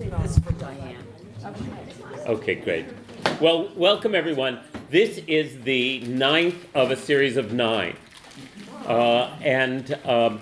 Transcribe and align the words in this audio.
This 0.00 0.36
is 0.36 0.38
for 0.38 0.52
Diane. 0.52 1.04
Okay, 2.26 2.54
great. 2.54 2.86
Well, 3.40 3.68
welcome 3.74 4.14
everyone. 4.14 4.60
This 4.90 5.18
is 5.26 5.60
the 5.62 5.98
ninth 6.02 6.68
of 6.72 6.92
a 6.92 6.96
series 6.96 7.36
of 7.36 7.52
nine. 7.52 7.96
Uh, 8.86 9.36
and 9.42 9.98
um, 10.04 10.40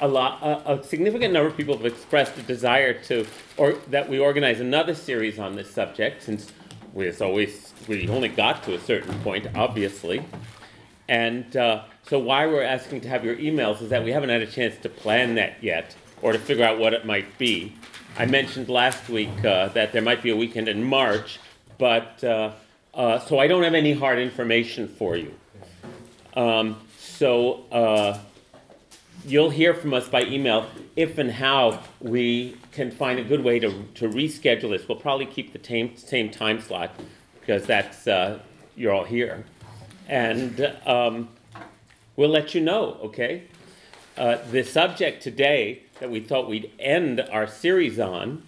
a, 0.00 0.08
lot, 0.08 0.42
a, 0.42 0.72
a 0.72 0.82
significant 0.82 1.32
number 1.32 1.48
of 1.48 1.56
people 1.56 1.76
have 1.76 1.86
expressed 1.86 2.36
a 2.36 2.42
desire 2.42 2.94
to, 3.04 3.24
or 3.56 3.74
that 3.90 4.08
we 4.08 4.18
organize 4.18 4.58
another 4.58 4.92
series 4.92 5.38
on 5.38 5.54
this 5.54 5.70
subject, 5.70 6.24
since 6.24 6.52
we, 6.92 7.06
as 7.06 7.22
always, 7.22 7.74
we 7.86 8.08
only 8.08 8.28
got 8.28 8.64
to 8.64 8.74
a 8.74 8.80
certain 8.80 9.16
point, 9.20 9.46
obviously. 9.54 10.24
And 11.08 11.56
uh, 11.56 11.84
so, 12.08 12.18
why 12.18 12.48
we're 12.48 12.64
asking 12.64 13.02
to 13.02 13.08
have 13.08 13.24
your 13.24 13.36
emails 13.36 13.80
is 13.82 13.90
that 13.90 14.02
we 14.02 14.10
haven't 14.10 14.30
had 14.30 14.42
a 14.42 14.48
chance 14.48 14.76
to 14.78 14.88
plan 14.88 15.36
that 15.36 15.62
yet, 15.62 15.94
or 16.22 16.32
to 16.32 16.40
figure 16.40 16.64
out 16.64 16.80
what 16.80 16.92
it 16.92 17.06
might 17.06 17.38
be. 17.38 17.72
I 18.18 18.24
mentioned 18.24 18.70
last 18.70 19.10
week 19.10 19.44
uh, 19.44 19.68
that 19.68 19.92
there 19.92 20.00
might 20.00 20.22
be 20.22 20.30
a 20.30 20.36
weekend 20.36 20.68
in 20.68 20.82
March, 20.82 21.38
but 21.76 22.24
uh, 22.24 22.52
uh, 22.94 23.18
so 23.18 23.38
I 23.38 23.46
don't 23.46 23.62
have 23.62 23.74
any 23.74 23.92
hard 23.92 24.18
information 24.18 24.88
for 24.88 25.18
you. 25.18 25.34
Um, 26.34 26.80
so 26.98 27.64
uh, 27.70 28.18
you'll 29.26 29.50
hear 29.50 29.74
from 29.74 29.92
us 29.92 30.08
by 30.08 30.22
email 30.22 30.66
if 30.96 31.18
and 31.18 31.30
how 31.30 31.82
we 32.00 32.56
can 32.72 32.90
find 32.90 33.18
a 33.18 33.22
good 33.22 33.44
way 33.44 33.58
to, 33.58 33.70
to 33.96 34.08
reschedule 34.08 34.70
this. 34.70 34.88
We'll 34.88 34.98
probably 34.98 35.26
keep 35.26 35.52
the 35.52 35.62
same, 35.62 35.94
same 35.98 36.30
time 36.30 36.62
slot 36.62 36.98
because 37.40 37.66
that's 37.66 38.06
uh, 38.06 38.38
you're 38.76 38.94
all 38.94 39.04
here, 39.04 39.44
and 40.08 40.72
um, 40.86 41.28
we'll 42.16 42.30
let 42.30 42.54
you 42.54 42.62
know. 42.62 42.98
Okay. 43.04 43.42
Uh, 44.16 44.38
the 44.50 44.62
subject 44.62 45.22
today 45.22 45.82
that 46.00 46.10
we 46.10 46.20
thought 46.20 46.48
we'd 46.48 46.70
end 46.78 47.20
our 47.20 47.46
series 47.46 47.98
on, 47.98 48.42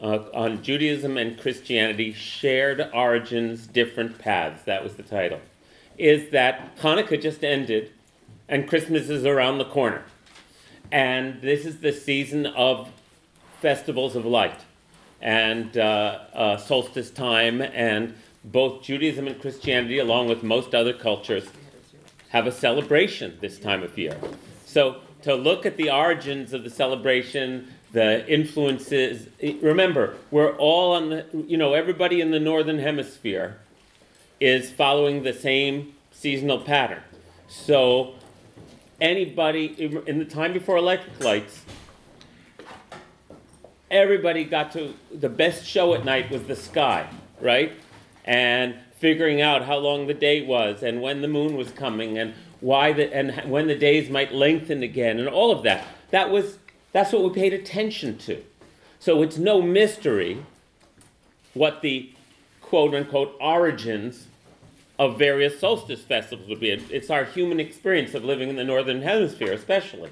uh, 0.00 0.18
on 0.34 0.62
Judaism 0.62 1.16
and 1.16 1.38
Christianity, 1.38 2.12
shared 2.12 2.90
origins, 2.92 3.66
different 3.66 4.18
paths. 4.18 4.62
That 4.64 4.82
was 4.82 4.94
the 4.94 5.02
title. 5.02 5.40
Is 5.96 6.30
that 6.30 6.76
Hanukkah 6.78 7.20
just 7.20 7.44
ended 7.44 7.92
and 8.48 8.66
Christmas 8.66 9.10
is 9.10 9.26
around 9.26 9.58
the 9.58 9.64
corner. 9.64 10.02
And 10.90 11.42
this 11.42 11.66
is 11.66 11.80
the 11.80 11.92
season 11.92 12.46
of 12.46 12.88
festivals 13.60 14.16
of 14.16 14.24
light 14.24 14.60
and 15.20 15.76
uh, 15.76 16.20
uh, 16.32 16.56
solstice 16.56 17.10
time, 17.10 17.60
and 17.60 18.14
both 18.44 18.82
Judaism 18.82 19.26
and 19.26 19.40
Christianity, 19.40 19.98
along 19.98 20.28
with 20.28 20.42
most 20.44 20.74
other 20.74 20.92
cultures, 20.92 21.48
have 22.28 22.46
a 22.46 22.52
celebration 22.52 23.36
this 23.40 23.58
time 23.58 23.82
of 23.82 23.98
year. 23.98 24.16
So 24.64 25.00
to 25.28 25.34
look 25.34 25.66
at 25.66 25.76
the 25.76 25.90
origins 25.90 26.54
of 26.54 26.64
the 26.64 26.70
celebration, 26.70 27.70
the 27.92 28.26
influences. 28.32 29.28
Remember, 29.60 30.16
we're 30.30 30.56
all 30.56 30.94
on 30.94 31.10
the, 31.10 31.26
you 31.46 31.58
know, 31.58 31.74
everybody 31.74 32.22
in 32.22 32.30
the 32.30 32.40
northern 32.40 32.78
hemisphere 32.78 33.58
is 34.40 34.70
following 34.70 35.24
the 35.24 35.34
same 35.34 35.92
seasonal 36.12 36.58
pattern. 36.58 37.02
So 37.46 38.14
anybody 39.02 39.66
in 40.06 40.18
the 40.18 40.24
time 40.24 40.54
before 40.54 40.78
electric 40.78 41.22
lights, 41.22 41.60
everybody 43.90 44.44
got 44.44 44.72
to 44.72 44.94
the 45.14 45.28
best 45.28 45.66
show 45.66 45.92
at 45.92 46.06
night 46.06 46.30
was 46.30 46.44
the 46.44 46.56
sky, 46.56 47.06
right? 47.38 47.72
And 48.24 48.76
figuring 48.98 49.42
out 49.42 49.66
how 49.66 49.76
long 49.76 50.06
the 50.06 50.14
day 50.14 50.40
was 50.40 50.82
and 50.82 51.02
when 51.02 51.20
the 51.20 51.28
moon 51.28 51.54
was 51.54 51.70
coming 51.70 52.16
and 52.16 52.32
why 52.60 52.92
the 52.92 53.14
and 53.14 53.50
when 53.50 53.66
the 53.66 53.74
days 53.74 54.10
might 54.10 54.32
lengthen 54.32 54.82
again 54.82 55.18
and 55.18 55.28
all 55.28 55.50
of 55.50 55.62
that. 55.62 55.86
That 56.10 56.30
was 56.30 56.58
that's 56.92 57.12
what 57.12 57.22
we 57.22 57.30
paid 57.30 57.52
attention 57.52 58.18
to. 58.18 58.42
So 58.98 59.22
it's 59.22 59.38
no 59.38 59.62
mystery 59.62 60.44
what 61.54 61.82
the 61.82 62.10
quote 62.60 62.94
unquote 62.94 63.36
origins 63.40 64.26
of 64.98 65.18
various 65.18 65.60
solstice 65.60 66.02
festivals 66.02 66.48
would 66.48 66.60
be. 66.60 66.70
It's 66.70 67.10
our 67.10 67.24
human 67.24 67.60
experience 67.60 68.14
of 68.14 68.24
living 68.24 68.48
in 68.48 68.56
the 68.56 68.64
northern 68.64 69.02
hemisphere, 69.02 69.52
especially. 69.52 70.10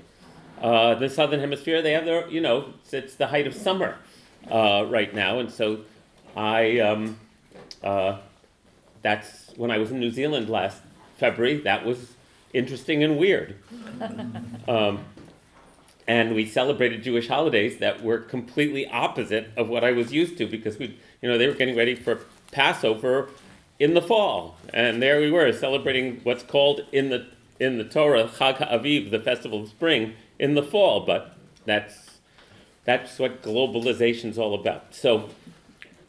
Uh, 0.63 0.95
the 0.95 1.11
southern 1.11 1.41
hemisphere, 1.41 1.83
they 1.83 1.93
have 1.93 2.05
their, 2.05 2.29
you 2.29 2.41
know, 2.41 2.73
it's, 2.83 2.95
it's 2.95 3.15
the 3.17 3.27
height 3.27 3.47
of 3.47 3.55
summer 3.55 3.97
uh, 4.51 4.87
right 4.89 5.13
now, 5.13 5.39
and 5.39 5.51
so 5.51 5.81
I, 6.37 6.79
um, 6.79 7.19
uh, 7.83 8.19
that's 9.03 9.53
when 9.57 9.71
I 9.71 9.79
was 9.79 9.91
in 9.91 10.01
New 10.01 10.11
Zealand 10.11 10.49
last 10.49 10.81
February. 11.19 11.61
That 11.61 11.85
was 11.85 12.16
interesting 12.57 13.05
and 13.05 13.19
weird. 13.19 13.57
Um, 14.69 15.05
and 16.09 16.35
we 16.35 16.47
celebrated 16.47 17.03
Jewish 17.03 17.29
holidays 17.29 17.79
that 17.79 18.03
were 18.03 18.19
completely 18.19 18.87
opposite 18.87 19.51
of 19.57 19.69
what 19.69 19.85
I 19.85 19.93
was 19.93 20.13
used 20.13 20.39
to 20.39 20.47
because 20.47 20.79
we, 20.79 20.99
you 21.21 21.29
know, 21.29 21.39
they 21.39 21.47
were 21.47 21.55
getting 21.55 21.77
ready 21.77 21.95
for 21.95 22.21
Passover 22.53 23.31
in 23.79 23.95
the 23.95 24.03
fall, 24.03 24.57
and 24.73 25.03
there 25.03 25.21
we 25.21 25.31
were 25.31 25.53
celebrating 25.53 26.21
what's 26.23 26.43
called 26.43 26.81
in 26.93 27.11
the 27.11 27.27
in 27.59 27.79
the 27.79 27.85
Torah 27.85 28.25
Chag 28.25 28.59
Aviv, 28.59 29.11
the 29.11 29.19
festival 29.19 29.63
of 29.63 29.69
spring, 29.69 30.15
in 30.39 30.55
the 30.55 30.63
fall. 30.63 31.01
But 31.01 31.37
that's 31.65 32.19
that's 32.85 33.19
what 33.19 33.43
globalization's 33.43 34.39
all 34.39 34.55
about. 34.55 34.95
So 34.95 35.29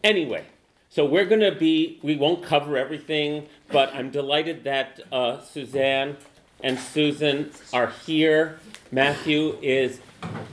anyway, 0.04 0.46
so 0.90 1.06
we're 1.06 1.26
going 1.26 1.42
to 1.42 1.52
be 1.52 2.00
we 2.02 2.16
won't 2.16 2.44
cover 2.44 2.78
everything, 2.78 3.48
but 3.72 3.94
I'm 3.94 4.12
delighted 4.12 4.64
that 4.64 5.02
uh, 5.12 5.42
Suzanne 5.42 6.18
and 6.62 6.80
Susan 6.80 7.52
are 7.74 7.88
here. 8.06 8.60
Matthew 8.92 9.58
is 9.62 10.00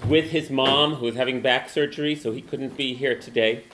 with 0.06 0.30
his 0.30 0.50
mom, 0.50 0.96
who 0.96 1.06
is 1.08 1.16
having 1.16 1.40
back 1.40 1.70
surgery, 1.70 2.14
so 2.14 2.32
he 2.32 2.42
couldn't 2.42 2.76
be 2.76 2.94
here 2.94 3.18
today. 3.18 3.64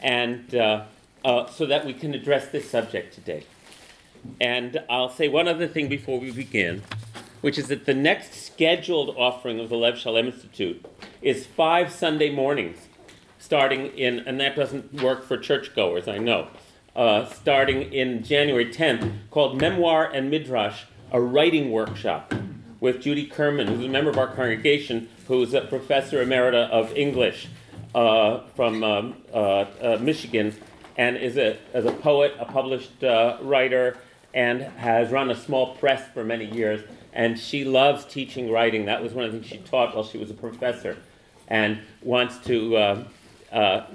And 0.00 0.54
uh, 0.54 0.84
uh, 1.24 1.46
so 1.46 1.66
that 1.66 1.84
we 1.84 1.92
can 1.92 2.14
address 2.14 2.48
this 2.48 2.70
subject 2.70 3.14
today. 3.14 3.44
And 4.40 4.82
I'll 4.88 5.10
say 5.10 5.28
one 5.28 5.48
other 5.48 5.66
thing 5.66 5.88
before 5.88 6.18
we 6.18 6.30
begin, 6.30 6.82
which 7.40 7.58
is 7.58 7.68
that 7.68 7.86
the 7.86 7.94
next 7.94 8.34
scheduled 8.34 9.10
offering 9.16 9.60
of 9.60 9.68
the 9.68 9.76
Lev 9.76 9.98
Shalem 9.98 10.26
Institute 10.26 10.84
is 11.22 11.46
five 11.46 11.92
Sunday 11.92 12.30
mornings, 12.30 12.78
starting 13.38 13.86
in, 13.96 14.20
and 14.20 14.40
that 14.40 14.56
doesn't 14.56 15.02
work 15.02 15.24
for 15.24 15.36
churchgoers, 15.36 16.08
I 16.08 16.18
know, 16.18 16.48
uh, 16.96 17.26
starting 17.26 17.92
in 17.92 18.22
January 18.24 18.66
10th, 18.66 19.12
called 19.30 19.60
Memoir 19.60 20.10
and 20.12 20.30
Midrash, 20.30 20.84
a 21.12 21.20
writing 21.20 21.70
workshop 21.70 22.34
with 22.80 23.00
Judy 23.00 23.26
Kerman, 23.26 23.66
who's 23.66 23.84
a 23.84 23.88
member 23.88 24.10
of 24.10 24.18
our 24.18 24.28
congregation, 24.28 25.08
who's 25.26 25.54
a 25.54 25.62
professor 25.62 26.24
emerita 26.24 26.68
of 26.70 26.96
English 26.96 27.48
uh, 27.94 28.40
from 28.54 28.84
um, 28.84 29.16
uh, 29.32 29.64
uh, 29.82 29.98
Michigan, 30.00 30.54
and 30.96 31.16
is 31.16 31.36
a, 31.36 31.58
as 31.72 31.84
a 31.86 31.92
poet, 31.92 32.34
a 32.38 32.44
published 32.44 33.02
uh, 33.02 33.38
writer, 33.40 33.96
and 34.34 34.62
has 34.62 35.10
run 35.10 35.30
a 35.30 35.36
small 35.36 35.74
press 35.76 36.02
for 36.12 36.24
many 36.24 36.44
years. 36.44 36.82
And 37.12 37.38
she 37.38 37.64
loves 37.64 38.04
teaching 38.04 38.50
writing. 38.50 38.84
That 38.84 39.02
was 39.02 39.12
one 39.12 39.24
of 39.24 39.32
the 39.32 39.38
things 39.38 39.50
she 39.50 39.58
taught 39.58 39.94
while 39.94 40.04
she 40.04 40.18
was 40.18 40.30
a 40.30 40.34
professor, 40.34 40.98
and 41.48 41.80
wants 42.02 42.38
to. 42.46 42.76
Uh, 42.76 43.86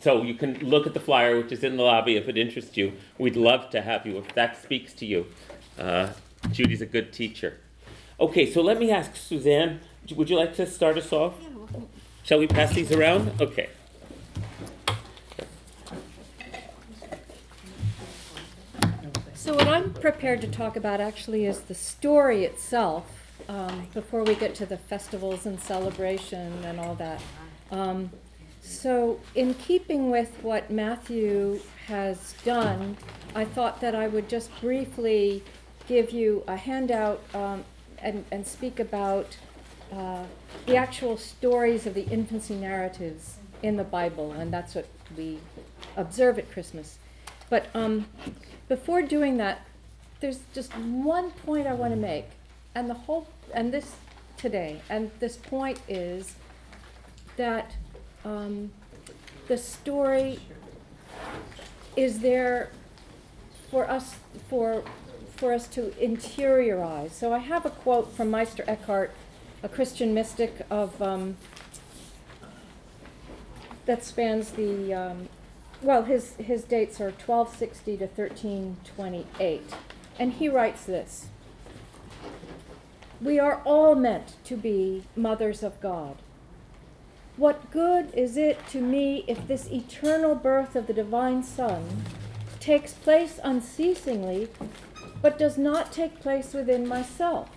so 0.00 0.22
you 0.22 0.34
can 0.34 0.58
look 0.58 0.86
at 0.86 0.92
the 0.92 1.00
flyer, 1.00 1.38
which 1.38 1.50
is 1.50 1.64
in 1.64 1.78
the 1.78 1.82
lobby, 1.82 2.16
if 2.16 2.28
it 2.28 2.36
interests 2.36 2.76
you. 2.76 2.92
We'd 3.16 3.36
love 3.36 3.70
to 3.70 3.80
have 3.80 4.04
you 4.04 4.18
if 4.18 4.34
that 4.34 4.60
speaks 4.60 4.92
to 4.94 5.06
you. 5.06 5.24
Uh, 5.78 6.10
Judy's 6.50 6.82
a 6.82 6.86
good 6.86 7.12
teacher. 7.12 7.58
Okay, 8.20 8.50
so 8.50 8.62
let 8.62 8.78
me 8.78 8.90
ask 8.90 9.16
Suzanne. 9.16 9.80
Would 10.14 10.30
you 10.30 10.36
like 10.36 10.54
to 10.56 10.66
start 10.66 10.96
us 10.98 11.12
off? 11.12 11.34
Shall 12.22 12.38
we 12.38 12.46
pass 12.46 12.74
these 12.74 12.92
around? 12.92 13.32
Okay. 13.40 13.68
So 19.34 19.54
what 19.54 19.68
I'm 19.68 19.92
prepared 19.92 20.40
to 20.40 20.48
talk 20.48 20.76
about 20.76 21.00
actually 21.00 21.44
is 21.44 21.60
the 21.60 21.74
story 21.74 22.44
itself, 22.44 23.04
um, 23.48 23.88
before 23.92 24.24
we 24.24 24.34
get 24.34 24.54
to 24.56 24.66
the 24.66 24.78
festivals 24.78 25.44
and 25.44 25.60
celebration 25.60 26.52
and 26.64 26.80
all 26.80 26.94
that. 26.94 27.20
Um, 27.70 28.10
so 28.62 29.20
in 29.34 29.52
keeping 29.54 30.10
with 30.10 30.30
what 30.42 30.70
Matthew 30.70 31.60
has 31.88 32.34
done, 32.44 32.96
I 33.34 33.44
thought 33.44 33.80
that 33.82 33.94
I 33.94 34.06
would 34.06 34.28
just 34.28 34.50
briefly 34.60 35.42
give 35.88 36.10
you 36.10 36.42
a 36.46 36.56
handout 36.56 37.22
um, 37.34 37.64
and, 37.98 38.24
and 38.30 38.46
speak 38.46 38.80
about 38.80 39.36
uh, 39.92 40.24
the 40.66 40.76
actual 40.76 41.16
stories 41.16 41.86
of 41.86 41.94
the 41.94 42.06
infancy 42.08 42.54
narratives 42.54 43.36
in 43.62 43.76
the 43.76 43.84
Bible, 43.84 44.32
and 44.32 44.52
that's 44.52 44.74
what 44.74 44.86
we 45.16 45.38
observe 45.96 46.38
at 46.38 46.50
Christmas. 46.50 46.98
But 47.48 47.66
um, 47.74 48.06
before 48.68 49.02
doing 49.02 49.36
that, 49.38 49.66
there's 50.20 50.40
just 50.54 50.74
one 50.76 51.30
point 51.30 51.66
I 51.66 51.74
want 51.74 51.92
to 51.92 51.98
make, 51.98 52.26
and 52.74 52.88
the 52.88 52.94
whole 52.94 53.28
and 53.52 53.72
this 53.72 53.96
today, 54.36 54.80
and 54.88 55.10
this 55.20 55.36
point 55.36 55.80
is 55.88 56.34
that 57.36 57.72
um, 58.24 58.72
the 59.48 59.56
story 59.58 60.40
is 61.96 62.20
there 62.20 62.70
for 63.70 63.88
us 63.88 64.16
for 64.48 64.82
for 65.44 65.52
us 65.52 65.66
to 65.66 65.92
interiorize. 66.00 67.10
So 67.10 67.34
I 67.34 67.38
have 67.38 67.66
a 67.66 67.70
quote 67.70 68.10
from 68.16 68.30
Meister 68.30 68.64
Eckhart, 68.66 69.12
a 69.62 69.68
Christian 69.68 70.14
mystic 70.14 70.64
of 70.70 71.02
um, 71.02 71.36
that 73.84 74.02
spans 74.02 74.52
the, 74.52 74.94
um, 74.94 75.28
well, 75.82 76.04
his, 76.04 76.32
his 76.36 76.64
dates 76.64 76.98
are 76.98 77.10
1260 77.10 77.98
to 77.98 78.06
1328. 78.06 79.74
And 80.18 80.32
he 80.32 80.48
writes 80.48 80.86
this 80.86 81.26
We 83.20 83.38
are 83.38 83.60
all 83.66 83.94
meant 83.94 84.42
to 84.44 84.56
be 84.56 85.02
mothers 85.14 85.62
of 85.62 85.78
God. 85.82 86.16
What 87.36 87.70
good 87.70 88.14
is 88.14 88.38
it 88.38 88.66
to 88.68 88.80
me 88.80 89.26
if 89.28 89.46
this 89.46 89.70
eternal 89.70 90.36
birth 90.36 90.74
of 90.74 90.86
the 90.86 90.94
divine 90.94 91.42
Son 91.42 92.02
takes 92.60 92.94
place 92.94 93.38
unceasingly, 93.44 94.48
but 95.24 95.38
does 95.38 95.56
not 95.56 95.90
take 95.90 96.20
place 96.20 96.52
within 96.52 96.86
myself? 96.86 97.48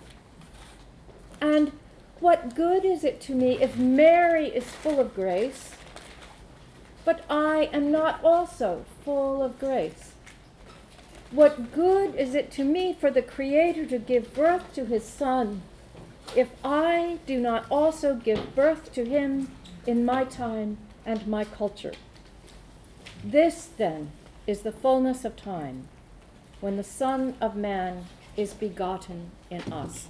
And 1.38 1.70
what 2.18 2.54
good 2.54 2.82
is 2.82 3.04
it 3.04 3.20
to 3.22 3.34
me 3.34 3.60
if 3.60 3.76
Mary 3.76 4.46
is 4.46 4.64
full 4.64 4.98
of 4.98 5.14
grace, 5.14 5.72
but 7.04 7.26
I 7.28 7.68
am 7.70 7.92
not 7.92 8.24
also 8.24 8.86
full 9.04 9.42
of 9.42 9.58
grace? 9.58 10.12
What 11.30 11.70
good 11.70 12.14
is 12.14 12.34
it 12.34 12.50
to 12.52 12.64
me 12.64 12.94
for 12.98 13.10
the 13.10 13.20
Creator 13.20 13.84
to 13.88 13.98
give 13.98 14.32
birth 14.32 14.72
to 14.72 14.86
his 14.86 15.04
Son 15.04 15.60
if 16.34 16.48
I 16.64 17.18
do 17.26 17.38
not 17.38 17.66
also 17.70 18.14
give 18.14 18.54
birth 18.54 18.94
to 18.94 19.04
him 19.04 19.52
in 19.86 20.06
my 20.06 20.24
time 20.24 20.78
and 21.04 21.28
my 21.28 21.44
culture? 21.44 21.92
This, 23.22 23.68
then, 23.76 24.12
is 24.46 24.62
the 24.62 24.72
fullness 24.72 25.26
of 25.26 25.36
time 25.36 25.88
when 26.60 26.76
the 26.76 26.84
Son 26.84 27.34
of 27.40 27.56
Man 27.56 28.06
is 28.36 28.54
begotten 28.54 29.30
in 29.50 29.60
us. 29.72 30.08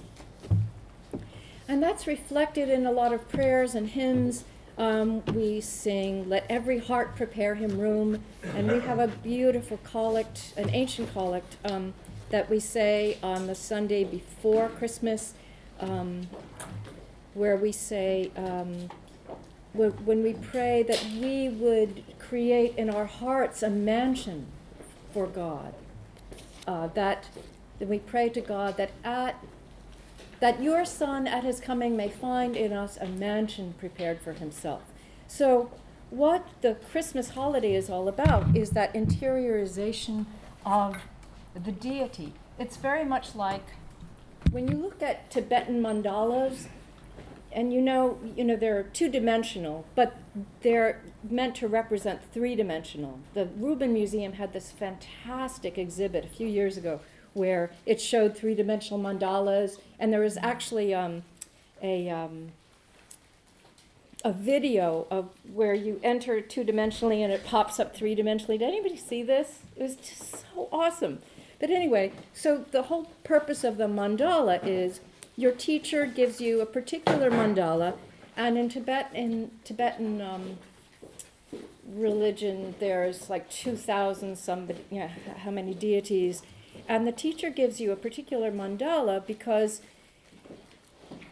And 1.67 1.83
that's 1.83 2.07
reflected 2.07 2.69
in 2.69 2.85
a 2.85 2.91
lot 2.91 3.13
of 3.13 3.27
prayers 3.29 3.75
and 3.75 3.89
hymns. 3.89 4.43
Um, 4.77 5.23
we 5.25 5.61
sing, 5.61 6.27
Let 6.27 6.45
every 6.49 6.79
heart 6.79 7.15
prepare 7.15 7.55
him 7.55 7.79
room. 7.79 8.23
And 8.55 8.71
we 8.71 8.79
have 8.79 8.99
a 8.99 9.07
beautiful 9.07 9.77
collect, 9.83 10.53
an 10.57 10.69
ancient 10.71 11.11
collect, 11.11 11.57
um, 11.65 11.93
that 12.29 12.49
we 12.49 12.59
say 12.59 13.17
on 13.21 13.47
the 13.47 13.55
Sunday 13.55 14.03
before 14.03 14.69
Christmas, 14.69 15.33
um, 15.79 16.27
where 17.33 17.55
we 17.55 17.71
say, 17.71 18.31
um, 18.35 18.89
when 19.73 20.23
we 20.23 20.33
pray 20.33 20.83
that 20.83 21.03
we 21.21 21.49
would 21.49 22.03
create 22.17 22.75
in 22.75 22.89
our 22.89 23.05
hearts 23.05 23.61
a 23.61 23.69
mansion 23.69 24.47
for 25.13 25.27
God. 25.27 25.73
Uh, 26.69 26.85
that, 26.93 27.29
we 27.79 27.97
pray 27.97 28.29
to 28.29 28.41
God 28.41 28.77
that 28.77 28.91
at 29.03 29.43
that 30.39 30.61
your 30.61 30.85
Son 30.85 31.25
at 31.25 31.43
his 31.43 31.59
coming 31.59 31.97
may 31.97 32.09
find 32.09 32.55
in 32.55 32.73
us 32.73 32.95
a 32.97 33.07
mansion 33.07 33.73
prepared 33.79 34.21
for 34.21 34.33
himself. 34.33 34.83
So, 35.27 35.71
what 36.11 36.47
the 36.61 36.75
Christmas 36.91 37.31
holiday 37.31 37.73
is 37.73 37.89
all 37.89 38.07
about 38.07 38.55
is 38.55 38.69
that 38.71 38.93
interiorization 38.93 40.27
of 40.63 40.97
the 41.55 41.71
deity. 41.71 42.33
It's 42.59 42.77
very 42.77 43.03
much 43.03 43.33
like 43.33 43.65
when 44.51 44.67
you 44.67 44.77
look 44.77 45.01
at 45.01 45.31
Tibetan 45.31 45.81
mandalas, 45.81 46.67
and 47.51 47.73
you 47.73 47.81
know, 47.81 48.19
you 48.35 48.43
know 48.43 48.55
they're 48.55 48.83
two-dimensional, 48.83 49.85
but 49.95 50.17
they're 50.61 51.01
meant 51.27 51.55
to 51.55 51.67
represent 51.67 52.21
three-dimensional. 52.31 53.19
The 53.33 53.45
Rubin 53.57 53.93
Museum 53.93 54.33
had 54.33 54.53
this 54.53 54.71
fantastic 54.71 55.77
exhibit 55.77 56.25
a 56.25 56.29
few 56.29 56.47
years 56.47 56.77
ago 56.77 57.01
where 57.33 57.71
it 57.85 58.01
showed 58.01 58.37
three-dimensional 58.37 58.99
mandalas, 58.99 59.79
and 59.99 60.11
there 60.11 60.21
was 60.21 60.37
actually 60.37 60.93
um, 60.93 61.23
a 61.81 62.09
um, 62.09 62.51
a 64.23 64.33
video 64.33 65.07
of 65.09 65.29
where 65.53 65.73
you 65.73 65.99
enter 66.03 66.41
two-dimensionally 66.41 67.23
and 67.23 67.31
it 67.31 67.45
pops 67.45 67.79
up 67.79 67.95
three-dimensionally. 67.95 68.59
Did 68.59 68.63
anybody 68.63 68.97
see 68.97 69.23
this? 69.23 69.59
It 69.77 69.83
was 69.83 69.95
just 69.95 70.31
so 70.31 70.67
awesome. 70.71 71.19
But 71.59 71.69
anyway, 71.69 72.11
so 72.33 72.65
the 72.71 72.83
whole 72.83 73.05
purpose 73.23 73.63
of 73.63 73.77
the 73.77 73.87
mandala 73.87 74.59
is 74.65 74.99
your 75.39 75.53
teacher 75.53 76.05
gives 76.05 76.41
you 76.41 76.59
a 76.59 76.65
particular 76.65 77.31
mandala, 77.31 77.93
and 78.35 78.57
in 78.57 78.67
Tibet, 78.67 79.09
in 79.13 79.51
Tibetan 79.63 80.19
um, 80.19 80.57
religion, 81.87 82.75
there's 82.79 83.29
like 83.29 83.49
two 83.49 83.77
thousand 83.77 84.37
somebody, 84.37 84.83
yeah, 84.91 85.11
how 85.43 85.51
many 85.51 85.73
deities, 85.73 86.41
and 86.89 87.07
the 87.07 87.13
teacher 87.13 87.49
gives 87.49 87.79
you 87.79 87.93
a 87.93 87.95
particular 87.95 88.51
mandala 88.51 89.25
because 89.25 89.81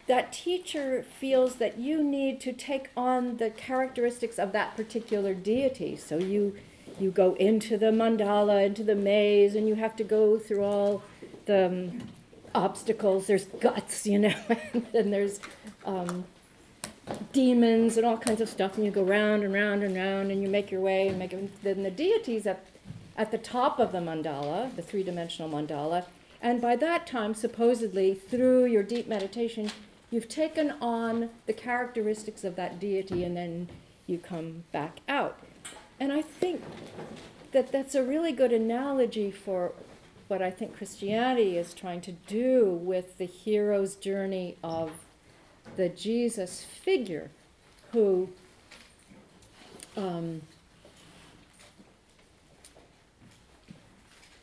that 0.06 0.32
teacher 0.32 1.04
feels 1.20 1.56
that 1.56 1.76
you 1.76 2.02
need 2.02 2.40
to 2.40 2.50
take 2.50 2.88
on 2.96 3.36
the 3.36 3.50
characteristics 3.50 4.38
of 4.38 4.52
that 4.52 4.74
particular 4.74 5.34
deity. 5.34 5.96
So 5.96 6.16
you 6.16 6.56
you 6.98 7.10
go 7.10 7.34
into 7.34 7.76
the 7.76 7.92
mandala, 8.02 8.64
into 8.64 8.82
the 8.82 8.94
maze, 8.94 9.54
and 9.54 9.68
you 9.68 9.74
have 9.74 9.94
to 9.96 10.04
go 10.04 10.38
through 10.38 10.64
all 10.64 11.02
the 11.44 11.66
um, 11.66 12.08
obstacles. 12.54 13.26
There's 13.26 13.44
guts, 13.44 14.06
you 14.06 14.18
know, 14.18 14.34
and 14.94 15.12
there's 15.12 15.40
um, 15.84 16.24
demons 17.32 17.96
and 17.96 18.06
all 18.06 18.18
kinds 18.18 18.40
of 18.40 18.48
stuff, 18.48 18.76
and 18.76 18.84
you 18.84 18.90
go 18.90 19.02
round 19.02 19.42
and 19.42 19.52
round 19.52 19.82
and 19.82 19.94
round, 19.96 20.30
and 20.30 20.42
you 20.42 20.48
make 20.48 20.70
your 20.70 20.80
way 20.80 21.08
and 21.08 21.18
make 21.18 21.32
it. 21.32 21.62
Then 21.62 21.82
the 21.82 21.90
deities 21.90 22.46
at 22.46 22.64
at 23.16 23.32
the 23.32 23.38
top 23.38 23.80
of 23.80 23.90
the 23.90 23.98
mandala, 23.98 24.74
the 24.76 24.82
three-dimensional 24.82 25.50
mandala, 25.50 26.04
and 26.40 26.60
by 26.60 26.76
that 26.76 27.06
time, 27.06 27.34
supposedly 27.34 28.14
through 28.14 28.66
your 28.66 28.84
deep 28.84 29.08
meditation, 29.08 29.70
you've 30.10 30.28
taken 30.28 30.70
on 30.80 31.30
the 31.46 31.52
characteristics 31.52 32.44
of 32.44 32.54
that 32.56 32.78
deity, 32.78 33.24
and 33.24 33.36
then 33.36 33.68
you 34.06 34.18
come 34.18 34.64
back 34.72 35.00
out. 35.08 35.38
And 35.98 36.12
I 36.12 36.22
think 36.22 36.62
that 37.52 37.72
that's 37.72 37.94
a 37.94 38.02
really 38.02 38.32
good 38.32 38.52
analogy 38.52 39.30
for 39.30 39.72
what 40.28 40.42
I 40.42 40.50
think 40.50 40.76
Christianity 40.76 41.58
is 41.58 41.74
trying 41.74 42.00
to 42.02 42.12
do 42.12 42.66
with 42.66 43.18
the 43.18 43.24
hero's 43.24 43.96
journey 43.96 44.56
of 44.62 44.90
the 45.76 45.88
Jesus 45.88 46.64
figure 46.64 47.30
who 47.92 48.28
um, 49.96 50.42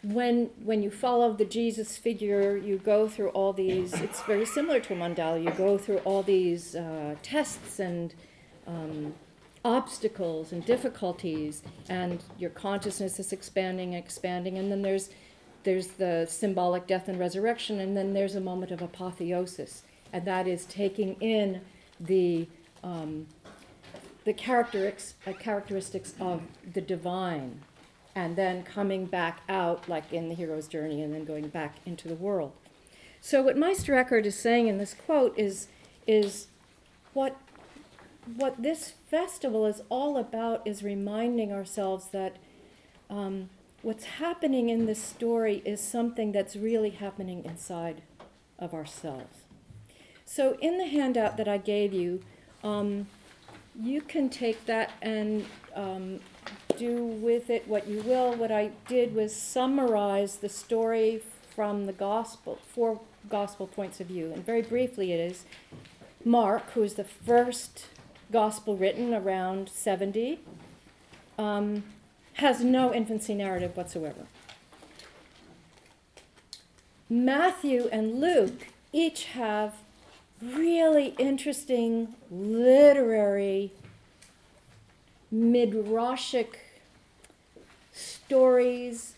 when 0.04 0.50
when 0.64 0.84
you 0.84 0.92
follow 0.92 1.34
the 1.34 1.46
Jesus 1.46 1.98
figure, 1.98 2.58
you 2.58 2.78
go 2.78 3.08
through 3.08 3.30
all 3.30 3.54
these. 3.54 3.94
It's 3.94 4.22
very 4.22 4.46
similar 4.46 4.80
to 4.81 4.94
a 4.94 4.96
mandala. 4.96 5.44
You 5.44 5.52
go 5.52 5.78
through 5.78 5.98
all 6.00 6.22
these 6.22 6.76
uh, 6.76 7.16
tests 7.24 7.80
and 7.80 8.14
um, 8.68 9.14
obstacles 9.64 10.52
and 10.52 10.64
difficulties, 10.66 11.64
and 11.90 12.24
your 12.38 12.52
consciousness 12.52 13.19
is 13.19 13.33
expanding, 13.33 13.94
expanding, 13.94 14.57
and 14.57 14.71
then 14.71 14.81
there's 14.81 15.09
there's 15.66 15.88
the 15.88 16.26
symbolic 16.30 16.88
death 16.88 17.10
and 17.10 17.19
resurrection, 17.19 17.80
and 17.80 17.98
then 17.98 18.14
there's 18.14 18.36
a 18.36 18.40
moment 18.40 18.72
of 18.72 18.81
apotheosis, 18.81 19.84
and 20.14 20.24
that 20.26 20.48
is 20.48 20.66
taking 20.66 21.16
in 21.19 21.62
the 22.00 22.48
um, 22.84 23.28
the 24.24 24.34
characteristics, 24.34 25.16
uh, 25.28 25.34
characteristics 25.34 26.14
of 26.19 26.42
the 26.74 26.81
divine, 26.81 27.62
and 28.16 28.36
then 28.36 28.64
coming 28.64 29.06
back 29.06 29.42
out, 29.50 29.88
like 29.90 30.12
in 30.14 30.30
the 30.30 30.36
hero's 30.36 30.68
journey, 30.68 31.02
and 31.02 31.14
then 31.14 31.26
going 31.26 31.48
back 31.50 31.76
into 31.86 32.07
the 32.07 32.16
world. 32.16 32.54
So 33.19 33.42
what 33.42 33.57
Meister 33.57 33.95
Eckhart 33.95 34.26
is 34.26 34.38
saying 34.38 34.68
in 34.68 34.78
this 34.78 34.94
quote 34.94 35.38
is 35.38 35.68
is 36.07 36.48
what 37.14 37.36
what 38.38 38.62
this 38.62 38.94
festival 39.10 39.66
is 39.66 39.81
all 39.90 40.18
about 40.18 40.66
is 40.66 40.84
reminding 40.84 41.52
ourselves 41.52 42.07
that 42.10 42.38
um, 43.10 43.50
what's 43.85 44.06
happening 44.06 44.69
in 44.69 44.87
this 44.87 44.99
story 44.99 45.61
is 45.63 45.80
something 45.80 46.31
that's 46.31 46.56
really 46.56 46.89
happening 46.89 47.45
inside 47.45 48.01
of 48.57 48.73
ourselves. 48.73 49.42
So, 50.25 50.57
in 50.59 50.80
the 50.80 50.87
handout 50.87 51.37
that 51.37 51.47
I 51.47 51.59
gave 51.59 51.94
you, 51.94 52.23
um, 52.63 53.06
you 53.80 54.01
can 54.01 54.27
take 54.27 54.65
that 54.65 54.94
and 55.04 55.45
um, 55.75 56.19
do 56.77 56.95
with 56.95 57.51
it 57.51 57.68
what 57.68 57.87
you 57.87 58.01
will. 58.01 58.33
What 58.33 58.51
I 58.51 58.71
did 58.87 59.13
was 59.13 59.35
summarize 59.35 60.37
the 60.37 60.49
story 60.49 61.21
from 61.56 61.85
the 61.85 61.94
gospel, 61.94 62.57
four 62.73 62.99
gospel 63.30 63.68
points 63.68 63.99
of 63.99 64.07
view. 64.07 64.31
And 64.33 64.44
very 64.44 64.63
briefly, 64.63 65.11
it 65.11 65.19
is 65.19 65.45
Mark, 66.23 66.71
who 66.71 66.81
is 66.81 66.95
the 66.95 67.04
first 67.04 67.85
gospel 68.31 68.75
written 68.75 69.13
around 69.13 69.69
70, 69.69 70.39
um, 71.37 71.83
has 72.35 72.63
no 72.63 72.94
infancy 72.94 73.33
narrative 73.33 73.75
whatsoever. 73.75 74.27
Matthew 77.09 77.87
and 77.92 78.19
Luke 78.19 78.68
each 78.92 79.25
have 79.25 79.75
really 80.42 81.15
interesting 81.18 82.15
literary 82.30 83.71
midrashic 85.33 86.56
stories 87.94 89.13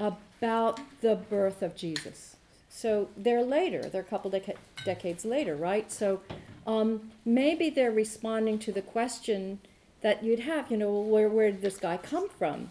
about 0.00 0.80
the 1.00 1.14
birth 1.14 1.62
of 1.62 1.76
Jesus. 1.76 2.36
So 2.68 3.08
they're 3.16 3.42
later, 3.42 3.82
they're 3.82 4.00
a 4.00 4.04
couple 4.04 4.30
deca- 4.30 4.56
decades 4.84 5.24
later, 5.24 5.54
right? 5.54 5.90
So 5.92 6.20
um, 6.66 7.12
maybe 7.24 7.68
they're 7.68 7.92
responding 7.92 8.58
to 8.60 8.72
the 8.72 8.82
question 8.82 9.60
that 10.02 10.22
you'd 10.22 10.40
have, 10.40 10.70
you 10.70 10.76
know, 10.76 10.92
where, 10.92 11.28
where 11.28 11.50
did 11.50 11.62
this 11.62 11.78
guy 11.78 11.96
come 11.96 12.28
from? 12.28 12.70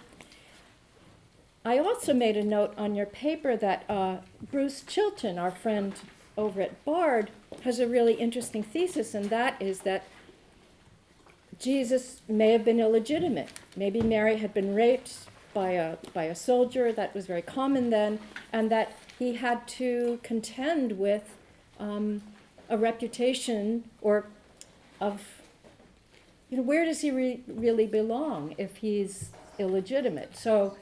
I 1.63 1.77
also 1.77 2.13
made 2.13 2.37
a 2.37 2.43
note 2.43 2.73
on 2.77 2.95
your 2.95 3.05
paper 3.05 3.55
that 3.55 3.85
uh, 3.89 4.17
Bruce 4.51 4.81
Chilton, 4.81 5.37
our 5.37 5.51
friend 5.51 5.93
over 6.37 6.61
at 6.61 6.83
Bard, 6.85 7.29
has 7.63 7.79
a 7.79 7.87
really 7.87 8.13
interesting 8.13 8.63
thesis, 8.63 9.13
and 9.13 9.29
that 9.29 9.61
is 9.61 9.81
that 9.81 10.03
Jesus 11.59 12.21
may 12.27 12.51
have 12.51 12.65
been 12.65 12.79
illegitimate. 12.79 13.49
Maybe 13.75 14.01
Mary 14.01 14.37
had 14.37 14.53
been 14.53 14.73
raped 14.73 15.27
by 15.53 15.71
a, 15.71 15.97
by 16.13 16.23
a 16.23 16.35
soldier, 16.35 16.91
that 16.93 17.13
was 17.13 17.27
very 17.27 17.41
common 17.41 17.91
then, 17.91 18.19
and 18.51 18.71
that 18.71 18.97
he 19.19 19.35
had 19.35 19.67
to 19.67 20.19
contend 20.23 20.93
with 20.97 21.35
um, 21.79 22.23
a 22.69 22.77
reputation 22.77 23.83
or 24.01 24.25
of, 24.99 25.40
you 26.51 26.57
know, 26.57 26.63
where 26.63 26.85
does 26.85 27.01
he 27.01 27.09
re- 27.09 27.41
really 27.47 27.87
belong 27.87 28.53
if 28.57 28.77
he's 28.77 29.31
illegitimate? 29.57 30.37
So 30.37 30.77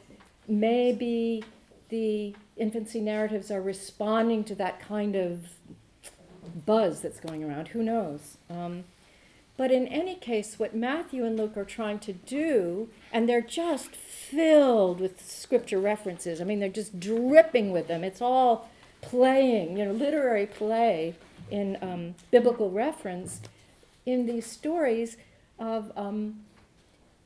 maybe 0.48 1.44
the 1.90 2.36
infancy 2.58 3.00
narratives 3.00 3.52
are 3.52 3.62
responding 3.62 4.44
to 4.46 4.56
that 4.56 4.82
kind 4.82 5.16
of 5.16 5.48
buzz 6.66 7.02
that's 7.02 7.20
going 7.20 7.44
around. 7.44 7.70
Who 7.70 7.84
knows? 7.84 8.38
Um, 8.50 8.84
but 9.58 9.72
in 9.72 9.88
any 9.88 10.16
case, 10.16 10.58
what 10.58 10.76
Matthew 10.76 11.24
and 11.24 11.38
Luke 11.38 11.56
are 11.56 11.66
trying 11.66 12.00
to 12.00 12.14
do, 12.14 12.90
and 13.12 13.30
they're 13.30 13.42
just 13.42 13.96
filled 13.96 15.00
with 15.00 15.24
scripture 15.24 15.80
references. 15.80 16.42
I 16.42 16.46
mean, 16.46 16.60
they're 16.60 16.70
just 16.70 17.00
dripping 17.00 17.72
with 17.72 17.88
them. 17.88 18.04
It's 18.04 18.22
all 18.22 18.70
playing, 19.02 19.78
you 19.78 19.86
know, 19.86 19.92
literary 19.92 20.48
play 20.48 21.16
in 21.52 21.78
um, 21.82 22.16
biblical 22.32 22.72
reference 22.72 23.42
in 24.06 24.26
these 24.26 24.46
stories 24.46 25.18
of 25.60 25.92
um, 25.96 26.42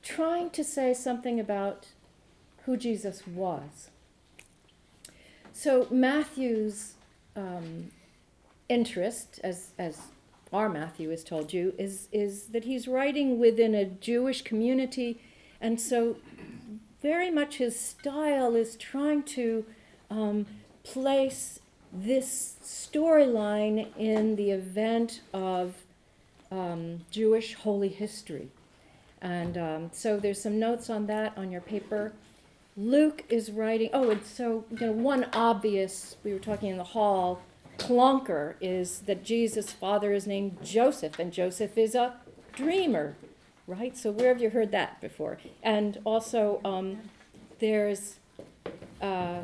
trying 0.01 0.49
to 0.51 0.63
say 0.63 0.93
something 0.93 1.39
about 1.39 1.87
who 2.65 2.77
Jesus 2.77 3.27
was. 3.27 3.89
So 5.51 5.87
Matthew's 5.91 6.93
um, 7.35 7.91
interest, 8.69 9.39
as 9.43 9.71
as 9.77 10.01
our 10.51 10.69
Matthew 10.69 11.09
has 11.09 11.23
told 11.23 11.53
you, 11.53 11.73
is 11.77 12.07
is 12.11 12.47
that 12.47 12.63
he's 12.63 12.87
writing 12.87 13.39
within 13.39 13.75
a 13.75 13.85
Jewish 13.85 14.41
community, 14.41 15.21
and 15.61 15.79
so 15.79 16.17
very 17.01 17.29
much 17.29 17.57
his 17.57 17.79
style 17.79 18.55
is 18.55 18.75
trying 18.75 19.23
to 19.23 19.65
um, 20.09 20.45
place 20.83 21.59
this 21.91 22.55
storyline 22.63 23.95
in 23.97 24.35
the 24.35 24.51
event 24.51 25.21
of 25.33 25.82
um, 26.53 27.05
Jewish 27.09 27.55
holy 27.55 27.89
history. 27.89 28.49
And 29.21 29.57
um, 29.57 29.89
so 29.93 30.19
there's 30.19 30.41
some 30.41 30.59
notes 30.59 30.89
on 30.89 31.07
that 31.07 31.37
on 31.37 31.51
your 31.51 31.61
paper. 31.61 32.13
Luke 32.75 33.23
is 33.29 33.51
writing, 33.51 33.89
oh, 33.93 34.09
and 34.09 34.25
so, 34.25 34.65
you 34.71 34.87
know, 34.87 34.91
one 34.91 35.27
obvious, 35.33 36.17
we 36.23 36.33
were 36.33 36.39
talking 36.39 36.69
in 36.69 36.77
the 36.77 36.83
hall, 36.83 37.41
clunker 37.77 38.55
is 38.61 38.99
that 39.01 39.23
Jesus' 39.23 39.71
father 39.71 40.13
is 40.13 40.27
named 40.27 40.57
Joseph, 40.63 41.19
and 41.19 41.31
Joseph 41.31 41.77
is 41.77 41.95
a 41.95 42.15
dreamer, 42.53 43.15
right? 43.67 43.95
So 43.97 44.11
where 44.11 44.29
have 44.29 44.41
you 44.41 44.49
heard 44.49 44.71
that 44.71 45.01
before? 45.01 45.37
And 45.61 45.99
also, 46.03 46.59
um, 46.65 46.97
there's 47.59 48.15
uh, 49.01 49.41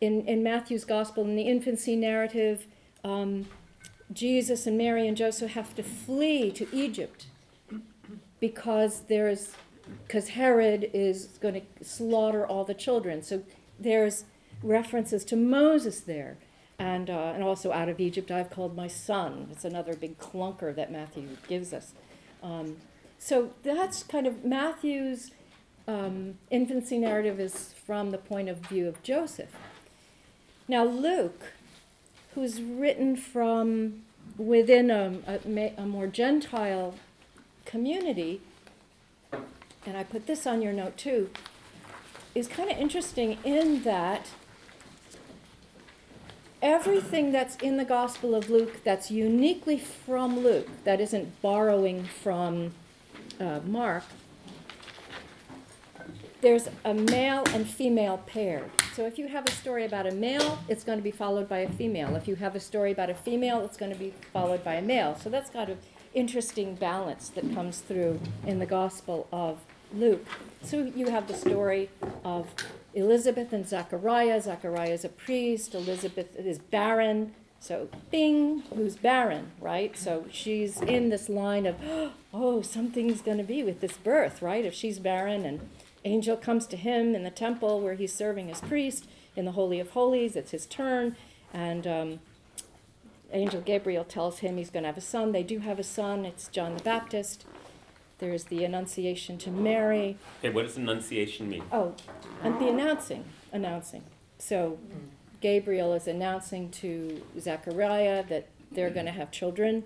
in 0.00 0.26
in 0.26 0.42
Matthew's 0.42 0.84
gospel 0.84 1.24
in 1.24 1.36
the 1.36 1.42
infancy 1.42 1.96
narrative, 1.96 2.66
um, 3.04 3.46
Jesus 4.12 4.66
and 4.66 4.76
Mary 4.76 5.06
and 5.06 5.16
Joseph 5.16 5.52
have 5.52 5.74
to 5.76 5.82
flee 5.82 6.50
to 6.52 6.66
Egypt 6.74 7.26
because 8.40 9.02
there's 9.02 9.52
because 10.06 10.30
Herod 10.30 10.88
is 10.92 11.38
going 11.40 11.54
to 11.54 11.84
slaughter 11.84 12.46
all 12.46 12.64
the 12.64 12.74
children. 12.74 13.22
So 13.22 13.42
there's 13.78 14.24
references 14.62 15.24
to 15.26 15.36
Moses 15.36 16.00
there. 16.00 16.36
And, 16.78 17.10
uh, 17.10 17.32
and 17.34 17.42
also 17.42 17.72
out 17.72 17.88
of 17.88 18.00
Egypt 18.00 18.30
I've 18.30 18.50
called 18.50 18.74
my 18.74 18.86
son. 18.86 19.48
It's 19.50 19.64
another 19.64 19.94
big 19.94 20.18
clunker 20.18 20.74
that 20.74 20.90
Matthew 20.90 21.28
gives 21.46 21.72
us. 21.72 21.92
Um, 22.42 22.78
so 23.18 23.50
that's 23.62 24.02
kind 24.02 24.26
of 24.26 24.44
Matthew's 24.44 25.32
um, 25.86 26.38
infancy 26.50 26.98
narrative 26.98 27.38
is 27.38 27.74
from 27.84 28.10
the 28.10 28.18
point 28.18 28.48
of 28.48 28.58
view 28.58 28.88
of 28.88 29.02
Joseph. 29.02 29.54
Now, 30.68 30.84
Luke, 30.84 31.52
who's 32.40 32.62
written 32.62 33.16
from 33.16 34.00
within 34.38 34.90
a, 34.90 35.12
a, 35.28 35.74
a 35.76 35.84
more 35.84 36.06
Gentile 36.06 36.94
community, 37.66 38.40
and 39.84 39.94
I 39.94 40.04
put 40.04 40.26
this 40.26 40.46
on 40.46 40.62
your 40.62 40.72
note 40.72 40.96
too, 40.96 41.28
is 42.34 42.48
kind 42.48 42.70
of 42.70 42.78
interesting 42.78 43.36
in 43.44 43.82
that 43.82 44.30
everything 46.62 47.30
that's 47.30 47.56
in 47.56 47.76
the 47.76 47.84
Gospel 47.84 48.34
of 48.34 48.48
Luke 48.48 48.82
that's 48.84 49.10
uniquely 49.10 49.76
from 49.76 50.40
Luke, 50.40 50.68
that 50.84 50.98
isn't 50.98 51.42
borrowing 51.42 52.04
from 52.04 52.72
uh, 53.38 53.60
Mark, 53.66 54.04
there's 56.40 56.70
a 56.86 56.94
male 56.94 57.44
and 57.52 57.68
female 57.68 58.16
pair. 58.26 58.70
So 58.94 59.06
if 59.06 59.18
you 59.18 59.28
have 59.28 59.46
a 59.46 59.50
story 59.52 59.84
about 59.84 60.06
a 60.06 60.10
male, 60.10 60.58
it's 60.68 60.82
going 60.82 60.98
to 60.98 61.02
be 61.02 61.12
followed 61.12 61.48
by 61.48 61.58
a 61.58 61.70
female. 61.70 62.16
If 62.16 62.26
you 62.26 62.34
have 62.36 62.56
a 62.56 62.60
story 62.60 62.90
about 62.90 63.08
a 63.08 63.14
female, 63.14 63.64
it's 63.64 63.76
going 63.76 63.92
to 63.92 63.98
be 63.98 64.12
followed 64.32 64.64
by 64.64 64.74
a 64.74 64.82
male. 64.82 65.16
So 65.16 65.30
that's 65.30 65.48
got 65.48 65.68
an 65.68 65.78
interesting 66.12 66.74
balance 66.74 67.28
that 67.30 67.54
comes 67.54 67.78
through 67.78 68.20
in 68.46 68.58
the 68.58 68.66
Gospel 68.66 69.28
of 69.32 69.60
Luke. 69.94 70.26
So 70.62 70.90
you 70.94 71.08
have 71.08 71.28
the 71.28 71.34
story 71.34 71.88
of 72.24 72.48
Elizabeth 72.92 73.52
and 73.52 73.66
Zachariah. 73.66 74.40
Zachariah 74.40 74.90
is 74.92 75.04
a 75.04 75.08
priest. 75.08 75.74
Elizabeth 75.74 76.36
is 76.36 76.58
barren. 76.58 77.34
So, 77.62 77.90
bing, 78.10 78.62
who's 78.74 78.96
barren, 78.96 79.52
right? 79.60 79.96
So 79.96 80.24
she's 80.30 80.80
in 80.80 81.10
this 81.10 81.28
line 81.28 81.66
of, 81.66 81.76
oh, 82.34 82.62
something's 82.62 83.20
going 83.20 83.36
to 83.36 83.44
be 83.44 83.62
with 83.62 83.80
this 83.80 83.98
birth, 83.98 84.40
right? 84.40 84.64
If 84.64 84.74
she's 84.74 84.98
barren 84.98 85.44
and 85.44 85.60
angel 86.04 86.36
comes 86.36 86.66
to 86.68 86.76
him 86.76 87.14
in 87.14 87.22
the 87.22 87.30
temple 87.30 87.80
where 87.80 87.94
he's 87.94 88.12
serving 88.12 88.50
as 88.50 88.60
priest 88.60 89.06
in 89.36 89.44
the 89.44 89.52
Holy 89.52 89.80
of 89.80 89.90
Holies, 89.90 90.36
it's 90.36 90.50
his 90.50 90.66
turn, 90.66 91.16
and 91.52 91.86
um, 91.86 92.20
angel 93.32 93.60
Gabriel 93.60 94.04
tells 94.04 94.40
him 94.40 94.56
he's 94.56 94.70
going 94.70 94.82
to 94.82 94.88
have 94.88 94.96
a 94.96 95.02
son. 95.02 95.32
They 95.32 95.42
do 95.42 95.60
have 95.60 95.78
a 95.78 95.84
son, 95.84 96.24
it's 96.24 96.48
John 96.48 96.76
the 96.76 96.82
Baptist. 96.82 97.44
There's 98.18 98.44
the 98.44 98.64
Annunciation 98.64 99.38
to 99.38 99.50
Mary. 99.50 100.18
Okay, 100.40 100.50
what 100.50 100.66
does 100.66 100.76
Annunciation 100.76 101.48
mean? 101.48 101.62
Oh, 101.72 101.94
and 102.42 102.60
the 102.60 102.68
announcing, 102.68 103.24
announcing. 103.52 104.04
So 104.38 104.78
Gabriel 105.40 105.94
is 105.94 106.06
announcing 106.06 106.70
to 106.70 107.22
Zechariah 107.38 108.24
that 108.28 108.48
they're 108.70 108.90
going 108.90 109.06
to 109.06 109.12
have 109.12 109.30
children. 109.30 109.84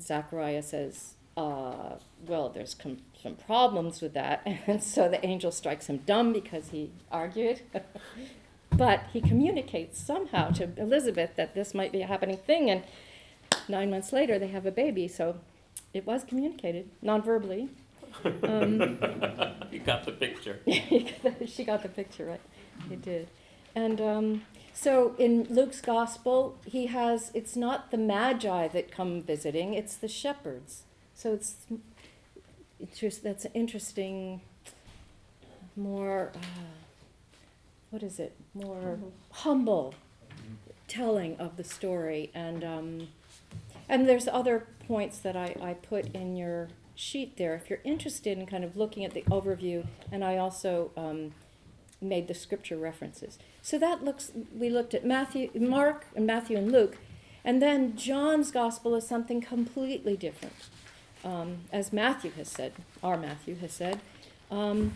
Zechariah 0.00 0.62
says, 0.62 1.14
uh, 1.36 1.94
well, 2.26 2.50
there's 2.50 2.74
com- 2.74 2.98
some 3.22 3.36
problems 3.36 4.00
with 4.00 4.14
that. 4.14 4.46
And 4.66 4.82
so 4.82 5.08
the 5.08 5.24
angel 5.24 5.50
strikes 5.50 5.86
him 5.88 5.98
dumb 6.06 6.32
because 6.32 6.70
he 6.70 6.90
argued. 7.10 7.62
but 8.76 9.04
he 9.12 9.20
communicates 9.20 10.00
somehow 10.00 10.50
to 10.50 10.70
Elizabeth 10.76 11.30
that 11.36 11.54
this 11.54 11.74
might 11.74 11.92
be 11.92 12.02
a 12.02 12.06
happening 12.06 12.36
thing. 12.36 12.70
And 12.70 12.82
nine 13.68 13.90
months 13.90 14.12
later, 14.12 14.38
they 14.38 14.48
have 14.48 14.66
a 14.66 14.70
baby. 14.70 15.08
So 15.08 15.36
it 15.92 16.06
was 16.06 16.24
communicated 16.24 16.88
non-verbally. 17.02 17.68
Um, 18.24 18.80
you 19.70 19.80
got 19.80 20.04
the 20.04 20.12
picture. 20.18 20.60
she 20.66 21.64
got 21.64 21.82
the 21.82 21.88
picture, 21.88 22.26
right? 22.26 22.40
He 22.88 22.96
did. 22.96 23.28
And 23.74 24.00
um, 24.00 24.42
so 24.72 25.14
in 25.18 25.44
Luke's 25.44 25.80
gospel, 25.80 26.58
he 26.64 26.86
has, 26.86 27.30
it's 27.34 27.56
not 27.56 27.90
the 27.90 27.98
magi 27.98 28.68
that 28.68 28.90
come 28.90 29.22
visiting, 29.22 29.74
it's 29.74 29.96
the 29.96 30.08
shepherds. 30.08 30.82
So 31.14 31.34
it's, 31.34 31.56
that's 33.22 33.44
an 33.44 33.52
interesting, 33.54 34.40
more, 35.76 36.32
uh, 36.34 36.38
what 37.90 38.02
is 38.02 38.18
it? 38.18 38.34
More 38.54 38.98
humble 39.30 39.94
telling 40.88 41.36
of 41.36 41.56
the 41.56 41.64
story. 41.64 42.30
And, 42.34 42.64
um, 42.64 43.08
and 43.88 44.08
there's 44.08 44.28
other 44.28 44.66
points 44.86 45.18
that 45.18 45.36
I, 45.36 45.54
I 45.62 45.74
put 45.74 46.14
in 46.14 46.36
your 46.36 46.68
sheet 46.94 47.36
there 47.38 47.54
if 47.54 47.70
you're 47.70 47.80
interested 47.84 48.38
in 48.38 48.46
kind 48.46 48.64
of 48.64 48.76
looking 48.76 49.04
at 49.04 49.14
the 49.14 49.22
overview, 49.22 49.86
and 50.12 50.22
I 50.22 50.36
also 50.36 50.90
um, 50.96 51.32
made 52.00 52.28
the 52.28 52.34
scripture 52.34 52.76
references. 52.76 53.38
So 53.62 53.78
that 53.78 54.04
looks, 54.04 54.32
we 54.54 54.68
looked 54.68 54.92
at 54.92 55.04
Matthew, 55.04 55.50
Mark, 55.54 56.06
and 56.14 56.26
Matthew 56.26 56.58
and 56.58 56.70
Luke, 56.70 56.98
and 57.42 57.62
then 57.62 57.96
John's 57.96 58.50
gospel 58.50 58.94
is 58.94 59.06
something 59.06 59.40
completely 59.40 60.16
different. 60.16 60.54
Um, 61.24 61.58
as 61.72 61.92
Matthew 61.92 62.30
has 62.32 62.48
said, 62.48 62.72
our 63.02 63.16
Matthew 63.16 63.56
has 63.56 63.72
said, 63.72 64.00
um, 64.50 64.94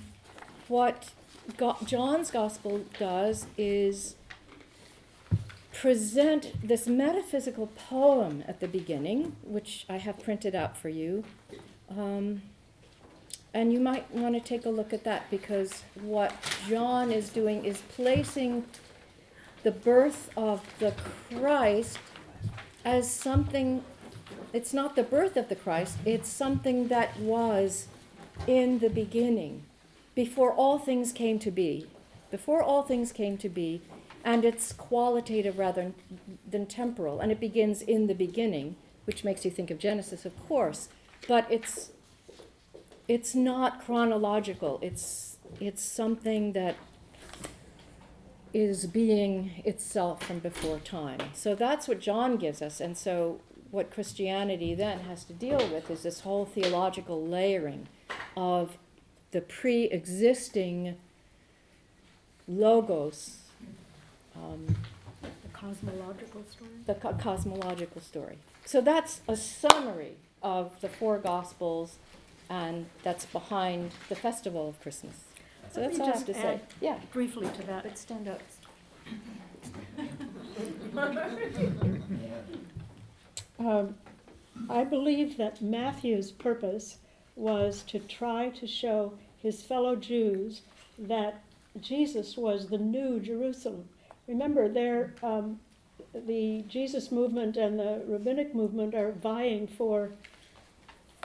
what 0.69 1.11
Go- 1.57 1.77
John's 1.85 2.31
gospel 2.31 2.85
does 2.99 3.47
is 3.59 4.17
present 5.73 6.53
this 6.67 6.87
metaphysical 6.87 7.67
poem 7.67 8.43
at 8.49 8.61
the 8.61 8.69
beginning, 8.69 9.37
which 9.43 9.85
I 9.89 9.99
have 9.99 10.23
printed 10.23 10.55
out 10.55 10.77
for 10.77 10.89
you. 10.89 11.25
Um, 11.91 12.43
and 13.53 13.73
you 13.73 13.81
might 13.81 14.11
want 14.13 14.35
to 14.35 14.41
take 14.41 14.67
a 14.67 14.71
look 14.71 14.93
at 14.93 15.05
that 15.05 15.31
because 15.31 15.83
what 16.01 16.35
John 16.69 17.13
is 17.13 17.29
doing 17.29 17.65
is 17.65 17.83
placing 17.95 18.65
the 19.63 19.71
birth 19.71 20.31
of 20.37 20.63
the 20.79 20.95
Christ 21.31 21.99
as 22.85 23.11
something, 23.11 23.83
it's 24.55 24.73
not 24.73 24.95
the 24.97 25.03
birth 25.03 25.37
of 25.37 25.49
the 25.49 25.57
Christ, 25.57 25.99
it's 26.07 26.29
something 26.29 26.89
that 26.89 27.19
was 27.19 27.89
in 28.47 28.79
the 28.79 28.89
beginning, 28.89 29.65
before 30.15 30.53
all 30.53 30.79
things 30.79 31.13
came 31.13 31.39
to 31.41 31.51
be. 31.51 31.87
Before 32.31 32.63
all 32.63 32.83
things 32.83 33.13
came 33.13 33.37
to 33.39 33.49
be, 33.49 33.83
and 34.25 34.45
it's 34.45 34.73
qualitative 34.73 35.59
rather 35.59 35.93
than 36.51 36.67
temporal, 36.67 37.21
and 37.21 37.31
it 37.31 37.39
begins 37.39 37.83
in 37.83 38.07
the 38.07 38.15
beginning, 38.15 38.77
which 39.05 39.23
makes 39.23 39.45
you 39.45 39.51
think 39.51 39.71
of 39.71 39.79
Genesis, 39.79 40.25
of 40.25 40.35
course, 40.49 40.89
but 41.29 41.47
it's 41.51 41.91
it's 43.07 43.35
not 43.35 43.85
chronological. 43.85 44.79
It's 44.83 45.37
it's 45.61 45.83
something 45.83 46.53
that 46.55 46.77
is 48.53 48.87
being 48.87 49.63
itself 49.65 50.23
from 50.25 50.39
before 50.39 50.79
time. 50.79 51.21
So 51.35 51.55
that's 51.55 51.87
what 51.87 52.01
John 52.01 52.37
gives 52.37 52.63
us, 52.63 52.81
and 52.81 52.97
so 52.97 53.41
what 53.75 53.91
Christianity 53.91 54.73
then 54.73 55.01
has 55.01 55.25
to 55.25 55.33
deal 55.33 55.59
with 55.69 55.91
is 55.91 56.05
this 56.05 56.21
whole 56.21 56.45
theological 56.45 57.27
layering 57.27 57.89
of 58.37 58.79
the 59.33 59.41
pre-existing 59.41 60.97
logos, 62.47 63.39
um, 64.37 64.77
The 65.21 65.49
cosmological 65.53 66.45
story? 66.49 66.71
the 66.87 66.95
co- 66.95 67.15
cosmological 67.15 68.01
story. 68.01 68.39
So 68.65 68.81
that's 68.81 69.23
a 69.27 69.37
summary 69.37 70.15
of 70.41 70.81
the 70.81 70.89
four 70.89 71.19
Gospels, 71.19 71.99
and 72.49 72.87
that's 73.03 73.27
behind 73.27 73.91
the 74.09 74.15
festival 74.15 74.69
of 74.69 74.81
Christmas. 74.81 75.25
So 75.73 75.81
Let 75.81 75.91
that's 75.91 76.01
all 76.01 76.07
I 76.07 76.11
have 76.11 76.15
just 76.15 76.27
to 76.27 76.35
say. 76.35 76.61
Yeah, 76.81 77.01
Briefly 77.13 77.49
to 77.49 77.63
that, 77.67 77.83
but 77.83 77.99
stand 77.99 78.29
up. 78.29 78.41
um, 83.59 83.95
I 84.69 84.85
believe 84.85 85.37
that 85.37 85.63
Matthew's 85.63 86.31
purpose 86.31 86.99
was 87.37 87.83
to 87.89 87.99
try 87.99 88.51
to 88.51 88.67
show 88.67 89.15
his 89.43 89.63
fellow 89.63 89.97
Jews 89.97 90.63
that 90.99 91.43
Jesus 91.81 92.37
was 92.37 92.69
the 92.69 92.79
new 92.79 93.21
Jerusalem. 93.21 93.89
Remember, 94.29 94.69
there, 94.69 95.15
um, 95.23 95.61
the 96.15 96.65
Jesus 96.69 97.11
movement 97.11 97.57
and 97.57 97.79
the 97.79 98.03
rabbinic 98.07 98.55
movement 98.55 98.95
are 98.95 99.13
vying 99.13 99.67
for 99.67 100.11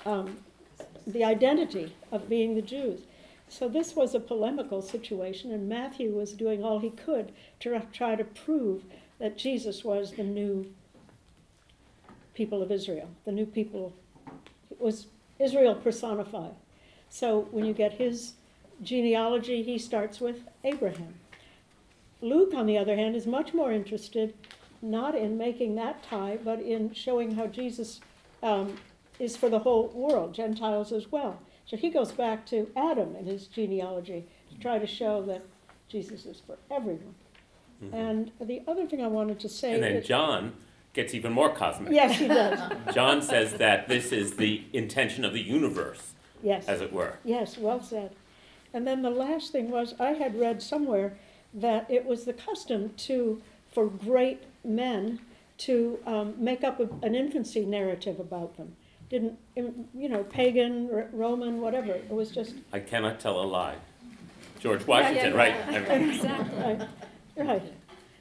um, 0.05 0.38
the 1.05 1.24
identity 1.24 1.95
of 2.12 2.29
being 2.29 2.55
the 2.55 2.62
Jews. 2.62 3.01
So 3.48 3.67
this 3.67 3.95
was 3.95 4.13
a 4.13 4.19
polemical 4.19 4.81
situation, 4.81 5.51
and 5.51 5.67
Matthew 5.67 6.12
was 6.12 6.33
doing 6.33 6.63
all 6.63 6.79
he 6.79 6.91
could 6.91 7.31
to 7.62 7.81
try 7.93 8.15
to 8.15 8.24
prove 8.24 8.83
that 9.19 9.38
Jesus 9.38 9.83
was 9.83 10.13
the 10.13 10.24
new 10.24 10.71
people 12.39 12.63
of 12.63 12.72
Israel, 12.72 13.10
the 13.25 13.34
new 13.34 13.46
people. 13.46 13.93
It 14.72 14.79
was 14.79 15.08
Israel 15.39 15.75
personified. 15.75 16.55
So 17.10 17.50
when 17.51 17.65
you 17.65 17.74
get 17.74 17.91
his 18.05 18.36
genealogy, 18.81 19.62
he 19.62 19.77
starts 19.77 20.22
with 20.22 20.38
Abraham. 20.63 21.15
Luke, 22.22 22.53
on 22.55 22.65
the 22.65 22.77
other 22.77 22.96
hand, 22.96 23.13
is 23.17 23.27
much 23.27 23.53
more 23.53 23.74
interested 23.74 24.34
not 24.81 25.13
in 25.15 25.38
making 25.38 25.75
that 25.75 26.01
tie, 26.01 26.38
but 26.41 26.62
in 26.62 26.93
showing 26.93 27.36
how 27.36 27.48
Jesus 27.48 28.00
um, 28.41 28.77
is 29.19 29.36
for 29.36 29.50
the 29.50 29.60
whole 29.60 29.89
world, 29.89 30.34
Gentiles 30.34 30.93
as 30.93 31.12
well. 31.12 31.41
So 31.65 31.75
he 31.75 31.89
goes 31.89 32.13
back 32.13 32.46
to 32.53 32.72
Adam 32.77 33.17
in 33.17 33.25
his 33.25 33.48
genealogy 33.48 34.24
to 34.50 34.55
try 34.60 34.79
to 34.79 34.88
show 34.88 35.21
that 35.23 35.43
Jesus 35.89 36.25
is 36.25 36.41
for 36.47 36.58
everyone. 36.71 37.15
And 37.93 38.32
the 38.39 38.62
other 38.65 38.86
thing 38.88 39.02
I 39.02 39.08
wanted 39.08 39.39
to 39.41 39.49
say 39.49 39.71
Mm-hmm. 39.71 39.84
And 39.84 39.95
then 39.95 40.04
John 40.04 40.54
gets 40.93 41.13
even 41.13 41.32
more 41.32 41.49
cosmic. 41.54 41.91
yes, 41.93 42.17
he 42.17 42.28
does. 42.28 42.60
John 42.93 43.21
says 43.21 43.54
that 43.54 43.88
this 43.88 44.12
is 44.12 44.34
the 44.38 44.63
intention 44.73 45.23
of 45.23 45.34
the 45.34 45.41
universe, 45.41 46.13
Yes. 46.41 46.67
as 46.67 46.82
it 46.82 46.91
were. 46.91 47.19
Yes, 47.23 47.58
well 47.58 47.82
said. 47.82 48.12
And 48.73 48.86
then 48.88 49.02
the 49.02 49.10
last 49.10 49.52
thing 49.52 49.69
was, 49.71 49.93
I 49.99 50.12
had 50.12 50.39
read 50.39 50.62
somewhere 50.62 51.17
that 51.54 51.89
it 51.89 52.06
was 52.06 52.25
the 52.25 52.34
custom 52.34 52.91
to, 52.97 53.41
for 53.71 53.88
great 53.88 54.43
men, 54.63 55.19
to 55.60 55.99
um, 56.06 56.34
make 56.38 56.63
up 56.63 56.80
a, 56.80 56.88
an 57.06 57.15
infancy 57.15 57.65
narrative 57.65 58.19
about 58.19 58.56
them. 58.58 58.75
Didn't, 59.10 59.38
you 59.56 60.08
know, 60.08 60.23
pagan, 60.23 60.89
R- 60.93 61.10
Roman, 61.12 61.60
whatever. 61.62 61.91
It 61.93 62.10
was 62.12 62.32
just 62.32 62.54
I 62.71 62.80
cannot 62.80 63.19
tell 63.19 63.41
a 63.41 63.43
lie. 63.43 63.75
George 64.60 64.86
Washington, 64.86 65.34
right? 65.34 65.56
I 65.67 65.97
mean, 65.99 66.19
Right, 67.38 67.47
right. 67.47 67.73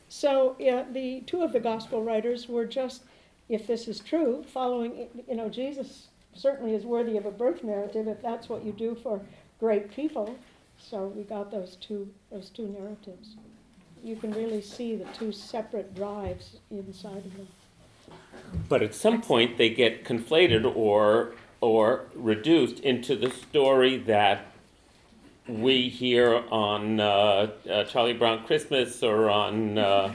So, 0.09 0.57
yeah, 0.59 0.85
the 0.91 1.21
two 1.27 1.43
of 1.43 1.53
the 1.53 1.61
gospel 1.61 2.03
writers 2.03 2.49
were 2.49 2.65
just, 2.65 3.03
if 3.49 3.67
this 3.67 3.89
is 3.89 4.01
true, 4.01 4.45
following, 4.53 5.09
you 5.29 5.37
know, 5.37 5.49
Jesus 5.49 6.09
certainly 6.35 6.75
is 6.75 6.85
worthy 6.85 7.17
of 7.17 7.27
a 7.27 7.31
birth 7.31 7.63
narrative 7.63 8.09
if 8.09 8.23
that's 8.23 8.49
what 8.49 8.65
you 8.65 8.73
do 8.73 8.95
for 8.95 9.21
great 9.61 9.91
people. 9.91 10.37
So 10.79 11.07
we 11.07 11.25
got 11.25 11.51
those 11.51 11.77
two, 11.77 12.09
those 12.31 12.51
two 12.51 12.69
narratives. 12.69 13.37
You 14.03 14.17
can 14.17 14.33
really 14.33 14.63
see 14.63 14.97
the 14.97 15.07
two 15.07 15.33
separate 15.33 15.95
drives 15.95 16.57
inside 16.71 17.27
of 17.27 17.37
them. 17.37 17.49
But 18.69 18.83
at 18.83 18.95
some 18.95 19.21
point, 19.21 19.59
they 19.59 19.71
get 19.71 20.05
conflated 20.05 20.65
or 20.77 21.33
or 21.61 22.07
reduced 22.15 22.79
into 22.81 23.17
the 23.17 23.31
story 23.31 23.97
that 23.97 24.47
we 25.49 25.89
hear 25.89 26.45
on 26.51 27.01
uh, 27.01 27.51
uh, 27.69 27.85
Charlie 27.85 28.13
Brown 28.13 28.45
Christmas 28.47 29.03
or 29.03 29.31
on 29.31 29.79
uh, 29.79 30.15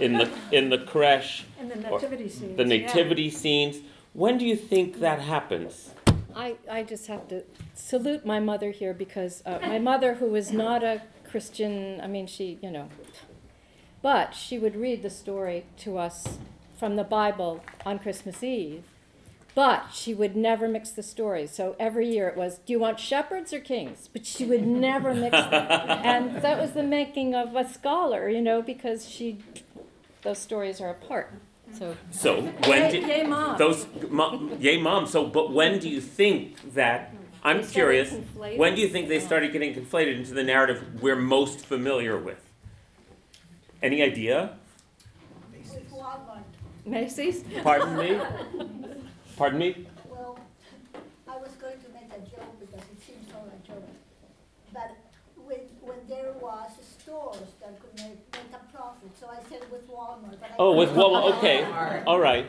in 0.00 0.14
the 0.14 0.30
in 0.52 0.68
the 0.68 0.78
creche, 0.78 1.44
And 1.58 1.70
the 1.70 1.76
nativity 1.76 2.28
scenes. 2.28 2.56
the 2.56 2.64
yeah. 2.64 2.86
nativity 2.86 3.30
scenes. 3.30 3.78
When 4.12 4.38
do 4.38 4.46
you 4.46 4.56
think 4.56 5.00
that 5.00 5.20
happens? 5.20 5.90
I, 6.34 6.56
I 6.70 6.82
just 6.82 7.06
have 7.06 7.28
to 7.28 7.44
salute 7.74 8.26
my 8.26 8.40
mother 8.40 8.70
here 8.70 8.92
because 8.92 9.42
uh, 9.46 9.58
my 9.62 9.78
mother, 9.78 10.14
who 10.14 10.26
was 10.26 10.52
not 10.52 10.84
a 10.84 11.02
Christian, 11.24 12.00
I 12.02 12.06
mean, 12.06 12.26
she, 12.26 12.58
you 12.62 12.70
know, 12.70 12.88
but 14.02 14.34
she 14.34 14.58
would 14.58 14.76
read 14.76 15.02
the 15.02 15.10
story 15.10 15.64
to 15.78 15.96
us 15.96 16.38
from 16.78 16.96
the 16.96 17.04
Bible 17.04 17.64
on 17.86 17.98
Christmas 17.98 18.42
Eve. 18.42 18.84
But 19.56 19.86
she 19.94 20.12
would 20.12 20.36
never 20.36 20.68
mix 20.68 20.90
the 20.90 21.02
stories. 21.02 21.50
So 21.50 21.76
every 21.80 22.06
year 22.06 22.28
it 22.28 22.36
was, 22.36 22.58
do 22.58 22.74
you 22.74 22.78
want 22.78 23.00
shepherds 23.00 23.54
or 23.54 23.58
kings? 23.58 24.06
But 24.12 24.26
she 24.26 24.44
would 24.44 24.66
never 24.66 25.14
mix 25.14 25.32
them. 25.32 25.50
and 26.04 26.42
that 26.42 26.60
was 26.60 26.72
the 26.72 26.82
making 26.82 27.34
of 27.34 27.56
a 27.56 27.66
scholar, 27.66 28.28
you 28.28 28.42
know, 28.42 28.60
because 28.60 29.08
she, 29.08 29.38
those 30.20 30.36
stories 30.36 30.78
are 30.82 30.90
apart. 30.90 31.32
So, 31.72 31.96
So 32.10 32.42
when 32.42 32.92
did 32.92 33.08
yay, 33.08 33.22
mom. 33.22 33.56
those 33.56 33.86
mom, 34.10 34.58
yay 34.60 34.76
mom? 34.76 35.06
So 35.06 35.26
but 35.26 35.50
when 35.54 35.78
do 35.78 35.88
you 35.88 36.02
think 36.02 36.74
that? 36.74 37.14
I'm 37.42 37.66
curious. 37.66 38.10
conflating. 38.10 38.58
When 38.58 38.74
do 38.74 38.82
you 38.82 38.88
think 38.88 39.08
they 39.08 39.20
started 39.20 39.52
getting 39.52 39.72
conflated 39.72 40.18
into 40.18 40.34
the 40.34 40.44
narrative 40.44 41.00
we're 41.00 41.16
most 41.16 41.64
familiar 41.64 42.18
with? 42.18 42.44
Any 43.82 44.02
idea? 44.02 44.58
With 45.50 46.84
Macy's? 46.84 47.42
Pardon 47.62 47.96
me? 47.96 48.20
Pardon 49.36 49.58
me? 49.58 49.86
Well, 50.08 50.38
I 51.28 51.36
was 51.36 51.50
going 51.52 51.76
to 51.78 51.88
make 51.92 52.10
a 52.10 52.20
joke 52.30 52.58
because 52.58 52.80
it 52.90 53.02
seems 53.06 53.28
so 53.30 53.36
a 53.36 53.66
joke. 53.66 53.86
But 54.72 54.96
when, 55.36 55.58
when 55.82 55.98
there 56.08 56.32
was 56.40 56.70
stores 56.98 57.36
that 57.60 57.78
could 57.80 57.94
make, 57.96 58.16
make 58.32 58.52
a 58.60 58.76
profit, 58.76 59.10
so 59.20 59.28
I 59.28 59.36
said 59.50 59.70
with 59.70 59.88
Walmart, 59.90 60.40
but 60.40 60.50
I. 60.50 60.54
Oh, 60.58 60.74
with 60.76 60.90
Walmart, 60.90 61.36
okay, 61.38 61.64
all 62.06 62.18
right. 62.18 62.46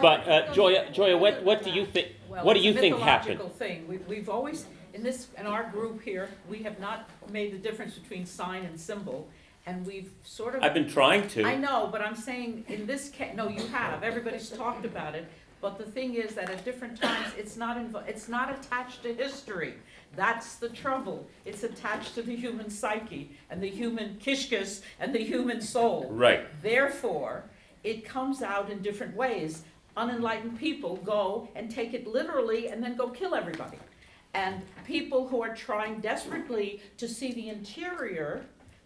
But 0.00 0.26
uh, 0.28 0.52
Joya, 0.54 0.90
Joya, 0.92 1.16
what, 1.18 1.42
what 1.44 1.62
do 1.62 1.70
you 1.70 1.84
think, 1.84 2.08
Well, 2.28 2.44
what 2.44 2.54
do 2.54 2.60
it's 2.60 2.66
you 2.66 2.74
think 2.74 2.98
happened? 2.98 3.38
mythological 3.38 3.58
thing. 3.66 3.86
We, 3.88 3.98
we've 3.98 4.28
always, 4.30 4.64
in 4.94 5.02
this, 5.02 5.26
in 5.38 5.46
our 5.46 5.64
group 5.70 6.02
here, 6.02 6.30
we 6.48 6.62
have 6.62 6.80
not 6.80 7.10
made 7.30 7.52
the 7.52 7.58
difference 7.58 7.98
between 7.98 8.24
sign 8.24 8.64
and 8.64 8.80
symbol, 8.80 9.28
and 9.66 9.86
we've 9.86 10.10
sort 10.24 10.54
of. 10.54 10.62
I've 10.62 10.72
been 10.74 10.88
trying 10.88 11.28
to. 11.28 11.44
I 11.46 11.54
to. 11.54 11.60
know, 11.60 11.88
but 11.92 12.00
I'm 12.00 12.16
saying, 12.16 12.64
in 12.68 12.86
this 12.86 13.12
ca- 13.14 13.34
no, 13.34 13.48
you 13.48 13.66
have, 13.68 14.02
everybody's 14.02 14.48
talked 14.48 14.86
about 14.86 15.14
it, 15.14 15.26
but 15.62 15.78
the 15.78 15.84
thing 15.84 16.14
is 16.14 16.34
that 16.34 16.50
at 16.50 16.64
different 16.64 17.00
times, 17.00 17.28
it's 17.38 17.56
not 17.56 17.76
invo- 17.78 18.06
it's 18.06 18.28
not 18.28 18.50
attached 18.52 19.04
to 19.04 19.14
history. 19.14 19.74
That's 20.16 20.56
the 20.56 20.68
trouble. 20.68 21.24
It's 21.46 21.62
attached 21.62 22.14
to 22.16 22.22
the 22.22 22.34
human 22.34 22.68
psyche, 22.68 23.30
and 23.48 23.62
the 23.62 23.70
human 23.70 24.18
kishkas, 24.22 24.82
and 25.00 25.14
the 25.14 25.22
human 25.22 25.60
soul. 25.62 26.08
Right, 26.10 26.44
Therefore, 26.62 27.44
it 27.84 28.04
comes 28.04 28.42
out 28.42 28.70
in 28.70 28.82
different 28.82 29.16
ways. 29.16 29.62
Unenlightened 29.96 30.58
people 30.58 30.96
go 30.96 31.48
and 31.54 31.70
take 31.70 31.94
it 31.94 32.06
literally 32.06 32.68
and 32.68 32.82
then 32.82 32.96
go 32.96 33.08
kill 33.08 33.34
everybody. 33.34 33.78
And 34.34 34.62
people 34.84 35.28
who 35.28 35.42
are 35.42 35.54
trying 35.54 36.00
desperately 36.00 36.82
to 36.96 37.06
see 37.06 37.32
the 37.32 37.50
interior, 37.50 38.44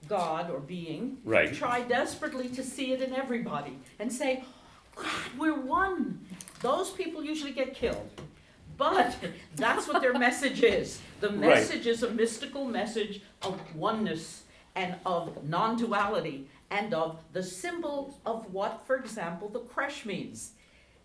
God 0.08 0.50
or 0.50 0.58
being, 0.60 1.18
Right. 1.24 1.54
try 1.54 1.80
desperately 1.82 2.48
to 2.50 2.62
see 2.62 2.92
it 2.92 3.00
in 3.00 3.14
everybody 3.14 3.78
and 3.98 4.12
say, 4.12 4.44
God, 4.96 5.06
we're 5.38 5.60
one. 5.60 6.25
Those 6.62 6.90
people 6.90 7.23
usually 7.25 7.53
get 7.53 7.75
killed. 7.75 8.09
But 8.77 9.16
that's 9.57 9.88
what 9.88 10.03
their 10.03 10.12
message 10.19 10.62
is. 10.62 11.01
The 11.21 11.31
message 11.31 11.87
is 11.87 12.03
a 12.03 12.11
mystical 12.11 12.64
message 12.64 13.23
of 13.42 13.59
oneness 13.75 14.42
and 14.75 14.97
of 15.07 15.45
non 15.49 15.77
duality 15.77 16.49
and 16.71 16.92
of 16.92 17.19
the 17.33 17.42
symbol 17.42 18.19
of 18.27 18.53
what, 18.53 18.83
for 18.87 18.97
example, 18.97 19.49
the 19.49 19.61
creche 19.61 20.05
means. 20.05 20.53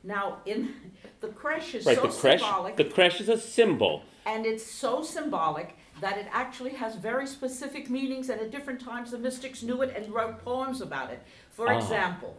Now, 0.03 0.37
in 0.45 0.73
the 1.21 1.27
creche 1.27 1.75
is 1.75 1.85
Right, 1.85 1.95
so 1.95 2.07
the 2.07 2.13
creche, 2.13 2.41
symbolic. 2.41 2.75
the 2.75 2.85
creche 2.85 3.21
is 3.21 3.29
a 3.29 3.37
symbol. 3.39 4.01
And 4.25 4.45
it's 4.45 4.65
so 4.65 5.03
symbolic 5.03 5.77
that 6.01 6.17
it 6.17 6.25
actually 6.31 6.71
has 6.71 6.95
very 6.95 7.27
specific 7.27 7.89
meanings, 7.89 8.29
and 8.29 8.41
at 8.41 8.49
different 8.51 8.81
times 8.81 9.11
the 9.11 9.17
mystics 9.19 9.61
knew 9.61 9.81
it 9.83 9.93
and 9.95 10.11
wrote 10.11 10.43
poems 10.43 10.81
about 10.81 11.11
it. 11.11 11.21
For 11.51 11.71
Ah. 11.71 11.77
example, 11.77 12.35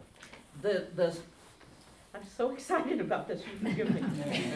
the, 0.61 0.87
the, 0.95 1.15
I'm 2.13 2.21
so 2.37 2.53
excited 2.53 3.01
about 3.01 3.27
this, 3.27 3.41
you 3.41 3.69
forgive 3.69 3.93
me. 3.93 4.01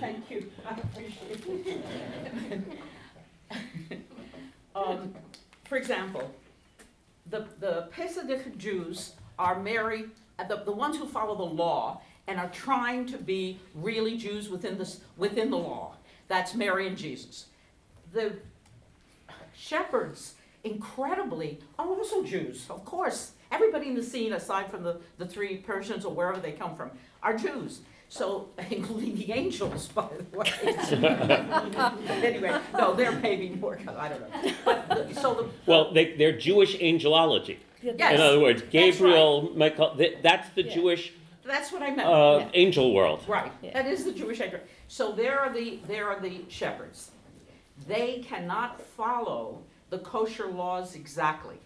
Thank 0.00 0.30
you, 0.30 0.50
I 0.66 0.74
appreciate 0.80 1.44
it. 1.66 2.62
Um, 4.74 5.14
for 5.64 5.76
example, 5.76 6.34
the, 7.30 7.46
the 7.60 7.88
Hasidic 7.96 8.56
Jews 8.56 9.12
are 9.38 9.60
Mary, 9.60 10.06
uh, 10.38 10.44
the, 10.44 10.64
the 10.64 10.72
ones 10.72 10.96
who 10.96 11.06
follow 11.06 11.36
the 11.36 11.54
law 11.54 12.00
and 12.26 12.40
are 12.40 12.48
trying 12.48 13.06
to 13.06 13.18
be 13.18 13.60
really 13.74 14.16
Jews 14.16 14.48
within 14.48 14.76
this, 14.76 15.00
within 15.16 15.50
the 15.50 15.56
law. 15.56 15.94
That's 16.28 16.54
Mary 16.54 16.88
and 16.88 16.96
Jesus. 16.96 17.46
The 18.12 18.32
shepherds, 19.54 20.34
incredibly, 20.64 21.60
are 21.78 21.86
also 21.86 22.24
Jews, 22.24 22.66
of 22.68 22.84
course. 22.84 23.32
Everybody 23.54 23.86
in 23.86 23.94
the 23.94 24.02
scene, 24.02 24.32
aside 24.32 24.68
from 24.68 24.82
the, 24.82 24.96
the 25.18 25.26
three 25.26 25.58
Persians 25.58 26.04
or 26.04 26.12
wherever 26.12 26.40
they 26.40 26.50
come 26.52 26.74
from, 26.74 26.90
are 27.22 27.36
Jews. 27.36 27.80
So, 28.08 28.48
including 28.70 29.14
the 29.16 29.30
angels, 29.32 29.86
by 29.88 30.08
the 30.32 30.38
way. 30.38 30.50
anyway, 32.28 32.60
no, 32.76 32.94
they're 32.94 33.12
maybe 33.12 33.50
more, 33.50 33.78
I 33.96 34.08
don't 34.08 34.20
know. 34.20 34.52
But, 34.64 34.88
the- 34.88 35.14
so 35.14 35.34
the. 35.34 35.48
Well, 35.66 35.92
they, 35.92 36.14
they're 36.16 36.36
Jewish 36.36 36.76
angelology. 36.78 37.58
Yes. 37.80 38.14
In 38.14 38.20
other 38.20 38.40
words, 38.40 38.62
right. 38.62 38.70
Gabriel, 38.72 39.52
Michael, 39.54 39.94
th- 39.96 40.18
that's 40.22 40.48
the 40.54 40.62
Yeah. 40.64 40.74
Jewish 40.74 41.12
That's 41.44 41.70
what 41.70 41.82
I 41.82 41.90
meant. 41.90 42.08
uh, 42.08 42.38
Yeah. 42.40 42.48
angel 42.54 42.92
world. 42.94 43.22
Right, 43.28 43.52
Yeah. 43.62 43.74
that 43.74 43.86
is 43.86 44.04
the 44.04 44.12
Jewish 44.12 44.40
angel. 44.40 44.60
So 44.88 45.12
there 45.12 45.38
are 45.38 45.52
the, 45.52 45.78
there 45.86 46.08
are 46.08 46.18
the 46.18 46.40
shepherds. 46.48 47.10
They 47.86 48.24
cannot 48.26 48.80
follow 48.80 49.62
the 49.90 49.98
kosher 49.98 50.46
laws 50.46 50.94
exactly. 50.96 51.56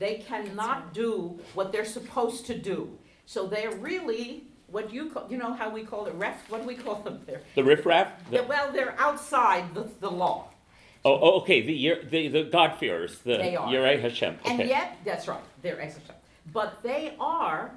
They 0.00 0.14
cannot 0.26 0.94
do 0.94 1.38
what 1.54 1.70
they're 1.72 1.84
supposed 1.84 2.46
to 2.46 2.58
do. 2.58 2.98
So 3.26 3.46
they're 3.46 3.70
really, 3.76 4.44
what 4.66 4.92
you 4.92 5.10
call, 5.10 5.26
you 5.30 5.36
know 5.36 5.52
how 5.52 5.68
we 5.68 5.84
call 5.84 6.06
it 6.06 6.14
ref, 6.14 6.48
what 6.50 6.62
do 6.62 6.66
we 6.66 6.74
call 6.74 6.96
them 7.02 7.20
there? 7.26 7.42
The 7.54 7.62
riffraff? 7.62 8.08
The- 8.24 8.30
They're- 8.38 8.42
Well, 8.48 8.72
they're 8.72 8.98
outside 8.98 9.74
the, 9.74 9.86
the 10.00 10.10
law. 10.10 10.48
oh, 11.04 11.18
oh, 11.20 11.40
okay, 11.42 11.60
the, 11.60 11.74
Yer- 11.74 12.02
the, 12.02 12.28
the 12.28 12.44
God-fearers, 12.44 13.18
the 13.18 13.36
They 13.36 13.56
are. 13.56 13.68
Yerei 13.68 14.00
Hashem. 14.00 14.38
And 14.46 14.60
Okay. 14.60 14.70
yet, 14.70 14.96
that's 15.04 15.28
right, 15.28 15.44
they're 15.62 15.80
extra. 15.80 16.14
But 16.50 16.82
they 16.82 17.14
are 17.20 17.70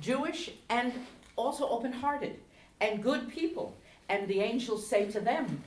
Jewish 0.00 0.50
and 0.70 0.92
also 1.36 1.68
open-hearted 1.68 2.36
and 2.80 3.02
good 3.02 3.28
people. 3.28 3.76
And 4.08 4.26
the 4.28 4.40
angels 4.40 4.86
say 4.86 5.10
to 5.10 5.20
them, 5.20 5.62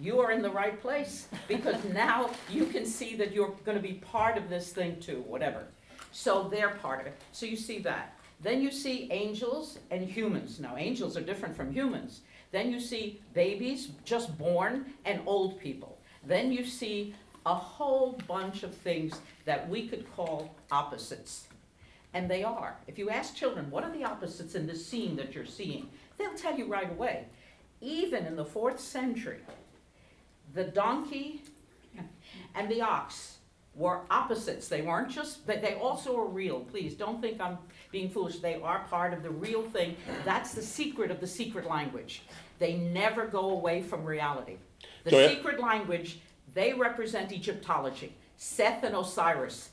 you 0.00 0.20
are 0.20 0.32
in 0.32 0.42
the 0.42 0.50
right 0.50 0.80
place 0.80 1.28
because 1.48 1.82
now 1.92 2.30
you 2.50 2.66
can 2.66 2.86
see 2.86 3.14
that 3.16 3.32
you're 3.32 3.54
going 3.64 3.76
to 3.76 3.82
be 3.82 3.94
part 3.94 4.36
of 4.36 4.48
this 4.48 4.72
thing 4.72 4.98
too, 5.00 5.24
whatever. 5.26 5.64
So 6.12 6.48
they're 6.48 6.70
part 6.70 7.00
of 7.00 7.06
it. 7.06 7.14
So 7.32 7.46
you 7.46 7.56
see 7.56 7.78
that. 7.80 8.16
Then 8.42 8.60
you 8.60 8.70
see 8.72 9.08
angels 9.12 9.78
and 9.90 10.04
humans. 10.04 10.58
Now, 10.58 10.76
angels 10.76 11.16
are 11.16 11.20
different 11.20 11.56
from 11.56 11.72
humans. 11.72 12.22
Then 12.50 12.72
you 12.72 12.80
see 12.80 13.20
babies 13.34 13.90
just 14.04 14.36
born 14.36 14.86
and 15.04 15.20
old 15.26 15.60
people. 15.60 15.98
Then 16.24 16.52
you 16.52 16.64
see 16.64 17.14
a 17.46 17.54
whole 17.54 18.18
bunch 18.26 18.62
of 18.62 18.74
things 18.74 19.20
that 19.44 19.68
we 19.68 19.88
could 19.88 20.10
call 20.14 20.54
opposites. 20.70 21.46
And 22.14 22.30
they 22.30 22.44
are. 22.44 22.76
If 22.86 22.98
you 22.98 23.10
ask 23.10 23.34
children, 23.34 23.70
what 23.70 23.84
are 23.84 23.92
the 23.92 24.04
opposites 24.04 24.54
in 24.54 24.66
this 24.66 24.84
scene 24.84 25.16
that 25.16 25.34
you're 25.34 25.46
seeing? 25.46 25.88
They'll 26.18 26.34
tell 26.34 26.56
you 26.56 26.66
right 26.66 26.90
away. 26.90 27.26
Even 27.80 28.26
in 28.26 28.36
the 28.36 28.44
fourth 28.44 28.78
century, 28.78 29.38
the 30.54 30.64
donkey 30.64 31.42
and 32.54 32.70
the 32.70 32.80
ox 32.80 33.38
were 33.74 34.00
opposites. 34.10 34.68
They 34.68 34.82
weren't 34.82 35.10
just, 35.10 35.46
but 35.46 35.62
they 35.62 35.74
also 35.74 36.18
are 36.18 36.26
real. 36.26 36.60
Please 36.60 36.94
don't 36.94 37.20
think 37.20 37.40
I'm 37.40 37.58
being 37.90 38.10
foolish. 38.10 38.38
They 38.38 38.60
are 38.60 38.80
part 38.90 39.12
of 39.14 39.22
the 39.22 39.30
real 39.30 39.62
thing. 39.62 39.96
That's 40.24 40.52
the 40.52 40.62
secret 40.62 41.10
of 41.10 41.20
the 41.20 41.26
secret 41.26 41.66
language. 41.66 42.22
They 42.58 42.74
never 42.74 43.26
go 43.26 43.50
away 43.50 43.82
from 43.82 44.04
reality. 44.04 44.56
The 45.04 45.10
So, 45.10 45.24
uh, 45.24 45.28
secret 45.28 45.60
language, 45.60 46.20
they 46.54 46.74
represent 46.74 47.32
Egyptology. 47.32 48.14
Seth 48.36 48.82
and 48.82 48.94
Osiris. 48.94 49.70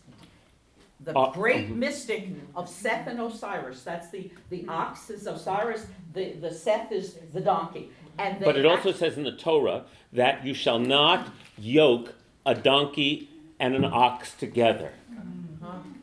The 1.02 1.18
Uh, 1.18 1.32
great 1.32 1.70
mhm. 1.70 1.76
mystic 1.78 2.30
of 2.56 2.68
Seth 2.70 3.08
and 3.08 3.20
Osiris. 3.22 3.84
That's 3.84 4.10
the, 4.10 4.32
the 4.50 4.66
ox 4.68 5.10
is 5.10 5.28
Osiris, 5.28 5.88
the, 6.14 6.34
the 6.34 6.54
Seth 6.54 6.92
is 6.92 7.16
the 7.34 7.42
donkey. 7.42 7.92
And 8.20 8.44
But 8.44 8.58
it 8.58 8.66
also 8.66 8.92
says 8.92 9.18
in 9.18 9.24
the 9.24 9.32
Torah 9.32 9.86
that 10.14 10.46
you 10.46 10.54
shall 10.54 10.78
not 10.78 11.32
yoke 11.58 12.14
a 12.46 12.54
donkey 12.54 13.30
and 13.60 13.76
an 13.76 13.86
ox 13.86 14.34
together 14.34 14.92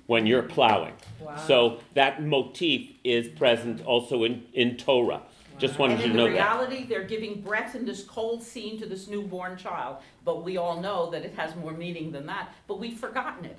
when 0.06 0.26
you're 0.26 0.42
plowing. 0.42 0.94
So 1.36 1.80
that 1.94 2.22
motif 2.22 2.90
is 3.04 3.28
present 3.28 3.84
also 3.84 4.24
in, 4.24 4.46
in 4.54 4.76
Torah. 4.76 5.22
Just 5.58 5.78
wanted 5.78 5.94
And 5.94 6.02
you 6.04 6.08
to 6.12 6.16
know 6.16 6.24
that. 6.24 6.28
In 6.30 6.34
reality, 6.34 6.86
they're 6.86 7.04
giving 7.04 7.40
breath 7.40 7.74
in 7.74 7.84
this 7.84 8.02
cold 8.04 8.42
scene 8.42 8.78
to 8.78 8.86
this 8.86 9.08
newborn 9.08 9.56
child. 9.56 9.96
But 10.24 10.42
we 10.44 10.56
all 10.56 10.80
know 10.80 11.10
that 11.10 11.24
it 11.24 11.34
has 11.34 11.54
more 11.56 11.72
meaning 11.72 12.12
than 12.12 12.26
that. 12.26 12.54
But 12.66 12.78
we've 12.78 12.98
forgotten 12.98 13.44
it. 13.46 13.58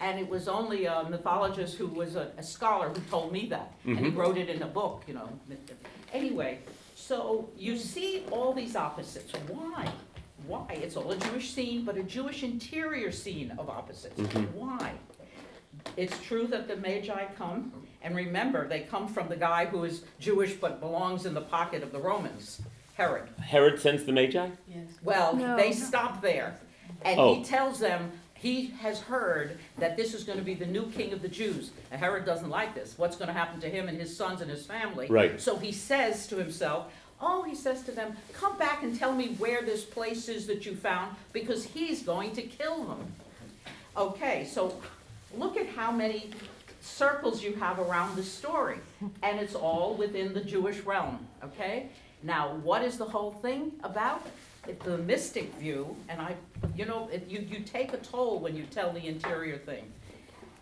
And 0.00 0.18
it 0.18 0.28
was 0.28 0.48
only 0.48 0.86
a 0.86 1.04
mythologist 1.08 1.76
who 1.76 1.86
was 1.86 2.16
a, 2.16 2.32
a 2.38 2.42
scholar 2.42 2.88
who 2.88 3.00
told 3.10 3.32
me 3.32 3.46
that. 3.48 3.74
And 3.84 3.98
he 3.98 4.10
Mhm. 4.10 4.16
wrote 4.16 4.36
it 4.38 4.48
in 4.48 4.62
a 4.62 4.66
book, 4.66 5.02
you 5.06 5.14
know. 5.14 5.28
Anyway, 6.12 6.58
so 7.12 7.46
you 7.58 7.76
see 7.76 8.22
all 8.30 8.54
these 8.54 8.74
opposites. 8.74 9.30
Why? 9.48 9.86
Why? 10.46 10.66
It's 10.70 10.96
all 10.96 11.10
a 11.12 11.16
Jewish 11.18 11.50
scene, 11.50 11.84
but 11.84 11.98
a 11.98 12.02
Jewish 12.02 12.42
interior 12.42 13.12
scene 13.12 13.52
of 13.58 13.68
opposites. 13.68 14.18
Mhm. 14.18 14.50
Why? 14.54 14.92
It's 15.98 16.18
true 16.22 16.46
that 16.46 16.68
the 16.68 16.76
Magi 16.76 17.26
come, 17.36 17.86
and 18.00 18.16
remember, 18.16 18.66
they 18.66 18.80
come 18.80 19.06
from 19.08 19.28
the 19.28 19.36
guy 19.36 19.66
who 19.66 19.84
is 19.84 20.04
Jewish 20.20 20.54
but 20.54 20.80
belongs 20.80 21.26
in 21.26 21.34
the 21.34 21.42
pocket 21.42 21.82
of 21.82 21.92
the 21.92 22.00
Romans, 22.00 22.62
Herod. 22.94 23.28
Herod 23.40 23.78
sends 23.78 24.04
the 24.04 24.12
Magi? 24.12 24.48
Yes. 24.66 24.86
Well, 25.02 25.36
No. 25.36 25.54
they 25.54 25.72
stop 25.72 26.22
there, 26.22 26.58
and 27.02 27.20
Oh. 27.20 27.34
he 27.34 27.44
tells 27.44 27.78
them 27.78 28.12
he 28.34 28.66
has 28.80 28.98
heard 29.02 29.56
that 29.78 29.96
this 29.96 30.14
is 30.14 30.24
going 30.24 30.38
to 30.38 30.44
be 30.44 30.54
the 30.54 30.66
new 30.66 30.86
king 30.90 31.12
of 31.12 31.22
the 31.22 31.28
Jews. 31.28 31.70
And 31.92 32.00
Herod 32.00 32.24
doesn't 32.24 32.50
like 32.50 32.74
this. 32.74 32.98
What's 32.98 33.14
going 33.14 33.28
to 33.28 33.32
happen 33.32 33.60
to 33.60 33.68
him 33.70 33.86
and 33.88 33.96
his 34.00 34.16
sons 34.16 34.40
and 34.40 34.50
his 34.50 34.66
family? 34.66 35.06
Right. 35.06 35.40
So 35.40 35.56
he 35.58 35.70
says 35.70 36.26
to 36.26 36.36
himself, 36.36 36.92
Oh, 37.24 37.44
he 37.44 37.54
says 37.54 37.84
to 37.84 37.92
them, 37.92 38.16
come 38.32 38.58
back 38.58 38.82
and 38.82 38.98
tell 38.98 39.14
me 39.14 39.36
where 39.38 39.62
this 39.62 39.84
place 39.84 40.28
is 40.28 40.48
that 40.48 40.66
you 40.66 40.74
found, 40.74 41.14
because 41.32 41.64
he's 41.64 42.02
going 42.02 42.32
to 42.32 42.42
kill 42.42 42.84
them. 42.84 43.12
Okay, 43.96 44.44
so 44.44 44.76
look 45.36 45.56
at 45.56 45.68
how 45.68 45.92
many 45.92 46.30
circles 46.80 47.40
you 47.42 47.54
have 47.54 47.78
around 47.78 48.16
the 48.16 48.22
story, 48.24 48.78
and 49.22 49.38
it's 49.38 49.54
all 49.54 49.94
within 49.94 50.34
the 50.34 50.40
Jewish 50.40 50.80
realm, 50.80 51.24
okay? 51.44 51.90
Now, 52.24 52.56
what 52.64 52.82
is 52.82 52.98
the 52.98 53.04
whole 53.04 53.30
thing 53.30 53.72
about? 53.84 54.26
The 54.84 54.98
mystic 54.98 55.54
view, 55.54 55.96
and 56.08 56.20
I, 56.20 56.34
you 56.76 56.86
know, 56.86 57.08
it, 57.12 57.28
you, 57.28 57.40
you 57.40 57.60
take 57.60 57.92
a 57.92 57.98
toll 57.98 58.40
when 58.40 58.56
you 58.56 58.64
tell 58.64 58.92
the 58.92 59.06
interior 59.06 59.58
thing. 59.58 59.84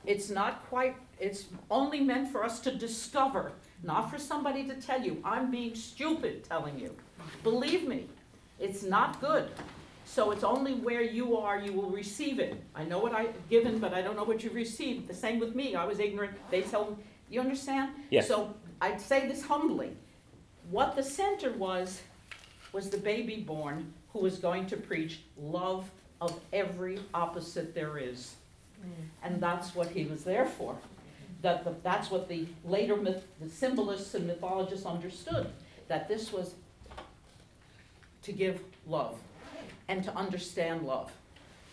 It's 0.05 0.31
not 0.31 0.67
quite, 0.69 0.97
it's 1.19 1.47
only 1.71 2.01
meant 2.01 2.31
for 2.31 2.45
us 2.45 2.61
to 2.61 2.71
discover, 2.75 3.53
not 3.83 4.11
for 4.11 4.19
somebody 4.19 4.67
to 4.69 4.75
tell 4.75 5.01
you, 5.03 5.21
I'm 5.25 5.51
being 5.51 5.75
stupid 5.75 6.45
telling 6.45 6.79
you. 6.79 6.95
Believe 7.43 7.87
me, 7.89 8.07
it's 8.59 8.83
not 8.83 9.21
good. 9.21 9.51
So 10.05 10.33
it's 10.33 10.45
only 10.45 10.75
where 10.75 11.03
you 11.03 11.37
are 11.37 11.61
you 11.61 11.73
will 11.73 11.91
receive 11.91 12.41
it. 12.41 12.63
I 12.75 12.85
know 12.85 12.99
what 12.99 13.15
I've 13.15 13.49
given, 13.49 13.79
but 13.79 13.95
I 13.95 14.03
don't 14.03 14.17
know 14.17 14.25
what 14.25 14.43
you've 14.43 14.55
received. 14.55 15.09
The 15.09 15.15
same 15.15 15.39
with 15.39 15.55
me. 15.55 15.75
I 15.75 15.85
was 15.85 16.01
ignorant. 16.01 16.37
They 16.51 16.63
told 16.63 16.99
me, 16.99 17.05
you 17.31 17.41
understand? 17.41 17.93
Yes. 18.11 18.27
So 18.27 18.53
I'd 18.81 19.01
say 19.01 19.29
this 19.29 19.43
humbly. 19.43 19.97
What 20.71 20.97
the 20.97 21.03
center 21.03 21.53
was, 21.53 22.01
was 22.73 22.91
the 22.91 22.99
baby 22.99 23.37
born 23.37 23.93
who 24.13 24.21
was 24.21 24.39
going 24.39 24.67
to 24.67 24.77
preach 24.77 25.21
love 25.37 25.89
of 26.21 26.39
every 26.53 26.99
opposite 27.15 27.75
there 27.75 27.99
is. 27.99 28.35
Mm. 28.81 28.91
And 29.23 29.41
that's 29.41 29.75
what 29.75 29.89
he 29.89 30.05
was 30.05 30.25
there 30.25 30.47
for. 30.47 30.77
That, 31.43 31.65
the- 31.65 31.75
that's 31.83 32.11
what 32.11 32.29
the 32.29 32.47
later 32.65 32.97
myth, 32.97 33.25
the 33.41 33.49
symbolists 33.49 34.15
and 34.15 34.27
mythologists 34.27 34.87
understood, 34.87 35.49
that 35.89 36.09
this 36.09 36.33
was 36.33 36.55
to 38.23 38.33
give 38.33 38.61
love 38.87 39.19
and 39.89 40.05
to 40.05 40.15
understand 40.15 40.83
love. 40.87 41.11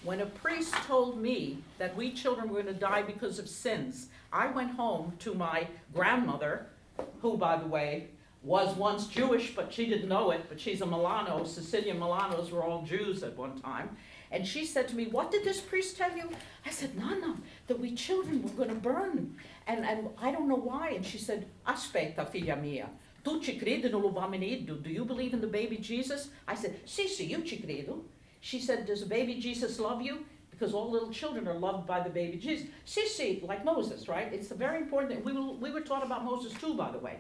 When 0.04 0.22
a 0.22 0.26
priest 0.26 0.74
told 0.86 1.20
me 1.22 1.58
that 1.80 1.96
we 1.96 2.12
children 2.12 2.48
were 2.50 2.62
going 2.62 2.74
to 2.74 2.80
die 2.80 3.02
because 3.02 3.40
of 3.40 3.50
sins, 3.50 4.08
I 4.32 4.48
went 4.48 4.72
home 4.72 5.14
to 5.20 5.34
my 5.34 5.68
grandmother, 5.94 6.68
who, 7.22 7.38
by 7.38 7.58
the 7.58 7.68
way, 7.68 8.08
was 8.44 8.76
once 8.78 9.08
Jewish, 9.08 9.54
but 9.56 9.74
she 9.74 9.88
didn't 9.88 10.08
know 10.08 10.32
it, 10.32 10.46
but 10.48 10.60
she's 10.60 10.82
a 10.82 10.86
Milano. 10.86 11.44
Sicilian 11.44 12.00
Milanos 12.00 12.52
were 12.52 12.64
all 12.64 12.84
Jews 12.84 13.24
at 13.24 13.36
one 13.36 13.60
time. 13.60 13.98
And 14.32 14.46
she 14.46 14.66
said 14.66 14.88
to 14.90 14.96
me, 14.96 15.08
What 15.08 15.32
did 15.32 15.44
this 15.44 15.62
priest 15.62 15.98
tell 15.98 16.16
you? 16.16 16.30
I 16.66 16.72
said, 16.72 16.98
Nana, 16.98 17.36
that 17.68 17.80
we 17.80 17.96
children 17.96 18.44
were 18.44 18.50
going 18.50 18.70
to 18.70 18.76
burn. 18.76 19.36
And, 19.68 19.86
and 19.86 20.10
I 20.22 20.32
don't 20.32 20.48
know 20.48 20.56
why. 20.56 20.90
And 20.90 21.06
she 21.06 21.18
said, 21.18 21.48
Aspetta, 21.66 22.30
figlia 22.30 22.62
mia. 22.62 22.90
Tu 23.24 23.42
ci 23.42 23.58
credi 23.58 23.90
nell'uomo 23.90 24.84
Do 24.84 24.90
you 24.90 25.06
believe 25.06 25.34
in 25.34 25.42
the 25.42 25.48
baby 25.48 25.78
Jesus? 25.78 26.30
I 26.48 26.56
said, 26.56 26.80
Sì, 26.86 27.08
sì, 27.08 27.30
io 27.30 27.42
ci 27.42 27.58
credo. 27.58 28.04
She 28.42 28.60
said, 28.60 28.86
Does 28.86 29.02
the 29.02 29.06
baby 29.06 29.40
Jesus 29.40 29.80
love 29.80 30.02
you? 30.02 30.26
Because 30.50 30.74
all 30.74 30.90
little 30.90 31.12
children 31.12 31.48
are 31.48 31.54
loved 31.54 31.86
by 31.86 32.02
the 32.02 32.10
baby 32.10 32.38
Jesus. 32.38 32.68
Sì, 32.86 33.06
sì, 33.08 33.48
like 33.48 33.64
Moses, 33.64 34.08
right? 34.08 34.34
It's 34.34 34.52
a 34.52 34.56
very 34.56 34.78
important 34.78 35.12
thing. 35.12 35.24
We 35.24 35.34
were, 35.34 35.54
we 35.54 35.72
were 35.72 35.82
taught 35.82 36.04
about 36.04 36.26
Moses 36.26 36.54
too, 36.54 36.74
by 36.74 36.92
the 36.92 37.00
way. 37.00 37.20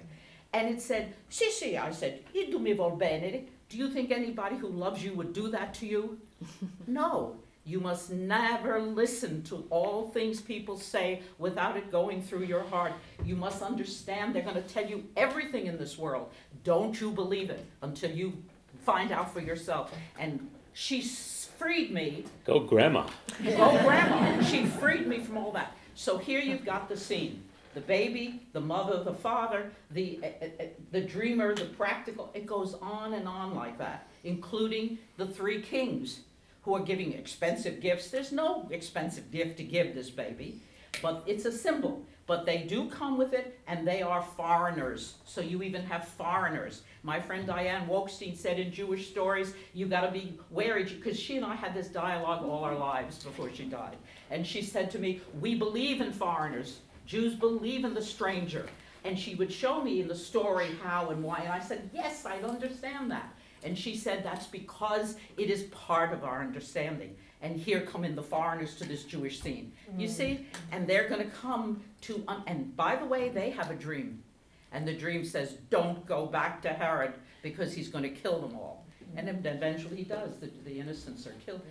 And 0.53 0.69
it 0.69 0.81
said, 0.81 1.13
Sì, 1.29 1.51
sì, 1.51 1.77
I 1.77 1.91
said, 1.91 2.23
Il 2.33 2.51
tu 2.51 2.59
mi 2.59 2.73
vuol 2.73 2.97
bene. 2.97 3.45
Do 3.69 3.77
you 3.77 3.89
think 3.89 4.11
anybody 4.11 4.55
who 4.55 4.67
loves 4.67 5.03
you 5.03 5.13
would 5.13 5.33
do 5.33 5.49
that 5.49 5.73
to 5.75 5.85
you? 5.85 6.19
no. 6.87 7.37
You 7.65 7.81
must 7.81 8.11
never 8.11 8.79
listen 8.81 9.43
to 9.43 9.65
all 9.69 10.07
things 10.07 10.39
people 10.39 10.77
say 10.77 11.21
without 11.37 11.75
it 11.75 11.91
going 11.91 12.21
through 12.21 12.43
your 12.43 12.63
heart. 12.63 12.93
You 13.25 13.35
must 13.35 13.61
understand 13.61 14.33
they're 14.33 14.41
going 14.41 14.55
to 14.55 14.61
tell 14.61 14.85
you 14.85 15.03
everything 15.17 15.67
in 15.67 15.77
this 15.77 15.97
world. 15.97 16.29
Don't 16.63 16.99
you 17.01 17.11
believe 17.11 17.49
it 17.49 17.65
until 17.81 18.09
you 18.11 18.41
find 18.85 19.11
out 19.11 19.33
for 19.33 19.41
yourself. 19.41 19.93
And 20.17 20.49
she 20.71 21.01
freed 21.01 21.91
me. 21.91 22.23
Go, 22.45 22.61
Grandma. 22.61 23.05
Go, 23.43 23.77
Grandma. 23.83 24.41
She 24.49 24.65
freed 24.65 25.05
me 25.05 25.19
from 25.19 25.37
all 25.37 25.51
that. 25.51 25.75
So 25.93 26.17
here 26.17 26.39
you've 26.39 26.63
got 26.63 26.87
the 26.87 26.95
scene 26.95 27.43
the 27.77 27.81
baby, 27.81 28.41
the 28.53 28.59
mother, 28.59 29.03
the 29.03 29.13
father, 29.13 29.69
the, 29.91 30.19
uh, 30.23 30.45
uh, 30.45 30.65
the 30.91 30.99
dreamer, 30.99 31.53
the 31.53 31.65
practical. 31.65 32.31
It 32.33 32.47
goes 32.47 32.73
on 32.81 33.13
and 33.13 33.27
on 33.27 33.53
like 33.53 33.77
that, 33.77 34.07
including 34.23 34.97
the 35.17 35.27
three 35.27 35.61
kings 35.61 36.21
who 36.63 36.73
are 36.73 36.81
giving 36.81 37.13
expensive 37.13 37.79
gifts. 37.79 38.09
There's 38.09 38.31
no 38.31 38.67
expensive 38.71 39.29
gift 39.29 39.57
to 39.57 39.63
give 39.63 39.93
this 39.93 40.09
baby, 40.09 40.59
but 41.03 41.21
it's 41.27 41.45
a 41.45 41.51
symbol. 41.51 42.03
But 42.25 42.47
they 42.47 42.63
do 42.63 42.89
come 42.89 43.15
with 43.15 43.33
it, 43.33 43.59
and 43.67 43.87
they 43.87 44.01
are 44.01 44.23
foreigners. 44.35 45.13
So 45.25 45.39
you 45.39 45.61
even 45.61 45.83
have 45.83 46.07
foreigners. 46.07 46.81
My 47.03 47.19
friend 47.19 47.45
Diane 47.45 47.87
Wolkstein 47.87 48.35
said 48.35 48.59
in 48.59 48.71
Jewish 48.71 49.11
stories, 49.11 49.53
you 49.75 49.85
got 49.85 50.01
to 50.01 50.11
be 50.11 50.37
wary, 50.49 50.83
because 50.83 51.17
she 51.17 51.37
and 51.37 51.45
I 51.45 51.53
had 51.53 51.75
this 51.75 51.89
dialogue 51.89 52.43
all 52.43 52.63
our 52.63 52.75
lives 52.75 53.23
before 53.23 53.53
she 53.53 53.65
died. 53.65 53.97
And 54.31 54.45
she 54.45 54.63
said 54.63 54.89
to 54.91 54.99
me, 54.99 55.21
We 55.39 55.53
believe 55.53 56.01
in 56.01 56.11
foreigners. 56.11 56.79
Jews 57.07 57.33
believe 57.33 57.85
in 57.85 57.93
the 57.93 58.01
stranger. 58.01 58.67
And 59.03 59.17
she 59.17 59.35
would 59.35 59.51
show 59.51 59.81
me 59.81 60.01
in 60.01 60.07
the 60.07 60.15
story 60.15 60.67
how 60.83 61.09
and 61.09 61.23
why. 61.23 61.39
And 61.39 61.49
I 61.49 61.59
said, 61.59 61.89
Yes, 61.93 62.25
I 62.25 62.39
understand 62.39 63.09
that. 63.09 63.33
And 63.63 63.77
she 63.77 63.95
said, 63.95 64.23
That's 64.23 64.47
because 64.47 65.15
it 65.37 65.49
is 65.49 65.63
part 65.63 66.13
of 66.13 66.23
our 66.23 66.41
understanding. 66.41 67.15
And 67.41 67.55
here 67.55 67.81
come 67.81 68.03
in 68.03 68.15
the 68.15 68.23
foreigners 68.23 68.75
to 68.75 68.87
this 68.87 69.03
Jewish 69.03 69.41
scene. 69.41 69.71
You 69.97 70.07
mm. 70.07 70.11
see? 70.11 70.47
And 70.71 70.87
they're 70.87 71.07
going 71.07 71.21
to 71.21 71.29
come 71.29 71.81
to, 72.01 72.23
un- 72.27 72.43
and 72.47 72.75
by 72.75 72.95
the 72.95 73.05
way, 73.05 73.29
they 73.29 73.51
have 73.51 73.71
a 73.71 73.75
dream. 73.75 74.23
And 74.71 74.87
the 74.87 74.93
dream 74.93 75.23
says, 75.23 75.53
Don't 75.69 76.05
go 76.05 76.25
back 76.25 76.61
to 76.63 76.69
Herod 76.69 77.13
because 77.41 77.73
he's 77.73 77.87
going 77.87 78.03
to 78.03 78.09
kill 78.09 78.41
them 78.41 78.55
all. 78.55 78.83
And 79.15 79.29
eventually 79.29 79.95
he 79.95 80.03
does. 80.03 80.35
The, 80.37 80.51
the 80.65 80.79
innocents 80.79 81.25
are 81.25 81.35
killed. 81.45 81.61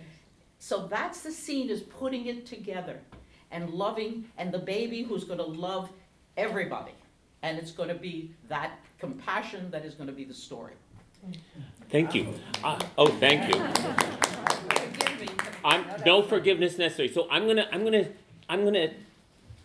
So 0.57 0.87
that's 0.87 1.21
the 1.21 1.31
scene 1.31 1.69
is 1.69 1.81
putting 1.81 2.25
it 2.25 2.47
together 2.47 2.99
and 3.51 3.69
loving, 3.69 4.25
and 4.37 4.51
the 4.51 4.59
baby 4.59 5.03
who's 5.03 5.23
going 5.23 5.39
to 5.39 5.45
love 5.45 5.89
everybody. 6.35 6.91
And 7.41 7.57
it's 7.57 7.71
going 7.71 7.89
to 7.89 7.95
be 7.95 8.31
that 8.49 8.71
compassion 8.99 9.69
that 9.71 9.85
is 9.85 9.93
going 9.93 10.07
to 10.07 10.13
be 10.13 10.25
the 10.25 10.33
story. 10.33 10.73
Thank 11.89 12.13
you. 12.13 12.33
Uh, 12.63 12.79
oh, 12.97 13.07
thank 13.07 13.53
you. 13.53 13.61
I'm 15.63 15.85
no 16.05 16.21
forgiveness 16.21 16.77
necessary. 16.77 17.09
So 17.09 17.27
I'm 17.29 17.47
gonna 17.47 17.67
I'm 17.71 17.83
gonna 17.83 18.07
I'm 18.47 18.63
gonna 18.63 18.91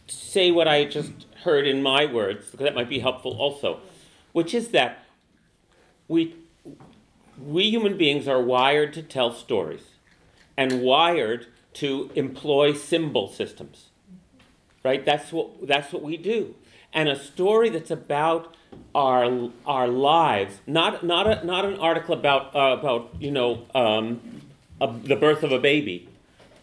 say 0.06 0.50
what 0.50 0.66
I 0.66 0.84
just 0.84 1.12
heard 1.44 1.66
in 1.66 1.82
my 1.82 2.06
words 2.06 2.50
because 2.50 2.64
that 2.64 2.74
might 2.74 2.88
be 2.88 2.98
helpful 2.98 3.36
also, 3.38 3.80
which 4.32 4.54
is 4.54 4.68
that 4.68 5.04
we 6.08 6.34
we 7.38 7.70
human 7.70 7.96
beings 7.96 8.26
are 8.26 8.40
wired 8.40 8.92
to 8.94 9.02
tell 9.02 9.32
stories 9.32 9.82
and 10.56 10.82
wired 10.82 11.46
to 11.74 12.10
employ 12.14 12.74
symbol 12.74 13.28
systems. 13.28 13.90
Right? 14.84 15.04
That's 15.04 15.32
what 15.32 15.66
that's 15.66 15.92
what 15.92 16.02
we 16.02 16.16
do. 16.16 16.54
And 16.92 17.08
a 17.08 17.16
story 17.16 17.70
that's 17.70 17.90
about 17.90 18.56
our 18.94 19.50
our 19.66 19.88
lives, 19.88 20.60
not 20.66 21.04
not 21.04 21.26
a, 21.26 21.46
not 21.46 21.64
an 21.64 21.78
article 21.78 22.14
about 22.14 22.54
uh, 22.54 22.76
about 22.78 23.14
you 23.20 23.30
know 23.30 23.66
um, 23.74 24.20
a, 24.80 24.92
the 24.92 25.16
birth 25.16 25.42
of 25.42 25.52
a 25.52 25.58
baby, 25.58 26.08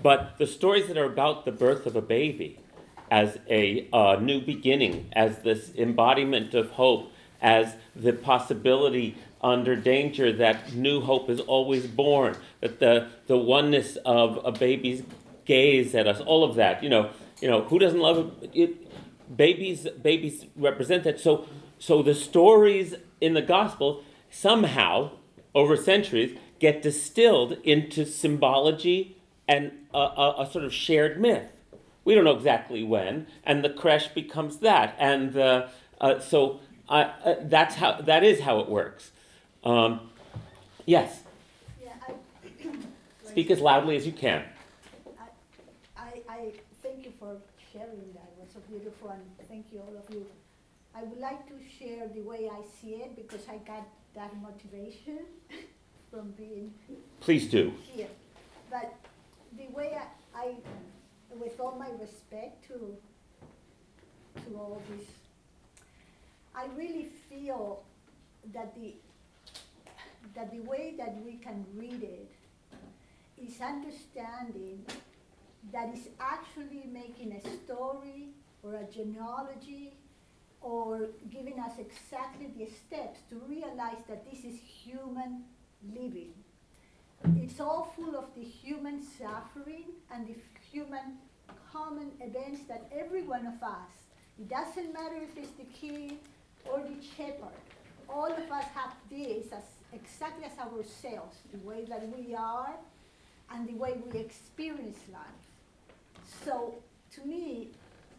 but 0.02 0.38
the 0.38 0.48
stories 0.48 0.88
that 0.88 0.98
are 0.98 1.06
about 1.06 1.46
the 1.46 1.52
birth 1.52 1.86
of 1.86 1.96
a 1.96 2.02
baby 2.02 2.60
as 3.10 3.40
a 3.50 3.88
uh, 3.92 4.18
new 4.20 4.40
beginning, 4.42 5.10
as 5.14 5.40
this 5.40 5.72
embodiment 5.76 6.54
of 6.54 6.72
hope, 6.72 7.12
as 7.42 7.76
the 7.96 8.14
possibility 8.14 9.18
under 9.42 9.76
danger 9.76 10.32
that 10.34 10.74
new 10.74 11.02
hope 11.02 11.30
is 11.30 11.40
always 11.40 11.88
born, 11.88 12.36
that 12.62 12.80
the, 12.80 13.08
the 13.28 13.38
oneness 13.38 13.98
of 14.06 14.40
a 14.44 14.52
baby's 14.52 15.04
gaze 15.46 15.96
at 15.96 16.08
us, 16.08 16.20
all 16.22 16.44
of 16.44 16.56
that, 16.56 16.84
you 16.84 16.90
know, 16.90 17.10
you 17.42 17.50
know, 17.50 17.64
who 17.64 17.80
doesn't 17.80 18.00
love 18.00 18.34
it? 18.54 18.90
babies, 19.36 19.88
babies 20.02 20.46
represent 20.56 21.04
that. 21.04 21.20
So, 21.20 21.48
so 21.78 22.02
the 22.02 22.16
stories 22.16 22.96
in 23.22 23.34
the 23.34 23.42
gospel 23.42 24.04
somehow, 24.30 25.12
over 25.56 25.76
centuries, 25.76 26.38
get 26.60 26.82
distilled 26.82 27.54
into 27.64 28.06
symbology 28.06 29.18
and 29.48 29.72
a, 29.94 29.98
a, 29.98 30.36
a 30.40 30.50
sort 30.52 30.66
of 30.66 30.74
shared 30.74 31.20
myth. 31.20 31.48
We 32.06 32.16
don't 32.16 32.24
know 32.24 32.36
exactly 32.36 32.84
when, 32.84 33.28
and 33.44 33.64
the 33.64 33.70
creche 33.70 34.14
becomes 34.14 34.58
that, 34.58 34.96
and 35.00 35.38
uh, 35.38 35.68
so 36.20 36.60
uh, 36.88 37.12
uh, 37.24 37.36
that's 37.42 37.76
how 37.76 38.02
that 38.02 38.24
is 38.24 38.42
how 38.42 38.60
it 38.60 38.70
works. 38.70 39.12
Um, 39.64 40.00
yes, 40.86 41.22
Yeah, 41.84 41.92
I, 42.08 42.14
speak 43.28 43.52
as 43.52 43.60
loudly 43.60 43.96
as 43.96 44.06
you 44.06 44.14
can. 44.14 44.44
I, 45.98 46.22
I 46.30 46.52
thank 46.82 47.04
you 47.06 47.12
for 47.20 47.36
sharing 47.74 48.14
that. 48.14 48.30
It 48.38 48.40
was 48.40 48.50
so 48.54 48.60
beautiful, 48.70 49.10
and 49.10 49.22
thank 49.50 49.66
you, 49.72 49.80
all 49.80 49.96
of 49.98 50.14
you. 50.14 50.26
I 50.96 51.04
would 51.04 51.20
like 51.20 51.46
to 51.48 51.54
share 51.78 52.08
the 52.08 52.22
way 52.22 52.50
I 52.52 52.62
see 52.82 52.96
it 52.96 53.16
because 53.16 53.48
I 53.50 53.58
got 53.58 53.86
that 54.16 54.32
motivation 54.42 55.20
from 56.12 56.32
being 56.32 56.74
Please 57.20 57.48
do. 57.48 57.74
here. 57.84 58.08
But 58.72 58.94
the 59.58 59.68
way 59.76 59.98
I, 60.36 60.40
I, 60.40 60.54
with 61.38 61.60
all 61.60 61.78
my 61.78 61.90
respect 62.00 62.66
to, 62.68 62.96
to 64.42 64.56
all 64.58 64.82
this, 64.90 65.06
I 66.56 66.66
really 66.76 67.08
feel 67.30 67.84
that 68.54 68.74
the, 68.76 68.94
that 70.36 70.52
the 70.52 70.60
way 70.62 70.94
that 70.98 71.16
we 71.24 71.34
can 71.34 71.66
read 71.76 72.04
it 72.04 72.32
is 73.42 73.60
understanding 73.62 74.86
that 75.74 75.94
is 75.94 76.10
actually 76.20 76.84
making 76.92 77.34
a 77.34 77.42
story 77.64 78.30
or 78.64 78.76
a 78.76 78.84
genealogy 78.86 79.94
or 80.62 81.08
giving 81.32 81.60
us 81.60 81.74
exactly 81.80 82.52
the 82.58 82.66
steps 82.66 83.20
to 83.30 83.36
realize 83.48 84.02
that 84.08 84.30
this 84.30 84.44
is 84.44 84.60
human 84.60 85.44
living. 85.96 86.34
It's 87.38 87.60
all 87.60 87.94
full 87.96 88.18
of 88.18 88.26
the 88.36 88.44
human 88.44 89.02
suffering 89.04 89.86
and 90.14 90.28
the 90.28 90.36
human 90.72 91.18
common 91.72 92.12
events 92.22 92.62
that 92.68 92.90
every 92.94 93.24
one 93.24 93.46
of 93.46 93.62
us, 93.62 93.92
it 94.40 94.50
doesn't 94.50 94.94
matter 94.94 95.18
if 95.22 95.38
it's 95.38 95.52
the 95.52 95.66
kid 95.66 96.18
or 96.66 96.80
the 96.80 97.06
shepherd, 97.18 97.56
all 98.10 98.32
of 98.32 98.52
us 98.52 98.66
have 98.74 98.94
this 99.10 99.52
as 99.52 99.64
exactly 99.94 100.46
as 100.46 100.58
ourselves, 100.60 101.38
the 101.52 101.60
way 101.68 101.86
that 101.86 102.08
we 102.16 102.36
are 102.36 102.74
and 103.54 103.68
the 103.68 103.74
way 103.74 103.96
we 104.12 104.20
experience 104.20 104.98
life. 105.12 105.44
So 106.46 106.76
to 107.16 107.28
me, 107.28 107.70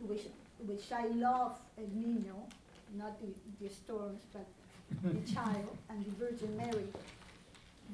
which, 0.01 0.23
which 0.67 0.91
I 0.93 1.07
love 1.07 1.59
El 1.79 1.87
Nino, 1.95 2.47
not 2.97 3.21
the, 3.21 3.29
the 3.65 3.73
storms, 3.73 4.23
but 4.33 4.47
the 5.05 5.33
child 5.35 5.77
and 5.89 6.05
the 6.05 6.11
Virgin 6.13 6.57
Mary, 6.57 6.85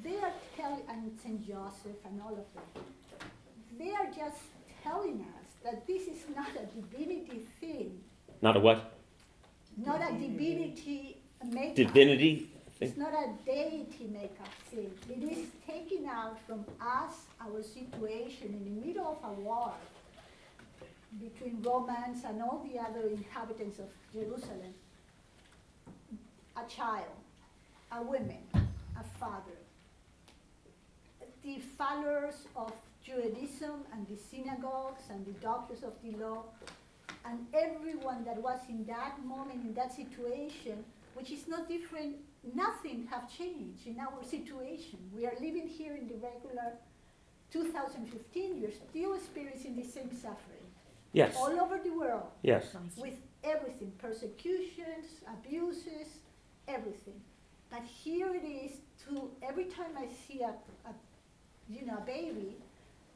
they 0.03 0.17
are 0.19 0.33
telling, 0.57 0.83
and 0.89 1.11
St. 1.23 1.47
Joseph 1.47 1.99
and 2.05 2.21
all 2.23 2.33
of 2.33 2.47
them, 2.55 2.85
they 3.79 3.93
are 3.93 4.07
just 4.07 4.43
telling 4.83 5.21
us 5.37 5.47
that 5.65 5.87
this 5.87 6.03
is 6.03 6.25
not 6.35 6.49
a 6.57 6.67
divinity 6.81 7.41
thing, 7.61 7.99
Not 8.41 8.57
a 8.57 8.61
what? 8.61 8.93
not 9.77 10.01
a 10.01 10.12
divinity 10.15 11.19
makeup. 11.45 11.75
Divinity 11.77 12.51
It's 12.79 12.97
not 12.99 13.15
a 13.15 13.33
deity 13.45 14.07
make 14.12 14.37
us 14.43 14.49
sin. 14.71 14.91
It 15.09 15.23
is 15.33 15.47
taking 15.67 16.07
out 16.07 16.39
from 16.47 16.67
us 16.79 17.15
our 17.41 17.62
situation 17.62 18.49
in 18.49 18.65
the 18.65 18.87
middle 18.87 19.19
of 19.23 19.31
a 19.31 19.33
war 19.41 19.73
between 21.19 21.62
Romans 21.62 22.23
and 22.29 22.43
all 22.43 22.67
the 22.71 22.79
other 22.79 23.09
inhabitants 23.09 23.79
of 23.79 23.87
Jerusalem. 24.12 24.75
A 26.57 26.69
child, 26.69 27.17
a 27.93 28.03
woman, 28.03 28.45
a 28.55 29.05
father. 29.19 29.59
The 31.43 31.59
followers 31.79 32.47
of 32.57 32.73
Judaism 33.03 33.85
and 33.95 34.07
the 34.07 34.17
synagogues 34.17 35.05
and 35.11 35.25
the 35.25 35.39
doctors 35.41 35.83
of 35.83 35.95
the 36.05 36.15
law 36.23 36.45
and 37.25 37.47
everyone 37.55 38.25
that 38.25 38.37
was 38.37 38.61
in 38.69 38.85
that 38.85 39.25
moment, 39.25 39.65
in 39.65 39.75
that 39.75 39.95
situation, 39.95 40.85
which 41.15 41.31
is 41.31 41.49
not 41.49 41.69
different, 41.69 42.17
nothing 42.55 43.07
have 43.11 43.31
changed 43.31 43.87
in 43.87 43.99
our 44.01 44.23
situation. 44.25 44.99
We 45.15 45.27
are 45.27 45.35
living 45.41 45.67
here 45.69 45.95
in 45.97 46.07
the 46.09 46.15
regular 46.15 46.73
2015, 47.53 48.59
you're 48.61 48.71
still 48.73 49.15
experiencing 49.15 49.77
the 49.77 49.85
same 49.85 50.11
suffering 50.13 50.65
Yes. 51.13 51.35
all 51.37 51.59
over 51.61 51.79
the 51.79 51.91
world 51.91 52.25
Yes. 52.43 52.75
with 52.97 53.15
everything, 53.45 53.93
persecutions, 53.99 55.07
abuses, 55.33 56.09
everything. 56.69 57.21
But 57.71 57.83
here 57.85 58.35
it 58.35 58.45
is 58.45 58.73
to, 59.09 59.31
every 59.43 59.67
time 59.67 59.97
I 59.97 60.07
see 60.27 60.43
a, 60.43 60.49
a 60.89 60.93
you 61.71 61.87
know, 61.87 61.99
a 61.99 62.01
baby 62.03 62.57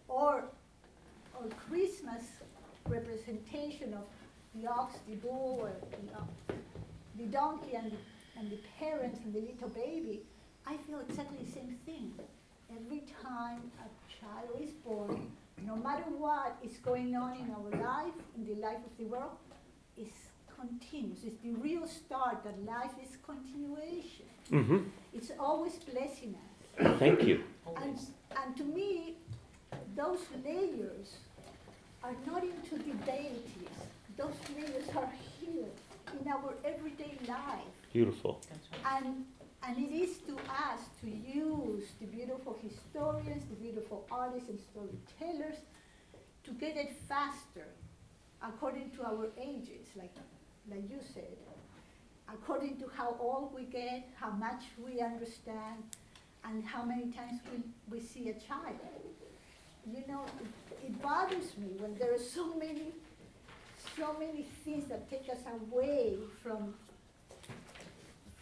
or, 0.08 0.44
or 1.34 1.48
Christmas 1.68 2.22
representation 2.88 3.94
of 3.94 4.04
the 4.54 4.66
ox, 4.68 4.94
the 5.08 5.16
bull, 5.16 5.58
or 5.62 5.72
the, 5.90 6.18
uh, 6.18 6.56
the 7.16 7.24
donkey 7.26 7.74
and 7.76 7.92
the, 7.92 7.96
and 8.40 8.50
the 8.50 8.58
parents 8.78 9.20
and 9.24 9.34
the 9.34 9.40
little 9.40 9.68
baby, 9.68 10.22
I 10.66 10.76
feel 10.86 11.00
exactly 11.00 11.38
the 11.44 11.52
same 11.52 11.76
thing. 11.84 12.12
Every 12.74 13.02
time 13.22 13.70
a 13.78 13.88
child 14.18 14.60
is 14.60 14.70
born, 14.70 15.30
no 15.66 15.76
matter 15.76 16.04
what 16.18 16.56
is 16.64 16.78
going 16.78 17.14
on 17.14 17.36
in 17.36 17.50
our 17.50 17.82
life, 17.82 18.14
in 18.36 18.46
the 18.46 18.54
life 18.54 18.78
of 18.78 18.96
the 18.98 19.04
world, 19.04 19.36
is 19.96 20.08
continuous. 20.58 21.18
It's 21.24 21.42
the 21.42 21.52
real 21.52 21.86
start 21.86 22.42
that 22.44 22.64
life 22.64 22.92
is 23.02 23.18
continuation. 23.26 24.26
Mm-hmm. 24.50 24.78
It's 25.12 25.30
always 25.38 25.74
blessing 25.76 26.34
us. 26.34 26.98
Thank 26.98 27.24
you. 27.24 27.44
And, 27.82 27.98
and 28.42 28.56
to 28.56 28.64
me, 28.64 29.16
those 29.94 30.20
layers 30.44 31.16
are 32.02 32.14
not 32.26 32.42
into 32.42 32.76
the 32.78 32.94
deities. 33.04 33.76
Those 34.16 34.34
layers 34.56 34.88
are 34.96 35.12
here 35.40 35.68
in 36.20 36.28
our 36.28 36.54
everyday 36.64 37.18
life. 37.28 37.79
Beautiful. 37.92 38.40
And, 38.86 39.24
and 39.66 39.78
it 39.78 39.92
is 39.92 40.18
to 40.28 40.36
us 40.36 40.80
to 41.00 41.10
use 41.10 41.84
the 42.00 42.06
beautiful 42.06 42.56
historians, 42.62 43.44
the 43.50 43.56
beautiful 43.56 44.06
artists 44.10 44.48
and 44.48 44.60
storytellers 44.60 45.56
to 46.44 46.50
get 46.52 46.76
it 46.76 46.92
faster 47.08 47.66
according 48.42 48.90
to 48.92 49.04
our 49.04 49.26
ages, 49.38 49.88
like, 49.96 50.14
like 50.70 50.88
you 50.88 50.98
said. 51.12 51.36
According 52.32 52.78
to 52.78 52.88
how 52.96 53.16
old 53.18 53.52
we 53.54 53.64
get, 53.64 54.08
how 54.14 54.30
much 54.30 54.62
we 54.78 55.00
understand, 55.00 55.82
and 56.44 56.64
how 56.64 56.84
many 56.84 57.10
times 57.10 57.40
we, 57.52 57.62
we 57.90 58.00
see 58.00 58.28
a 58.30 58.34
child. 58.34 58.78
You 59.84 60.04
know, 60.06 60.24
it, 60.40 60.86
it 60.86 61.02
bothers 61.02 61.56
me 61.58 61.70
when 61.78 61.98
there 61.98 62.14
are 62.14 62.18
so 62.18 62.54
many, 62.54 62.92
so 63.96 64.16
many 64.18 64.46
things 64.64 64.86
that 64.88 65.10
take 65.10 65.28
us 65.28 65.40
away 65.70 66.16
from 66.42 66.74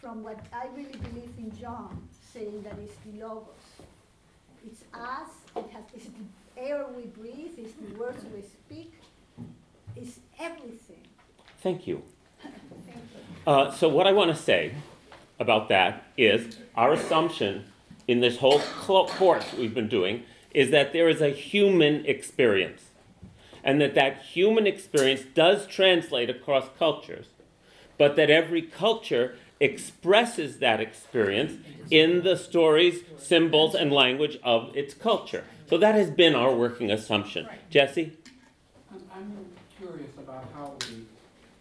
from 0.01 0.23
what 0.23 0.39
I 0.53 0.67
really 0.75 0.97
believe 0.97 1.31
in 1.37 1.51
John, 1.59 2.07
saying 2.33 2.63
that 2.63 2.75
it's 2.81 2.95
the 3.05 3.23
Logos. 3.23 3.47
It's 4.65 4.83
us, 4.93 5.29
it 5.55 5.65
has, 5.71 5.83
it's 5.93 6.05
the 6.05 6.61
air 6.61 6.85
we 6.95 7.03
breathe, 7.03 7.51
it's 7.57 7.73
the 7.73 7.97
words 7.97 8.23
we 8.33 8.41
speak, 8.41 8.93
it's 9.95 10.19
everything. 10.39 11.03
Thank 11.61 11.87
you. 11.87 12.03
Thank 12.41 12.55
you. 12.85 13.51
Uh, 13.51 13.71
so 13.71 13.89
what 13.89 14.07
I 14.07 14.11
want 14.11 14.35
to 14.35 14.41
say 14.41 14.73
about 15.39 15.69
that 15.69 16.05
is 16.17 16.57
our 16.75 16.93
assumption 16.93 17.65
in 18.07 18.19
this 18.19 18.37
whole 18.37 18.59
course 18.59 19.53
we've 19.53 19.73
been 19.73 19.87
doing 19.87 20.23
is 20.53 20.71
that 20.71 20.93
there 20.93 21.07
is 21.07 21.21
a 21.21 21.29
human 21.29 22.05
experience 22.05 22.83
and 23.63 23.79
that 23.79 23.95
that 23.95 24.21
human 24.21 24.65
experience 24.65 25.21
does 25.33 25.67
translate 25.67 26.29
across 26.29 26.65
cultures 26.77 27.27
but 27.97 28.15
that 28.15 28.29
every 28.29 28.61
culture 28.61 29.35
expresses 29.59 30.59
that 30.59 30.79
experience 30.79 31.53
in 31.89 32.23
the 32.23 32.35
stories 32.35 33.03
symbols 33.17 33.75
and 33.75 33.91
language 33.91 34.37
of 34.43 34.75
its 34.75 34.93
culture 34.93 35.43
so 35.69 35.77
that 35.77 35.95
has 35.95 36.09
been 36.09 36.35
our 36.35 36.53
working 36.53 36.91
assumption 36.91 37.47
jesse 37.69 38.17
I'm, 38.91 39.01
I'm 39.13 39.45
curious 39.77 40.11
about 40.17 40.45
how 40.53 40.73
we 40.89 41.05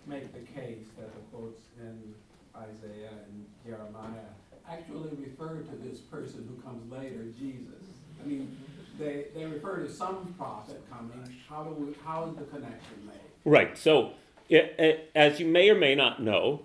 make 0.07 0.33
the 0.33 0.61
case 0.61 0.85
that 0.99 1.13
the 1.15 1.21
quotes 1.33 1.63
in 1.79 2.15
Isaiah 2.57 3.11
and 3.27 3.47
Jeremiah 3.67 4.29
actually 4.71 5.11
refer 5.17 5.61
to 5.61 5.77
this 5.77 5.99
person 5.99 6.49
who 6.49 6.63
comes 6.63 6.91
later, 6.91 7.25
Jesus. 7.39 7.83
I 8.23 8.27
mean, 8.27 8.57
they, 8.99 9.27
they 9.35 9.47
refer 9.47 9.79
to 9.79 9.93
some 9.93 10.35
prophet 10.37 10.83
coming, 10.91 11.37
how 11.49 11.65
do 11.65 11.71
we, 11.71 11.95
how 12.05 12.29
is 12.29 12.37
the 12.37 12.45
connection 12.45 13.07
made? 13.07 13.17
Right. 13.45 13.79
So, 13.79 14.13
i 14.51 14.71
i 14.79 15.01
as 15.15 15.41
you 15.41 15.47
may 15.47 15.71
or 15.71 15.79
may 15.79 15.95
not 15.95 16.23
know, 16.23 16.63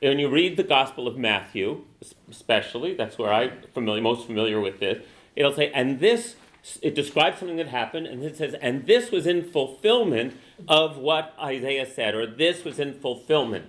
when 0.00 0.18
you 0.18 0.28
read 0.28 0.56
the 0.56 0.62
Gospel 0.62 1.06
of 1.08 1.16
Matthew, 1.16 1.84
especially, 2.30 2.94
that's 2.94 3.18
where 3.18 3.32
I'm 3.32 3.62
familiar, 3.74 4.02
most 4.02 4.26
familiar 4.26 4.60
with 4.60 4.80
this, 4.80 5.04
it'll 5.34 5.54
say, 5.54 5.70
and 5.72 6.00
this, 6.00 6.36
it 6.82 6.94
describes 6.94 7.38
something 7.38 7.56
that 7.56 7.68
happened, 7.68 8.06
and 8.06 8.22
it 8.22 8.36
says, 8.36 8.54
and 8.60 8.86
this 8.86 9.10
was 9.10 9.26
in 9.26 9.42
fulfillment 9.42 10.36
of 10.68 10.96
what 10.96 11.34
Isaiah 11.40 11.86
said, 11.86 12.14
or 12.14 12.26
this 12.26 12.64
was 12.64 12.78
in 12.78 12.94
fulfillment. 12.94 13.66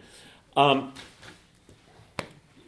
Um, 0.56 0.94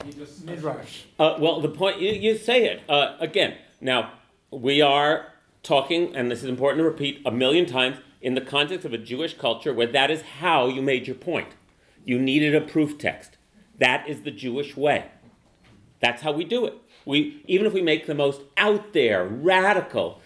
You 0.05 0.13
just. 0.13 0.45
Midrash. 0.45 1.03
uh, 1.19 1.35
well, 1.39 1.61
the 1.61 1.69
point 1.69 1.99
you, 1.99 2.11
you 2.11 2.37
say 2.37 2.65
it 2.65 2.81
uh, 2.89 3.15
again. 3.19 3.55
Now 3.79 4.13
we 4.49 4.81
are 4.81 5.27
talking, 5.63 6.15
and 6.15 6.31
this 6.31 6.43
is 6.43 6.49
important 6.49 6.79
to 6.79 6.83
repeat 6.83 7.21
a 7.25 7.31
million 7.31 7.65
times 7.65 7.97
in 8.21 8.35
the 8.35 8.41
context 8.41 8.85
of 8.85 8.93
a 8.93 8.97
Jewish 8.97 9.35
culture 9.37 9.73
where 9.73 9.87
that 9.87 10.09
is 10.09 10.21
how 10.39 10.67
you 10.67 10.81
made 10.81 11.07
your 11.07 11.15
point. 11.15 11.49
You 12.05 12.19
needed 12.19 12.55
a 12.55 12.61
proof 12.61 12.97
text. 12.97 13.37
That 13.81 14.07
is 14.07 14.21
the 14.21 14.29
Jewish 14.29 14.77
way. 14.77 15.05
That's 16.01 16.21
how 16.21 16.31
we 16.31 16.43
do 16.43 16.65
it. 16.65 16.75
We 17.03 17.43
even 17.47 17.65
if 17.65 17.73
we 17.73 17.81
make 17.81 18.05
the 18.05 18.13
most 18.13 18.41
out 18.55 18.93
there, 18.93 19.25
radical, 19.25 20.21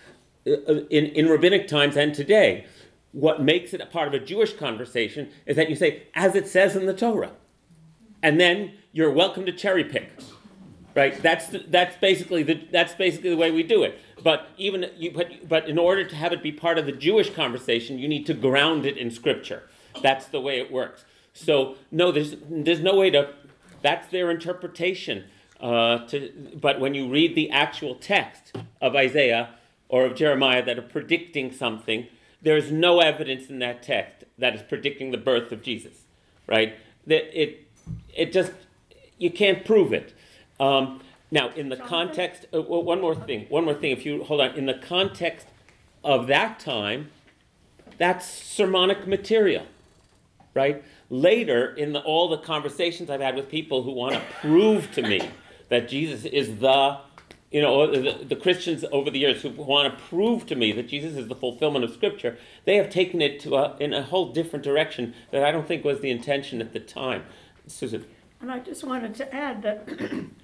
uh, 0.45 0.51
uh, 0.51 0.73
in 0.89 1.05
in 1.05 1.29
rabbinic 1.29 1.69
times 1.69 1.95
and 1.95 2.13
today, 2.13 2.65
what 3.13 3.41
makes 3.41 3.73
it 3.73 3.79
a 3.79 3.85
part 3.85 4.09
of 4.09 4.13
a 4.13 4.19
Jewish 4.19 4.53
conversation 4.53 5.29
is 5.45 5.55
that 5.55 5.69
you 5.69 5.75
say, 5.77 6.03
as 6.13 6.35
it 6.35 6.49
says 6.49 6.75
in 6.75 6.85
the 6.85 6.93
Torah, 6.93 7.31
and 8.21 8.41
then 8.41 8.73
you're 8.91 9.09
welcome 9.09 9.45
to 9.45 9.53
cherry 9.53 9.85
pick. 9.85 10.11
Right? 10.93 11.21
That's 11.21 11.47
the, 11.47 11.59
that's 11.59 11.95
basically 11.95 12.43
the 12.43 12.59
that's 12.73 12.93
basically 12.93 13.29
the 13.29 13.37
way 13.37 13.51
we 13.51 13.63
do 13.63 13.83
it. 13.83 13.97
But 14.21 14.49
even 14.57 14.91
you 14.97 15.11
but 15.11 15.47
but 15.47 15.69
in 15.69 15.77
order 15.77 16.03
to 16.03 16.15
have 16.17 16.33
it 16.33 16.43
be 16.43 16.51
part 16.51 16.77
of 16.77 16.85
the 16.85 16.91
jewish 16.91 17.29
conversation 17.29 17.99
you 17.99 18.07
need 18.09 18.25
to 18.25 18.33
ground 18.33 18.85
it 18.85 18.97
in 18.97 19.11
scripture. 19.11 19.63
That's 20.01 20.25
the 20.25 20.41
way 20.41 20.59
it 20.59 20.73
works. 20.73 21.05
So 21.33 21.75
no 21.89 22.11
there's 22.11 22.35
there's 22.49 22.81
no 22.81 22.95
way 22.95 23.09
to 23.11 23.33
that's 23.85 24.07
their 24.09 24.31
interpretation 24.31 25.25
uh, 25.61 25.99
to 26.07 26.31
but 26.59 26.79
when 26.79 26.93
you 26.93 27.09
read 27.09 27.35
the 27.35 27.49
actual 27.49 27.95
text 27.95 28.55
of 28.81 28.95
isaiah 28.95 29.49
or 29.89 30.05
of 30.05 30.15
jeremiah 30.15 30.63
that 30.63 30.77
are 30.77 30.89
predicting 30.97 31.51
something 31.51 32.07
there's 32.41 32.71
no 32.71 32.99
evidence 32.99 33.49
in 33.49 33.59
that 33.59 33.81
text 33.81 34.23
that 34.37 34.55
is 34.55 34.61
predicting 34.63 35.11
the 35.11 35.17
birth 35.17 35.51
of 35.51 35.61
jesus 35.61 36.03
right 36.47 36.75
that 37.07 37.23
it 37.39 37.67
it 38.15 38.31
just 38.33 38.51
you 39.17 39.31
can't 39.31 39.65
prove 39.65 39.93
it. 39.93 40.13
Um, 40.59 41.01
now, 41.31 41.49
in 41.49 41.69
the 41.69 41.77
context, 41.77 42.45
uh, 42.53 42.61
one 42.61 43.01
more 43.01 43.15
thing, 43.15 43.45
one 43.49 43.65
more 43.65 43.73
thing. 43.73 43.91
If 43.91 44.05
you 44.05 44.23
hold 44.23 44.41
on, 44.41 44.55
in 44.55 44.65
the 44.65 44.75
context 44.75 45.47
of 46.03 46.27
that 46.27 46.59
time, 46.59 47.11
that's 47.97 48.25
sermonic 48.27 49.07
material, 49.07 49.65
right? 50.53 50.83
Later, 51.09 51.73
in 51.73 51.93
the, 51.93 52.01
all 52.01 52.29
the 52.29 52.37
conversations 52.37 53.09
I've 53.09 53.21
had 53.21 53.35
with 53.35 53.49
people 53.49 53.83
who 53.83 53.91
want 53.91 54.15
to 54.15 54.21
prove 54.41 54.91
to 54.93 55.01
me 55.01 55.29
that 55.69 55.87
Jesus 55.87 56.25
is 56.25 56.57
the, 56.57 56.99
you 57.51 57.61
know, 57.61 57.85
the, 57.89 58.23
the 58.23 58.35
Christians 58.35 58.83
over 58.91 59.11
the 59.11 59.19
years 59.19 59.41
who 59.43 59.49
want 59.49 59.95
to 59.95 60.03
prove 60.05 60.45
to 60.47 60.55
me 60.55 60.71
that 60.71 60.87
Jesus 60.87 61.15
is 61.15 61.27
the 61.27 61.35
fulfillment 61.35 61.85
of 61.85 61.93
Scripture, 61.93 62.37
they 62.65 62.75
have 62.77 62.89
taken 62.89 63.21
it 63.21 63.39
to 63.41 63.55
a, 63.55 63.77
in 63.77 63.93
a 63.93 64.01
whole 64.01 64.31
different 64.31 64.63
direction 64.63 65.13
that 65.31 65.43
I 65.43 65.51
don't 65.51 65.67
think 65.67 65.83
was 65.83 66.01
the 66.01 66.09
intention 66.09 66.59
at 66.59 66.73
the 66.73 66.79
time. 66.79 67.23
Susan. 67.67 68.05
And 68.41 68.51
I 68.51 68.59
just 68.59 68.83
wanted 68.83 69.15
to 69.15 69.33
add 69.33 69.61
that 69.63 69.89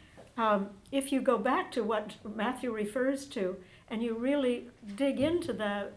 um, 0.37 0.69
if 0.91 1.11
you 1.11 1.21
go 1.21 1.37
back 1.37 1.71
to 1.73 1.83
what 1.83 2.15
Matthew 2.35 2.71
refers 2.71 3.25
to 3.27 3.57
and 3.89 4.01
you 4.01 4.15
really 4.15 4.67
dig 4.95 5.19
into 5.19 5.53
the, 5.53 5.89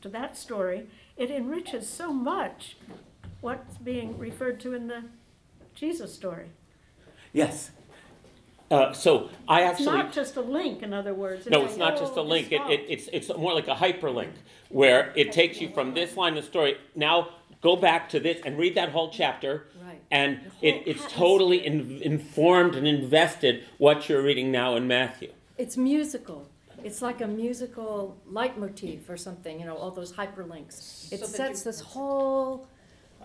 to 0.00 0.08
that 0.08 0.36
story, 0.36 0.86
it 1.16 1.30
enriches 1.30 1.88
so 1.88 2.12
much 2.12 2.76
what's 3.40 3.76
being 3.78 4.18
referred 4.18 4.60
to 4.60 4.74
in 4.74 4.86
the 4.88 5.04
Jesus 5.74 6.12
story. 6.14 6.48
Yes. 7.32 7.70
Uh, 8.70 8.92
so 8.92 9.30
I 9.48 9.62
It's 9.62 9.80
actually. 9.80 9.96
not 9.96 10.12
just 10.12 10.36
a 10.36 10.40
link, 10.42 10.82
in 10.82 10.92
other 10.92 11.14
words. 11.14 11.46
No, 11.48 11.64
it's 11.64 11.76
not 11.76 11.96
just 11.98 12.16
a 12.16 12.22
link. 12.22 12.52
It, 12.52 12.60
it, 12.68 12.84
it's, 12.88 13.08
it's 13.12 13.28
more 13.36 13.54
like 13.54 13.68
a 13.68 13.74
hyperlink 13.74 14.32
where 14.68 15.12
it 15.16 15.32
takes 15.32 15.60
you 15.60 15.70
from 15.70 15.94
this 15.94 16.16
line 16.16 16.36
of 16.36 16.44
story. 16.44 16.76
Now 16.94 17.28
go 17.62 17.76
back 17.76 18.10
to 18.10 18.20
this 18.20 18.40
and 18.44 18.58
read 18.58 18.74
that 18.74 18.90
whole 18.90 19.10
chapter. 19.10 19.66
Right. 19.82 20.00
And 20.10 20.40
The 20.60 20.68
it, 20.68 20.72
whole 20.74 20.82
it's 20.86 21.00
atmosphere. 21.00 21.18
totally 21.18 21.66
in, 21.66 22.02
informed 22.02 22.74
and 22.74 22.86
invested 22.86 23.64
what 23.78 24.08
you're 24.08 24.22
reading 24.22 24.52
now 24.52 24.76
in 24.76 24.86
Matthew. 24.86 25.32
It's 25.56 25.76
musical. 25.78 26.48
It's 26.84 27.00
like 27.00 27.20
a 27.22 27.26
musical 27.26 28.18
leitmotif 28.26 29.08
or 29.08 29.16
something, 29.16 29.58
you 29.58 29.66
know, 29.66 29.76
all 29.76 29.90
those 29.90 30.12
hyperlinks. 30.12 31.10
It 31.10 31.20
So 31.20 31.26
that 31.26 31.28
sets 31.28 31.60
you- 31.60 31.64
this 31.64 31.80
whole 31.80 32.68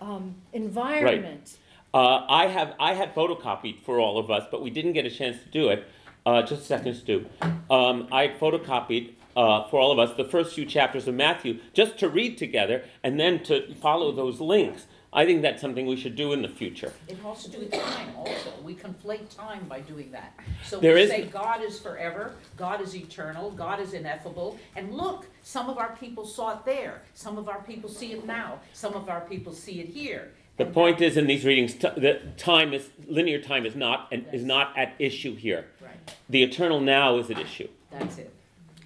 um, 0.00 0.34
environment. 0.52 1.58
Uh, 1.92 2.26
I 2.28 2.46
have 2.48 2.74
I 2.80 2.94
had 2.94 3.14
photocopied 3.14 3.82
for 3.82 4.00
all 4.00 4.18
of 4.18 4.30
us, 4.30 4.46
but 4.50 4.62
we 4.62 4.70
didn't 4.70 4.94
get 4.94 5.06
a 5.06 5.10
chance 5.10 5.42
to 5.42 5.48
do 5.48 5.68
it. 5.68 5.86
Uh, 6.26 6.42
just 6.42 6.62
a 6.62 6.64
second, 6.64 6.94
Stu. 6.94 7.26
Um, 7.70 8.08
I 8.10 8.28
photocopied 8.28 9.12
uh, 9.36 9.68
for 9.68 9.78
all 9.78 9.92
of 9.92 9.98
us 9.98 10.16
the 10.16 10.24
first 10.24 10.54
few 10.54 10.64
chapters 10.64 11.06
of 11.06 11.14
Matthew 11.14 11.58
just 11.72 11.98
to 11.98 12.08
read 12.08 12.38
together 12.38 12.84
and 13.02 13.18
then 13.20 13.42
to 13.44 13.74
follow 13.74 14.12
those 14.12 14.40
links. 14.40 14.86
I 15.16 15.24
think 15.24 15.42
that's 15.42 15.60
something 15.60 15.86
we 15.86 15.94
should 15.96 16.16
do 16.16 16.32
in 16.32 16.42
the 16.42 16.48
future. 16.48 16.92
It 17.06 17.16
has 17.18 17.44
to 17.44 17.50
do 17.50 17.58
with 17.60 17.70
time 17.70 18.08
also. 18.16 18.50
We 18.64 18.74
conflate 18.74 19.34
time 19.34 19.64
by 19.68 19.78
doing 19.80 20.10
that. 20.10 20.34
So 20.64 20.80
There 20.80 20.94
we 20.96 21.02
is- 21.02 21.10
say 21.10 21.22
God 21.26 21.62
is 21.62 21.78
forever, 21.78 22.34
God 22.56 22.80
is 22.80 22.96
eternal, 22.96 23.52
God 23.52 23.78
is 23.80 23.94
ineffable. 23.94 24.58
And 24.74 24.92
look, 24.92 25.26
some 25.44 25.70
of 25.70 25.78
our 25.78 25.94
people 25.96 26.26
saw 26.26 26.54
it 26.58 26.64
there. 26.64 27.02
Some 27.14 27.38
of 27.38 27.48
our 27.48 27.62
people 27.62 27.88
see 27.88 28.12
it 28.12 28.26
now. 28.26 28.58
Some 28.72 28.94
of 28.94 29.08
our 29.08 29.20
people 29.20 29.52
see 29.52 29.80
it 29.80 29.88
here. 29.88 30.32
The 30.56 30.64
And 30.66 30.74
point 30.74 31.00
is 31.00 31.16
in 31.16 31.26
these 31.28 31.44
readings, 31.44 31.74
t- 31.74 31.88
the 31.96 32.20
time 32.36 32.72
is 32.74 32.90
linear 33.06 33.40
time 33.40 33.66
is 33.66 33.76
not 33.76 34.08
and 34.10 34.26
is 34.32 34.44
not 34.44 34.76
at 34.76 34.94
issue 34.98 35.36
here. 35.36 35.66
that- 35.80 35.86
Right, 35.86 36.16
The 36.28 36.42
eternal 36.42 36.80
now 36.80 37.18
is 37.18 37.30
at 37.30 37.38
issue, 37.38 37.68
that's 37.90 38.18
it. 38.18 38.30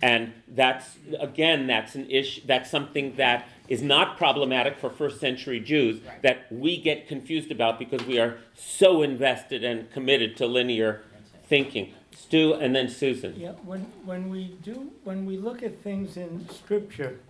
and 0.03 0.33
that's 0.49 0.97
again 1.20 1.66
that's 1.66 1.95
an 1.95 2.11
issue. 2.11 2.43
That's 2.47 2.70
something 2.70 3.16
that 3.16 3.49
is 3.69 3.83
not 3.83 4.16
problematic 4.16 4.79
for 4.79 4.91
first 4.91 5.21
century 5.21 5.61
Jews 5.61 6.01
Right. 6.01 6.23
that 6.23 6.51
we 6.51 6.81
get 6.81 7.07
confused 7.07 7.51
about 7.51 7.79
because 7.79 8.05
we 8.07 8.19
are 8.19 8.39
so 8.55 9.03
invested 9.03 9.62
and 9.62 9.91
committed 9.93 10.37
to 10.39 10.47
linear 10.47 11.03
thinking. 11.47 11.95
Stu 12.16 12.55
and 12.55 12.75
then 12.75 12.89
Susan. 12.89 13.39
Yeah, 13.39 13.53
when, 13.64 13.81
when 14.05 14.29
we 14.29 14.57
do, 14.62 14.91
when 15.05 15.25
we 15.25 15.37
look 15.37 15.62
at 15.62 15.79
things 15.79 16.16
in 16.16 16.49
scripture 16.49 17.21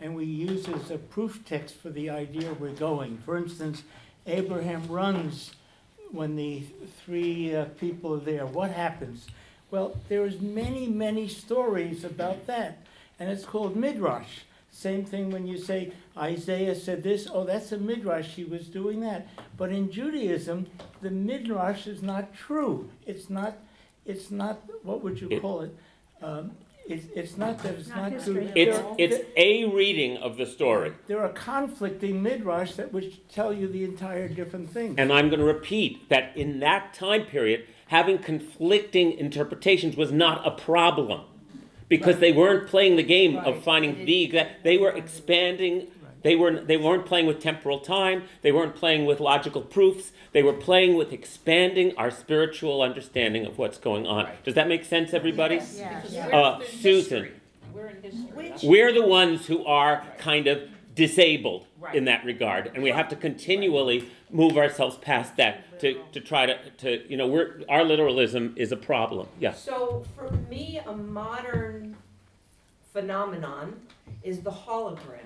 and 0.00 0.16
we 0.16 0.24
use 0.24 0.68
as 0.68 0.90
a 0.90 0.98
proof 0.98 1.44
text 1.44 1.76
for 1.76 1.90
the 1.90 2.10
idea 2.10 2.52
we're 2.54 2.70
going, 2.70 3.18
for 3.18 3.36
instance, 3.36 3.82
Abraham 4.26 4.86
runs 4.88 5.52
when 6.10 6.36
the 6.36 6.64
three 7.04 7.54
uh, 7.54 7.64
people 7.78 8.14
are 8.14 8.20
there, 8.20 8.44
what 8.46 8.70
happens? 8.72 9.26
Well, 9.70 9.96
there's 10.08 10.40
many, 10.40 10.86
many 10.86 11.28
stories 11.28 12.04
about 12.04 12.46
that, 12.46 12.78
and 13.18 13.30
it's 13.30 13.44
called 13.46 13.76
midrash. 13.76 14.40
Same 14.74 15.04
thing 15.04 15.30
when 15.30 15.46
you 15.46 15.58
say 15.58 15.92
Isaiah 16.16 16.74
said 16.74 17.02
this, 17.02 17.28
oh, 17.32 17.44
that's 17.44 17.70
a 17.72 17.78
midrash, 17.78 18.28
he 18.28 18.42
was 18.44 18.66
doing 18.68 19.00
that. 19.00 19.28
But 19.58 19.70
in 19.70 19.92
Judaism, 19.92 20.66
the 21.02 21.10
midrash 21.10 21.86
is 21.86 22.02
not 22.02 22.34
true. 22.34 22.90
It's 23.06 23.28
not, 23.28 23.58
it's 24.06 24.30
not, 24.30 24.62
what 24.82 25.04
would 25.04 25.20
you 25.20 25.28
It- 25.30 25.42
call 25.42 25.60
it? 25.60 25.76
Um, 26.22 26.52
it's, 26.88 27.06
it's 27.14 27.36
not 27.36 27.58
that 27.62 27.74
it's 27.74 27.88
Not 27.90 27.96
not 27.98 28.12
history 28.12 28.46
true. 28.46 28.52
It's 28.56 28.76
There- 28.78 28.94
it's 28.98 29.18
a 29.36 29.64
reading 29.66 30.16
of 30.16 30.36
the 30.36 30.46
story. 30.46 30.92
There 31.06 31.20
are 31.20 31.28
conflicting 31.28 32.22
midrash 32.22 32.72
that 32.72 32.92
would 32.92 33.28
tell 33.28 33.52
you 33.52 33.68
the 33.68 33.84
entire 33.84 34.26
different 34.26 34.70
thing. 34.70 34.94
And 34.98 35.12
I'm 35.12 35.28
going 35.28 35.38
to 35.38 35.44
repeat 35.44 36.08
that 36.08 36.36
in 36.36 36.60
that 36.60 36.92
time 36.94 37.26
period, 37.26 37.66
having 37.88 38.18
conflicting 38.18 39.12
interpretations 39.12 39.96
was 39.96 40.10
not 40.10 40.44
a 40.46 40.50
problem 40.50 41.20
because 41.92 42.20
they 42.20 42.32
weren't 42.32 42.66
playing 42.68 42.96
the 42.96 43.02
game 43.02 43.36
of 43.36 43.62
finding 43.62 44.06
the 44.06 44.24
exact. 44.24 44.64
They 44.64 44.78
were 44.78 44.92
expanding. 44.92 45.88
They 46.22 46.34
were 46.34 46.58
they 46.58 46.78
weren't 46.78 47.04
playing 47.04 47.26
with 47.26 47.38
temporal 47.38 47.80
time. 47.80 48.22
They 48.40 48.50
weren't 48.50 48.74
playing 48.74 49.04
with 49.04 49.20
logical 49.20 49.60
proofs. 49.60 50.12
They 50.32 50.42
were 50.42 50.54
playing 50.54 50.96
with 50.96 51.12
expanding 51.12 51.94
our 51.98 52.10
spiritual 52.10 52.80
understanding 52.80 53.44
of 53.44 53.58
what's 53.58 53.76
going 53.76 54.06
on. 54.06 54.24
Right. 54.24 54.42
Does 54.42 54.54
that 54.54 54.68
make 54.68 54.86
sense, 54.86 55.12
everybody? 55.12 55.56
Yes, 55.56 55.76
because 55.76 56.14
Yeah. 56.14 56.28
Uh, 56.28 56.60
Susan. 56.80 57.28
We're 57.74 57.88
in 57.88 58.02
history. 58.02 58.68
We're 58.70 58.92
the 58.92 59.06
ones 59.06 59.46
who 59.46 59.62
are 59.66 60.02
kind 60.16 60.46
of 60.46 60.62
disabled 60.94 61.66
in 61.92 62.04
that 62.06 62.24
regard, 62.24 62.70
and 62.74 62.82
we 62.82 62.90
have 62.90 63.08
to 63.08 63.16
continually 63.16 64.10
move 64.30 64.56
ourselves 64.56 64.96
past 64.98 65.36
that 65.36 65.80
to, 65.80 66.02
to 66.12 66.20
try 66.20 66.46
to, 66.46 66.70
to 66.78 67.10
you 67.10 67.16
know 67.16 67.26
we're 67.26 67.62
our 67.68 67.84
literalism 67.84 68.54
is 68.56 68.72
a 68.72 68.76
problem. 68.76 69.28
Yeah. 69.38 69.52
So 69.52 70.04
for 70.16 70.30
me, 70.48 70.80
a 70.86 70.94
modern 70.94 71.96
phenomenon 72.92 73.80
is 74.22 74.40
the 74.40 74.50
hologram. 74.50 75.20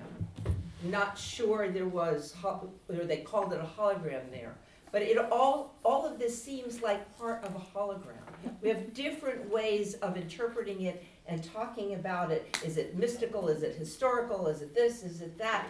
Not 0.83 1.17
sure 1.17 1.69
there 1.69 1.87
was, 1.87 2.33
ho- 2.39 2.69
or 2.87 2.95
they 3.03 3.17
called 3.17 3.51
it 3.53 3.59
a 3.59 3.81
hologram 3.81 4.29
there. 4.31 4.53
But 4.91 5.01
it 5.01 5.17
all, 5.17 5.75
all 5.83 6.05
of 6.05 6.17
this 6.17 6.41
seems 6.41 6.81
like 6.81 7.17
part 7.17 7.43
of 7.43 7.55
a 7.55 7.59
hologram. 7.59 8.13
We 8.61 8.69
have 8.69 8.93
different 8.93 9.49
ways 9.49 9.95
of 9.95 10.15
interpreting 10.15 10.83
it 10.83 11.03
and 11.27 11.43
talking 11.43 11.95
about 11.95 12.31
it. 12.31 12.57
Is 12.65 12.77
it 12.77 12.97
mystical? 12.97 13.49
Is 13.49 13.63
it 13.63 13.75
historical? 13.75 14.47
Is 14.47 14.61
it 14.61 14.73
this? 14.73 15.03
Is 15.03 15.21
it 15.21 15.37
that? 15.39 15.67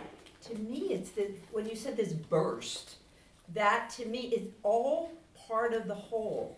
To 0.48 0.56
me, 0.56 0.94
it's 0.94 1.12
the, 1.12 1.32
when 1.52 1.68
you 1.68 1.76
said 1.76 1.98
this 1.98 2.14
burst, 2.14 2.96
that 3.54 3.90
to 3.92 4.06
me 4.06 4.20
is 4.20 4.48
all 4.64 5.12
part 5.48 5.74
of 5.74 5.88
the 5.88 5.96
whole 5.96 6.58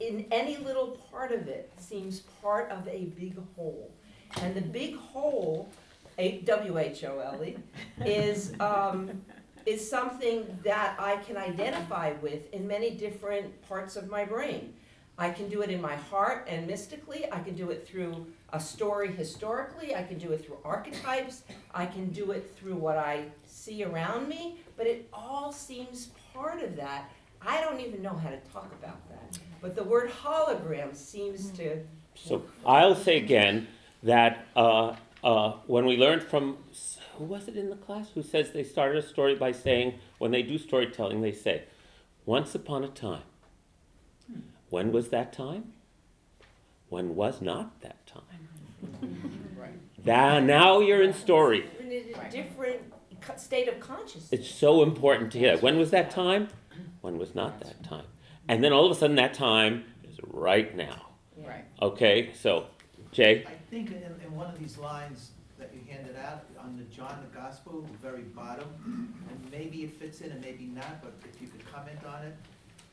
in 0.00 0.26
any 0.30 0.56
little 0.58 0.98
part 1.10 1.32
of 1.32 1.48
it 1.48 1.72
seems 1.78 2.20
part 2.42 2.70
of 2.70 2.86
a 2.88 3.06
big 3.18 3.36
whole. 3.54 3.90
And 4.42 4.54
the 4.54 4.60
big 4.60 4.96
whole, 4.96 5.68
A 6.18 6.38
W 6.40 6.78
H 6.78 7.04
O 7.04 7.20
L 7.20 7.42
E, 7.44 7.56
is, 8.04 8.52
um, 8.60 9.22
is 9.66 9.88
something 9.88 10.46
that 10.64 10.96
I 10.98 11.16
can 11.18 11.36
identify 11.36 12.12
with 12.20 12.52
in 12.52 12.66
many 12.66 12.90
different 12.90 13.62
parts 13.68 13.96
of 13.96 14.10
my 14.10 14.24
brain. 14.24 14.74
I 15.16 15.30
can 15.30 15.48
do 15.48 15.62
it 15.62 15.70
in 15.70 15.80
my 15.80 15.94
heart 15.94 16.46
and 16.48 16.66
mystically, 16.66 17.30
I 17.30 17.38
can 17.38 17.54
do 17.54 17.70
it 17.70 17.86
through 17.86 18.26
a 18.54 18.60
story 18.60 19.10
historically, 19.10 19.96
I 19.96 20.04
can 20.04 20.16
do 20.16 20.30
it 20.30 20.46
through 20.46 20.58
archetypes, 20.64 21.42
I 21.74 21.86
can 21.86 22.10
do 22.10 22.30
it 22.30 22.54
through 22.56 22.76
what 22.76 22.96
I 22.96 23.24
see 23.44 23.82
around 23.82 24.28
me, 24.28 24.60
but 24.76 24.86
it 24.86 25.08
all 25.12 25.52
seems 25.52 26.10
part 26.32 26.62
of 26.62 26.76
that. 26.76 27.10
I 27.42 27.60
don't 27.60 27.80
even 27.80 28.00
know 28.00 28.14
how 28.14 28.30
to 28.30 28.38
talk 28.52 28.72
about 28.80 29.06
that. 29.08 29.38
But 29.60 29.74
the 29.74 29.82
word 29.82 30.08
hologram 30.08 30.94
seems 30.94 31.50
to, 31.50 31.80
So 32.14 32.44
I'll 32.64 32.94
say 32.94 33.16
again 33.16 33.66
that 34.04 34.46
uh, 34.54 34.94
uh, 35.24 35.54
when 35.66 35.84
we 35.84 35.96
learned 35.96 36.22
from 36.22 36.58
who 37.16 37.24
was 37.24 37.48
it 37.48 37.56
in 37.56 37.70
the 37.70 37.76
class 37.76 38.10
who 38.14 38.22
says 38.22 38.52
they 38.52 38.62
started 38.62 39.02
a 39.02 39.06
story 39.06 39.34
by 39.34 39.50
saying 39.50 39.94
when 40.18 40.30
they 40.30 40.42
do 40.42 40.58
storytelling 40.58 41.22
they 41.22 41.32
say, 41.32 41.64
"Once 42.24 42.54
upon 42.54 42.84
a 42.84 42.88
time." 42.88 43.22
When 44.70 44.92
was 44.92 45.08
that 45.08 45.32
time? 45.32 45.72
When 46.88 47.14
was 47.14 47.40
not 47.40 47.80
that 47.80 48.03
time? 48.86 49.50
Right. 49.56 50.04
That, 50.04 50.42
now 50.42 50.80
you're 50.80 51.02
in 51.02 51.14
story. 51.14 51.66
In 51.80 51.90
a 51.90 52.30
different 52.30 52.80
state 53.36 53.68
of 53.68 53.80
consciousness. 53.80 54.28
It's 54.32 54.48
so 54.48 54.82
important 54.82 55.32
to 55.32 55.38
hear 55.38 55.52
that. 55.52 55.62
When 55.62 55.78
was 55.78 55.90
that 55.90 56.10
time? 56.10 56.48
When 57.00 57.18
was 57.18 57.34
not 57.34 57.60
that 57.60 57.82
time? 57.82 58.06
And 58.48 58.62
then 58.62 58.72
all 58.72 58.84
of 58.84 58.92
a 58.92 58.94
sudden, 58.94 59.16
that 59.16 59.34
time 59.34 59.84
is 60.08 60.16
right 60.26 60.74
now. 60.76 61.06
Right. 61.36 61.64
Okay, 61.80 62.32
so, 62.34 62.66
Jay? 63.12 63.44
I 63.46 63.52
think 63.70 63.90
in, 63.90 64.02
in 64.24 64.34
one 64.34 64.46
of 64.46 64.58
these 64.58 64.78
lines 64.78 65.30
that 65.58 65.70
you 65.74 65.80
handed 65.90 66.16
out, 66.16 66.44
on 66.58 66.76
the 66.76 66.84
John 66.84 67.18
the 67.28 67.38
Gospel, 67.38 67.82
the 67.82 67.98
very 67.98 68.22
bottom, 68.22 68.66
and 69.30 69.50
maybe 69.50 69.84
it 69.84 69.92
fits 69.92 70.20
in 70.20 70.30
and 70.32 70.40
maybe 70.40 70.64
not, 70.64 71.02
but 71.02 71.12
if 71.30 71.40
you 71.40 71.48
could 71.48 71.64
comment 71.70 71.98
on 72.06 72.24
it, 72.24 72.34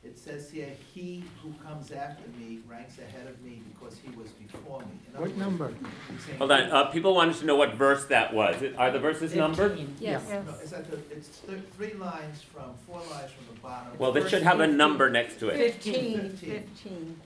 it 0.03 0.17
says 0.17 0.49
here, 0.49 0.69
"He 0.93 1.23
who 1.43 1.53
comes 1.63 1.91
after 1.91 2.23
me 2.39 2.59
ranks 2.67 2.97
ahead 2.97 3.27
of 3.27 3.39
me 3.43 3.61
because 3.71 3.97
he 3.99 4.09
was 4.17 4.29
before 4.31 4.79
me." 4.81 4.85
In 5.07 5.15
other 5.15 5.21
What 5.25 5.29
words, 5.29 5.37
number? 5.39 5.73
he's 6.11 6.23
saying- 6.25 6.37
Hold 6.39 6.51
on, 6.51 6.61
uh, 6.71 6.85
people 6.85 7.13
wanted 7.15 7.35
to 7.37 7.45
know 7.45 7.55
what 7.55 7.75
verse 7.75 8.05
that 8.05 8.33
was. 8.33 8.55
Are 8.77 8.89
the 8.91 8.99
verses 8.99 9.35
numbered? 9.35 9.71
Fifteen. 9.77 9.95
Yes. 9.99 10.27
No, 10.27 10.43
it's 10.61 10.73
at 10.73 10.89
the, 10.89 10.97
it's 11.15 11.39
th- 11.39 11.61
three 11.77 11.93
lines 11.93 12.41
from, 12.41 12.73
four 12.87 12.99
lines 13.11 13.31
from 13.31 13.53
the 13.53 13.61
bottom. 13.61 13.97
Well, 13.99 14.11
this 14.11 14.29
should 14.29 14.43
have 14.43 14.59
a 14.59 14.67
number 14.67 15.09
next 15.09 15.37
to 15.39 15.49
it. 15.49 15.57
Fifteen. 15.57 16.29
Fifteen. 16.31 17.19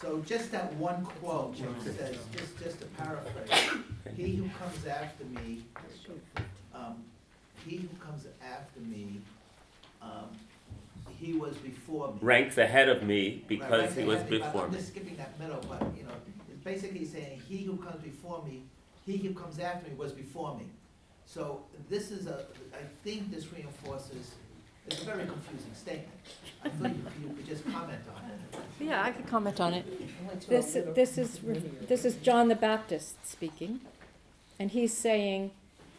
So 0.00 0.22
just 0.26 0.52
that 0.52 0.72
one 0.74 1.04
quote, 1.04 1.56
it 1.58 1.96
says, 1.96 2.16
just, 2.32 2.58
just 2.62 2.78
to 2.80 2.86
paraphrase, 2.86 3.82
he 4.16 4.36
who 4.36 4.48
comes 4.50 4.86
after 4.86 5.24
me, 5.24 5.64
um, 6.72 7.02
he 7.66 7.78
who 7.78 7.88
comes 7.98 8.26
after 8.40 8.78
me, 8.78 9.20
um, 10.00 10.28
he 11.20 11.32
was 11.34 11.56
before 11.56 12.08
me. 12.12 12.18
Ranks 12.22 12.58
ahead 12.58 12.88
of 12.88 13.02
me 13.02 13.28
Right, 13.28 13.48
because 13.48 13.90
right, 13.90 13.98
he 13.98 14.04
was 14.04 14.16
ahead 14.16 14.30
me, 14.30 14.38
before 14.38 14.64
I'm 14.64 14.70
me. 14.70 14.76
just 14.76 14.88
skipping 14.88 15.16
that 15.16 15.38
middle, 15.40 15.60
but, 15.68 15.80
you 15.96 16.04
know, 16.04 16.12
it's 16.50 16.62
basically 16.64 17.04
saying, 17.04 17.40
he 17.48 17.58
who 17.64 17.76
comes 17.76 18.02
before 18.02 18.44
me, 18.44 18.62
he 19.04 19.16
who 19.18 19.34
comes 19.34 19.58
after 19.58 19.88
me 19.88 19.96
was 19.96 20.12
before 20.12 20.56
me. 20.56 20.66
So 21.26 21.62
this 21.88 22.10
is 22.10 22.26
a, 22.26 22.44
I 22.72 22.82
think 23.04 23.30
this 23.30 23.52
reinforces 23.52 24.34
It's 24.86 25.02
a 25.02 25.04
very 25.04 25.26
confusing 25.26 25.74
statement. 25.74 26.08
I 26.64 26.68
thought 26.70 26.90
you, 26.90 27.28
you 27.28 27.34
could 27.34 27.46
just 27.46 27.64
comment 27.64 28.00
on 28.16 28.30
it. 28.30 28.60
Yeah, 28.80 29.02
I 29.02 29.10
could 29.10 29.26
comment 29.26 29.60
on 29.60 29.74
it. 29.74 29.84
I 29.86 30.26
went 30.26 30.40
to 30.42 30.46
a 30.48 30.50
This, 30.50 30.78
this 30.94 31.18
is, 31.18 31.40
this 31.88 32.04
is 32.04 32.16
John 32.16 32.48
the 32.48 32.54
Baptist 32.54 33.26
speaking, 33.26 33.80
and 34.58 34.70
he's 34.70 34.96
saying, 34.96 35.50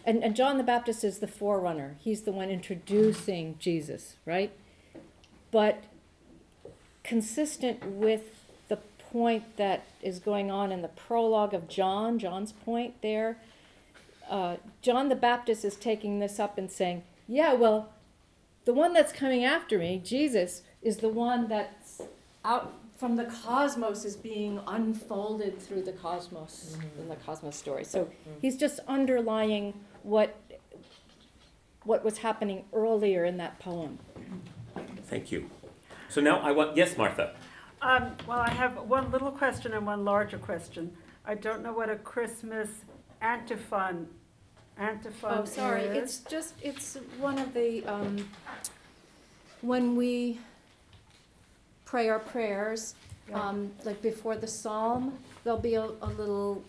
and, 0.06 0.24
and 0.24 0.36
John 0.36 0.58
the 0.58 0.64
Baptist 0.64 1.04
is 1.04 1.20
the 1.20 1.28
forerunner. 1.28 1.98
He's 2.00 2.24
the 2.24 2.32
one 2.32 2.50
introducing 2.50 3.56
Jesus, 3.60 4.16
right? 4.26 4.52
But 5.52 5.84
consistent 7.04 7.86
with 7.86 8.46
the 8.68 8.78
point 9.12 9.58
that 9.58 9.86
is 10.02 10.20
going 10.20 10.52
on 10.52 10.72
in 10.72 10.82
the 10.82 10.88
prologue 10.88 11.54
of 11.54 11.68
John, 11.68 12.20
John's 12.20 12.52
point 12.52 13.02
there, 13.02 13.38
uh, 14.30 14.58
John 14.82 15.10
the 15.10 15.16
Baptist 15.16 15.66
is 15.66 15.76
taking 15.76 16.20
this 16.20 16.40
up 16.40 16.58
and 16.58 16.72
saying, 16.72 17.04
yeah, 17.28 17.54
well, 17.54 17.90
the 18.66 18.74
one 18.74 18.94
that's 18.94 19.12
coming 19.12 19.44
after 19.44 19.80
me, 19.80 20.02
Jesus, 20.04 20.62
is 20.82 20.98
the 20.98 21.10
one 21.10 21.48
that's 21.48 22.02
out 22.46 22.74
from 23.00 23.16
the 23.16 23.24
cosmos 23.24 24.04
is 24.04 24.18
being 24.18 24.60
unfolded 24.68 25.58
through 25.60 25.82
the 25.82 25.94
cosmos 25.94 26.78
in 27.00 27.08
the 27.08 27.16
cosmos 27.16 27.56
story. 27.56 27.86
So 27.86 28.10
he's 28.42 28.58
just 28.58 28.82
underlying 28.88 29.74
what 30.04 30.36
what 31.86 32.04
was 32.04 32.18
happening 32.18 32.66
earlier 32.74 33.24
in 33.24 33.38
that 33.38 33.58
poem. 33.60 33.98
Thank 35.10 35.32
you. 35.32 35.50
So 36.10 36.22
now 36.22 36.40
I 36.40 36.52
want, 36.52 36.78
yes, 36.78 36.98
Martha? 36.98 37.36
Um, 37.82 38.12
well, 38.28 38.40
I 38.40 38.50
have 38.50 38.78
one 38.84 39.10
little 39.12 39.32
question 39.32 39.74
and 39.74 39.86
one 39.86 40.06
larger 40.06 40.38
question. 40.38 40.96
I 41.26 41.36
don't 41.36 41.64
know 41.64 41.72
what 41.74 41.90
a 41.90 41.96
Christmas 41.96 42.70
antiphon, 43.22 44.08
antiphon 44.78 45.40
Oh, 45.40 45.46
sorry, 45.46 45.84
is. 45.84 45.98
it's 45.98 46.18
just 46.30 46.56
it's 46.62 46.98
one 47.20 47.38
of 47.40 47.54
the 47.54 47.86
um, 47.86 48.28
when 49.62 49.96
we 49.96 50.40
pray 51.86 52.10
our 52.10 52.20
prayers, 52.20 52.96
Yeah. 53.30 53.42
um, 53.42 53.72
like 53.84 54.02
before 54.02 54.36
the 54.36 54.48
psalm, 54.48 55.18
there'll 55.44 55.60
be 55.60 55.76
a, 55.76 55.84
a 55.86 56.10
little 56.18 56.64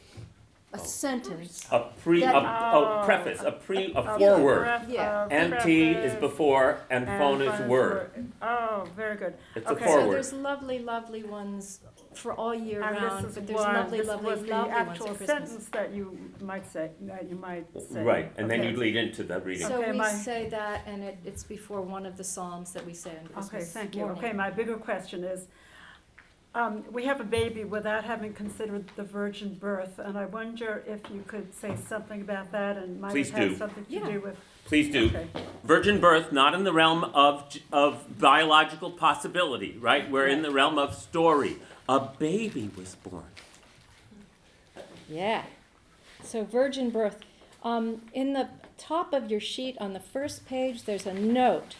a 0.73 0.79
oh. 0.79 0.85
sentence. 0.85 1.67
A 1.71 1.81
pre, 2.03 2.23
a, 2.23 2.27
That- 2.27 2.45
a 2.45 3.03
preface, 3.05 3.41
a 3.41 3.53
pre, 3.53 3.93
a 3.93 3.99
A 3.99 4.19
foreword. 4.19 4.63
pref- 4.63 4.89
Yeah. 4.89 5.27
a 5.31 5.49
Nt 5.49 5.67
is 5.69 6.15
before 6.15 6.79
and 6.91 7.09
and 7.09 7.19
phone 7.19 7.43
is 7.43 7.61
word. 7.69 8.11
Oh, 8.41 8.87
very 8.97 9.17
good. 9.17 9.35
It's 9.57 9.67
a 9.69 9.73
Okay. 9.73 9.85
So 9.85 9.91
foreword. 9.93 10.15
there's 10.15 10.33
lovely, 10.33 10.79
lovely 10.79 11.25
ones 11.25 11.81
for 12.15 12.35
all 12.35 12.55
year 12.55 12.83
And 12.83 12.97
round, 12.97 13.25
this 13.25 13.35
but 13.35 13.43
is 13.43 13.49
there's 13.49 13.61
one, 13.61 13.75
lovely, 13.75 13.99
this 13.99 14.09
lovely, 14.09 14.31
was 14.31 14.43
the 14.43 14.47
lovely 14.49 14.73
ones 14.73 14.89
actual 14.91 15.07
at 15.11 15.17
Christmas. 15.17 15.29
sentence 15.49 15.69
that 15.71 15.93
you 15.95 16.19
might 16.41 16.67
say, 16.71 16.91
that 17.03 17.29
you 17.29 17.37
might 17.37 17.67
say. 17.93 18.03
Right, 18.03 18.33
and 18.37 18.51
then 18.51 18.61
Okay. 18.61 18.69
you'd 18.71 18.79
lead 18.79 18.97
into 18.97 19.23
the 19.23 19.41
reading. 19.41 19.67
So 19.67 19.79
Okay, 19.81 19.93
we 19.93 19.99
my- 19.99 20.13
say 20.13 20.49
that, 20.51 20.83
and 20.87 21.03
it, 21.05 21.19
it's 21.25 21.45
before 21.45 21.81
one 21.83 22.07
of 22.07 22.17
the 22.17 22.25
psalms 22.25 22.73
that 22.73 22.85
we 22.85 22.95
say 22.95 23.11
on 23.11 23.27
Christmas 23.33 23.47
Okay, 23.55 23.65
thank 23.65 23.95
you. 23.95 24.03
morning. 24.03 24.19
Okay, 24.25 24.33
my 24.33 24.51
bigger 24.51 24.77
question 24.77 25.23
is, 25.25 25.47
um, 26.55 26.85
we 26.91 27.05
have 27.07 27.21
a 27.21 27.25
baby 27.25 27.65
without 27.65 28.05
having 28.05 28.33
considered 28.33 28.85
the 28.97 29.05
virgin 29.05 29.55
birth, 29.55 29.99
and 29.99 30.19
I 30.19 30.25
wonder 30.27 30.83
if 30.87 31.01
you 31.13 31.23
could 31.27 31.55
say 31.55 31.77
something 31.89 32.21
about 32.21 32.51
that, 32.53 32.77
and 32.77 33.01
might 33.01 33.13
Please 33.13 33.29
it 33.31 33.35
have 33.37 33.49
do. 33.51 33.57
something 33.57 33.85
to 33.85 33.93
Yeah. 33.93 34.07
do 34.11 34.21
with, 34.21 34.37
Please 34.65 34.91
do. 34.91 35.07
okay. 35.07 35.29
Virgin 35.65 36.01
birth, 36.01 36.33
not 36.33 36.55
in 36.55 36.65
the 36.65 36.73
realm 36.73 37.05
of, 37.05 37.57
of 37.73 38.19
biological 38.19 38.91
possibility, 38.91 39.77
right? 39.81 40.11
We're 40.11 40.27
in 40.27 40.43
the 40.43 40.51
realm 40.51 40.79
of 40.79 40.95
story. 40.95 41.57
A 41.89 42.01
baby 42.01 42.71
was 42.77 42.97
born. 42.97 43.25
Yeah. 45.09 45.43
So 46.23 46.45
virgin 46.45 46.91
birth. 46.91 47.19
Um, 47.63 48.03
in 48.13 48.33
the 48.33 48.49
top 48.79 49.13
of 49.13 49.31
your 49.31 49.41
sheet 49.41 49.77
on 49.79 49.93
the 49.93 50.01
first 50.01 50.47
page, 50.47 50.85
there's 50.85 51.07
a 51.07 51.13
note, 51.15 51.75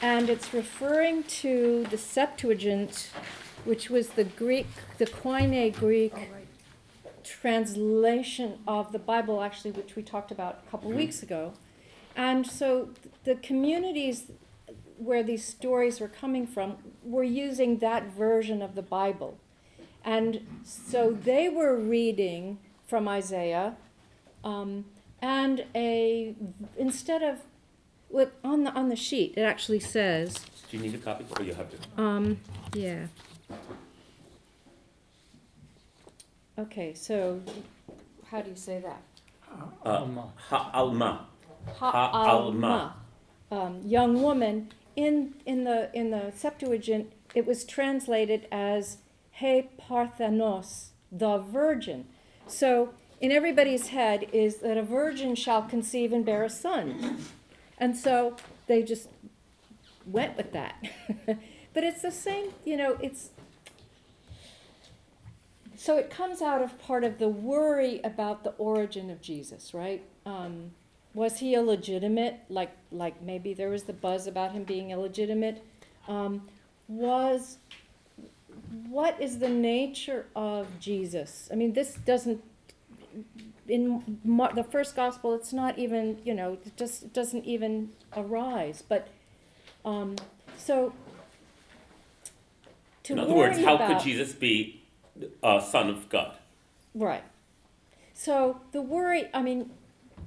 and 0.00 0.30
it's 0.30 0.54
referring 0.54 1.24
to 1.24 1.84
the 1.90 1.98
Septuagint, 1.98 3.10
which 3.64 3.90
was 3.90 4.10
the 4.10 4.24
Greek, 4.24 4.66
the 4.98 5.06
Koine 5.06 5.74
Greek 5.74 6.14
translation 7.24 8.58
of 8.66 8.92
the 8.92 8.98
Bible, 8.98 9.42
actually, 9.42 9.72
which 9.72 9.96
we 9.96 10.02
talked 10.02 10.30
about 10.30 10.62
a 10.66 10.70
couple 10.70 10.90
weeks 10.90 11.22
ago. 11.22 11.52
And 12.16 12.46
so 12.46 12.90
the 13.24 13.34
communities 13.36 14.30
where 14.96 15.22
these 15.22 15.44
stories 15.44 16.00
were 16.00 16.08
coming 16.08 16.46
from 16.46 16.76
were 17.04 17.24
using 17.24 17.78
that 17.78 18.06
version 18.12 18.62
of 18.62 18.74
the 18.74 18.82
Bible. 18.82 19.38
And 20.04 20.46
so 20.64 21.10
they 21.10 21.48
were 21.48 21.76
reading 21.76 22.58
from 22.86 23.06
Isaiah, 23.06 23.76
um, 24.42 24.86
and 25.20 25.66
a 25.74 26.34
instead 26.76 27.22
of 27.22 27.40
what 28.08 28.32
on 28.42 28.64
the 28.64 28.72
on 28.72 28.88
the 28.88 28.96
sheet 28.96 29.34
it 29.36 29.42
actually 29.42 29.80
says, 29.80 30.38
Do 30.70 30.76
you 30.76 30.82
need 30.82 30.94
a 30.94 30.98
copy? 30.98 31.24
Or 31.38 31.44
you 31.44 31.54
have 31.54 31.68
to? 31.70 32.02
um, 32.02 32.38
yeah. 32.74 33.06
Okay, 36.58 36.92
so 36.94 37.40
how 38.30 38.42
do 38.42 38.50
you 38.50 38.56
say 38.56 38.80
that? 38.80 39.02
Uh, 39.84 40.04
Ha'alma. 40.50 41.20
Ha'alma, 41.76 42.94
um, 43.50 43.80
young 43.84 44.22
woman. 44.22 44.70
In 44.96 45.34
in 45.46 45.62
the 45.62 45.90
in 45.94 46.10
the 46.10 46.32
Septuagint, 46.34 47.12
it 47.34 47.46
was 47.46 47.64
translated 47.64 48.48
as 48.50 48.98
He 49.30 49.68
Parthenos, 49.78 50.88
the 51.12 51.38
virgin. 51.38 52.06
So 52.48 52.94
in 53.20 53.30
everybody's 53.30 53.88
head 53.88 54.26
is 54.32 54.56
that 54.56 54.76
a 54.76 54.82
virgin 54.82 55.36
shall 55.36 55.62
conceive 55.62 56.12
and 56.12 56.24
bear 56.24 56.42
a 56.42 56.50
son, 56.50 57.18
and 57.78 57.96
so 57.96 58.36
they 58.66 58.82
just 58.82 59.08
went 60.06 60.36
with 60.36 60.52
that. 60.52 60.84
but 61.26 61.84
it's 61.84 62.02
the 62.02 62.10
same, 62.10 62.52
you 62.64 62.76
know. 62.76 62.96
It's 63.00 63.30
so 65.76 65.96
it 65.96 66.10
comes 66.10 66.42
out 66.42 66.60
of 66.60 66.78
part 66.78 67.04
of 67.04 67.18
the 67.18 67.28
worry 67.28 68.00
about 68.02 68.44
the 68.44 68.50
origin 68.58 69.10
of 69.10 69.20
Jesus, 69.20 69.72
right? 69.72 70.02
Um, 70.26 70.72
was 71.14 71.38
he 71.38 71.54
illegitimate? 71.54 72.40
Like, 72.48 72.72
like 72.90 73.22
maybe 73.22 73.54
there 73.54 73.68
was 73.70 73.84
the 73.84 73.92
buzz 73.92 74.26
about 74.26 74.52
him 74.52 74.64
being 74.64 74.90
illegitimate. 74.90 75.64
Um, 76.06 76.48
was 76.88 77.58
what 78.88 79.20
is 79.20 79.38
the 79.38 79.48
nature 79.48 80.26
of 80.34 80.66
Jesus? 80.80 81.48
I 81.52 81.54
mean, 81.54 81.72
this 81.72 81.94
doesn't 81.94 82.42
in 83.68 84.20
Mar- 84.24 84.54
the 84.54 84.64
first 84.64 84.96
gospel. 84.96 85.34
It's 85.34 85.52
not 85.52 85.78
even 85.78 86.20
you 86.24 86.34
know, 86.34 86.58
it 86.64 86.76
just 86.76 87.04
it 87.04 87.12
doesn't 87.12 87.44
even 87.44 87.90
arise. 88.16 88.82
But 88.86 89.08
um, 89.84 90.16
so 90.56 90.92
to 93.08 93.14
In 93.14 93.18
other 93.18 93.34
words, 93.34 93.58
how 93.58 93.76
about, 93.76 93.88
could 93.88 94.00
Jesus 94.00 94.32
be 94.32 94.82
a 95.42 95.62
son 95.66 95.88
of 95.88 96.08
God? 96.08 96.36
Right. 96.94 97.24
So 98.12 98.60
the 98.72 98.82
worry, 98.82 99.28
I 99.32 99.40
mean, 99.40 99.70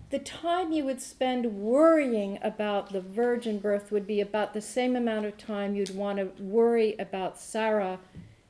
the 0.10 0.20
time 0.20 0.72
you 0.72 0.84
would 0.86 1.02
spend 1.02 1.46
worrying 1.62 2.39
about 2.42 2.92
the 2.92 3.02
virgin 3.02 3.60
birth 3.60 3.92
would 3.92 4.08
be 4.08 4.20
about 4.20 4.54
the 4.54 4.62
same 4.62 4.96
amount 4.96 5.26
of 5.26 5.38
time 5.38 5.76
you'd 5.76 5.96
want 5.96 6.18
to 6.18 6.44
worry 6.44 6.96
about 6.98 7.39
Sarah 7.39 8.00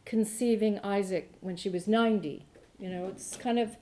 conceiving 0.05 0.79
Isaac 0.79 1.31
when 1.41 1.57
she 1.57 1.69
was 1.69 1.87
90. 1.87 2.45
You 2.79 2.89
know, 2.89 3.07
it's 3.07 3.35
kind 3.35 3.59
of. 3.59 3.75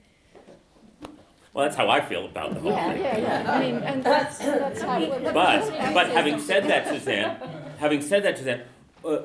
Well, 1.59 1.67
that's 1.67 1.77
how 1.77 1.89
I 1.89 1.99
feel 1.99 2.23
about 2.25 2.53
the 2.53 2.61
whole 2.61 2.71
Yeah, 2.71 2.93
thing. 2.93 3.01
yeah, 3.01 3.17
yeah. 3.43 3.51
I 3.51 3.59
mean, 3.59 3.75
and 3.83 4.01
that's, 4.01 4.37
that's 4.37 4.81
how. 4.81 4.97
it- 5.01 5.33
But, 5.33 5.93
but 5.93 6.07
having 6.09 6.39
said 6.39 6.63
that, 6.69 6.87
Suzanne, 6.93 7.35
having 7.79 8.01
said 8.01 8.23
that, 8.23 8.37
Suzanne, 8.37 8.61
uh, 9.03 9.23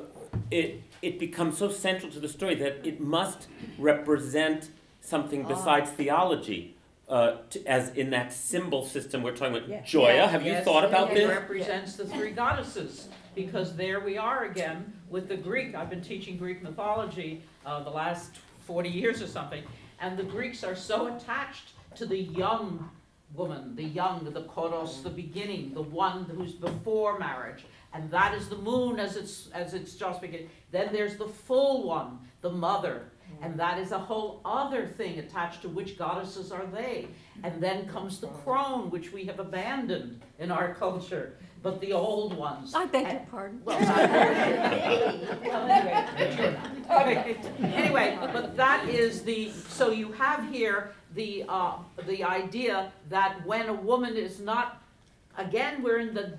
it, 0.51 0.81
it 1.01 1.17
becomes 1.17 1.57
so 1.57 1.69
central 1.69 2.11
to 2.11 2.19
the 2.19 2.27
story 2.27 2.55
that 2.55 2.85
it 2.85 2.99
must 2.99 3.47
represent 3.79 4.67
something 4.99 5.43
besides 5.43 5.89
theology. 5.91 6.73
Uh, 7.07 7.37
to, 7.51 7.63
as 7.67 7.89
in 7.91 8.09
that 8.09 8.33
symbol 8.33 8.83
system 8.83 9.21
we're 9.21 9.31
talking 9.35 9.55
about. 9.55 9.69
Yeah. 9.69 9.83
Joya, 9.83 10.25
have 10.27 10.41
you 10.43 10.53
Yes, 10.53 10.65
thought 10.65 10.83
about 10.83 11.09
this? 11.09 11.19
It 11.19 11.27
this? 11.27 11.37
represents 11.37 11.95
the 11.95 12.05
three 12.07 12.31
goddesses, 12.31 13.09
because 13.35 13.75
there 13.75 13.99
we 13.99 14.17
are 14.17 14.45
again 14.45 14.91
with 15.11 15.27
the 15.29 15.37
Greek. 15.37 15.75
I've 15.75 15.91
been 15.91 16.01
teaching 16.01 16.35
Greek 16.35 16.63
mythology 16.63 17.43
uh, 17.63 17.83
the 17.83 17.91
last 17.91 18.31
forty 18.65 18.89
years 18.89 19.21
or 19.21 19.27
something, 19.27 19.61
and 20.01 20.17
the 20.17 20.23
Greeks 20.23 20.63
are 20.63 20.75
so 20.75 21.15
attached 21.15 21.73
to 21.97 22.05
the 22.05 22.17
young 22.17 22.89
woman, 23.33 23.75
the 23.75 23.83
young, 23.83 24.23
the 24.23 24.43
koros, 24.43 25.03
the 25.03 25.09
beginning, 25.09 25.73
the 25.73 25.81
one 25.81 26.25
who's 26.25 26.53
before 26.53 27.19
marriage, 27.19 27.65
and 27.93 28.09
that 28.11 28.33
is 28.33 28.49
the 28.49 28.57
moon 28.57 28.99
as 28.99 29.15
it's 29.15 29.49
as 29.53 29.73
it's 29.73 29.95
just 29.95 30.21
beginning. 30.21 30.49
Then 30.71 30.89
there's 30.91 31.17
the 31.17 31.27
full 31.27 31.87
one, 31.87 32.19
the 32.41 32.51
mother, 32.51 33.03
and 33.41 33.53
mm. 33.53 33.57
that 33.57 33.79
is 33.79 33.91
a 33.91 33.99
whole 33.99 34.41
other 34.45 34.85
thing 34.85 35.19
attached 35.19 35.61
to 35.63 35.69
which 35.69 35.97
goddesses 35.97 36.51
are 36.51 36.65
they. 36.65 37.07
And 37.43 37.61
then 37.61 37.87
comes 37.87 38.19
the 38.19 38.27
crone, 38.27 38.89
which 38.89 39.11
we 39.11 39.25
have 39.25 39.39
abandoned 39.39 40.21
in 40.39 40.51
our 40.51 40.73
culture, 40.73 41.37
but 41.61 41.81
the 41.81 41.93
old 41.93 42.35
ones. 42.37 42.73
I 42.73 42.85
beg 42.85 43.11
your 43.11 43.25
pardon. 43.29 43.61
well. 43.65 43.77
Well, 45.45 45.67
anyway, 45.67 46.07
but 46.17 46.37
you're 46.37 46.51
not. 46.51 47.07
Okay. 47.07 47.37
Anyway, 47.61 48.17
but 48.33 48.55
that 48.57 48.87
is 48.89 49.23
the, 49.23 49.51
so 49.51 49.91
you 49.91 50.11
have 50.13 50.49
here 50.51 50.94
the, 51.15 51.45
uh, 51.47 51.77
the 52.05 52.23
idea 52.23 52.91
that 53.09 53.45
when 53.45 53.67
a 53.69 53.73
woman 53.73 54.15
is 54.15 54.39
not, 54.39 54.81
again, 55.37 55.81
we're 55.81 55.99
in 55.99 56.13
the 56.13 56.37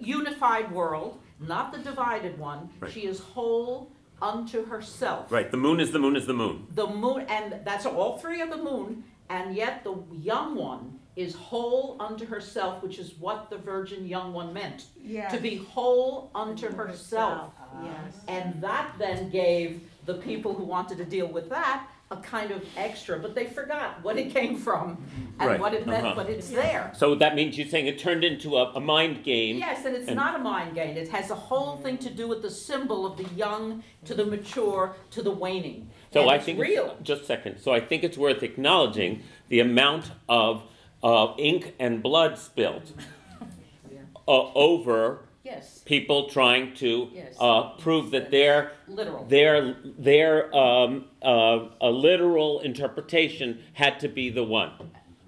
unified 0.00 0.70
world, 0.70 1.20
not 1.40 1.72
the 1.72 1.78
divided 1.78 2.38
one. 2.38 2.70
Right. 2.80 2.92
She 2.92 3.06
is 3.06 3.20
whole 3.20 3.90
unto 4.22 4.64
herself. 4.64 5.30
Right. 5.30 5.50
The 5.50 5.56
moon 5.56 5.80
is 5.80 5.92
the 5.92 5.98
moon 5.98 6.16
is 6.16 6.26
the 6.26 6.34
moon. 6.34 6.66
The 6.74 6.86
moon, 6.86 7.26
and 7.28 7.60
that's 7.64 7.86
all 7.86 8.18
three 8.18 8.40
of 8.40 8.50
the 8.50 8.56
moon, 8.56 9.04
and 9.28 9.54
yet 9.54 9.84
the 9.84 9.96
young 10.12 10.54
one 10.54 10.98
is 11.16 11.34
whole 11.34 11.96
unto 12.00 12.26
herself, 12.26 12.82
which 12.82 12.98
is 12.98 13.14
what 13.18 13.48
the 13.48 13.58
virgin 13.58 14.06
young 14.06 14.32
one 14.32 14.52
meant. 14.52 14.86
Yes. 15.00 15.32
To 15.32 15.38
be 15.38 15.56
whole 15.56 16.30
unto 16.34 16.72
herself. 16.74 17.52
Yes. 17.82 18.20
And 18.26 18.60
that 18.62 18.94
then 18.98 19.30
gave 19.30 19.82
the 20.06 20.14
people 20.14 20.54
who 20.54 20.64
wanted 20.64 20.98
to 20.98 21.04
deal 21.04 21.26
with 21.28 21.48
that 21.50 21.86
a 22.10 22.16
kind 22.18 22.50
of 22.50 22.62
extra, 22.76 23.18
but 23.18 23.34
they 23.34 23.46
forgot 23.46 24.02
what 24.02 24.18
it 24.18 24.30
came 24.30 24.56
from 24.58 24.98
Right, 25.38 25.52
and 25.52 25.60
what 25.60 25.72
it 25.72 25.86
meant, 25.86 26.06
uh-huh. 26.06 26.14
but 26.16 26.28
it's 26.30 26.50
there. 26.50 26.92
So 26.94 27.14
that 27.16 27.34
means 27.34 27.56
you're 27.56 27.66
saying 27.66 27.86
it 27.86 27.98
turned 27.98 28.24
into 28.24 28.56
a, 28.56 28.72
a 28.74 28.80
mind 28.80 29.24
game. 29.24 29.56
Yes, 29.56 29.84
and 29.84 29.96
it's 29.96 30.06
And- 30.08 30.16
not 30.16 30.38
a 30.38 30.38
mind 30.38 30.74
game. 30.74 30.96
It 30.96 31.08
has 31.08 31.30
a 31.30 31.34
whole 31.34 31.76
thing 31.78 31.98
to 31.98 32.10
do 32.10 32.28
with 32.28 32.42
the 32.42 32.50
symbol 32.50 33.06
of 33.06 33.16
the 33.16 33.24
young 33.34 33.82
to 34.04 34.14
the 34.14 34.24
mature 34.24 34.94
to 35.10 35.22
the 35.22 35.30
waning. 35.30 35.90
So 36.12 36.22
and 36.22 36.30
I 36.30 36.36
it's 36.36 36.44
think 36.44 36.60
real. 36.60 36.94
It's, 36.98 37.08
just 37.08 37.22
a 37.22 37.26
second. 37.26 37.58
So 37.58 37.72
I 37.72 37.80
think 37.80 38.04
it's 38.04 38.18
worth 38.18 38.42
acknowledging 38.42 39.22
the 39.48 39.60
amount 39.60 40.12
of 40.28 40.62
uh, 41.02 41.32
ink 41.38 41.74
and 41.78 42.02
blood 42.02 42.38
spilled 42.38 42.92
uh, 44.28 44.30
over 44.54 45.20
Yes, 45.44 45.82
people 45.84 46.30
trying 46.30 46.74
to 46.76 47.10
Yes. 47.12 47.36
uh, 47.38 47.70
prove 47.76 48.10
that 48.12 48.30
their 48.30 48.72
literal. 48.88 49.24
their 49.26 49.76
their 49.98 50.54
um, 50.56 51.04
uh, 51.22 51.66
a 51.82 51.90
literal 51.90 52.60
interpretation 52.60 53.62
had 53.74 54.00
to 54.00 54.08
be 54.08 54.30
the 54.30 54.42
one, 54.42 54.72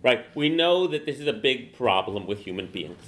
right? 0.03 0.25
We 0.35 0.49
know 0.49 0.87
that 0.87 1.05
this 1.05 1.21
is 1.21 1.27
a 1.27 1.35
big 1.35 1.75
problem 1.75 2.27
with 2.27 2.39
human 2.41 2.69
beings. 2.69 3.03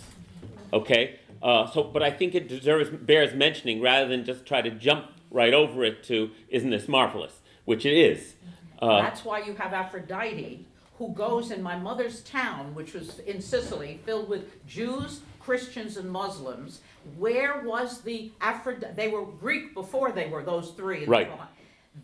Okay, 0.71 1.19
uh, 1.43 1.67
so 1.71 1.83
but 1.83 2.03
I 2.03 2.11
think 2.11 2.35
it 2.35 2.47
deserves 2.47 2.91
bears 2.91 3.33
mentioning 3.35 3.81
rather 3.81 4.07
than 4.07 4.27
just 4.27 4.45
try 4.45 4.61
to 4.61 4.71
jump 4.71 5.07
right 5.31 5.55
over 5.55 5.85
it 5.85 6.03
to 6.05 6.31
isn't 6.51 6.69
this 6.71 6.89
marvelous, 6.89 7.41
which 7.65 7.87
it 7.87 7.95
is. 7.97 8.35
Uh, 8.83 9.01
That's 9.01 9.25
why 9.25 9.41
you 9.41 9.55
have 9.55 9.73
Aphrodite, 9.73 10.67
who 10.99 11.09
goes 11.15 11.51
in 11.51 11.63
my 11.63 11.77
mother's 11.79 12.21
town, 12.23 12.75
which 12.75 12.93
was 12.93 13.19
in 13.21 13.41
Sicily, 13.41 14.01
filled 14.05 14.29
with 14.29 14.65
Jews, 14.67 15.23
Christians, 15.41 15.97
and 15.97 16.11
Muslims. 16.11 16.81
Where 17.17 17.63
was 17.65 18.01
the 18.03 18.31
Aphrodite? 18.41 18.95
They 18.95 19.09
were 19.09 19.25
Greek 19.25 19.75
before 19.75 20.13
they 20.13 20.29
were 20.29 20.43
those 20.43 20.71
three. 20.73 20.99
in 20.99 21.05
the 21.07 21.11
Right. 21.11 21.31
Quran. 21.31 21.47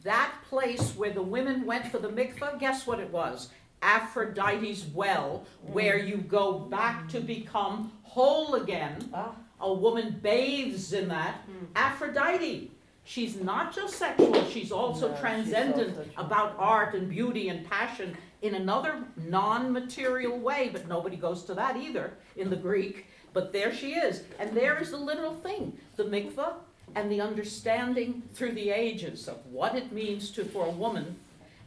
That 0.03 0.33
place 0.49 0.95
where 0.97 1.11
the 1.13 1.23
women 1.23 1.65
went 1.67 1.87
for 1.87 1.99
the 1.99 2.09
mikveh, 2.09 2.59
guess 2.59 2.87
what 2.87 2.99
it 3.01 3.11
was? 3.11 3.51
Aphrodite's 3.83 4.87
well, 4.95 5.45
where 5.73 5.99
you 5.99 6.17
go 6.17 6.59
back 6.59 7.09
to 7.11 7.21
become 7.21 7.93
whole 8.03 8.55
again. 8.55 9.09
Ah. 9.13 9.33
A 9.61 9.73
woman 9.73 10.19
bathes 10.23 10.93
in 10.93 11.09
that. 11.09 11.41
Aphrodite. 11.77 12.71
She's 13.07 13.37
not 13.37 13.75
just 13.75 13.97
sexual, 13.97 14.45
she's 14.47 14.73
also 14.73 15.09
No, 15.09 15.13
she's 15.15 15.21
transcendent 15.21 15.99
also- 15.99 16.11
about 16.17 16.55
art 16.59 16.95
and 16.95 17.09
beauty 17.11 17.51
and 17.51 17.69
passion 17.69 18.17
in 18.41 18.55
another 18.55 19.05
non 19.17 19.73
material 19.73 20.39
way, 20.39 20.71
but 20.73 20.89
nobody 20.89 21.17
goes 21.17 21.45
to 21.45 21.55
that 21.55 21.77
either 21.77 22.15
in 22.37 22.49
the 22.49 22.57
Greek. 22.57 23.07
But 23.35 23.53
there 23.53 23.75
she 23.75 23.95
is. 23.95 24.23
And 24.39 24.57
there 24.57 24.79
is 24.81 24.91
the 24.93 24.97
literal 24.97 25.35
thing 25.35 25.77
the 25.97 26.05
mikvah 26.05 26.55
and 26.95 27.11
the 27.11 27.21
understanding 27.21 28.23
through 28.33 28.53
the 28.53 28.71
ages 28.71 29.29
of 29.29 29.37
what 29.51 29.75
it 29.75 29.93
means 29.93 30.31
to 30.31 30.45
for 30.45 30.67
a 30.67 30.71
woman 30.71 31.17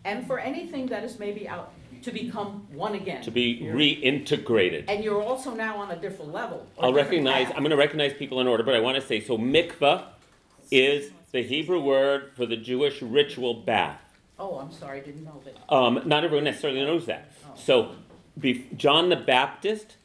and 0.06 0.26
for 0.26 0.40
anything 0.40 0.88
that 0.88 1.04
is 1.04 1.20
maybe 1.20 1.48
out 1.48 1.74
to 2.04 2.12
become 2.12 2.66
one 2.72 2.94
again. 2.96 3.22
to 3.24 3.32
be 3.32 3.60
reintegrated. 3.64 4.86
and 4.88 5.04
you're 5.04 5.22
also 5.22 5.54
now 5.54 5.78
on 5.78 5.92
a 5.92 5.96
different 5.96 6.32
level. 6.32 6.66
I'll 6.80 6.92
different 6.92 7.10
recognize, 7.10 7.48
path. 7.48 7.56
I'm 7.56 7.64
going 7.64 7.72
to 7.72 7.78
recognize 7.78 8.14
people 8.14 8.40
in 8.40 8.48
order, 8.48 8.64
but 8.64 8.76
I 8.76 8.80
want 8.80 8.96
to 8.96 9.02
say 9.02 9.20
so 9.20 9.38
mikvah 9.38 10.06
is 10.72 11.12
the 11.32 11.42
Hebrew 11.44 11.80
word 11.82 12.32
for 12.36 12.46
the 12.46 12.56
Jewish 12.56 13.02
ritual 13.02 13.54
bath. 13.54 14.00
Oh, 14.40 14.60
I'm 14.60 14.72
sorry, 14.72 15.00
I 15.00 15.04
didn't 15.04 15.26
know 15.26 15.42
that. 15.44 15.74
Um, 15.74 16.02
not 16.06 16.24
everyone 16.24 16.44
necessarily 16.46 16.82
knows 16.82 17.08
that. 17.08 17.32
So, 17.56 17.96
be, 18.40 18.68
John 18.78 19.10
the 19.10 19.16
Baptist, 19.16 19.98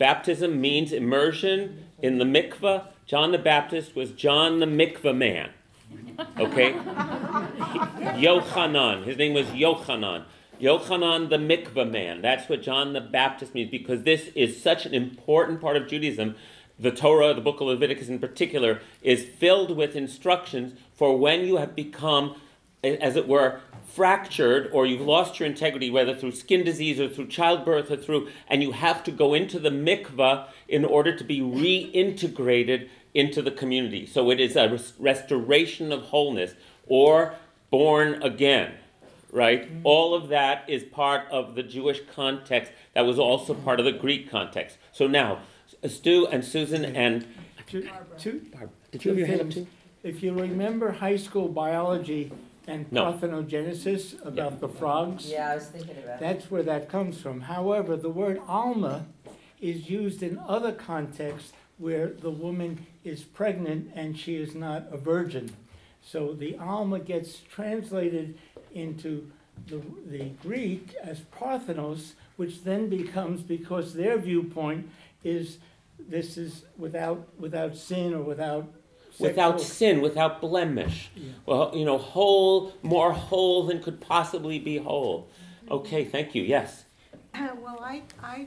baptism 0.00 0.60
means 0.60 0.90
immersion 0.92 1.84
in 2.02 2.18
the 2.18 2.24
mikvah. 2.24 2.86
John 3.06 3.30
the 3.32 3.38
Baptist 3.38 3.94
was 3.94 4.10
John 4.10 4.58
the 4.58 4.66
mikvah 4.66 5.14
man. 5.14 5.50
Okay? 6.38 6.72
Yochanan. 8.16 9.04
His 9.04 9.18
name 9.18 9.34
was 9.34 9.46
Yochanan. 9.48 10.24
Yochanan 10.58 11.28
the 11.28 11.36
mikvah 11.36 11.88
man. 11.88 12.22
That's 12.22 12.48
what 12.48 12.62
John 12.62 12.94
the 12.94 13.02
Baptist 13.02 13.54
means 13.54 13.70
because 13.70 14.02
this 14.04 14.28
is 14.34 14.60
such 14.60 14.86
an 14.86 14.94
important 14.94 15.60
part 15.60 15.76
of 15.76 15.86
Judaism. 15.86 16.34
The 16.78 16.90
Torah, 16.90 17.34
the 17.34 17.42
book 17.42 17.60
of 17.60 17.66
Leviticus 17.66 18.08
in 18.08 18.18
particular, 18.18 18.80
is 19.02 19.22
filled 19.22 19.76
with 19.76 19.94
instructions 19.94 20.72
for 20.94 21.14
when 21.18 21.44
you 21.44 21.58
have 21.58 21.76
become, 21.76 22.40
as 22.82 23.16
it 23.16 23.28
were, 23.28 23.60
fractured 23.94 24.70
or 24.72 24.86
you've 24.86 25.00
lost 25.00 25.38
your 25.38 25.48
integrity, 25.48 25.90
whether 25.90 26.14
through 26.14 26.32
skin 26.32 26.64
disease 26.64 27.00
or 27.00 27.08
through 27.08 27.26
childbirth 27.26 27.90
or 27.90 27.96
through, 27.96 28.28
and 28.48 28.62
you 28.62 28.72
have 28.72 29.02
to 29.04 29.10
go 29.10 29.34
into 29.34 29.58
the 29.58 29.70
mikvah 29.70 30.46
in 30.68 30.84
order 30.84 31.14
to 31.16 31.24
be 31.24 31.40
reintegrated 31.40 32.88
into 33.14 33.42
the 33.42 33.50
community. 33.50 34.06
So 34.06 34.30
it 34.30 34.40
is 34.40 34.56
a 34.56 34.68
res- 34.68 34.92
restoration 34.98 35.92
of 35.92 36.02
wholeness 36.02 36.54
or 36.86 37.34
born 37.70 38.22
again, 38.22 38.74
right? 39.32 39.64
Mm-hmm. 39.64 39.80
All 39.84 40.14
of 40.14 40.28
that 40.28 40.64
is 40.68 40.84
part 40.84 41.28
of 41.30 41.54
the 41.54 41.62
Jewish 41.62 42.00
context 42.14 42.72
that 42.94 43.02
was 43.02 43.18
also 43.18 43.54
part 43.54 43.80
of 43.80 43.84
the 43.84 43.92
Greek 43.92 44.30
context. 44.30 44.78
So 44.92 45.06
now, 45.06 45.40
Stu 45.86 46.26
and 46.26 46.44
Susan 46.44 46.84
and 46.84 47.26
Two, 47.66 47.88
two, 48.18 48.40
Barbara, 48.50 48.68
did 48.90 49.04
you 49.04 49.10
have 49.10 49.18
your 49.18 49.26
hand 49.28 49.40
up 49.42 49.50
too? 49.50 49.66
If 50.02 50.24
you 50.24 50.32
remember 50.32 50.90
high 50.90 51.16
school 51.16 51.46
biology 51.46 52.32
and 52.70 52.90
No. 52.92 53.12
parthenogenesis 53.12 54.24
about 54.24 54.60
the 54.60 54.68
frogs, 54.68 55.28
Yeah, 55.30 55.50
I 55.50 55.54
was 55.56 55.66
thinking 55.66 55.96
about 55.98 56.14
it. 56.16 56.20
that's 56.20 56.50
where 56.50 56.62
that 56.62 56.88
comes 56.88 57.20
from. 57.20 57.42
However, 57.42 57.96
the 57.96 58.10
word 58.10 58.40
alma 58.46 59.06
is 59.60 59.90
used 59.90 60.22
in 60.22 60.38
other 60.38 60.72
contexts 60.72 61.52
where 61.78 62.08
the 62.08 62.30
woman 62.30 62.86
is 63.04 63.22
pregnant 63.24 63.90
and 63.94 64.16
she 64.18 64.36
is 64.36 64.54
not 64.54 64.86
a 64.92 64.96
virgin. 64.96 65.50
So 66.02 66.32
the 66.32 66.56
alma 66.56 67.00
gets 67.00 67.40
translated 67.40 68.38
into 68.72 69.30
the, 69.66 69.82
the 70.06 70.30
Greek 70.42 70.94
as 71.02 71.20
parthenos, 71.20 72.14
which 72.36 72.64
then 72.64 72.88
becomes, 72.88 73.42
because 73.42 73.94
their 73.94 74.16
viewpoint 74.18 74.88
is 75.24 75.58
this 75.98 76.38
is 76.38 76.64
without, 76.78 77.28
without 77.38 77.76
sin 77.76 78.14
or 78.14 78.22
without 78.22 78.72
Without 79.20 79.60
sexual- 79.60 79.74
sin, 79.74 80.00
without 80.00 80.40
blemish. 80.40 81.10
Yeah. 81.14 81.32
Well, 81.46 81.72
you 81.74 81.84
know, 81.84 81.98
whole, 81.98 82.72
more 82.82 83.12
whole 83.12 83.66
than 83.66 83.82
could 83.82 84.00
possibly 84.00 84.58
be 84.58 84.78
whole. 84.78 85.28
Okay, 85.70 86.04
thank 86.04 86.34
you. 86.34 86.42
Yes. 86.42 86.84
Well, 87.62 87.80
I, 87.82 88.02
I 88.22 88.46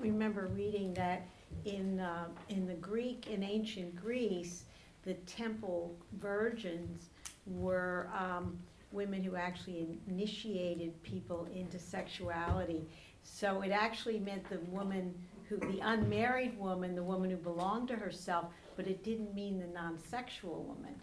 remember 0.00 0.48
reading 0.54 0.92
that 0.94 1.26
in, 1.64 2.00
uh, 2.00 2.26
in 2.48 2.66
the 2.66 2.74
Greek, 2.74 3.28
in 3.28 3.42
ancient 3.44 3.94
Greece, 3.94 4.64
the 5.04 5.14
temple 5.14 5.94
virgins 6.18 7.10
were 7.46 8.08
um, 8.18 8.58
women 8.90 9.22
who 9.22 9.36
actually 9.36 9.98
initiated 10.08 11.00
people 11.02 11.46
into 11.54 11.78
sexuality. 11.78 12.86
So 13.22 13.62
it 13.62 13.70
actually 13.70 14.18
meant 14.18 14.48
the 14.48 14.60
woman 14.70 15.14
who, 15.48 15.56
the 15.58 15.80
unmarried 15.80 16.58
woman, 16.58 16.94
the 16.94 17.02
woman 17.02 17.30
who 17.30 17.36
belonged 17.36 17.88
to 17.88 17.96
herself, 17.96 18.46
but 18.76 18.86
it 18.86 19.02
didn't 19.04 19.34
mean 19.34 19.58
the 19.60 19.66
non-sexual 19.68 20.62
woman. 20.64 20.94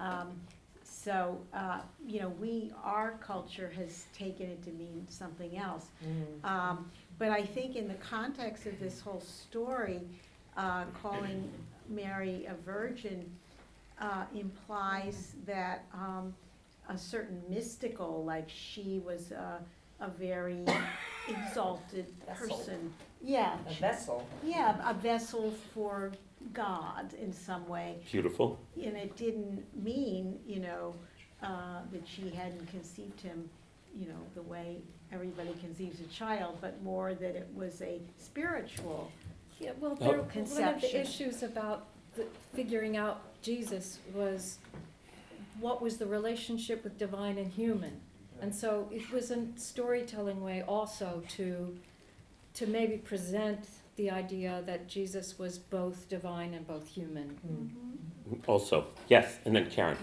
Um, 0.00 0.32
So, 0.88 1.38
uh, 1.54 1.80
you 2.06 2.20
know, 2.20 2.30
we, 2.40 2.72
our 2.82 3.12
culture 3.18 3.70
has 3.76 4.06
taken 4.16 4.46
it 4.50 4.62
to 4.64 4.70
mean 4.70 5.06
something 5.08 5.56
else. 5.56 5.86
Um, 6.44 6.90
But 7.18 7.30
I 7.30 7.42
think 7.44 7.76
in 7.76 7.86
the 7.88 7.94
context 8.16 8.66
of 8.66 8.78
this 8.80 9.00
whole 9.00 9.20
story, 9.20 10.00
uh, 10.56 10.84
calling 11.02 11.50
Mary 11.88 12.46
a 12.46 12.54
virgin 12.64 13.24
uh, 14.00 14.24
implies 14.34 15.34
that 15.46 15.84
um, 15.94 16.34
a 16.88 16.98
certain 16.98 17.40
mystical, 17.48 18.24
like 18.24 18.48
she 18.48 19.00
was 19.04 19.30
a, 19.32 19.60
a 20.00 20.08
very 20.08 20.58
exalted 21.28 22.06
Vessel. 22.26 22.56
person. 22.58 22.92
Yeah, 23.22 23.56
A 23.68 23.74
vessel. 23.74 24.26
yeah, 24.44 24.76
a 24.90 24.94
vessel 24.94 25.52
for 25.72 26.12
God 26.52 27.14
in 27.20 27.32
some 27.32 27.66
way. 27.68 27.96
Beautiful. 28.10 28.58
And 28.76 28.96
it 28.96 29.16
didn't 29.16 29.64
mean, 29.82 30.38
you 30.46 30.60
know, 30.60 30.94
uh, 31.42 31.80
that 31.92 32.06
she 32.06 32.30
hadn't 32.30 32.66
conceived 32.70 33.20
him, 33.20 33.48
you 33.98 34.06
know, 34.08 34.18
the 34.34 34.42
way 34.42 34.78
everybody 35.12 35.54
conceives 35.60 36.00
a 36.00 36.04
child, 36.04 36.58
but 36.60 36.82
more 36.82 37.14
that 37.14 37.36
it 37.36 37.48
was 37.54 37.80
a 37.82 38.00
spiritual. 38.18 39.10
Yeah, 39.60 39.72
well, 39.80 39.92
Oh. 40.00 40.04
there, 40.04 40.08
one 40.10 40.20
of 40.20 40.26
the 40.26 40.32
Conception. 40.32 41.00
issues 41.00 41.42
about 41.42 41.86
the, 42.16 42.26
figuring 42.54 42.96
out 42.96 43.22
Jesus 43.42 43.98
was 44.14 44.58
what 45.60 45.80
was 45.80 45.96
the 45.96 46.06
relationship 46.06 46.84
with 46.84 46.98
divine 46.98 47.38
and 47.38 47.50
human? 47.50 48.00
And 48.42 48.54
so 48.54 48.88
it 48.92 49.10
was 49.10 49.30
a 49.30 49.46
storytelling 49.56 50.42
way 50.42 50.62
also 50.62 51.22
to, 51.36 51.74
to 52.54 52.66
maybe 52.66 52.98
present 52.98 53.66
the 53.96 54.10
idea 54.10 54.62
that 54.66 54.88
Jesus 54.88 55.38
was 55.38 55.58
both 55.58 56.08
divine 56.08 56.54
and 56.54 56.66
both 56.66 56.86
human. 56.86 57.38
Mm-hmm. 57.46 58.34
Mm-hmm. 58.34 58.50
Also, 58.50 58.86
yes, 59.08 59.38
and 59.44 59.56
then 59.56 59.70
Karen. 59.70 59.96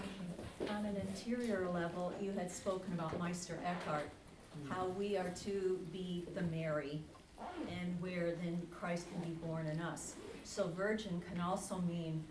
On 0.68 0.84
an 0.84 0.96
interior 0.96 1.68
level, 1.72 2.12
you 2.20 2.32
had 2.32 2.50
spoken 2.50 2.92
about 2.94 3.18
Meister 3.18 3.58
Eckhart, 3.64 4.08
how 4.68 4.86
we 4.86 5.16
are 5.16 5.30
to 5.44 5.78
be 5.92 6.24
the 6.34 6.42
Mary, 6.42 7.00
and 7.80 8.00
where 8.00 8.34
then 8.42 8.60
Christ 8.70 9.06
can 9.10 9.20
be 9.20 9.36
born 9.46 9.66
in 9.66 9.80
us. 9.80 10.14
So 10.44 10.68
virgin 10.68 11.22
can 11.30 11.40
also 11.40 11.78
mean 11.88 12.24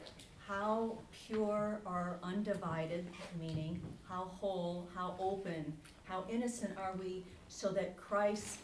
how 0.48 0.98
pure 1.28 1.80
or 1.86 2.18
undivided, 2.24 3.06
meaning 3.40 3.82
how 4.10 4.32
whole, 4.40 4.88
how 4.96 5.16
open, 5.20 5.74
how 6.06 6.24
innocent 6.30 6.78
are 6.78 6.94
we, 7.02 7.24
so 7.48 7.70
that 7.70 7.96
Christ, 7.98 8.58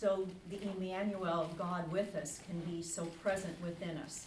so 0.00 0.26
the 0.50 0.58
Emmanuel, 0.62 1.50
God 1.56 1.90
with 1.90 2.14
us, 2.16 2.40
can 2.46 2.58
be 2.60 2.82
so 2.82 3.04
present 3.22 3.54
within 3.62 3.96
us. 3.98 4.26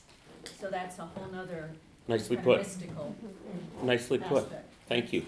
So 0.59 0.69
that's 0.69 0.97
a 0.99 1.03
whole 1.03 1.27
nother 1.31 1.69
Nicely 2.07 2.37
kind 2.37 2.47
of 2.47 2.53
put. 2.55 2.57
mystical 2.67 3.15
Nicely 3.83 4.17
put. 4.19 4.43
aspect. 4.43 4.73
Thank 4.87 5.11
you. 5.13 5.25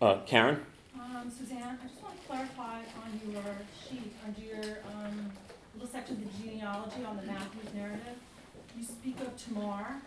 Uh, 0.00 0.18
Karen? 0.26 0.64
Um, 0.94 1.30
Suzanne, 1.30 1.78
I 1.82 1.86
just 1.88 2.00
want 2.02 2.20
to 2.20 2.26
clarify 2.26 2.78
on 3.02 3.32
your 3.32 3.42
sheet, 3.88 4.12
under 4.24 4.40
your, 4.40 4.78
um, 4.94 5.30
little 5.74 5.88
section, 5.90 6.16
of 6.16 6.38
the 6.38 6.42
genealogy 6.42 7.04
on 7.04 7.16
the 7.16 7.22
Matthews 7.24 7.74
narrative. 7.74 8.16
You 8.76 8.84
speak 8.84 9.20
of 9.20 9.36
Tamar. 9.36 10.00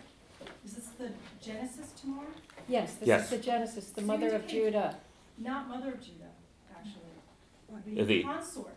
Is 0.64 0.74
this 0.74 0.86
the 0.98 1.10
Genesis 1.42 1.92
Tamar? 2.00 2.24
Yes, 2.68 2.94
this 2.94 3.06
Yes. 3.08 3.24
is 3.24 3.30
the 3.30 3.38
Genesis, 3.38 3.90
the 3.90 4.00
So 4.00 4.06
mother 4.06 4.34
of 4.34 4.46
Judah. 4.46 4.96
Not 5.38 5.68
mother 5.68 5.92
of 5.92 6.00
Judah, 6.00 6.32
actually. 6.74 7.94
The- 7.94 8.02
The 8.04 8.22
consort. 8.22 8.76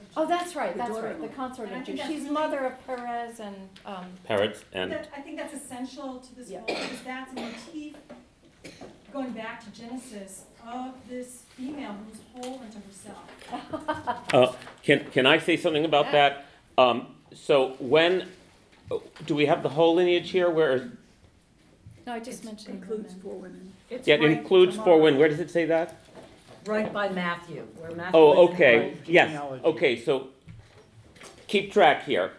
Of 0.00 0.06
Oh, 0.16 0.26
that's 0.26 0.54
right, 0.54 0.72
The 0.72 0.78
that's 0.78 0.90
daughter. 0.90 1.08
right, 1.08 1.20
the 1.20 1.28
consort 1.28 1.68
And 1.68 1.76
I 1.76 1.80
of 1.80 1.86
think 1.86 1.98
Judah. 1.98 2.08
that's 2.08 2.10
She's 2.12 2.22
really- 2.22 2.34
mother 2.34 2.58
of 2.66 2.86
Perez 2.86 3.40
and, 3.40 3.56
um, 3.84 4.06
Peretz 4.28 4.62
and 4.72 4.92
That, 4.92 5.08
I 5.16 5.20
think 5.20 5.36
that's 5.38 5.54
essential 5.54 6.18
to 6.20 6.34
this 6.36 6.50
Yeah. 6.50 6.58
whole, 6.60 6.66
because 6.66 7.02
that's 7.04 7.32
a 7.32 7.34
motif, 7.34 7.96
going 9.12 9.30
back 9.30 9.64
to 9.64 9.70
Genesis, 9.70 10.44
of 10.66 10.92
this 11.08 11.42
female 11.56 11.94
who's 12.06 12.20
whole 12.44 12.60
unto 12.60 12.78
herself. 12.86 14.24
Uh, 14.34 14.52
Can, 14.82 15.04
can 15.10 15.24
I 15.26 15.38
say 15.38 15.56
something 15.56 15.84
about 15.84 16.06
Yeah. 16.06 16.12
that? 16.12 16.44
Um, 16.76 17.14
So 17.34 17.74
when, 17.78 18.28
do 19.26 19.34
we 19.34 19.46
have 19.46 19.62
the 19.62 19.68
whole 19.68 19.94
lineage 19.94 20.30
here? 20.30 20.48
Where, 20.50 20.72
is- 20.76 20.82
no, 22.06 22.14
I 22.14 22.20
just 22.20 22.42
mentioned 22.44 22.76
Includes 22.82 23.08
women. 23.14 23.20
four 23.22 23.34
women. 23.34 23.72
It's 23.90 24.08
yeah, 24.08 24.14
it 24.14 24.20
right 24.22 24.30
includes 24.30 24.76
four 24.76 24.98
women. 25.00 25.18
Where 25.20 25.28
does 25.28 25.40
it 25.40 25.50
say 25.50 25.66
that? 25.66 25.94
Right 26.68 26.92
by 26.92 27.08
Matthew, 27.08 27.66
where 27.78 27.92
Matthew. 27.92 28.20
Oh, 28.20 28.32
in 28.32 28.52
okay, 28.52 28.96
yes, 29.06 29.28
genealogy. 29.28 29.64
okay, 29.64 29.98
so 29.98 30.28
keep 31.46 31.72
track 31.72 32.04
here. 32.04 32.32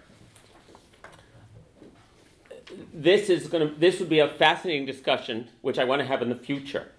This 2.93 3.31
is 3.31 3.47
gonna, 3.47 3.73
this 3.75 3.99
would 3.99 4.07
be 4.07 4.19
a 4.19 4.27
fascinating 4.27 4.85
discussion, 4.85 5.49
which 5.61 5.79
I 5.79 5.83
wanna 5.83 6.05
have 6.05 6.21
in 6.21 6.29
the 6.29 6.35
future. 6.35 6.89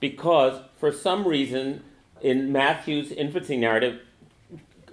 Because 0.00 0.60
for 0.76 0.90
some 0.90 1.28
reason, 1.28 1.84
in 2.20 2.50
Matthew's 2.50 3.12
infancy 3.12 3.56
narrative, 3.56 4.00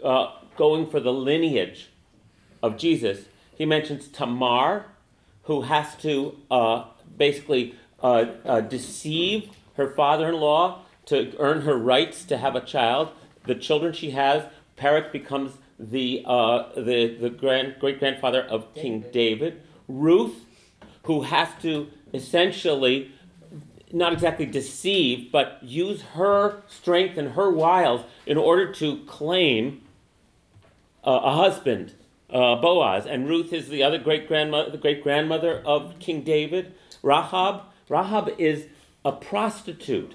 uh, 0.03 0.33
going 0.57 0.87
for 0.87 0.99
the 0.99 1.11
lineage 1.11 1.89
of 2.61 2.77
Jesus, 2.77 3.25
he 3.55 3.65
mentions 3.65 4.07
Tamar, 4.07 4.85
who 5.43 5.61
has 5.61 5.95
to 5.97 6.37
uh, 6.51 6.85
basically 7.17 7.73
uh, 8.03 8.25
uh, 8.45 8.61
deceive 8.61 9.49
her 9.77 9.89
father-in-law 9.89 10.83
to 11.05 11.33
earn 11.39 11.61
her 11.61 11.77
rights 11.77 12.23
to 12.25 12.37
have 12.37 12.55
a 12.55 12.61
child. 12.61 13.09
The 13.45 13.55
children 13.55 13.93
she 13.93 14.11
has, 14.11 14.43
Perak 14.75 15.11
becomes 15.11 15.53
the 15.79 16.23
uh, 16.25 16.69
the 16.75 17.17
the 17.19 17.29
grand 17.29 17.75
great 17.79 17.99
grandfather 17.99 18.41
of 18.41 18.73
King 18.75 19.05
David. 19.11 19.61
Ruth, 19.87 20.45
who 21.03 21.23
has 21.23 21.49
to 21.61 21.87
essentially 22.13 23.11
not 23.93 24.13
exactly 24.13 24.45
deceive, 24.45 25.31
but 25.31 25.59
use 25.61 26.01
her 26.13 26.63
strength 26.67 27.17
and 27.17 27.33
her 27.33 27.49
wiles 27.49 28.01
in 28.25 28.37
order 28.37 28.71
to 28.71 28.97
claim 29.05 29.81
uh, 31.05 31.19
a 31.23 31.35
husband, 31.35 31.93
uh, 32.29 32.55
Boaz, 32.55 33.05
and 33.05 33.27
Ruth 33.27 33.51
is 33.51 33.69
the 33.69 33.83
other 33.83 33.97
great 33.97 34.27
grandmother, 34.27 34.69
the 34.71 34.77
great 34.77 35.03
grandmother 35.03 35.61
of 35.65 35.99
King 35.99 36.23
David. 36.23 36.73
Rahab, 37.01 37.63
Rahab 37.89 38.29
is 38.37 38.67
a 39.03 39.11
prostitute 39.11 40.13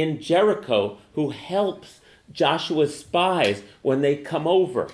in 0.00 0.20
Jericho 0.20 0.98
who 1.14 1.30
helps 1.30 2.00
Joshua's 2.32 2.98
spies 2.98 3.62
when 3.82 4.02
they 4.02 4.16
come 4.16 4.46
over. 4.46 4.88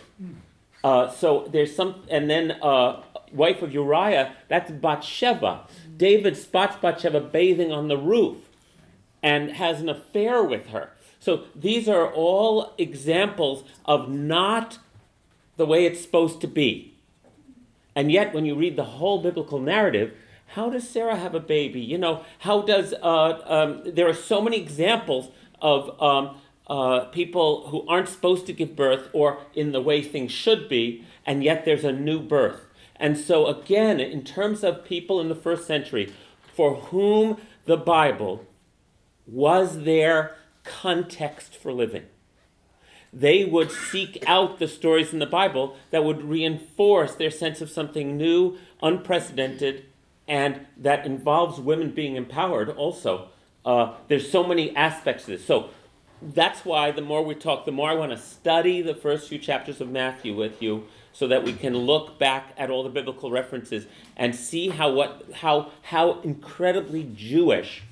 Uh, 0.82 1.10
so 1.10 1.48
there's 1.50 1.74
some, 1.74 2.02
and 2.10 2.28
then 2.28 2.52
uh, 2.62 3.02
wife 3.32 3.62
of 3.62 3.72
Uriah, 3.72 4.34
that's 4.48 4.70
Bathsheba. 4.70 5.66
David 5.96 6.36
spots 6.36 6.76
Bathsheba 6.76 7.20
bathing 7.20 7.72
on 7.72 7.88
the 7.88 7.96
roof 7.96 8.36
and 9.22 9.52
has 9.52 9.80
an 9.80 9.88
affair 9.88 10.42
with 10.42 10.68
her. 10.68 10.90
So 11.18 11.44
these 11.54 11.88
are 11.88 12.12
all 12.12 12.74
examples 12.76 13.64
of 13.86 14.10
not 14.10 14.78
the 15.56 15.64
way 15.64 15.86
it's 15.86 16.02
supposed 16.02 16.40
to 16.42 16.46
be. 16.46 16.94
And 17.96 18.12
yet, 18.12 18.34
when 18.34 18.44
you 18.44 18.54
read 18.54 18.76
the 18.76 18.84
whole 18.84 19.22
biblical 19.22 19.60
narrative, 19.60 20.12
how 20.48 20.70
does 20.70 20.88
Sarah 20.88 21.16
have 21.16 21.34
a 21.34 21.40
baby? 21.40 21.80
You 21.80 21.98
know, 21.98 22.24
how 22.40 22.62
does, 22.62 22.94
uh, 23.02 23.40
um, 23.44 23.82
there 23.84 24.08
are 24.08 24.14
so 24.14 24.40
many 24.40 24.60
examples 24.60 25.30
of 25.60 26.00
um, 26.00 26.38
uh, 26.66 27.06
people 27.06 27.68
who 27.68 27.86
aren't 27.86 28.08
supposed 28.08 28.46
to 28.46 28.52
give 28.52 28.76
birth 28.76 29.08
or 29.12 29.38
in 29.54 29.72
the 29.72 29.80
way 29.80 30.02
things 30.02 30.32
should 30.32 30.68
be, 30.68 31.04
and 31.26 31.42
yet 31.42 31.64
there's 31.64 31.84
a 31.84 31.92
new 31.92 32.20
birth. 32.20 32.66
And 32.96 33.18
so, 33.18 33.46
again, 33.46 33.98
in 34.00 34.22
terms 34.22 34.62
of 34.62 34.84
people 34.84 35.20
in 35.20 35.28
the 35.28 35.34
first 35.34 35.66
century 35.66 36.12
for 36.54 36.76
whom 36.76 37.38
the 37.64 37.76
Bible 37.76 38.46
was 39.26 39.82
their 39.82 40.36
context 40.62 41.56
for 41.56 41.72
living, 41.72 42.04
they 43.12 43.44
would 43.44 43.70
seek 43.70 44.22
out 44.26 44.58
the 44.58 44.68
stories 44.68 45.12
in 45.12 45.18
the 45.18 45.26
Bible 45.26 45.76
that 45.90 46.04
would 46.04 46.22
reinforce 46.22 47.14
their 47.14 47.30
sense 47.30 47.60
of 47.60 47.70
something 47.70 48.16
new, 48.16 48.58
unprecedented, 48.82 49.86
and 50.26 50.66
that 50.76 51.06
involves 51.06 51.60
women 51.60 51.90
being 51.90 52.16
empowered 52.16 52.70
also. 52.70 53.28
Uh, 53.64 53.94
there's 54.08 54.30
so 54.30 54.44
many 54.44 54.74
aspects 54.76 55.24
to 55.24 55.32
this. 55.32 55.44
So 55.44 55.70
that's 56.22 56.64
why 56.64 56.90
the 56.90 57.02
more 57.02 57.22
we 57.22 57.34
talk, 57.34 57.64
the 57.66 57.72
more 57.72 57.90
I 57.90 57.94
want 57.94 58.12
to 58.12 58.18
study 58.18 58.82
the 58.82 58.94
first 58.94 59.28
few 59.28 59.38
chapters 59.38 59.80
of 59.80 59.90
Matthew 59.90 60.34
with 60.34 60.62
you 60.62 60.84
so 61.12 61.28
that 61.28 61.44
we 61.44 61.52
can 61.52 61.76
look 61.76 62.18
back 62.18 62.54
at 62.56 62.70
all 62.70 62.82
the 62.82 62.90
biblical 62.90 63.30
references 63.30 63.86
and 64.16 64.34
see 64.34 64.68
how 64.68 64.92
what 64.92 65.24
how 65.34 65.70
how 65.82 66.20
incredibly 66.20 67.10
Jewish 67.14 67.82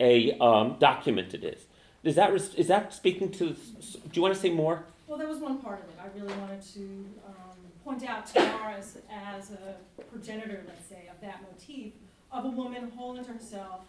a 0.00 0.36
um, 0.38 0.76
document 0.78 1.34
it 1.34 1.44
is. 1.44 1.64
Is 2.02 2.16
that 2.16 2.32
is 2.32 2.68
that 2.68 2.92
speaking 2.92 3.30
to? 3.32 3.50
Do 3.50 4.12
you 4.12 4.22
want 4.22 4.34
to 4.34 4.40
say 4.40 4.50
more? 4.50 4.84
Well, 5.06 5.18
that 5.18 5.28
was 5.28 5.38
one 5.38 5.58
part 5.58 5.80
of 5.80 5.88
it. 5.88 5.94
I 6.02 6.18
really 6.18 6.34
wanted 6.40 6.62
to 6.74 6.80
um, 7.26 7.41
point 7.84 8.04
out 8.04 8.26
Tamar 8.26 8.70
as, 8.70 8.98
as 9.10 9.50
a 9.50 10.02
progenitor, 10.02 10.62
let's 10.66 10.88
say, 10.88 11.08
of 11.10 11.20
that 11.20 11.42
motif 11.42 11.92
of 12.30 12.44
a 12.44 12.48
woman 12.48 12.90
whole 12.96 13.16
unto 13.16 13.32
herself 13.32 13.82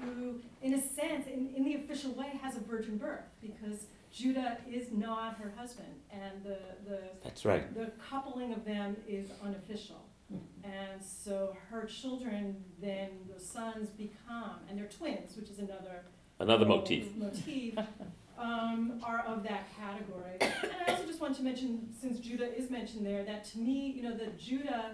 who, 0.00 0.40
in 0.62 0.74
a 0.74 0.80
sense, 0.80 1.26
in, 1.26 1.50
in 1.54 1.64
the 1.64 1.74
official 1.74 2.12
way, 2.12 2.38
has 2.42 2.56
a 2.56 2.60
virgin 2.60 2.96
birth 2.96 3.24
because 3.40 3.86
Judah 4.12 4.58
is 4.70 4.90
not 4.92 5.36
her 5.36 5.52
husband, 5.56 5.92
and 6.10 6.42
the, 6.42 6.58
the 6.88 7.00
That's 7.22 7.44
right. 7.44 7.72
the 7.74 7.92
coupling 8.10 8.52
of 8.52 8.64
them 8.64 8.96
is 9.06 9.28
unofficial. 9.44 10.06
Mm-hmm. 10.32 10.70
And 10.70 11.02
so 11.04 11.56
her 11.70 11.84
children, 11.84 12.56
then 12.80 13.10
the 13.32 13.38
sons 13.38 13.90
become, 13.90 14.60
and 14.68 14.78
they're 14.78 14.88
twins, 14.88 15.36
which 15.36 15.50
is 15.50 15.58
another 15.58 16.02
Another 16.38 16.66
motif. 16.66 17.16
Motif, 17.16 17.74
um, 18.38 19.00
are 19.02 19.20
of 19.26 19.42
that 19.44 19.66
category. 19.76 20.36
And 20.40 20.72
I 20.86 20.92
also 20.92 21.06
just 21.06 21.20
want 21.20 21.36
to 21.36 21.42
mention, 21.42 21.88
since 21.98 22.18
Judah 22.18 22.56
is 22.56 22.70
mentioned 22.70 23.06
there, 23.06 23.24
that 23.24 23.44
to 23.52 23.58
me, 23.58 23.92
you 23.96 24.02
know, 24.02 24.16
that 24.16 24.38
Judah, 24.38 24.92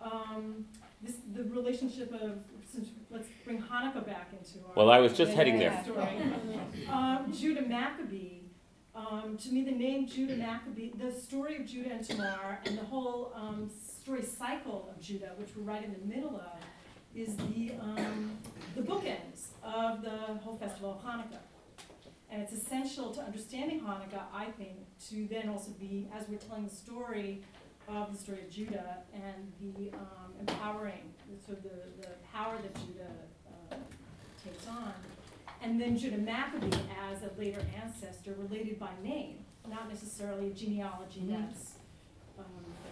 um, 0.00 0.64
this, 1.02 1.16
the 1.32 1.44
relationship 1.44 2.12
of, 2.12 2.38
since, 2.70 2.88
let's 3.10 3.28
bring 3.44 3.62
Hanukkah 3.62 4.04
back 4.06 4.30
into 4.32 4.64
our. 4.66 4.74
Well, 4.74 4.90
I 4.90 4.98
was 4.98 5.16
just 5.16 5.32
heading 5.32 5.58
there. 5.58 5.80
story. 5.84 6.08
Um, 6.88 7.32
Judah 7.32 7.62
Maccabee, 7.62 8.40
um, 8.94 9.38
to 9.38 9.50
me, 9.50 9.64
the 9.64 9.70
name 9.70 10.06
Judah 10.06 10.36
Maccabee, 10.36 10.90
the 10.98 11.12
story 11.12 11.56
of 11.56 11.66
Judah 11.66 11.90
and 11.92 12.04
Tamar, 12.04 12.60
and 12.66 12.76
the 12.76 12.84
whole 12.84 13.32
um, 13.34 13.70
story 13.70 14.22
cycle 14.22 14.88
of 14.90 15.00
Judah, 15.00 15.32
which 15.36 15.50
we're 15.56 15.62
right 15.62 15.84
in 15.84 15.92
the 15.92 16.14
middle 16.14 16.36
of, 16.36 16.60
is 17.14 17.36
the 17.36 17.72
um, 17.80 18.38
the 18.76 18.82
bookends 18.82 19.48
of 19.62 20.02
the 20.02 20.34
whole 20.42 20.56
festival 20.56 20.92
of 20.92 21.04
Hanukkah. 21.04 21.38
And 22.30 22.40
it's 22.40 22.52
essential 22.52 23.12
to 23.14 23.20
understanding 23.22 23.80
Hanukkah, 23.80 24.22
I 24.32 24.46
think, 24.46 24.76
to 25.08 25.26
then 25.28 25.48
also 25.48 25.72
be, 25.72 26.08
as 26.16 26.28
we're 26.28 26.38
telling 26.38 26.64
the 26.64 26.74
story 26.74 27.42
of 27.88 28.12
the 28.12 28.18
story 28.18 28.42
of 28.42 28.50
Judah 28.50 28.98
and 29.12 29.52
the 29.60 29.92
um, 29.96 30.32
empowering, 30.38 31.12
so 31.44 31.54
the, 31.54 32.02
the 32.02 32.08
power 32.32 32.56
that 32.62 32.74
Judah 32.74 33.10
uh, 33.72 33.74
takes 34.44 34.68
on. 34.68 34.92
And 35.60 35.80
then 35.80 35.98
Judah 35.98 36.18
Maccabee 36.18 36.78
as 37.10 37.22
a 37.22 37.38
later 37.38 37.60
ancestor 37.82 38.34
related 38.38 38.78
by 38.78 38.90
name, 39.02 39.44
not 39.68 39.88
necessarily 39.88 40.48
a 40.48 40.54
genealogy 40.54 41.24
that's 41.28 41.72
um, 42.38 42.44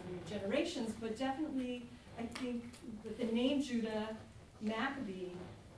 every 0.04 0.18
generations, 0.28 0.92
but 1.00 1.16
definitely, 1.16 1.88
I 2.18 2.22
think 2.22 2.64
that 3.04 3.18
the 3.18 3.32
name 3.32 3.62
Judah 3.62 4.16
Maccabee 4.60 5.30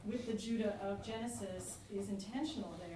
with 0.05 0.27
the 0.27 0.33
Judah 0.33 0.79
of 0.83 1.05
Genesis 1.05 1.77
is 1.95 2.09
intentional 2.09 2.75
there 2.79 2.90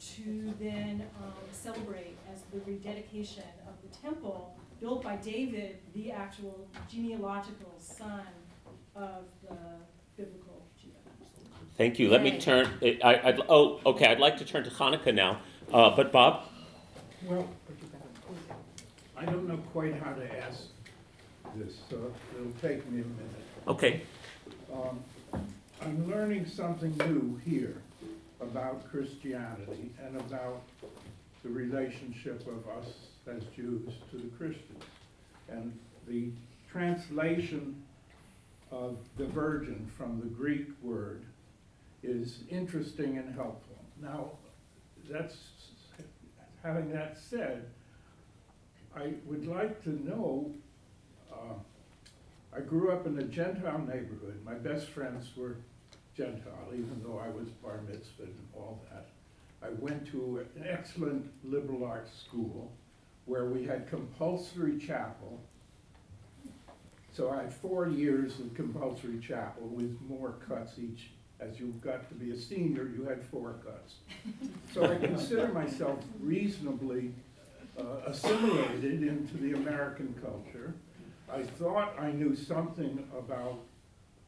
to 0.00 0.54
then 0.60 1.02
um, 1.22 1.32
celebrate 1.52 2.16
as 2.32 2.42
the 2.52 2.60
rededication 2.70 3.44
of 3.66 3.74
the 3.82 3.96
temple 3.98 4.56
built 4.80 5.02
by 5.02 5.16
David, 5.16 5.78
the 5.94 6.12
actual 6.12 6.68
genealogical 6.90 7.72
son 7.78 8.22
of 8.94 9.24
the 9.42 9.56
biblical 10.16 10.66
Judah. 10.80 10.94
Thank 11.76 11.98
you. 11.98 12.10
Let 12.10 12.22
me 12.22 12.32
Yay. 12.32 12.40
turn. 12.40 12.68
I, 12.82 13.20
I'd, 13.24 13.40
oh, 13.48 13.80
okay. 13.86 14.06
I'd 14.06 14.20
like 14.20 14.36
to 14.38 14.44
turn 14.44 14.64
to 14.64 14.70
Hanukkah 14.70 15.14
now. 15.14 15.40
Uh, 15.72 15.94
but 15.96 16.12
Bob, 16.12 16.44
Well, 17.24 17.48
I 19.16 19.24
don't 19.24 19.48
know 19.48 19.56
quite 19.72 19.94
how 20.00 20.12
to 20.12 20.38
ask 20.44 20.64
this, 21.56 21.74
so 21.90 22.12
it'll 22.38 22.52
take 22.60 22.88
me 22.90 23.00
a 23.00 23.04
minute. 23.04 23.44
okay. 23.66 24.02
Um, 24.72 25.00
I'm 25.82 26.08
learning 26.08 26.46
something 26.46 26.96
new 26.98 27.40
here 27.44 27.82
about 28.40 28.88
Christianity 28.90 29.92
and 30.04 30.16
about 30.20 30.62
the 31.42 31.48
relationship 31.48 32.46
of 32.46 32.68
us 32.78 32.92
as 33.26 33.42
Jews 33.54 33.94
to 34.10 34.18
the 34.18 34.28
Christians. 34.36 34.84
And 35.48 35.78
the 36.06 36.30
translation 36.70 37.82
of 38.70 38.98
the 39.16 39.26
virgin 39.26 39.90
from 39.96 40.20
the 40.20 40.26
Greek 40.26 40.68
word 40.82 41.24
is 42.02 42.40
interesting 42.50 43.18
and 43.18 43.34
helpful. 43.34 43.76
Now, 44.02 44.30
that's, 45.08 45.36
having 46.62 46.90
that 46.92 47.16
said, 47.18 47.64
I 48.94 49.12
would 49.26 49.46
like 49.46 49.82
to 49.84 49.90
know, 49.90 50.52
uh, 51.32 51.54
I 52.54 52.60
grew 52.60 52.90
up 52.90 53.06
in 53.06 53.18
a 53.18 53.24
Gentile 53.24 53.78
neighborhood. 53.78 54.40
My 54.44 54.54
best 54.54 54.88
friends 54.88 55.30
were 55.36 55.56
Gentile, 56.16 56.68
even 56.72 57.02
though 57.04 57.18
I 57.18 57.28
was 57.28 57.48
bar 57.62 57.80
mitzvah 57.86 58.22
and 58.22 58.48
all 58.54 58.80
that. 58.90 59.06
I 59.62 59.70
went 59.78 60.06
to 60.12 60.46
an 60.54 60.64
excellent 60.66 61.30
liberal 61.44 61.84
arts 61.84 62.10
school 62.26 62.72
where 63.26 63.46
we 63.46 63.64
had 63.64 63.88
compulsory 63.88 64.78
chapel. 64.78 65.40
So 67.12 67.30
I 67.30 67.42
had 67.42 67.52
four 67.52 67.88
years 67.88 68.38
of 68.38 68.54
compulsory 68.54 69.18
chapel 69.18 69.66
with 69.66 69.98
more 70.08 70.34
cuts 70.48 70.78
each. 70.78 71.10
As 71.38 71.60
you 71.60 71.74
got 71.82 72.08
to 72.08 72.14
be 72.14 72.30
a 72.30 72.36
senior, 72.36 72.84
you 72.84 73.04
had 73.04 73.22
four 73.22 73.56
cuts. 73.64 73.96
So 74.72 74.84
I 74.84 74.96
consider 74.96 75.48
myself 75.48 75.98
reasonably 76.20 77.12
uh, 77.78 77.82
assimilated 78.06 79.02
into 79.02 79.36
the 79.36 79.52
American 79.52 80.14
culture. 80.22 80.74
I 81.30 81.42
thought 81.42 81.94
I 81.98 82.10
knew 82.12 82.34
something 82.34 83.06
about 83.18 83.58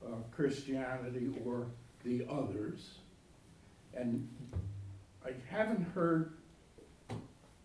uh, 0.05 0.17
Christianity 0.31 1.31
or 1.45 1.67
the 2.05 2.25
others. 2.31 2.95
And 3.95 4.29
I 5.25 5.31
haven't 5.51 5.83
heard 5.95 6.33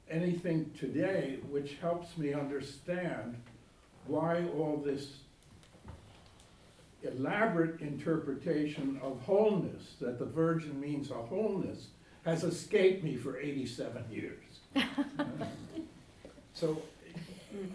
anything 0.09 0.71
today 0.77 1.39
which 1.49 1.75
helps 1.81 2.17
me 2.17 2.33
understand 2.33 3.35
why 4.07 4.45
all 4.57 4.81
this 4.83 5.17
elaborate 7.03 7.81
interpretation 7.81 8.99
of 9.03 9.19
wholeness, 9.21 9.95
that 9.99 10.19
the 10.19 10.25
virgin 10.25 10.79
means 10.79 11.11
a 11.11 11.15
wholeness, 11.15 11.87
has 12.25 12.43
escaped 12.43 13.03
me 13.03 13.15
for 13.17 13.37
eighty-seven 13.39 14.05
years. 14.09 14.59
So, 16.55 16.81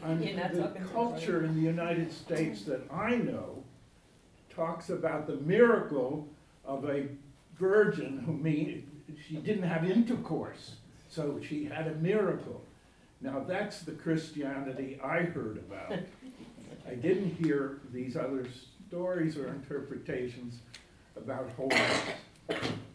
I'm, 0.05 0.21
the 0.21 0.81
culture 0.93 1.45
in 1.45 1.57
the 1.57 1.61
United 1.61 2.13
States 2.13 2.63
that 2.63 2.83
I 2.93 3.17
know 3.17 3.65
talks 4.59 4.91
about 4.91 5.29
the 5.29 5.37
miracle 5.37 6.29
of 6.65 6.85
a 6.91 7.07
virgin 7.59 8.19
who 8.27 8.33
mean, 8.33 8.85
she 9.29 9.37
didn't 9.37 9.63
have 9.63 9.89
intercourse, 9.89 10.73
so 11.09 11.41
she 11.47 11.65
had 11.65 11.87
a 11.87 11.95
miracle. 11.95 12.61
Now, 13.21 13.39
that's 13.47 13.81
the 13.81 13.93
Christianity 13.93 14.99
I 15.03 15.21
heard 15.21 15.59
about. 15.59 15.93
I 16.89 16.95
didn't 16.95 17.37
hear 17.37 17.79
these 17.93 18.17
other 18.17 18.47
stories 18.89 19.37
or 19.37 19.49
interpretations 19.49 20.55
about 21.17 21.49
holiness. 21.57 22.01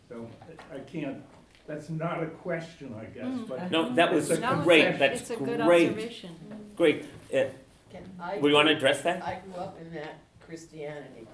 So 0.09 0.27
I 0.73 0.79
can't, 0.79 1.21
that's 1.65 1.89
not 1.89 2.21
a 2.23 2.27
question, 2.27 2.93
I 2.99 3.05
guess, 3.05 3.39
but 3.47 3.71
No, 3.71 3.93
that 3.95 4.13
was 4.13 4.29
It's 4.29 4.41
a 4.41 4.61
great. 4.63 4.83
confession. 4.85 4.99
That's 4.99 5.21
It's 5.21 5.29
a 5.31 5.35
good 5.37 5.61
great. 5.61 5.89
observation. 5.89 6.35
Great. 6.75 7.05
Uh, 7.33 7.45
Can 7.91 8.03
I? 8.19 8.37
we 8.39 8.53
want 8.53 8.67
to 8.67 8.75
address 8.75 9.01
that? 9.03 9.23
I 9.23 9.39
grew 9.45 9.55
up 9.61 9.77
in 9.79 9.93
that 9.93 10.19
Christianity, 10.45 11.27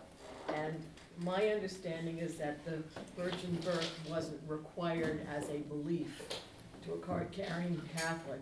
and 0.55 0.75
my 1.23 1.47
understanding 1.49 2.19
is 2.19 2.35
that 2.35 2.63
the 2.65 2.81
virgin 3.21 3.57
birth 3.63 3.91
wasn't 4.09 4.39
required 4.47 5.25
as 5.35 5.49
a 5.49 5.57
belief 5.59 6.21
to 6.85 6.93
a 6.93 6.97
card-carrying 6.97 7.81
Catholic 7.95 8.39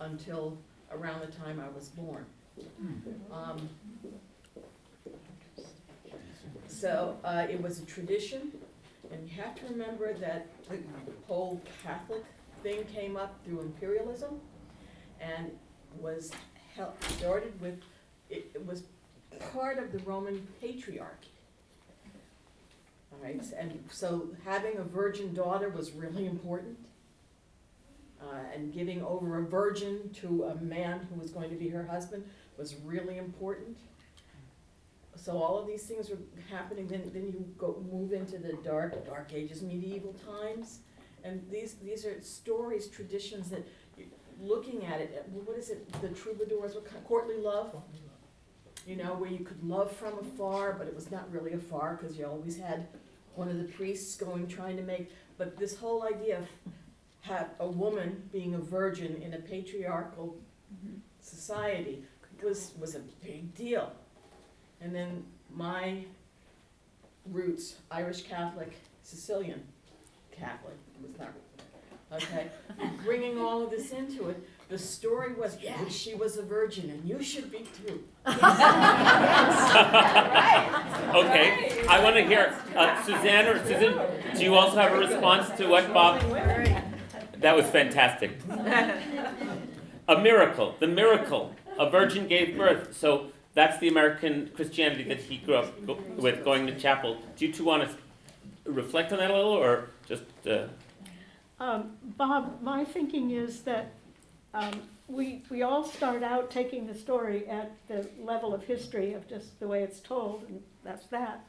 until 0.00 0.56
around 0.92 1.20
the 1.20 1.32
time 1.32 1.60
I 1.60 1.68
was 1.76 1.88
born. 1.88 2.24
Um, 3.32 3.68
So, 6.66 7.16
uh, 7.24 7.46
it 7.48 7.60
was 7.62 7.78
a 7.80 7.86
tradition, 7.86 8.52
and 9.12 9.28
you 9.28 9.40
have 9.40 9.54
to 9.56 9.66
remember 9.66 10.12
that 10.14 10.46
the 10.68 10.78
whole 11.26 11.60
Catholic 11.82 12.24
thing 12.62 12.84
came 12.92 13.16
up 13.16 13.38
through 13.44 13.60
imperialism 13.60 14.40
and 15.20 15.50
was 16.00 16.32
started 17.16 17.58
with, 17.60 17.80
it, 18.28 18.50
it 18.54 18.66
was 18.66 18.82
part 19.52 19.78
of 19.78 19.92
the 19.92 19.98
Roman 20.00 20.46
patriarchy. 20.62 21.30
All 23.14 23.22
right, 23.22 23.40
and 23.58 23.84
so 23.90 24.28
having 24.44 24.76
a 24.78 24.82
virgin 24.82 25.32
daughter 25.34 25.68
was 25.68 25.92
really 25.92 26.26
important. 26.26 26.76
Uh, 28.20 28.36
and 28.54 28.72
giving 28.72 29.02
over 29.04 29.38
a 29.38 29.42
virgin 29.46 30.10
to 30.14 30.44
a 30.44 30.54
man 30.56 31.06
who 31.12 31.20
was 31.20 31.30
going 31.30 31.50
to 31.50 31.56
be 31.56 31.68
her 31.68 31.84
husband 31.84 32.24
was 32.56 32.74
really 32.84 33.18
important. 33.18 33.76
So 35.16 35.32
all 35.42 35.58
of 35.58 35.66
these 35.66 35.82
things 35.84 36.08
were 36.08 36.18
happening, 36.50 36.86
then, 36.88 37.02
then 37.12 37.26
you 37.26 37.44
go, 37.58 37.82
move 37.92 38.12
into 38.12 38.38
the 38.38 38.54
dark, 38.64 39.04
dark 39.06 39.32
ages, 39.34 39.62
medieval 39.62 40.14
times. 40.14 40.80
And 41.22 41.42
these, 41.50 41.74
these 41.84 42.06
are 42.06 42.20
stories, 42.22 42.88
traditions 42.88 43.50
that, 43.50 43.66
you- 43.98 44.06
looking 44.40 44.84
at 44.86 45.00
it, 45.00 45.14
uh, 45.18 45.38
what 45.44 45.56
is 45.58 45.70
it, 45.70 45.90
the 46.00 46.08
troubadours, 46.08 46.74
what 46.74 46.86
kind, 46.86 47.04
courtly 47.06 47.36
love? 47.36 47.74
You 48.86 48.96
know, 48.96 49.14
where 49.14 49.30
you 49.30 49.44
could 49.44 49.62
love 49.64 49.92
from 49.92 50.18
afar, 50.18 50.74
but 50.74 50.86
it 50.86 50.94
was 50.94 51.10
not 51.10 51.30
really 51.30 51.52
afar, 51.52 51.96
cause 51.96 52.16
you 52.18 52.26
always 52.26 52.58
had 52.58 52.86
one 53.34 53.48
of 53.48 53.58
the 53.58 53.64
priests 53.64 54.16
going, 54.16 54.46
trying 54.46 54.76
to 54.76 54.82
make, 54.82 55.10
but 55.38 55.56
this 55.56 55.76
whole 55.76 56.04
idea 56.04 56.38
of 56.38 56.46
have 57.22 57.50
a 57.58 57.66
woman 57.66 58.28
being 58.32 58.54
a 58.54 58.58
virgin 58.58 59.20
in 59.22 59.34
a 59.34 59.38
patriarchal 59.38 60.36
society 61.20 62.04
was, 62.42 62.72
was 62.78 62.94
a 62.94 63.00
big 63.22 63.54
deal. 63.54 63.92
And 64.80 64.94
then 64.94 65.24
my 65.50 66.04
roots, 67.30 67.76
Irish 67.90 68.22
Catholic, 68.24 68.74
Sicilian 69.02 69.62
Catholic, 70.30 70.74
was 71.00 71.18
not, 71.18 71.32
okay? 72.12 72.50
Bringing 73.04 73.38
all 73.38 73.62
of 73.62 73.70
this 73.70 73.92
into 73.92 74.28
it, 74.28 74.48
the 74.68 74.78
story 74.78 75.34
was, 75.34 75.56
yeah, 75.60 75.86
she 75.88 76.14
was 76.14 76.36
a 76.38 76.42
virgin 76.42 76.90
and 76.90 77.04
you 77.08 77.22
should 77.22 77.50
be 77.50 77.66
too. 77.86 78.02
Okay. 81.14 81.84
I 81.88 82.00
want 82.02 82.16
to 82.16 82.22
hear 82.26 82.54
uh, 82.76 83.00
Suzanne 83.04 83.46
or 83.46 83.64
Susan. 83.64 83.98
Do 84.36 84.42
you 84.42 84.54
also 84.54 84.76
have 84.76 84.92
a 84.92 84.98
response 84.98 85.48
to 85.58 85.66
what 85.68 85.92
Bob? 85.92 86.20
That 87.38 87.54
was 87.54 87.66
fantastic. 87.66 88.32
A 90.08 90.18
miracle. 90.20 90.74
The 90.80 90.86
miracle. 90.88 91.54
A 91.78 91.88
virgin 91.88 92.26
gave 92.26 92.56
birth. 92.58 92.96
So 92.96 93.28
that's 93.54 93.78
the 93.78 93.88
American 93.88 94.50
Christianity 94.54 95.04
that 95.04 95.18
he 95.20 95.36
grew 95.38 95.56
up 95.56 95.86
go- 95.86 95.98
with, 96.16 96.44
going 96.44 96.66
to 96.66 96.78
chapel. 96.78 97.18
Do 97.36 97.46
you 97.46 97.52
two 97.52 97.64
want 97.64 97.88
to 97.88 98.70
reflect 98.70 99.12
on 99.12 99.18
that 99.18 99.30
a 99.30 99.34
little, 99.34 99.52
or 99.52 99.90
just? 100.06 100.24
Uh, 100.46 100.66
Um, 101.60 101.92
Bob, 102.18 102.60
my 102.62 102.84
thinking 102.84 103.30
is 103.30 103.62
that 103.62 103.92
um, 104.54 104.82
we, 105.08 105.42
we 105.50 105.62
all 105.62 105.84
start 105.84 106.22
out 106.22 106.50
taking 106.50 106.86
the 106.86 106.94
story 106.94 107.46
at 107.48 107.72
the 107.88 108.08
level 108.18 108.54
of 108.54 108.62
history 108.64 109.12
of 109.12 109.28
just 109.28 109.58
the 109.60 109.66
way 109.68 109.82
it's 109.82 110.00
told, 110.00 110.44
and 110.48 110.62
that's 110.82 111.06
that. 111.08 111.44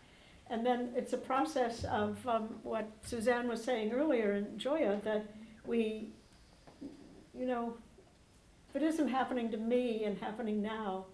And 0.50 0.66
then 0.66 0.92
it's 0.96 1.14
a 1.14 1.18
process 1.18 1.84
of 1.86 2.26
um, 2.28 2.56
what 2.64 2.90
Suzanne 3.04 3.48
was 3.48 3.64
saying 3.64 3.92
earlier 3.94 4.34
and 4.34 4.60
Joya, 4.60 5.00
that 5.04 5.26
we, 5.66 6.10
you 7.34 7.46
know, 7.46 7.76
if 8.70 8.76
it 8.76 8.84
isn't 8.84 9.08
happening 9.08 9.50
to 9.52 9.58
me 9.58 10.04
and 10.04 10.18
happening 10.18 10.62
now, 10.62 11.06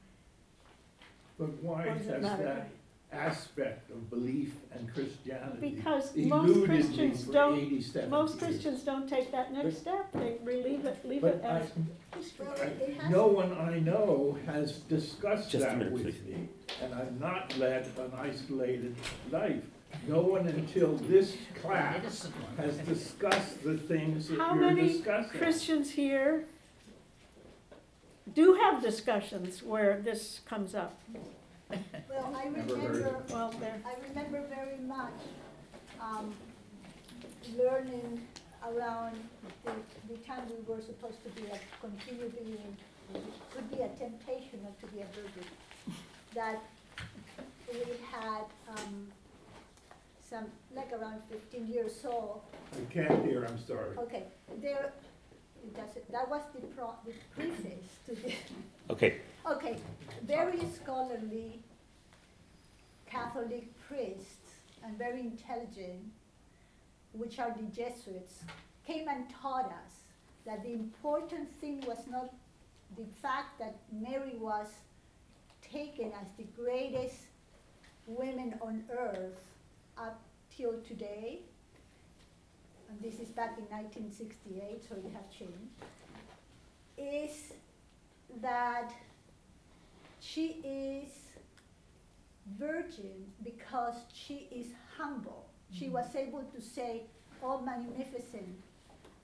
But 1.38 1.54
why 1.62 1.86
does 1.86 2.08
it 2.08 2.22
matter? 2.22 2.44
that 2.44 2.70
aspect 3.12 3.90
of 3.92 4.10
belief 4.10 4.54
and 4.72 4.92
Christianity 4.94 5.72
Because 5.76 6.16
most 6.16 6.50
eluded 6.50 6.70
me 6.70 6.76
Christians 6.82 7.26
for 7.26 7.32
don't- 7.34 7.60
87 7.60 8.10
Most 8.10 8.32
years. 8.42 8.44
Christians 8.44 8.84
don't 8.84 9.08
take 9.10 9.32
that 9.32 9.52
next 9.54 9.78
step, 9.80 10.12
they 10.14 10.38
leave 10.46 10.86
it, 10.86 11.06
leave 11.06 11.24
it 11.24 11.42
But 11.42 11.46
I, 11.50 11.60
as 11.60 11.72
history. 12.16 12.46
Well, 12.48 12.56
it- 12.62 12.82
it 12.90 12.94
has- 12.98 13.12
no 13.12 13.28
one 13.28 13.52
I 13.54 13.80
know 13.80 14.38
has 14.46 14.80
discussed 14.82 15.52
Just 15.52 15.66
a 15.66 15.68
that 15.68 15.78
minute, 15.78 15.94
with 15.94 16.04
please. 16.04 16.22
me, 16.24 16.48
and 16.82 16.94
I've 16.94 17.20
not 17.20 17.58
led 17.58 17.86
an 17.98 18.12
isolated 18.16 18.96
life. 19.30 19.64
No 20.08 20.22
one 20.22 20.48
until 20.48 20.94
this 20.96 21.36
class 21.62 22.30
has 22.56 22.78
discussed 22.80 23.62
the 23.64 23.78
things 23.78 24.30
that 24.30 24.38
How 24.38 24.54
you're 24.56 24.64
many 24.72 24.88
discussing. 24.88 25.38
Christians 25.38 25.92
here 25.92 26.46
do 28.34 28.54
have 28.54 28.82
discussions 28.82 29.62
where 29.62 30.00
this 30.00 30.40
comes 30.46 30.74
up? 30.74 30.98
Well, 32.10 32.36
I 32.36 32.46
Never 32.50 32.76
heard 32.76 32.96
remember, 32.96 33.24
Well, 33.32 33.54
there, 33.60 33.82
I 33.86 33.94
remember 34.10 34.44
very 34.48 34.78
much, 34.80 35.14
um, 36.00 36.34
learning 37.58 38.28
around 38.68 39.16
the, 39.66 39.72
the 40.10 40.18
time 40.26 40.44
we 40.50 40.74
were 40.74 40.82
supposed 40.82 41.24
to 41.24 41.30
be, 41.42 41.48
a 41.48 41.60
continue 41.80 42.30
being, 42.30 42.78
could 43.54 43.70
be 43.72 43.78
a 43.78 43.90
temptation 43.90 44.60
not 44.64 44.80
to 44.82 44.88
be 44.88 45.02
a 45.02 45.06
virgin. 45.06 45.46
That 46.36 46.62
we 47.72 47.80
had, 48.12 48.44
um, 48.70 49.08
some, 50.30 50.46
like 50.74 50.92
around 50.94 51.22
fifteen 51.30 51.68
years 51.68 52.06
old, 52.06 52.42
I 52.74 52.94
can't 52.94 53.26
hear, 53.26 53.44
I'm 53.44 53.60
sorry. 53.60 53.98
okay, 53.98 54.24
there, 54.62 54.94
it 55.64 56.12
that 56.12 56.30
was 56.30 56.42
the 56.54 56.62
pro, 56.68 56.94
the 57.06 57.14
preface 57.36 57.88
to 58.06 58.16
this. 58.16 58.34
Okay, 58.90 59.22
Okay, 59.50 59.78
very 60.24 60.60
scholarly 60.76 61.64
Catholic 63.10 63.68
priests 63.88 64.56
and 64.84 64.98
very 64.98 65.22
intelligent, 65.22 66.02
which 67.14 67.40
are 67.40 67.56
the 67.58 67.64
Jesuits, 67.76 68.44
came 68.86 69.08
and 69.08 69.26
taught 69.42 69.66
us 69.66 70.02
that 70.46 70.64
the 70.64 70.74
important 70.74 71.52
thing 71.60 71.84
was 71.88 72.00
not 72.10 72.34
the 72.98 73.06
fact 73.22 73.60
that 73.60 73.76
Mary 73.92 74.36
was 74.40 74.68
taken 75.62 76.12
as 76.22 76.28
the 76.38 76.46
greatest 76.56 77.16
women 78.06 78.56
on 78.62 78.84
earth 78.92 79.48
up 79.98 80.20
till 80.56 80.74
today. 80.88 81.40
And 82.92 83.02
this 83.02 83.22
is 83.22 83.30
back 83.30 83.58
in 83.58 83.64
1968, 83.74 84.84
so 84.88 84.96
it 84.96 85.14
has 85.14 85.24
changed. 85.34 85.56
Is 86.98 87.54
that 88.42 88.92
she 90.20 90.62
is 90.64 91.10
virgin 92.60 93.32
because 93.44 93.96
she 94.14 94.50
is 94.52 94.68
humble. 94.98 95.46
She 95.72 95.86
mm-hmm. 95.86 95.94
was 95.94 96.16
able 96.16 96.44
to 96.54 96.62
say, 96.62 97.04
Oh, 97.42 97.62
magnificent, 97.62 98.62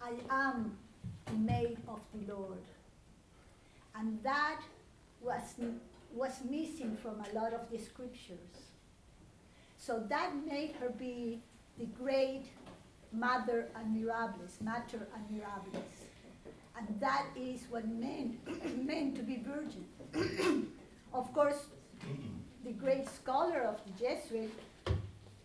I 0.02 0.14
am 0.30 0.78
the 1.26 1.34
maid 1.34 1.78
of 1.88 2.00
the 2.14 2.34
Lord. 2.34 2.64
And 3.96 4.24
that 4.24 4.62
was, 5.22 5.42
was 6.14 6.32
missing 6.50 6.98
from 7.02 7.22
a 7.22 7.36
lot 7.36 7.54
of 7.54 7.70
the 7.70 7.78
scriptures. 7.78 8.72
So 9.78 10.04
that 10.10 10.32
made 10.48 10.76
her 10.80 10.90
be 10.90 11.42
the 11.78 11.86
great 11.86 12.46
mother 13.18 13.68
admirabilis, 13.76 14.62
mater 14.62 15.08
admirabilis. 15.18 15.98
And 16.78 16.88
that 17.00 17.26
is 17.36 17.66
what 17.70 17.88
meant, 17.88 18.38
meant 18.86 19.16
to 19.16 19.24
be 19.24 19.44
virgin. 19.44 19.86
of 21.14 21.34
course, 21.34 21.66
the 22.64 22.72
great 22.72 23.08
scholar 23.10 23.62
of 23.62 23.80
the 23.86 23.92
Jesuit 24.04 24.52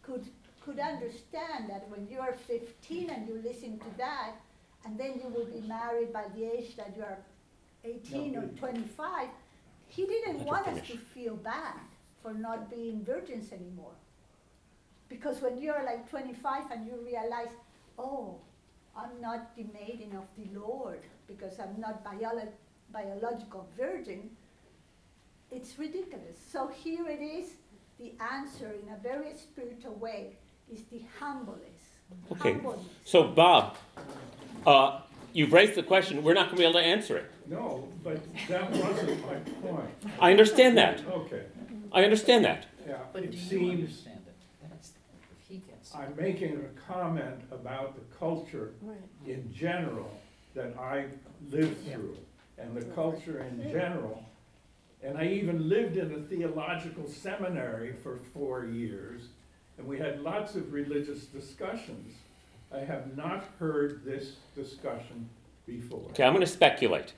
could, 0.02 0.26
could 0.60 0.78
understand 0.78 1.70
that 1.70 1.88
when 1.88 2.06
you 2.10 2.20
are 2.20 2.34
15 2.34 3.10
and 3.10 3.26
you 3.26 3.40
listen 3.42 3.78
to 3.78 3.98
that, 3.98 4.32
and 4.84 4.98
then 4.98 5.20
you 5.22 5.28
will 5.28 5.46
be 5.46 5.66
married 5.66 6.12
by 6.12 6.24
the 6.34 6.44
age 6.44 6.76
that 6.76 6.92
you 6.96 7.02
are 7.02 7.18
18 7.84 8.36
or 8.36 8.46
25, 8.58 9.28
he 9.86 10.06
didn't 10.06 10.44
want 10.44 10.66
us 10.66 10.86
to 10.88 10.96
feel 10.96 11.36
bad 11.36 11.80
for 12.22 12.32
not 12.32 12.70
being 12.70 13.04
virgins 13.04 13.52
anymore. 13.52 13.92
Because 15.12 15.42
when 15.42 15.58
you're 15.58 15.82
like 15.84 16.08
25 16.08 16.70
and 16.70 16.86
you 16.86 16.94
realize, 17.04 17.52
oh, 17.98 18.36
I'm 18.96 19.20
not 19.20 19.54
the 19.56 19.64
maiden 19.74 20.16
of 20.16 20.24
the 20.38 20.58
Lord 20.58 21.00
because 21.28 21.58
I'm 21.60 21.78
not 21.78 22.02
biolo- 22.02 22.48
biological 22.90 23.68
virgin, 23.76 24.30
it's 25.50 25.78
ridiculous. 25.78 26.38
So 26.50 26.68
here 26.68 27.06
it 27.08 27.20
is, 27.20 27.50
the 28.00 28.12
answer 28.32 28.72
in 28.82 28.88
a 28.90 28.96
very 29.02 29.36
spiritual 29.36 29.94
way 29.96 30.36
is 30.72 30.80
the 30.90 31.02
humbleness. 31.20 31.82
okay. 32.32 32.54
Humbleness. 32.54 32.86
So 33.04 33.24
Bob, 33.24 33.76
uh, 34.66 35.00
you've 35.34 35.52
raised 35.52 35.74
the 35.74 35.82
question, 35.82 36.22
we're 36.22 36.32
not 36.32 36.46
gonna 36.46 36.56
be 36.56 36.64
able 36.64 36.80
to 36.80 36.86
answer 36.86 37.18
it. 37.18 37.30
No, 37.48 37.86
but 38.02 38.18
that 38.48 38.70
wasn't 38.70 39.26
my 39.26 39.34
point. 39.60 39.90
I 40.18 40.30
understand 40.30 40.78
that. 40.78 41.02
Okay, 41.06 41.42
I 41.92 42.02
understand 42.02 42.46
that. 42.46 42.64
yeah, 42.88 42.96
But 43.12 43.24
it 43.24 43.32
do 43.32 43.36
you 43.36 43.42
seems 43.42 43.70
understand 43.70 44.06
it? 44.06 44.10
That's, 44.10 44.11
if 45.94 46.18
he 46.18 46.32
gets 46.32 46.40
it. 46.40 46.50
I'm 46.50 46.52
making 46.52 46.64
a 46.64 46.92
comment 46.92 47.40
about 47.50 47.94
the 47.94 48.16
culture 48.16 48.72
right. 48.82 48.96
in 49.26 49.52
general 49.52 50.10
that 50.54 50.76
I 50.78 51.06
lived 51.50 51.86
through, 51.90 52.16
and 52.58 52.76
the 52.76 52.84
culture 52.94 53.40
in 53.40 53.70
general. 53.70 54.24
And 55.02 55.18
I 55.18 55.26
even 55.26 55.68
lived 55.68 55.96
in 55.96 56.12
a 56.12 56.18
theological 56.18 57.08
seminary 57.08 57.94
for 58.02 58.20
four 58.32 58.66
years, 58.66 59.22
and 59.78 59.86
we 59.86 59.98
had 59.98 60.22
lots 60.22 60.54
of 60.54 60.72
religious 60.72 61.24
discussions. 61.24 62.14
I 62.72 62.80
have 62.80 63.16
not 63.16 63.44
heard 63.58 64.04
this 64.04 64.36
discussion 64.54 65.28
before. 65.66 66.04
Okay, 66.10 66.24
I'm 66.24 66.32
gonna 66.32 66.46
speculate. 66.46 67.14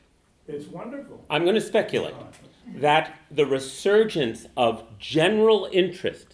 It's 0.46 0.66
wonderful. 0.66 1.24
I'm 1.30 1.44
gonna 1.44 1.60
speculate 1.60 2.14
uh-huh. 2.14 2.30
that 2.76 3.18
the 3.30 3.46
resurgence 3.46 4.46
of 4.56 4.84
general 4.98 5.68
interest 5.72 6.33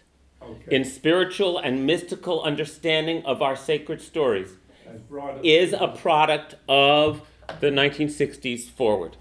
Okay, 0.50 0.76
in 0.76 0.84
spiritual 0.84 1.58
and 1.58 1.86
mystical 1.86 2.42
understanding 2.42 3.24
of 3.24 3.42
our 3.42 3.56
sacred 3.56 4.00
stories 4.00 4.50
has 4.86 5.00
brought 5.02 5.38
it. 5.38 5.44
is 5.44 5.72
a 5.72 5.88
product 5.88 6.54
of 6.68 7.22
the 7.60 7.68
1960s 7.68 8.68
forward. 8.70 9.16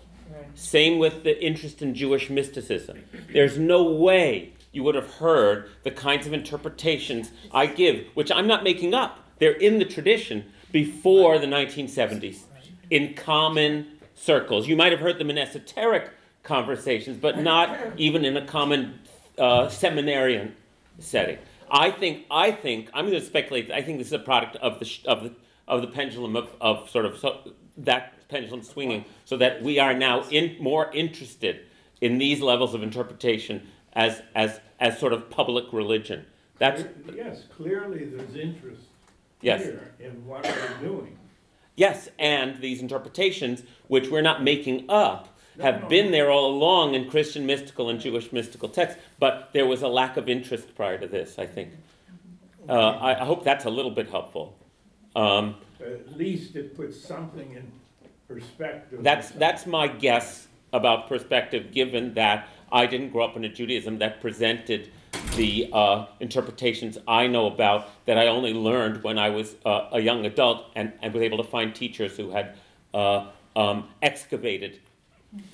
Same 0.56 1.00
with 1.00 1.24
the 1.24 1.42
interest 1.44 1.82
in 1.82 1.96
Jewish 1.96 2.30
mysticism. 2.30 3.04
There's 3.32 3.58
no 3.58 3.84
way 3.84 4.54
you 4.72 4.84
would 4.84 4.96
have 4.96 5.16
heard 5.16 5.70
the 5.84 5.92
kinds 5.92 6.28
of 6.28 6.34
interpretations 6.34 7.32
I 7.52 7.66
give, 7.66 8.08
which 8.14 8.32
I'm 8.32 8.48
not 8.48 8.64
making 8.64 8.94
up. 8.94 9.20
They're 9.40 9.52
in 9.52 9.80
the 9.80 9.86
tradition 9.86 10.52
before 10.72 11.40
the 11.40 11.48
1970s, 11.48 12.42
in 12.90 13.14
common 13.14 14.00
circles. 14.16 14.68
You 14.68 14.76
might 14.76 14.92
have 14.92 15.02
heard 15.02 15.18
them 15.18 15.30
in 15.30 15.38
esoteric 15.38 16.12
conversations, 16.44 17.18
but 17.18 17.40
not 17.40 17.78
even 17.98 18.26
in 18.26 18.36
a 18.38 18.46
common 18.46 19.00
uh, 19.38 19.70
seminarian 19.70 20.56
setting. 21.00 21.38
I 21.72 21.92
think, 21.92 22.26
I 22.32 22.52
think, 22.52 22.90
I'm 22.94 23.06
going 23.08 23.20
to 23.20 23.26
speculate. 23.26 23.72
I 23.72 23.82
think 23.82 23.98
this 24.00 24.08
is 24.08 24.14
a 24.14 24.20
product 24.20 24.56
of 24.58 24.80
the 24.80 24.90
of 25.06 25.24
the 25.24 25.34
of 25.68 25.82
the 25.82 25.88
pendulum 25.88 26.36
of, 26.36 26.50
of 26.60 26.90
sort 26.90 27.06
of 27.06 27.18
so, 27.20 27.54
that 27.78 28.28
pendulum 28.28 28.64
swinging, 28.64 29.06
so 29.26 29.38
that 29.38 29.62
we 29.62 29.80
are 29.80 29.94
now 29.94 30.24
in 30.30 30.56
more 30.60 30.92
interested 30.94 31.62
in 32.02 32.18
these 32.18 32.42
levels 32.42 32.74
of 32.74 32.82
interpretation 32.84 33.68
as 33.94 34.22
as 34.36 34.60
as 34.80 34.98
sort 35.00 35.14
of 35.14 35.30
public 35.30 35.72
religion. 35.74 36.26
That's 36.58 36.84
Yes, 37.16 37.44
clearly 37.56 38.06
there's 38.06 38.36
interest 38.36 38.82
Yes. 39.42 39.64
here 39.64 39.94
in 40.00 40.26
what 40.26 40.44
we're 40.44 40.88
doing. 40.88 41.18
yes, 41.76 42.10
and 42.20 42.60
these 42.62 42.82
interpretations, 42.82 43.64
which 43.88 44.10
we're 44.10 44.22
not 44.22 44.44
making 44.44 44.86
up, 44.90 45.39
have 45.62 45.90
been 45.90 46.12
there 46.12 46.32
all 46.32 46.52
along 46.52 46.96
in 46.96 47.10
Christian 47.10 47.46
mystical 47.46 47.90
and 47.90 48.00
Jewish 48.00 48.32
mystical 48.32 48.70
texts. 48.70 49.00
But 49.20 49.50
there 49.54 49.66
was 49.66 49.82
a 49.82 49.88
lack 49.88 50.18
of 50.18 50.30
interest 50.30 50.76
prior 50.76 50.98
to 50.98 51.08
this. 51.08 51.40
I 51.40 51.46
think. 51.46 51.72
Uh, 52.68 52.74
I, 52.74 53.22
I 53.22 53.26
hope 53.26 53.44
that's 53.44 53.66
a 53.66 53.70
little 53.70 53.92
bit 53.92 54.10
helpful. 54.10 54.56
Um, 55.16 55.56
At 55.82 56.16
least 56.16 56.56
it 56.56 56.76
puts 56.76 57.00
something 57.02 57.52
in 57.54 57.72
perspective. 58.28 59.04
That's, 59.04 59.32
that's 59.32 59.66
my 59.66 59.88
guess 59.88 60.48
about 60.72 61.10
perspective, 61.10 61.72
given 61.72 62.14
that 62.14 62.48
I 62.72 62.86
didn't 62.86 63.10
grow 63.10 63.26
up 63.26 63.36
in 63.36 63.44
a 63.44 63.50
Judaism 63.50 63.98
that 64.00 64.22
presented 64.22 64.92
the 65.36 65.70
uh, 65.74 66.06
interpretations 66.20 66.98
I 67.08 67.26
know 67.28 67.48
about 67.48 67.90
that 68.06 68.18
I 68.18 68.28
only 68.28 68.54
learned 68.54 69.04
when 69.04 69.18
I 69.18 69.30
was 69.30 69.56
uh, 69.66 69.90
a 69.92 70.00
young 70.00 70.26
adult 70.26 70.66
and, 70.76 70.94
and 71.02 71.14
was 71.14 71.24
able 71.24 71.38
to 71.38 71.44
find 71.44 71.74
teachers 71.74 72.16
who 72.18 72.30
had 72.30 72.56
uh, 72.94 73.28
um, 73.56 73.88
excavated 74.02 74.80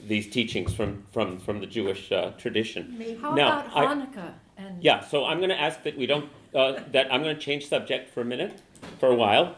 these 0.08 0.28
teachings 0.30 0.74
from, 0.74 1.04
from, 1.12 1.40
from 1.40 1.60
the 1.60 1.66
Jewish 1.68 2.12
uh, 2.12 2.32
tradition. 2.38 3.18
How 3.22 3.34
Now, 3.34 3.60
about 3.60 3.76
I- 3.76 3.86
Hanukkah 3.86 4.34
and? 4.58 4.84
Yeah, 4.84 5.02
so 5.06 5.26
I'm 5.26 5.38
going 5.40 5.50
to 5.50 5.60
ask 5.60 5.84
that 5.84 5.98
we 5.98 6.06
don't, 6.06 6.30
uh, 6.54 6.80
that 6.92 7.14
I'm 7.14 7.22
going 7.22 7.36
to 7.36 7.42
change 7.42 7.68
subject 7.68 8.14
for 8.14 8.22
a 8.22 8.26
minute, 8.26 8.62
for 9.00 9.10
a 9.10 9.16
while. 9.16 9.56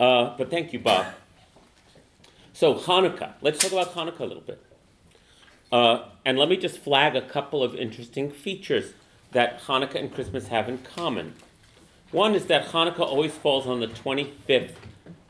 Uh, 0.00 0.36
but 0.36 0.50
thank 0.50 0.72
you, 0.72 0.78
Bob. 0.78 1.06
So, 2.52 2.74
Hanukkah. 2.74 3.34
Let's 3.42 3.58
talk 3.60 3.72
about 3.72 3.94
Hanukkah 3.94 4.20
a 4.20 4.24
little 4.24 4.42
bit. 4.42 4.62
Uh, 5.70 6.04
and 6.24 6.38
let 6.38 6.48
me 6.48 6.56
just 6.56 6.78
flag 6.78 7.14
a 7.16 7.20
couple 7.22 7.62
of 7.62 7.74
interesting 7.74 8.30
features 8.30 8.94
that 9.32 9.60
Hanukkah 9.62 9.96
and 9.96 10.14
Christmas 10.14 10.48
have 10.48 10.68
in 10.68 10.78
common. 10.78 11.34
One 12.12 12.34
is 12.34 12.46
that 12.46 12.66
Hanukkah 12.68 13.00
always 13.00 13.32
falls 13.34 13.66
on 13.66 13.80
the 13.80 13.88
25th 13.88 14.76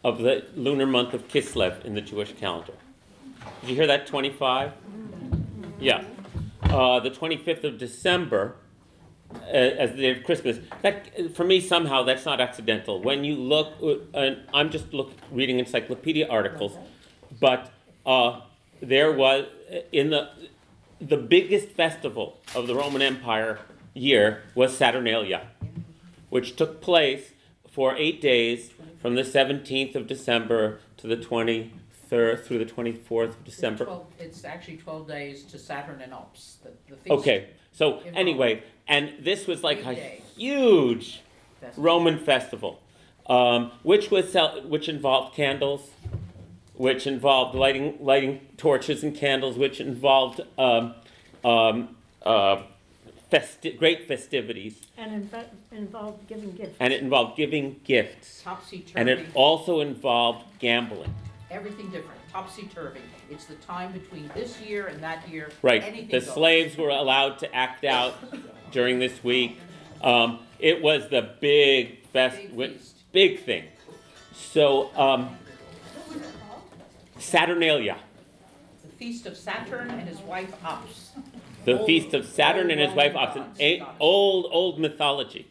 of 0.04 0.18
the 0.18 0.44
lunar 0.54 0.86
month 0.86 1.14
of 1.14 1.26
Kislev 1.26 1.84
in 1.84 1.94
the 1.94 2.00
Jewish 2.00 2.32
calendar. 2.34 2.74
Did 3.60 3.70
you 3.70 3.76
hear 3.76 3.86
that 3.86 4.06
25? 4.06 4.72
Yeah. 5.80 6.04
Uh, 6.62 7.00
the 7.00 7.10
25th 7.10 7.64
of 7.64 7.78
December 7.78 8.56
uh, 9.32 9.46
as 9.46 9.90
the 9.92 9.96
day 9.98 10.10
of 10.10 10.24
Christmas. 10.24 10.58
That, 10.82 11.34
for 11.34 11.44
me, 11.44 11.60
somehow 11.60 12.02
that's 12.02 12.24
not 12.24 12.40
accidental. 12.40 13.00
When 13.02 13.24
you 13.24 13.36
look, 13.36 13.74
uh, 13.82 14.18
and 14.18 14.42
I'm 14.54 14.70
just 14.70 14.92
look, 14.92 15.12
reading 15.30 15.58
encyclopedia 15.58 16.26
articles, 16.28 16.76
but 17.40 17.72
uh, 18.04 18.40
there 18.80 19.12
was 19.12 19.46
in 19.92 20.10
the 20.10 20.30
the 21.00 21.16
biggest 21.16 21.68
festival 21.68 22.38
of 22.54 22.66
the 22.66 22.74
Roman 22.74 23.02
Empire 23.02 23.58
year 23.92 24.42
was 24.54 24.76
Saturnalia, 24.76 25.48
which 26.30 26.56
took 26.56 26.80
place 26.80 27.32
for 27.70 27.94
eight 27.96 28.20
days 28.22 28.70
from 29.02 29.14
the 29.14 29.22
17th 29.22 29.94
of 29.94 30.06
December 30.06 30.80
to 30.96 31.06
the 31.06 31.16
23rd 32.10 32.44
through 32.44 32.58
the 32.58 32.64
24th 32.64 33.28
of 33.30 33.44
December. 33.44 33.84
Twelve- 33.84 34.06
It's 34.18 34.44
actually 34.44 34.76
twelve 34.78 35.08
days 35.08 35.42
to 35.44 35.58
Saturn 35.58 36.00
and 36.00 36.12
Ops, 36.14 36.58
the, 36.62 36.70
the 36.88 36.96
feast. 36.96 37.10
Okay, 37.10 37.48
so 37.72 37.96
Involved. 37.98 38.16
anyway, 38.16 38.62
and 38.88 39.12
this 39.20 39.46
was 39.46 39.62
like 39.62 39.84
a 39.84 39.90
Eight 39.90 39.94
days. 39.96 40.22
huge 40.36 41.20
Festival. 41.60 41.84
Roman 41.84 42.18
festival, 42.18 42.80
um, 43.28 43.72
which 43.82 44.10
was 44.10 44.30
cel- 44.30 44.62
which 44.62 44.88
involved 44.88 45.34
candles, 45.34 45.90
which 46.74 47.06
involved 47.06 47.54
lighting 47.54 47.96
lighting 48.00 48.40
torches 48.56 49.02
and 49.02 49.14
candles, 49.16 49.56
which 49.56 49.80
involved 49.80 50.40
um, 50.58 50.94
um, 51.44 51.96
uh, 52.24 52.62
festi- 53.32 53.76
great 53.78 54.06
festivities, 54.06 54.82
And 54.98 55.30
inv- 55.30 55.46
involved 55.72 56.28
giving 56.28 56.52
gifts. 56.52 56.76
and 56.78 56.92
it 56.92 57.00
involved 57.02 57.36
giving 57.36 57.80
gifts, 57.84 58.42
Topsy-turvy. 58.42 58.92
and 59.00 59.08
it 59.08 59.26
also 59.34 59.80
involved 59.80 60.44
gambling. 60.58 61.12
Everything 61.50 61.86
different, 61.90 62.18
topsy-turvy. 62.32 63.00
It's 63.30 63.44
the 63.44 63.54
time 63.56 63.92
between 63.92 64.28
this 64.34 64.60
year 64.60 64.88
and 64.88 65.00
that 65.02 65.28
year. 65.28 65.50
Right. 65.62 65.82
Anything 65.82 66.08
The 66.08 66.20
goes. 66.20 66.34
slaves 66.34 66.76
were 66.76 66.88
allowed 66.88 67.38
to 67.40 67.54
act 67.54 67.84
out 67.84 68.14
during 68.72 68.98
this 68.98 69.22
week. 69.22 69.58
Um, 70.02 70.40
it 70.58 70.82
was 70.82 71.08
the 71.08 71.30
big 71.40 72.04
fest, 72.08 72.36
Big 72.36 72.50
wi- 72.50 72.72
feast. 72.72 73.12
big 73.12 73.40
thing. 73.44 73.64
So 74.34 74.90
um, 74.96 75.36
Saturnalia, 77.18 77.96
The 78.82 78.88
feast 78.96 79.26
of 79.26 79.36
Saturn 79.36 79.90
and 79.90 80.08
his 80.08 80.18
wife 80.18 80.52
Ops. 80.64 81.12
the 81.64 81.78
Old- 81.78 81.86
feast 81.86 82.12
of 82.12 82.26
Saturn 82.26 82.70
and 82.72 82.80
his 82.80 82.88
old 82.88 82.96
wife, 82.96 83.14
Roman 83.14 83.28
Ops, 83.28 83.36
an 83.36 83.42
gods, 83.44 83.60
a- 83.60 83.78
goddess. 83.78 83.94
old 84.00 84.46
old 84.50 84.78
mythology. 84.80 85.46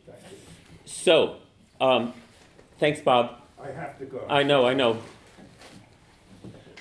So, 0.86 1.38
um, 1.82 2.14
thanks, 2.80 3.00
Bob. 3.02 3.42
I 3.62 3.72
have 3.72 3.98
to 4.00 4.06
go. 4.06 4.26
I 4.30 4.44
know, 4.44 4.68
I 4.68 4.74
know. 4.74 4.98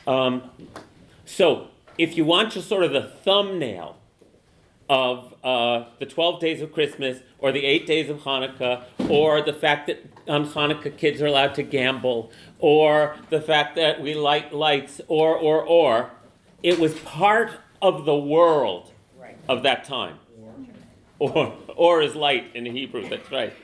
Um, 0.06 0.50
so, 1.24 1.68
if 1.96 2.16
you 2.16 2.24
want 2.24 2.52
just 2.52 2.68
sort 2.68 2.84
of 2.84 2.92
the 2.92 3.02
thumbnail 3.02 3.96
of 4.88 5.34
uh, 5.42 5.84
the 5.98 6.06
12 6.06 6.40
days 6.40 6.60
of 6.60 6.72
Christmas 6.72 7.20
or 7.38 7.52
the 7.52 7.64
8 7.64 7.86
days 7.86 8.10
of 8.10 8.18
Hanukkah 8.20 8.84
or 9.08 9.40
the 9.42 9.52
fact 9.52 9.86
that 9.86 10.04
on 10.28 10.46
Hanukkah 10.46 10.96
kids 10.96 11.22
are 11.22 11.26
allowed 11.26 11.54
to 11.54 11.62
gamble 11.62 12.30
or 12.58 13.16
the 13.30 13.40
fact 13.40 13.76
that 13.76 14.00
we 14.02 14.14
light 14.14 14.52
lights 14.52 15.00
or, 15.08 15.36
or, 15.36 15.62
or, 15.62 16.10
it 16.62 16.78
was 16.78 16.94
part 17.00 17.52
of 17.80 18.04
the 18.04 18.16
world 18.16 18.90
Right. 19.18 19.36
of 19.48 19.62
that 19.62 19.84
time. 19.84 20.18
Or, 21.20 21.54
or 21.76 22.02
is 22.02 22.14
light 22.14 22.50
in 22.54 22.66
Hebrew, 22.66 23.08
that's 23.08 23.30
right. 23.30 23.54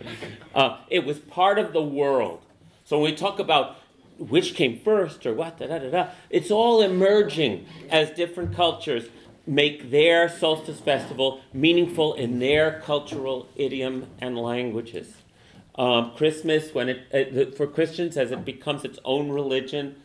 Uh, 0.55 0.79
it 0.89 1.05
was 1.05 1.19
part 1.19 1.59
of 1.59 1.73
the 1.73 1.83
world. 1.83 2.41
So 2.85 2.99
when 2.99 3.11
we 3.11 3.17
talk 3.17 3.39
about 3.41 3.77
which 4.21 4.55
came 4.55 4.79
first 4.79 5.25
or 5.27 5.33
what, 5.33 5.59
da, 5.59 5.67
da, 5.67 5.79
da, 5.79 5.91
da, 5.91 6.09
it's 6.29 6.51
all 6.51 6.83
emerging 6.83 7.67
as 7.91 8.11
different 8.11 8.55
cultures 8.55 9.09
make 9.47 9.91
their 9.91 10.29
solstice 10.29 10.79
festival 10.79 11.41
meaningful 11.53 12.13
in 12.15 12.39
their 12.39 12.81
cultural 12.85 13.49
idiom 13.57 14.07
and 14.21 14.37
languages. 14.37 15.15
Um, 15.77 16.13
Christmas, 16.15 16.75
when 16.75 16.91
it, 16.91 17.01
uh, 17.13 17.57
for 17.57 17.67
Christians, 17.67 18.17
as 18.19 18.31
it 18.31 18.45
becomes 18.45 18.85
its 18.85 18.99
own 19.05 19.31
religion, 19.31 19.97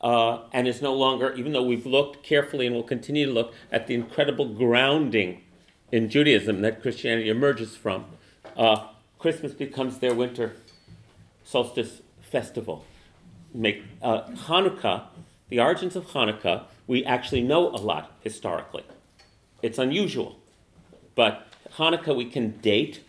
uh, 0.00 0.40
and 0.52 0.66
is 0.66 0.82
no 0.82 0.94
longer, 0.94 1.32
even 1.34 1.52
though 1.52 1.62
we've 1.62 1.86
looked 1.86 2.22
carefully 2.22 2.66
and 2.66 2.74
will 2.74 2.82
continue 2.82 3.26
to 3.26 3.32
look 3.32 3.54
at 3.70 3.86
the 3.86 3.94
incredible 3.94 4.46
grounding 4.46 5.42
in 5.92 6.08
Judaism 6.08 6.62
that 6.62 6.82
Christianity 6.82 7.28
emerges 7.28 7.76
from, 7.76 8.06
uh, 8.56 8.88
Christmas 9.18 9.52
becomes 9.52 9.98
their 9.98 10.14
winter 10.14 10.56
solstice 11.44 12.00
festival. 12.20 12.84
Make 13.52 13.82
uh, 14.02 14.22
Hanukkah, 14.46 15.04
the 15.48 15.60
origins 15.60 15.96
of 15.96 16.06
Hanukkah, 16.08 16.64
we 16.86 17.04
actually 17.04 17.42
know 17.42 17.68
a 17.68 17.78
lot 17.78 18.12
historically. 18.20 18.84
It's 19.62 19.78
unusual, 19.78 20.38
but 21.14 21.46
Hanukkah 21.76 22.14
we 22.14 22.24
can 22.24 22.58
date. 22.58 23.00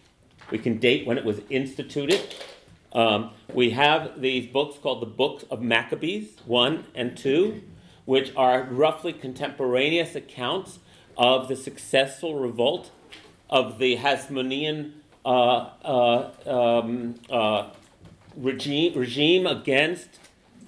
We 0.49 0.57
can 0.57 0.77
date 0.77 1.07
when 1.07 1.17
it 1.17 1.25
was 1.25 1.41
instituted. 1.49 2.35
Um, 2.93 3.31
we 3.53 3.71
have 3.71 4.19
these 4.19 4.47
books 4.47 4.77
called 4.77 5.01
the 5.01 5.07
Books 5.07 5.45
of 5.49 5.61
Maccabees, 5.61 6.37
1 6.45 6.85
and 6.93 7.17
2, 7.17 7.61
which 8.05 8.33
are 8.35 8.63
roughly 8.63 9.13
contemporaneous 9.13 10.15
accounts 10.15 10.79
of 11.17 11.47
the 11.47 11.55
successful 11.55 12.35
revolt 12.35 12.91
of 13.49 13.77
the 13.79 13.97
Hasmonean 13.97 14.93
uh, 15.25 15.69
uh, 15.83 16.31
um, 16.45 17.15
uh, 17.29 17.69
regime, 18.35 18.97
regime 18.97 19.45
against 19.45 20.09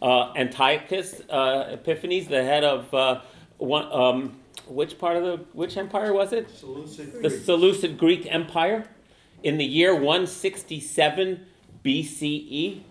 uh, 0.04 0.34
Antiochus 0.36 1.22
uh, 1.30 1.70
Epiphanes, 1.72 2.28
the 2.28 2.44
head 2.44 2.64
of 2.64 2.94
uh, 2.94 3.22
one, 3.58 3.92
um, 3.92 4.40
which 4.68 5.00
part 5.00 5.16
of 5.16 5.24
the 5.24 5.46
which 5.54 5.78
empire 5.78 6.14
was 6.14 6.34
it? 6.34 6.50
The 7.22 7.30
Seleucid 7.30 7.98
Greek 7.98 8.28
Empire 8.30 8.86
in 9.44 9.58
the 9.58 9.66
year 9.66 9.94
167 9.96 11.46
BCE. 11.84 12.82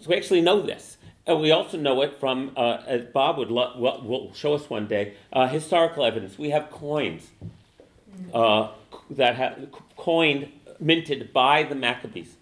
So 0.00 0.08
we 0.08 0.16
actually 0.16 0.40
know 0.40 0.62
this. 0.62 0.96
And 1.24 1.40
we 1.40 1.52
also 1.52 1.78
know 1.78 2.02
it 2.02 2.18
from, 2.18 2.50
uh, 2.56 2.78
as 2.84 3.04
Bob 3.04 3.38
would 3.38 3.50
lo- 3.50 3.74
will, 3.76 4.02
will 4.02 4.34
show 4.34 4.54
us 4.54 4.68
one 4.68 4.88
day, 4.88 5.14
uh, 5.32 5.46
historical 5.46 6.04
evidence. 6.04 6.36
We 6.36 6.50
have 6.50 6.68
coins 6.70 7.30
uh, 8.34 8.70
that 9.10 9.36
have 9.36 9.68
coined, 9.96 10.48
minted 10.80 11.32
by 11.32 11.62
the 11.62 11.76
Maccabees 11.76 12.34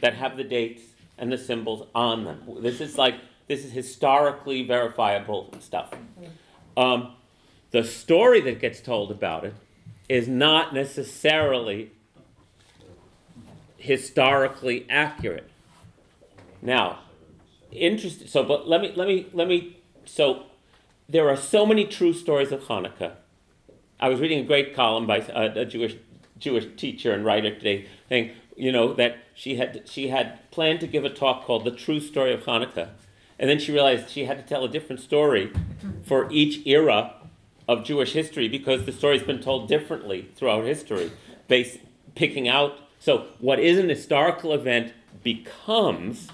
that 0.00 0.14
have 0.14 0.36
the 0.36 0.44
dates 0.44 0.82
and 1.20 1.30
the 1.30 1.38
symbols 1.38 1.86
on 1.94 2.24
them. 2.24 2.42
This 2.60 2.80
is 2.80 2.98
like 2.98 3.14
this 3.46 3.64
is 3.64 3.72
historically 3.72 4.64
verifiable 4.64 5.52
stuff. 5.60 5.92
Um, 6.76 7.14
the 7.70 7.84
story 7.84 8.40
that 8.40 8.60
gets 8.60 8.80
told 8.80 9.10
about 9.10 9.44
it 9.44 9.54
is 10.08 10.26
not 10.26 10.74
necessarily 10.74 11.92
historically 13.76 14.86
accurate. 14.88 15.48
Now, 16.62 17.00
interesting. 17.70 18.26
So, 18.26 18.42
but 18.42 18.68
let 18.68 18.80
me 18.80 18.92
let 18.96 19.06
me 19.06 19.26
let 19.32 19.46
me. 19.46 19.76
So, 20.04 20.44
there 21.08 21.28
are 21.28 21.36
so 21.36 21.66
many 21.66 21.84
true 21.84 22.12
stories 22.12 22.52
of 22.52 22.62
Hanukkah. 22.62 23.12
I 24.00 24.08
was 24.08 24.20
reading 24.20 24.40
a 24.40 24.44
great 24.44 24.74
column 24.74 25.06
by 25.06 25.18
a, 25.18 25.60
a 25.60 25.64
Jewish 25.64 25.96
Jewish 26.38 26.66
teacher 26.76 27.12
and 27.12 27.24
writer 27.24 27.54
today, 27.54 27.86
saying, 28.08 28.30
you 28.56 28.72
know, 28.72 28.94
that 28.94 29.18
she 29.40 29.56
had 29.56 29.82
she 29.88 30.08
had 30.08 30.50
planned 30.50 30.80
to 30.80 30.86
give 30.86 31.04
a 31.04 31.10
talk 31.10 31.44
called 31.44 31.64
"The 31.64 31.70
True 31.70 32.00
Story 32.00 32.32
of 32.32 32.44
Hanukkah," 32.44 32.90
and 33.38 33.48
then 33.48 33.58
she 33.58 33.72
realized 33.72 34.10
she 34.10 34.24
had 34.24 34.36
to 34.36 34.42
tell 34.42 34.64
a 34.64 34.68
different 34.68 35.00
story 35.00 35.50
for 36.02 36.30
each 36.30 36.66
era 36.66 37.14
of 37.66 37.84
Jewish 37.84 38.12
history 38.12 38.48
because 38.48 38.84
the 38.84 38.92
story's 38.92 39.22
been 39.22 39.40
told 39.40 39.68
differently 39.68 40.28
throughout 40.34 40.64
history, 40.64 41.12
based 41.48 41.78
picking 42.14 42.48
out. 42.48 42.78
So, 42.98 43.28
what 43.38 43.58
is 43.58 43.78
an 43.78 43.88
historical 43.88 44.52
event 44.52 44.92
becomes 45.22 46.28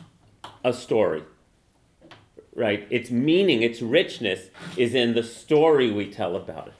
a 0.64 0.72
story. 0.72 1.22
Right? 2.54 2.86
Its 2.90 3.10
meaning, 3.10 3.62
its 3.62 3.82
richness 3.82 4.48
is 4.76 4.94
in 4.94 5.14
the 5.14 5.22
story 5.22 5.90
we 5.90 6.10
tell 6.10 6.36
about 6.36 6.68
it. 6.68 6.74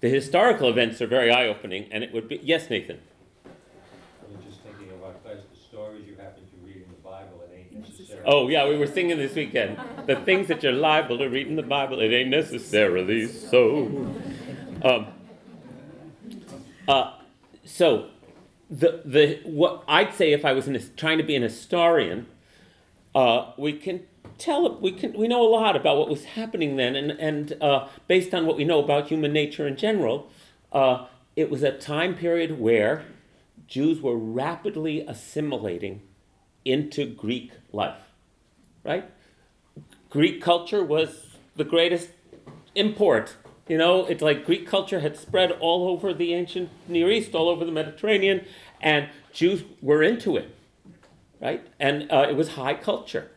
The 0.00 0.08
historical 0.08 0.68
events 0.68 1.00
are 1.00 1.06
very 1.06 1.30
eye 1.30 1.46
opening, 1.46 1.88
and 1.90 2.04
it 2.04 2.12
would 2.12 2.28
be. 2.28 2.38
Yes, 2.42 2.68
Nathan? 2.68 3.00
I'm 3.44 4.42
just 4.46 4.60
thinking 4.60 4.94
of 4.94 5.02
our 5.02 5.12
class, 5.14 5.38
the 5.50 5.58
stories 5.58 6.06
you 6.06 6.16
happen 6.16 6.42
to 6.44 6.66
read 6.66 6.76
in 6.76 6.88
the 6.88 7.02
Bible, 7.02 7.42
it 7.50 7.56
ain't 7.56 7.72
necessarily. 7.72 8.13
Oh, 8.26 8.48
yeah, 8.48 8.66
we 8.68 8.76
were 8.76 8.86
singing 8.86 9.18
this 9.18 9.34
weekend. 9.34 9.78
The 10.06 10.16
things 10.16 10.48
that 10.48 10.62
you're 10.62 10.72
liable 10.72 11.18
to 11.18 11.26
read 11.26 11.46
in 11.46 11.56
the 11.56 11.62
Bible, 11.62 12.00
it 12.00 12.12
ain't 12.12 12.30
necessarily 12.30 13.26
so. 13.26 14.14
Um, 14.82 15.06
uh, 16.88 17.12
so, 17.64 18.08
the, 18.70 19.02
the, 19.04 19.40
what 19.44 19.84
I'd 19.86 20.14
say 20.14 20.32
if 20.32 20.44
I 20.44 20.52
was 20.52 20.66
his- 20.66 20.90
trying 20.96 21.18
to 21.18 21.24
be 21.24 21.36
an 21.36 21.42
historian, 21.42 22.26
uh, 23.14 23.52
we 23.56 23.74
can 23.74 24.02
tell, 24.38 24.78
we, 24.80 24.92
can, 24.92 25.12
we 25.12 25.28
know 25.28 25.42
a 25.42 25.48
lot 25.48 25.76
about 25.76 25.98
what 25.98 26.08
was 26.08 26.24
happening 26.24 26.76
then, 26.76 26.96
and, 26.96 27.10
and 27.12 27.56
uh, 27.62 27.88
based 28.08 28.34
on 28.34 28.46
what 28.46 28.56
we 28.56 28.64
know 28.64 28.82
about 28.82 29.08
human 29.08 29.32
nature 29.32 29.66
in 29.66 29.76
general, 29.76 30.30
uh, 30.72 31.06
it 31.36 31.50
was 31.50 31.62
a 31.62 31.72
time 31.72 32.14
period 32.14 32.58
where 32.58 33.04
Jews 33.66 34.00
were 34.00 34.16
rapidly 34.16 35.00
assimilating 35.06 36.02
into 36.64 37.06
Greek 37.06 37.52
life, 37.72 38.13
right? 38.84 39.10
Greek 40.10 40.40
culture 40.40 40.84
was 40.84 41.36
the 41.56 41.64
greatest 41.64 42.10
import. 42.74 43.36
You 43.66 43.78
know, 43.78 44.04
it's 44.04 44.22
like 44.22 44.44
Greek 44.44 44.66
culture 44.66 45.00
had 45.00 45.16
spread 45.16 45.50
all 45.52 45.88
over 45.88 46.12
the 46.12 46.34
ancient 46.34 46.70
Near 46.86 47.10
East, 47.10 47.34
all 47.34 47.48
over 47.48 47.64
the 47.64 47.72
Mediterranean, 47.72 48.44
and 48.80 49.08
Jews 49.32 49.64
were 49.80 50.02
into 50.02 50.36
it, 50.36 50.54
right? 51.40 51.66
And 51.80 52.10
uh, 52.12 52.26
it 52.28 52.36
was 52.36 52.50
high 52.50 52.74
culture. 52.74 53.30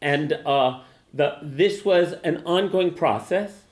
And 0.00 0.34
uh, 0.44 0.82
the, 1.12 1.38
this 1.42 1.84
was 1.84 2.12
an 2.24 2.42
ongoing 2.44 2.94
process. 2.94 3.62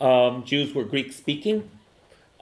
Um, 0.00 0.44
Jews 0.44 0.74
were 0.74 0.84
Greek 0.84 1.12
speaking. 1.12 1.70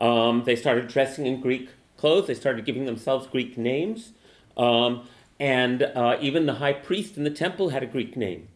Um, 0.00 0.44
they 0.44 0.56
started 0.56 0.88
dressing 0.88 1.26
in 1.26 1.40
Greek 1.40 1.68
clothes. 1.96 2.26
They 2.26 2.34
started 2.34 2.64
giving 2.64 2.86
themselves 2.86 3.26
Greek 3.26 3.58
names. 3.58 4.12
Um, 4.56 5.06
and 5.40 5.82
uh, 5.82 6.18
even 6.20 6.44
the 6.44 6.54
high 6.54 6.74
priest 6.74 7.16
in 7.16 7.24
the 7.24 7.30
temple 7.30 7.70
had 7.70 7.82
a 7.82 7.86
Greek 7.86 8.16
name. 8.16 8.48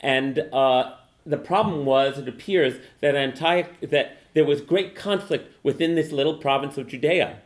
And 0.00 0.38
uh, 0.52 0.94
the 1.24 1.36
problem 1.36 1.84
was, 1.84 2.18
it 2.18 2.26
appears 2.26 2.80
that 3.00 3.14
Antioch, 3.14 3.68
that 3.82 4.16
there 4.32 4.44
was 4.44 4.62
great 4.62 4.96
conflict 4.96 5.54
within 5.62 5.94
this 5.94 6.10
little 6.10 6.38
province 6.38 6.78
of 6.78 6.88
Judea 6.88 7.40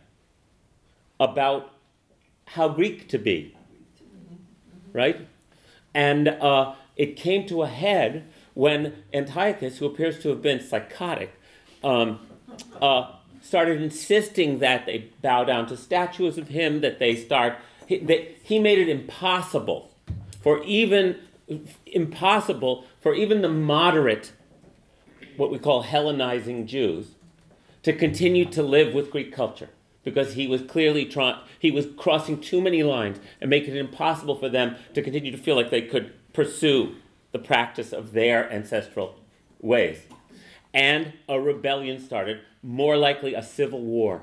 about 1.18 1.72
how 2.50 2.68
Greek 2.68 3.08
to 3.08 3.18
be, 3.18 3.56
right? 4.92 5.26
And 5.92 6.28
uh, 6.28 6.74
it 6.96 7.16
came 7.16 7.46
to 7.48 7.62
a 7.62 7.66
head 7.66 8.24
when 8.54 9.02
Antiochus, 9.12 9.78
who 9.78 9.86
appears 9.86 10.20
to 10.20 10.28
have 10.28 10.40
been 10.40 10.60
psychotic, 10.60 11.34
um, 11.82 12.20
uh, 12.80 13.10
started 13.42 13.82
insisting 13.82 14.60
that 14.60 14.86
they 14.86 15.10
bow 15.22 15.44
down 15.44 15.66
to 15.66 15.76
statues 15.76 16.38
of 16.38 16.48
him, 16.48 16.80
that 16.82 16.98
they 17.00 17.16
start. 17.16 17.58
He, 17.86 17.98
they, 17.98 18.36
he 18.42 18.58
made 18.58 18.78
it 18.78 18.88
impossible 18.88 19.92
for 20.40 20.62
even 20.64 21.16
impossible 21.86 22.84
for 23.00 23.14
even 23.14 23.42
the 23.42 23.48
moderate, 23.48 24.32
what 25.36 25.50
we 25.50 25.58
call 25.58 25.84
Hellenizing 25.84 26.66
Jews, 26.66 27.14
to 27.82 27.92
continue 27.92 28.44
to 28.46 28.62
live 28.62 28.92
with 28.92 29.10
Greek 29.10 29.32
culture 29.32 29.70
because 30.02 30.34
he 30.34 30.46
was 30.46 30.62
clearly 30.62 31.04
trying, 31.04 31.36
he 31.58 31.70
was 31.70 31.86
crossing 31.96 32.40
too 32.40 32.60
many 32.60 32.82
lines 32.82 33.18
and 33.40 33.50
making 33.50 33.74
it 33.74 33.78
impossible 33.78 34.36
for 34.36 34.48
them 34.48 34.76
to 34.94 35.02
continue 35.02 35.32
to 35.32 35.38
feel 35.38 35.56
like 35.56 35.70
they 35.70 35.82
could 35.82 36.12
pursue 36.32 36.94
the 37.32 37.38
practice 37.38 37.92
of 37.92 38.12
their 38.12 38.50
ancestral 38.52 39.16
ways. 39.60 39.98
And 40.72 41.12
a 41.28 41.40
rebellion 41.40 42.00
started, 42.00 42.40
more 42.62 42.96
likely 42.96 43.34
a 43.34 43.42
civil 43.42 43.80
war 43.82 44.22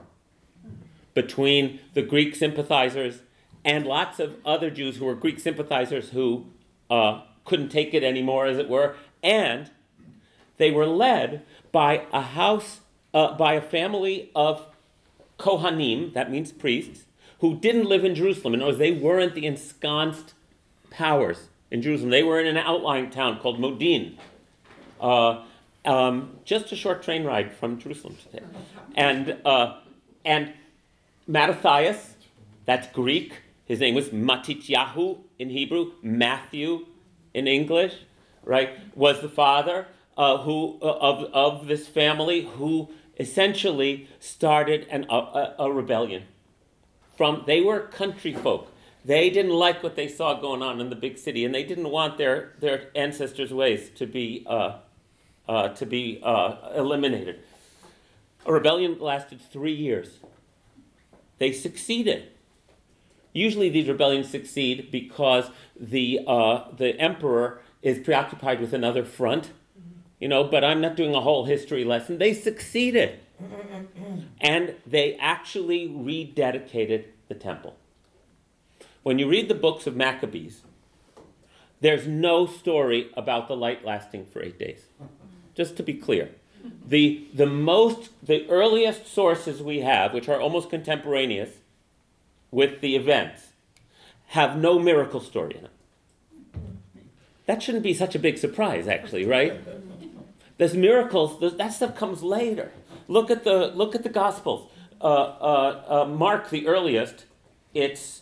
between 1.14 1.80
the 1.94 2.02
Greek 2.02 2.35
sympathizers 2.35 3.22
and 3.65 3.85
lots 3.85 4.19
of 4.19 4.35
other 4.45 4.69
Jews 4.69 4.98
who 4.98 5.06
were 5.06 5.15
Greek 5.15 5.40
sympathizers 5.40 6.10
who 6.10 6.45
uh, 6.90 7.22
couldn't 7.45 7.69
take 7.69 7.94
it 7.94 8.03
anymore, 8.03 8.45
as 8.45 8.57
it 8.57 8.69
were, 8.69 8.95
and 9.22 9.69
they 10.57 10.72
were 10.72 10.85
led 10.85 11.44
by 11.72 12.06
a 12.11 12.22
house, 12.22 12.81
uh, 13.14 13.35
by 13.35 13.53
a 13.53 13.61
family 13.61 14.31
of 14.35 14.68
Kohanim, 15.40 16.14
that 16.14 16.31
means 16.31 16.52
priests, 16.52 17.06
who 17.40 17.57
didn't 17.57 17.85
live 17.85 18.06
in 18.06 18.15
Jerusalem. 18.15 18.53
In 18.53 18.61
other 18.61 18.69
words, 18.69 18.80
they 18.80 18.91
weren't 18.91 19.35
the 19.35 19.45
ensconced 19.45 20.34
powers 20.90 21.49
in 21.72 21.81
Jerusalem. 21.81 22.11
They 22.11 22.23
were 22.23 22.40
in 22.40 22.48
an 22.48 22.57
outlying 22.57 23.10
town 23.10 23.40
called 23.40 23.60
Modin, 23.60 24.18
uh, 25.02 25.44
um, 25.85 26.38
just 26.45 26.72
a 26.72 26.76
short 26.76 27.03
train 27.03 27.26
ride 27.26 27.53
from 27.53 27.80
Jerusalem 27.80 28.15
today. 28.23 28.45
And, 28.95 29.38
uh, 29.44 29.80
and 30.23 30.53
Mattathias, 31.27 32.14
that's 32.65 32.88
Greek. 32.88 33.34
His 33.65 33.80
name 33.80 33.95
was 33.95 34.10
Matityahu 34.10 35.19
in 35.40 35.49
Hebrew, 35.49 35.94
Matthew 36.02 36.88
in 37.34 37.48
English, 37.48 37.94
right, 38.44 38.72
was 38.95 39.22
the 39.22 39.30
father 39.30 39.88
uh, 40.18 40.40
who, 40.40 40.77
uh, 40.81 40.85
of, 40.85 41.23
of 41.34 41.68
this 41.68 41.88
family 41.88 42.41
who 42.41 42.90
essentially 43.18 44.07
started 44.19 44.88
an, 44.90 45.06
a, 45.10 45.53
a 45.60 45.72
rebellion. 45.72 46.23
From 47.15 47.44
they 47.45 47.61
were 47.61 47.80
country 47.80 48.34
folk. 48.34 48.69
They 49.06 49.30
didn't 49.30 49.52
like 49.52 49.84
what 49.84 49.95
they 49.95 50.07
saw 50.07 50.40
going 50.40 50.61
on 50.61 50.80
in 50.80 50.90
the 50.90 50.95
big 50.95 51.18
city, 51.18 51.44
and 51.44 51.53
they 51.53 51.64
didn't 51.64 51.90
want 51.90 52.18
their, 52.18 52.53
their 52.60 52.90
ancestors' 52.95 53.53
ways 53.53 53.90
to 53.95 54.06
be, 54.06 54.45
uh, 54.48 54.77
uh, 55.48 55.69
to 55.69 55.85
be 55.85 56.22
uh, 56.23 56.72
eliminated. 56.76 57.40
A 58.45 58.53
rebellion 58.53 58.99
lasted 58.99 59.41
three 59.41 59.73
years. 59.73 60.19
They 61.38 61.52
succeeded. 61.52 62.30
Usually, 63.34 63.70
these 63.70 63.88
rebellions 63.88 64.30
succeed 64.30 64.90
because 64.92 65.50
the, 65.80 66.20
uh, 66.26 66.66
the 66.78 67.00
emperor 67.00 67.62
is 67.82 68.00
preoccupied 68.00 68.62
with 68.62 68.74
another 68.74 69.04
front 69.04 69.52
you 70.24 70.30
know, 70.30 70.46
but 70.46 70.64
I'm 70.64 70.80
not 70.80 70.96
doing 70.96 71.14
a 71.14 71.20
whole 71.20 71.44
history 71.44 71.84
lesson. 71.84 72.18
They 72.18 72.34
succeeded. 72.34 73.20
and 74.40 74.76
they 74.88 75.16
actually 75.16 75.90
rededicated 75.90 77.08
the 77.28 77.36
temple. 77.36 77.76
When 79.02 79.20
you 79.20 79.28
read 79.28 79.50
the 79.50 79.54
books 79.54 79.86
of 79.86 79.98
Maccabees, 79.98 80.62
there's 81.82 82.08
no 82.08 82.46
story 82.46 83.12
about 83.18 83.50
the 83.50 83.58
light 83.58 83.84
lasting 83.84 84.28
for 84.28 84.42
eight 84.42 84.58
days. 84.58 84.86
Just 85.56 85.76
to 85.76 85.84
be 85.84 85.94
clear. 85.94 86.30
The, 86.88 87.28
the 87.34 87.46
most, 87.46 88.12
the 88.26 88.50
earliest 88.50 89.06
sources 89.06 89.62
we 89.62 89.82
have, 89.82 90.14
which 90.14 90.30
are 90.30 90.40
almost 90.40 90.70
contemporaneous 90.70 91.50
with 92.54 92.82
the 92.82 92.96
events, 92.96 93.48
have 94.28 94.58
no 94.58 94.78
miracle 94.78 95.20
story 95.20 95.56
in 95.56 95.64
them. 95.64 95.72
That 97.48 97.64
shouldn't 97.64 97.84
be 97.84 97.96
such 97.96 98.14
a 98.16 98.20
big 98.20 98.38
surprise, 98.38 98.88
actually, 98.88 99.26
right? 99.26 99.60
There's 100.58 100.76
miracles. 100.76 101.58
That 101.58 101.74
stuff 101.74 101.98
comes 101.98 102.22
later. 102.22 102.72
Look 103.08 103.32
at 103.32 103.44
the 103.44 103.68
look 103.76 103.96
at 103.96 104.04
the 104.04 104.10
Gospels. 104.10 104.70
Uh, 105.02 105.06
uh, 105.06 105.84
uh, 105.88 106.06
Mark, 106.06 106.52
the 106.52 106.68
earliest. 106.68 107.26
It's 107.74 108.22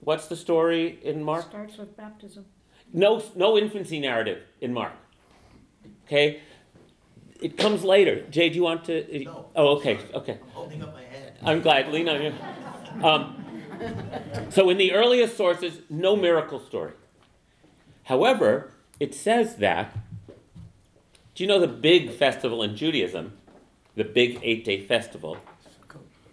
what's 0.00 0.26
the 0.26 0.34
story 0.34 0.98
in 1.02 1.22
Mark? 1.22 1.44
Starts 1.50 1.76
with 1.76 1.96
baptism. 1.96 2.46
No, 2.92 3.22
no 3.36 3.58
infancy 3.58 4.00
narrative 4.00 4.42
in 4.62 4.72
Mark. 4.72 4.94
Okay, 6.06 6.40
it 7.40 7.58
comes 7.58 7.84
later. 7.84 8.22
Jay, 8.30 8.48
do 8.48 8.56
you 8.56 8.62
want 8.62 8.86
to? 8.86 9.24
No. 9.24 9.46
Oh, 9.54 9.76
okay, 9.76 10.00
okay. 10.14 10.38
I'm 10.42 10.50
holding 10.50 10.82
up 10.82 10.94
my 10.94 11.02
head. 11.02 11.38
I'm 11.42 11.60
glad. 11.60 11.92
Lean 11.92 12.08
on 12.08 12.22
you. 12.22 12.34
Um, 13.04 13.37
so, 14.50 14.70
in 14.70 14.76
the 14.78 14.92
earliest 14.92 15.36
sources, 15.36 15.80
no 15.88 16.16
miracle 16.16 16.60
story. 16.60 16.92
However, 18.04 18.72
it 18.98 19.14
says 19.14 19.56
that 19.56 19.96
do 21.38 21.44
you 21.44 21.48
know 21.48 21.60
the 21.60 21.68
big 21.68 22.10
festival 22.10 22.64
in 22.64 22.74
Judaism? 22.74 23.32
The 23.94 24.02
big 24.02 24.40
eight 24.42 24.64
day 24.64 24.84
festival? 24.84 25.36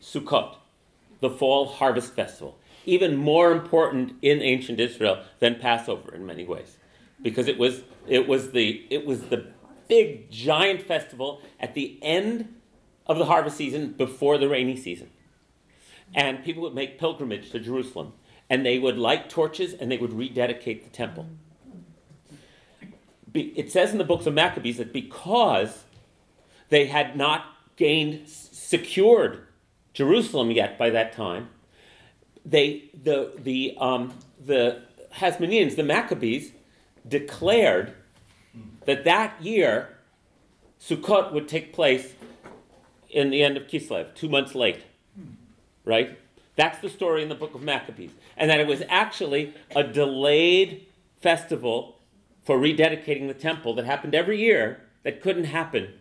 Sukkot, 0.02 0.56
the 1.20 1.30
fall 1.30 1.68
harvest 1.68 2.14
festival. 2.14 2.58
Even 2.88 3.16
more 3.16 3.52
important 3.52 4.14
in 4.24 4.42
ancient 4.42 4.80
Israel 4.80 5.22
than 5.38 5.60
Passover 5.60 6.16
in 6.16 6.26
many 6.26 6.44
ways. 6.44 6.78
Because 7.22 7.48
it 7.48 7.60
was, 7.60 7.84
it 8.08 8.28
was, 8.28 8.50
the, 8.50 8.84
it 8.90 9.06
was 9.06 9.22
the 9.26 9.46
big, 9.88 10.32
giant 10.32 10.82
festival 10.82 11.40
at 11.60 11.76
the 11.76 12.00
end 12.02 12.56
of 13.06 13.20
the 13.20 13.26
harvest 13.26 13.58
season 13.58 13.92
before 13.92 14.40
the 14.40 14.50
rainy 14.50 14.76
season. 14.76 15.12
And 16.14 16.44
people 16.44 16.62
would 16.64 16.76
make 16.76 17.00
pilgrimage 17.00 17.52
to 17.52 17.60
Jerusalem. 17.60 18.14
And 18.50 18.66
they 18.66 18.78
would 18.78 18.98
light 18.98 19.30
torches 19.30 19.74
and 19.74 19.92
they 19.92 19.98
would 19.98 20.14
rededicate 20.14 20.84
the 20.84 20.90
temple 20.90 21.28
it 23.36 23.72
says 23.72 23.92
in 23.92 23.98
the 23.98 24.04
books 24.04 24.26
of 24.26 24.34
Maccabees 24.34 24.78
that 24.78 24.94
because 24.94 25.84
they 26.70 26.88
had 26.88 27.16
not 27.16 27.46
gained, 27.76 28.28
secured 28.28 29.46
Jerusalem 29.94 30.52
yet 30.52 30.78
by 30.78 30.90
that 30.90 31.14
time, 31.14 31.50
they, 32.46 32.90
the, 33.04 33.34
the, 33.38 33.76
um, 33.80 34.14
the 34.44 34.84
Hasmoneans, 35.16 35.76
the 35.76 35.84
Maccabees, 35.84 36.52
declared 37.08 37.94
that 38.86 39.04
that 39.04 39.42
year 39.44 39.98
Sukkot 40.80 41.34
would 41.34 41.48
take 41.48 41.74
place 41.74 42.14
in 43.10 43.30
the 43.30 43.44
end 43.44 43.58
of 43.58 43.68
Kislev, 43.68 44.14
two 44.14 44.30
months 44.30 44.56
late. 44.56 44.84
Right? 45.86 46.18
That's 46.56 46.80
the 46.80 46.90
story 46.90 47.22
in 47.22 47.30
the 47.30 47.36
book 47.36 47.54
of 47.54 47.62
Maccabees. 47.62 48.12
And 48.38 48.50
that 48.50 48.60
it 48.60 48.68
was 48.68 48.82
actually 48.90 49.54
a 49.76 49.84
delayed 49.84 50.86
festival 51.22 52.00
for 52.44 52.58
rededicating 52.58 53.28
the 53.28 53.34
temple 53.34 53.74
that 53.76 53.86
happened 53.86 54.16
every 54.16 54.40
year 54.40 54.82
that 55.04 55.22
couldn't 55.22 55.46
happen 55.46 55.94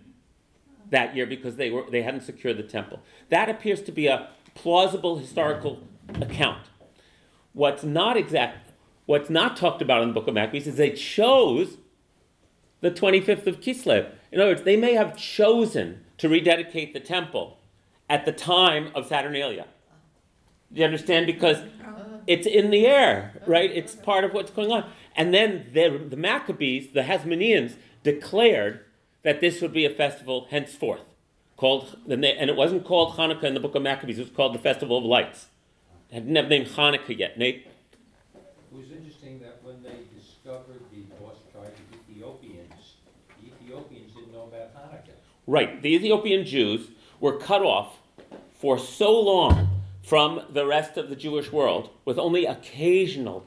that 0.91 1.17
year 1.17 1.27
because 1.27 1.57
they, 1.57 1.71
were, 1.71 1.85
they 1.91 2.03
hadn't 2.03 2.23
secured 2.23 2.57
the 2.57 2.63
temple. 2.63 3.01
That 3.31 3.49
appears 3.49 3.83
to 3.83 3.93
be 3.93 4.07
a 4.07 4.29
plausible 4.55 5.19
historical 5.19 5.81
account. 6.21 6.67
What's 7.53 7.85
not 7.85 8.17
exact, 8.17 8.73
what's 9.07 9.31
not 9.31 9.57
talked 9.57 9.83
about 9.83 10.03
in 10.03 10.09
the 10.09 10.15
book 10.15 10.29
of 10.29 10.35
Maccabees 10.35 10.67
is 10.67 10.77
they 10.77 10.91
chose 10.91 11.79
the 12.81 12.91
25th 12.91 13.47
of 13.47 13.61
Kislev. 13.61 14.11
In 14.31 14.41
other 14.41 14.51
words, 14.51 14.63
they 14.63 14.77
may 14.77 14.95
have 14.95 15.17
chosen 15.17 16.05
to 16.19 16.29
rededicate 16.29 16.93
the 16.93 17.01
temple 17.01 17.59
at 18.09 18.25
the 18.25 18.33
time 18.33 18.91
of 18.95 19.07
Saturnalia. 19.07 19.67
Do 20.73 20.81
you 20.81 20.85
understand? 20.87 21.27
Because 21.27 21.59
oh. 21.87 22.21
it's 22.27 22.47
in 22.47 22.71
the 22.71 22.87
air, 22.87 23.33
oh. 23.37 23.51
right? 23.51 23.71
It's 23.71 23.95
part 23.95 24.25
of 24.25 24.33
what's 24.33 24.51
going 24.51 24.71
on. 24.71 24.91
And 25.17 25.33
then 25.33 25.67
the, 25.73 26.07
the 26.09 26.17
Maccabees, 26.17 26.93
the 26.93 27.03
Hasmoneans, 27.03 27.75
declared 28.03 28.81
that 29.23 29.41
this 29.41 29.61
would 29.63 29.73
be 29.73 29.85
a 29.85 29.91
festival 29.91 30.49
henceforth, 30.51 31.01
called 31.57 31.97
and 32.09 32.25
it 32.25 32.57
wasn't 32.57 32.85
called 32.85 33.17
Hanukkah 33.17 33.45
in 33.45 33.55
the 33.55 33.61
Book 33.61 33.75
of 33.75 33.83
Maccabees. 33.83 34.19
It 34.19 34.23
was 34.23 34.31
called 34.31 34.55
the 34.55 34.59
Festival 34.59 34.99
of 34.99 35.05
Lights. 35.05 35.47
It 36.11 36.21
didn't 36.21 36.37
have 36.37 36.49
the 36.49 36.59
name 36.59 36.67
Hanukkah 36.67 37.19
yet. 37.19 37.39
Nate. 37.39 37.67
It 38.35 38.77
was 38.77 38.91
interesting 38.91 39.41
that 39.41 39.61
when 39.63 39.83
they 39.83 40.05
discovered 40.15 40.83
the 40.93 41.25
lost 41.25 41.51
tribe 41.53 41.67
of 41.67 42.11
Ethiopians, 42.11 42.97
the 43.41 43.49
Ethiopians 43.49 44.13
didn't 44.13 44.33
know 44.33 44.43
about 44.43 44.75
Hanukkah. 44.75 45.15
Right. 45.47 45.81
The 45.81 45.95
Ethiopian 45.95 46.45
Jews 46.45 46.89
were 47.21 47.39
cut 47.39 47.63
off 47.63 47.99
for 48.53 48.79
so 48.79 49.19
long 49.19 49.69
from 50.03 50.43
the 50.51 50.67
rest 50.67 50.97
of 50.97 51.09
the 51.09 51.17
Jewish 51.17 51.51
world, 51.51 51.91
with 52.05 52.19
only 52.19 52.45
occasional, 52.45 53.45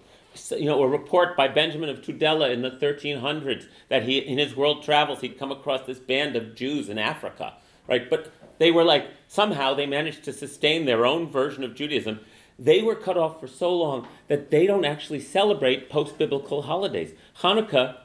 you 0.52 0.66
know, 0.66 0.82
a 0.82 0.88
report 0.88 1.38
by 1.38 1.48
Benjamin 1.48 1.90
of 1.90 2.02
Tudela 2.02 2.52
in 2.52 2.64
the 2.64 2.72
1300s 2.72 3.66
that 3.90 4.04
he, 4.04 4.18
in 4.18 4.40
his 4.40 4.56
world 4.56 4.84
travels, 4.84 5.22
he'd 5.22 5.38
come 5.38 5.52
across 5.52 5.86
this 5.86 6.00
band 6.00 6.36
of 6.36 6.56
Jews 6.56 6.90
in 6.90 6.98
Africa, 6.98 7.54
right? 7.88 8.10
But 8.10 8.32
they 8.58 8.72
were 8.72 8.84
like, 8.84 9.08
somehow 9.28 9.74
they 9.74 9.86
managed 9.86 10.24
to 10.24 10.34
sustain 10.34 10.86
their 10.86 11.06
own 11.06 11.28
version 11.28 11.64
of 11.64 11.76
Judaism. 11.76 12.20
They 12.58 12.82
were 12.82 12.96
cut 12.96 13.18
off 13.18 13.40
for 13.40 13.48
so 13.48 13.76
long 13.76 14.08
that 14.28 14.50
they 14.50 14.66
don't 14.66 14.86
actually 14.86 15.20
celebrate 15.20 15.92
post 15.92 16.18
biblical 16.18 16.64
holidays. 16.64 17.14
Hanukkah, 17.42 17.98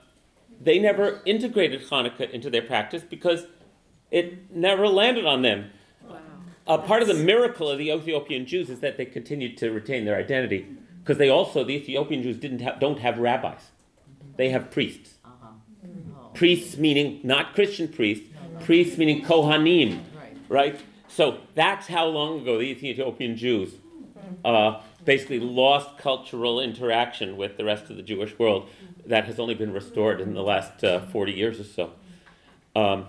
they 0.61 0.79
never 0.79 1.23
integrated 1.25 1.89
Hanukkah 1.89 2.31
into 2.31 2.51
their 2.51 2.63
practice 2.63 3.03
because 3.03 3.47
it 4.13 4.55
never 4.55 4.87
landed 4.87 5.25
on 5.25 5.43
them. 5.43 5.71
Wow. 6.07 6.19
Uh, 6.67 6.79
part 6.79 7.03
of 7.03 7.09
the 7.09 7.15
miracle 7.15 7.69
of 7.69 7.79
the 7.79 7.91
Ethiopian 7.91 8.47
Jews 8.47 8.71
is 8.71 8.79
that 8.81 8.97
they 8.99 9.07
continued 9.07 9.57
to 9.59 9.71
retain 9.71 10.05
their 10.05 10.17
identity 10.17 10.69
because 11.03 11.19
they 11.19 11.31
also 11.31 11.65
the 11.65 11.75
Ethiopian 11.75 12.23
Jews 12.23 12.37
didn't 12.37 12.61
have, 12.61 12.79
don't 12.79 13.01
have 13.01 13.19
rabbis; 13.19 13.71
they 14.37 14.51
have 14.51 14.71
priests. 14.71 15.15
Priests 16.35 16.77
meaning 16.77 17.21
not 17.25 17.55
Christian 17.55 17.89
priests, 17.89 18.27
priests 18.61 18.97
meaning 18.97 19.25
Kohanim, 19.25 20.03
right? 20.49 20.81
So 21.09 21.39
that's 21.55 21.89
how 21.89 22.07
long 22.07 22.41
ago 22.41 22.59
the 22.59 22.65
Ethiopian 22.65 23.37
Jews 23.37 23.75
uh, 24.45 24.81
basically 25.05 25.41
lost 25.41 25.99
cultural 25.99 26.61
interaction 26.61 27.37
with 27.37 27.57
the 27.57 27.65
rest 27.65 27.91
of 27.91 27.97
the 27.97 28.03
Jewish 28.03 28.39
world. 28.39 28.69
That 29.07 29.25
has 29.25 29.39
only 29.39 29.55
been 29.55 29.73
restored 29.73 30.21
in 30.21 30.35
the 30.35 30.43
last 30.43 30.85
uh, 30.85 31.01
40 31.07 31.33
years 31.33 31.61
or 31.61 31.65
so. 31.65 31.93
Um, 32.75 33.07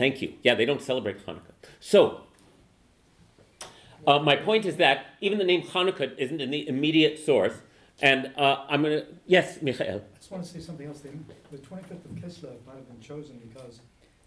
thank 0.00 0.22
you. 0.22 0.32
Yeah, 0.42 0.54
they 0.54 0.64
don't 0.64 0.80
celebrate 0.80 1.24
Hanukkah. 1.26 1.54
So, 1.78 2.22
uh, 4.06 4.18
my 4.18 4.34
point 4.34 4.64
is 4.64 4.76
that 4.76 4.98
even 5.20 5.38
the 5.38 5.44
name 5.44 5.62
Hanukkah 5.62 6.16
isn't 6.16 6.40
in 6.40 6.50
the 6.50 6.66
immediate 6.66 7.18
source. 7.18 7.54
And 8.02 8.32
uh, 8.38 8.64
I'm 8.70 8.82
going 8.82 9.00
to, 9.00 9.06
yes, 9.26 9.60
Michael. 9.60 10.02
I 10.14 10.16
just 10.16 10.30
want 10.30 10.42
to 10.42 10.50
say 10.50 10.58
something 10.58 10.86
else. 10.86 11.00
The, 11.00 11.10
the 11.52 11.58
25th 11.58 12.06
of 12.06 12.12
Kislev 12.12 12.56
might 12.66 12.76
have 12.76 12.88
been 12.88 13.00
chosen 13.00 13.38
because 13.46 13.80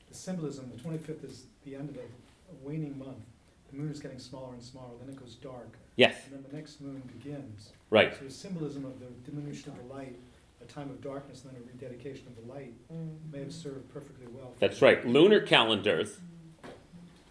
the 0.08 0.16
symbolism, 0.16 0.72
the 0.76 0.82
25th 0.88 1.26
is 1.26 1.46
the 1.66 1.76
end 1.76 1.90
of 1.90 1.96
a, 1.96 2.02
a 2.02 2.56
waning 2.62 3.00
month. 3.00 3.26
The 3.72 3.80
moon 3.80 3.92
is 3.92 4.00
getting 4.00 4.20
smaller 4.20 4.54
and 4.54 4.62
smaller, 4.62 4.92
then 5.02 5.10
it 5.10 5.20
goes 5.20 5.34
dark. 5.34 5.80
Yes. 5.96 6.18
And 6.26 6.36
then 6.36 6.46
the 6.48 6.56
next 6.56 6.82
moon 6.82 7.02
begins. 7.18 7.72
Right. 7.90 8.14
So 8.14 8.26
the 8.26 8.30
symbolism 8.30 8.86
of 8.86 9.00
the 9.00 9.08
diminution 9.26 9.72
of 9.72 9.80
the 9.80 9.92
light, 9.92 10.16
a 10.64 10.74
time 10.74 10.90
of 10.90 11.02
darkness, 11.02 11.44
and 11.44 11.54
then 11.54 11.62
a 11.62 11.66
rededication 11.66 12.28
of 12.28 12.36
the 12.36 12.52
light 12.52 12.74
may 13.32 13.40
have 13.40 13.54
served 13.54 13.92
perfectly 13.94 14.28
well. 14.34 14.54
That's 14.60 14.82
right. 14.82 15.06
Lunar 15.06 15.42
calendars 15.42 16.18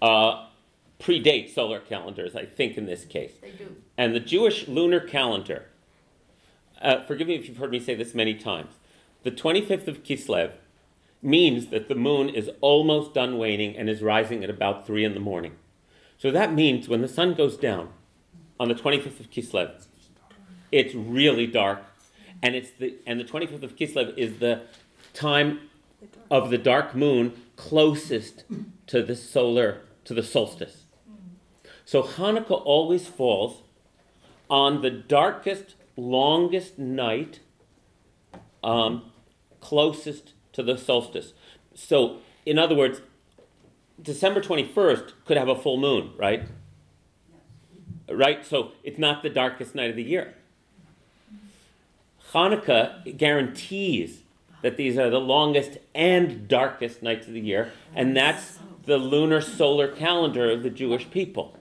uh, 0.01 0.47
predate 1.01 1.53
solar 1.53 1.81
calendars, 1.81 2.37
I 2.37 2.45
think, 2.45 2.77
in 2.77 2.87
this 2.87 3.05
case. 3.05 3.33
They 3.41 3.51
do. 3.51 3.77
And 3.97 4.15
the 4.15 4.21
Jewish 4.21 4.69
lunar 4.69 5.01
calendar, 5.01 5.67
uh, 6.81 7.03
forgive 7.03 7.29
me 7.29 7.37
if 7.37 7.49
you've 7.49 7.59
heard 7.59 7.71
me 7.71 7.81
say 7.81 7.95
this 7.95 8.15
many 8.15 8.35
times, 8.35 8.75
the 9.23 9.31
25th 9.31 9.89
of 9.89 10.03
Kislev 10.03 10.53
means 11.23 11.69
that 11.69 11.89
the 11.89 11.95
moon 11.95 12.29
is 12.29 12.51
almost 12.61 13.15
done 13.15 13.39
waning 13.39 13.77
and 13.77 13.89
is 13.89 14.03
rising 14.03 14.43
at 14.43 14.51
about 14.51 14.87
3 14.87 15.05
in 15.05 15.15
the 15.15 15.21
morning. 15.21 15.53
So 16.19 16.31
that 16.33 16.53
means 16.53 16.89
when 16.89 17.01
the 17.01 17.09
sun 17.09 17.35
goes 17.35 17.57
down 17.57 17.91
on 18.59 18.69
the 18.69 18.75
25th 18.75 19.21
of 19.21 19.31
Kislev, 19.31 19.87
it's 20.73 20.95
really 20.95 21.47
dark. 21.47 21.85
And, 22.43 22.55
it's 22.55 22.70
the, 22.70 22.97
and 23.06 23.20
the 23.20 23.24
25th 23.24 23.62
of 23.62 23.77
Kislev 23.77 24.16
is 24.19 24.39
the 24.39 24.62
time 25.14 25.60
of 26.31 26.51
the 26.51 26.59
dark 26.59 26.94
moon 26.94 27.32
closest 27.56 28.44
to 28.89 29.02
the 29.02 29.14
solar, 29.14 29.82
to 30.05 30.14
the 30.14 30.23
solstice. 30.23 30.85
So 31.85 32.02
Hanukkah 32.02 32.62
always 32.64 33.06
falls 33.06 33.62
on 34.51 34.82
the 34.82 34.90
darkest, 34.90 35.74
longest 35.97 36.78
night 36.78 37.40
um, 38.62 39.10
closest 39.60 40.35
to 40.52 40.62
the 40.62 40.77
solstice. 40.77 41.32
So, 41.74 42.19
in 42.44 42.59
other 42.59 42.74
words, 42.74 43.01
December 44.01 44.40
21st 44.40 45.12
could 45.24 45.36
have 45.36 45.48
a 45.48 45.56
full 45.56 45.77
moon, 45.77 46.12
right? 46.16 46.48
Right? 48.10 48.44
So 48.44 48.73
it's 48.82 48.98
not 48.98 49.23
the 49.23 49.31
darkest 49.31 49.74
night 49.74 49.90
of 49.90 49.97
the 49.97 50.02
year. 50.02 50.35
Hanukkah 52.33 53.17
guarantees 53.17 54.23
that 54.63 54.77
these 54.77 54.97
are 54.97 55.11
the 55.11 55.21
longest 55.21 55.79
and 55.95 56.49
darkest 56.49 57.03
nights 57.03 57.27
of 57.27 57.35
the 57.35 57.41
year, 57.41 57.73
and 57.95 58.17
that's 58.17 58.59
the 58.85 58.99
lunar 58.99 59.41
solar 59.41 59.89
calendar 59.89 60.51
of 60.51 60.63
the 60.63 60.71
Jewish 60.71 61.11
people. 61.11 61.57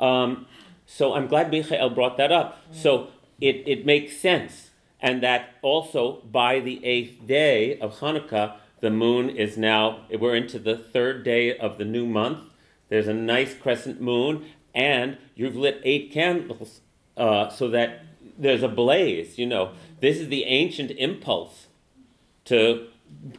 Um, 0.00 0.46
so 0.86 1.14
I'm 1.14 1.26
glad 1.26 1.50
Michael 1.50 1.90
brought 1.90 2.16
that 2.18 2.32
up. 2.32 2.62
So 2.72 3.08
it, 3.40 3.62
it 3.66 3.86
makes 3.86 4.16
sense. 4.16 4.70
And 5.00 5.22
that 5.22 5.54
also 5.62 6.22
by 6.22 6.60
the 6.60 6.84
eighth 6.84 7.26
day 7.26 7.78
of 7.78 7.98
Hanukkah, 7.98 8.56
the 8.80 8.90
moon 8.90 9.30
is 9.30 9.56
now, 9.56 10.00
we're 10.18 10.36
into 10.36 10.58
the 10.58 10.76
third 10.76 11.24
day 11.24 11.56
of 11.56 11.78
the 11.78 11.84
new 11.84 12.06
month. 12.06 12.38
There's 12.88 13.08
a 13.08 13.14
nice 13.14 13.54
crescent 13.54 14.00
moon, 14.00 14.44
and 14.74 15.18
you've 15.34 15.56
lit 15.56 15.80
eight 15.84 16.12
candles 16.12 16.80
uh, 17.16 17.48
so 17.48 17.68
that 17.68 18.04
there's 18.38 18.62
a 18.62 18.68
blaze. 18.68 19.38
You 19.38 19.46
know, 19.46 19.72
this 20.00 20.18
is 20.18 20.28
the 20.28 20.44
ancient 20.44 20.90
impulse 20.92 21.66
to 22.46 22.88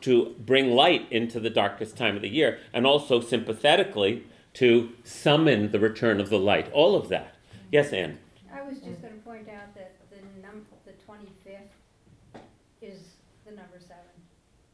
to 0.01 0.35
bring 0.39 0.71
light 0.71 1.05
into 1.11 1.39
the 1.39 1.49
darkest 1.49 1.97
time 1.97 2.15
of 2.15 2.21
the 2.21 2.29
year, 2.29 2.59
and 2.73 2.85
also 2.85 3.19
sympathetically 3.19 4.23
to 4.53 4.89
summon 5.03 5.71
the 5.71 5.79
return 5.79 6.19
of 6.19 6.29
the 6.29 6.39
light. 6.39 6.71
All 6.71 6.95
of 6.95 7.09
that. 7.09 7.35
Yes, 7.71 7.91
Anne. 7.91 8.19
I 8.53 8.61
was 8.61 8.79
just 8.79 9.01
gonna 9.01 9.15
point 9.25 9.49
out 9.49 9.75
that 9.75 9.95
the 10.09 10.17
num, 10.41 10.65
the 10.85 10.93
twenty-fifth 11.05 12.41
is 12.81 12.99
the 13.45 13.51
number 13.51 13.79
seven. 13.79 14.03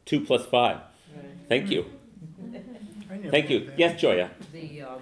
Two 0.06 0.22
plus 0.22 0.46
five. 0.46 0.78
Thank 1.50 1.70
you. 1.70 1.86
Thank 3.30 3.50
you. 3.50 3.72
Yes, 3.76 4.00
Joya. 4.00 4.30
The 4.54 4.84
um, 4.84 5.02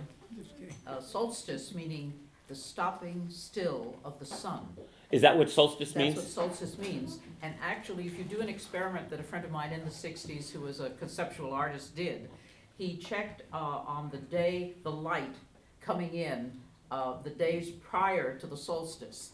uh, 0.88 1.00
solstice, 1.00 1.74
meaning 1.76 2.14
the 2.48 2.56
stopping 2.56 3.28
still 3.30 3.96
of 4.04 4.18
the 4.20 4.26
sun. 4.26 4.68
Is 5.12 5.22
that 5.24 5.38
what 5.38 5.50
solstice 5.50 5.96
means? 5.96 6.16
That's 6.16 6.26
means? 6.26 6.38
what 6.38 6.50
solstice 6.58 6.78
means. 6.78 7.20
And 7.42 7.54
actually, 7.64 8.06
if 8.06 8.18
you 8.18 8.24
do 8.24 8.42
an 8.42 8.50
experiment 8.50 9.10
that 9.10 9.20
a 9.20 9.24
friend 9.24 9.44
of 9.44 9.52
mine 9.52 9.74
in 9.74 9.84
the 9.84 9.92
sixties, 9.92 10.52
who 10.52 10.62
was 10.62 10.80
a 10.80 10.92
conceptual 10.92 11.52
artist, 11.52 11.96
did, 11.96 12.30
he 12.78 12.96
checked 12.98 13.42
uh, 13.52 13.58
on 13.58 14.10
the 14.12 14.18
day, 14.18 14.76
the 14.84 14.92
light 14.92 15.36
coming 15.82 16.14
in, 16.14 16.52
uh, 16.92 17.14
the 17.24 17.30
days 17.30 17.70
prior 17.70 18.38
to 18.38 18.48
the 18.48 18.58
solstice. 18.58 19.32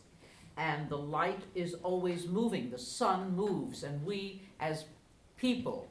And 0.57 0.87
the 0.87 0.97
light 0.97 1.41
is 1.53 1.73
always 1.83 2.27
moving, 2.27 2.71
the 2.71 2.79
sun 2.79 3.35
moves, 3.35 3.83
and 3.83 4.05
we 4.05 4.41
as 4.59 4.85
people, 5.37 5.87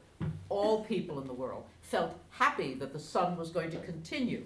all 0.48 0.85
people 0.85 1.20
in 1.20 1.27
the 1.27 1.35
world, 1.35 1.65
felt 1.82 2.15
happy 2.31 2.73
that 2.74 2.93
the 2.93 2.98
sun 2.98 3.36
was 3.36 3.51
going 3.51 3.70
to 3.73 3.78
continue. 3.78 4.44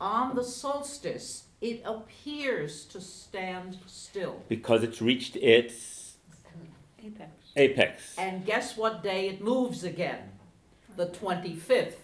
On 0.00 0.36
the 0.36 0.44
solstice, 0.44 1.44
it 1.62 1.80
appears 1.84 2.84
to 2.86 3.00
stand 3.00 3.78
still. 3.86 4.42
Because 4.48 4.82
it's 4.82 5.00
reached 5.00 5.36
its 5.36 6.16
Apex. 7.02 7.30
apex. 7.56 8.18
And 8.18 8.44
guess 8.44 8.76
what 8.76 9.02
day 9.02 9.28
it 9.28 9.40
moves 9.40 9.84
again? 9.84 10.18
The 10.96 11.06
25th. 11.06 11.94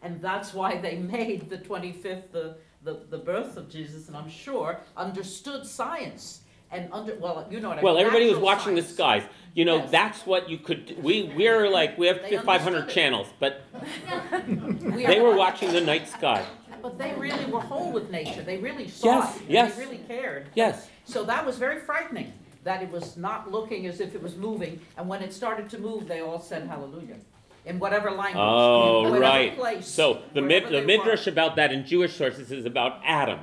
And 0.00 0.20
that's 0.20 0.54
why 0.54 0.76
they 0.76 0.96
made 0.96 1.50
the 1.50 1.58
25th 1.58 2.30
the, 2.30 2.56
the, 2.82 3.00
the 3.10 3.18
birth 3.18 3.56
of 3.56 3.68
Jesus, 3.68 4.08
and 4.08 4.16
I'm 4.16 4.30
sure 4.30 4.80
understood 4.96 5.66
science. 5.66 6.40
And 6.74 6.88
under, 6.92 7.14
well, 7.14 7.46
you 7.50 7.60
know 7.60 7.68
what 7.68 7.74
I 7.78 7.80
mean. 7.80 7.84
Well, 7.84 7.98
everybody 7.98 8.24
was 8.26 8.32
natural 8.34 8.44
watching 8.46 8.74
the 8.74 8.82
science. 8.82 8.94
skies. 8.94 9.22
You 9.54 9.64
know, 9.64 9.76
Yes. 9.76 9.90
that's 9.92 10.26
what 10.26 10.50
you 10.50 10.58
could. 10.58 10.96
We 11.00 11.32
we're 11.36 11.70
like 11.70 11.96
we 11.96 12.08
have 12.08 12.20
They 12.22 12.36
500 12.36 12.56
understood 12.66 12.88
it. 12.90 12.92
channels, 12.92 13.28
but 13.38 13.62
We 14.48 15.06
they 15.06 15.18
are- 15.18 15.22
were 15.22 15.36
watching 15.36 15.72
the 15.72 15.80
night 15.80 16.08
sky. 16.08 16.44
But 16.82 16.98
they 16.98 17.14
really 17.14 17.46
were 17.46 17.60
whole 17.60 17.92
with 17.92 18.10
nature. 18.10 18.42
They 18.42 18.58
really 18.58 18.88
saw 18.88 19.06
Yes, 19.20 19.36
it. 19.36 19.40
and 19.42 19.50
yes. 19.50 19.76
They 19.76 19.84
really 19.84 19.98
cared. 20.08 20.48
Yes. 20.54 20.88
So 21.04 21.22
that 21.24 21.46
was 21.46 21.56
very 21.56 21.78
frightening, 21.80 22.32
that 22.64 22.82
it 22.82 22.90
was 22.90 23.16
not 23.16 23.50
looking 23.50 23.86
as 23.86 24.00
if 24.00 24.14
it 24.16 24.22
was 24.22 24.34
moving. 24.36 24.80
And 24.98 25.08
when 25.08 25.22
it 25.22 25.32
started 25.32 25.70
to 25.70 25.78
move, 25.78 26.08
they 26.08 26.20
all 26.20 26.40
said 26.40 26.66
hallelujah. 26.66 27.16
in 27.64 27.78
whatever 27.78 28.10
language. 28.10 28.36
Oh, 28.36 29.02
whatever 29.04 29.20
right. 29.20 29.56
place, 29.56 29.86
So 29.86 30.20
the 30.34 30.42
mid, 30.42 30.64
wherever 30.64 30.80
the 30.80 30.86
they 30.86 30.98
midrash 30.98 31.26
about 31.28 31.54
that 31.56 31.72
in 31.72 31.86
Jewish 31.86 32.14
sources 32.16 32.50
is 32.52 32.66
about 32.66 33.00
Adam. 33.04 33.40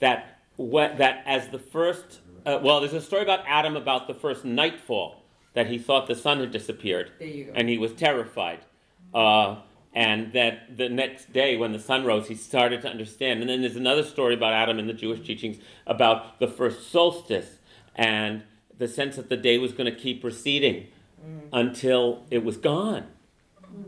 That 0.00 0.38
what 0.56 0.98
that 0.98 1.22
as 1.26 1.48
the 1.48 1.58
first. 1.58 2.18
Uh, 2.46 2.58
well, 2.62 2.80
there's 2.80 2.92
a 2.92 3.00
story 3.00 3.22
about 3.22 3.40
Adam 3.46 3.76
about 3.76 4.06
the 4.06 4.14
first 4.14 4.44
nightfall 4.44 5.22
that 5.54 5.68
he 5.68 5.78
thought 5.78 6.06
the 6.06 6.14
sun 6.14 6.40
had 6.40 6.50
disappeared, 6.50 7.10
There 7.18 7.28
you 7.28 7.44
go. 7.44 7.52
and 7.54 7.68
he 7.68 7.78
was 7.78 7.92
terrified. 7.92 8.60
Uh, 9.14 9.56
and 9.94 10.32
that 10.32 10.76
the 10.76 10.88
next 10.88 11.32
day, 11.32 11.56
when 11.56 11.72
the 11.72 11.78
sun 11.78 12.04
rose, 12.04 12.26
he 12.26 12.34
started 12.34 12.82
to 12.82 12.88
understand. 12.90 13.40
And 13.40 13.48
then 13.48 13.60
there's 13.60 13.76
another 13.76 14.02
story 14.02 14.34
about 14.34 14.52
Adam 14.52 14.78
in 14.80 14.88
the 14.88 14.92
Jewish 14.92 15.24
teachings 15.24 15.58
about 15.86 16.40
the 16.40 16.48
first 16.48 16.90
solstice 16.90 17.58
and 17.94 18.42
the 18.76 18.88
sense 18.88 19.14
that 19.14 19.28
the 19.28 19.36
day 19.36 19.56
was 19.56 19.72
going 19.72 19.92
to 19.92 19.96
keep 19.96 20.24
receding 20.24 20.88
until 21.52 22.26
it 22.30 22.44
was 22.44 22.56
gone. 22.56 23.06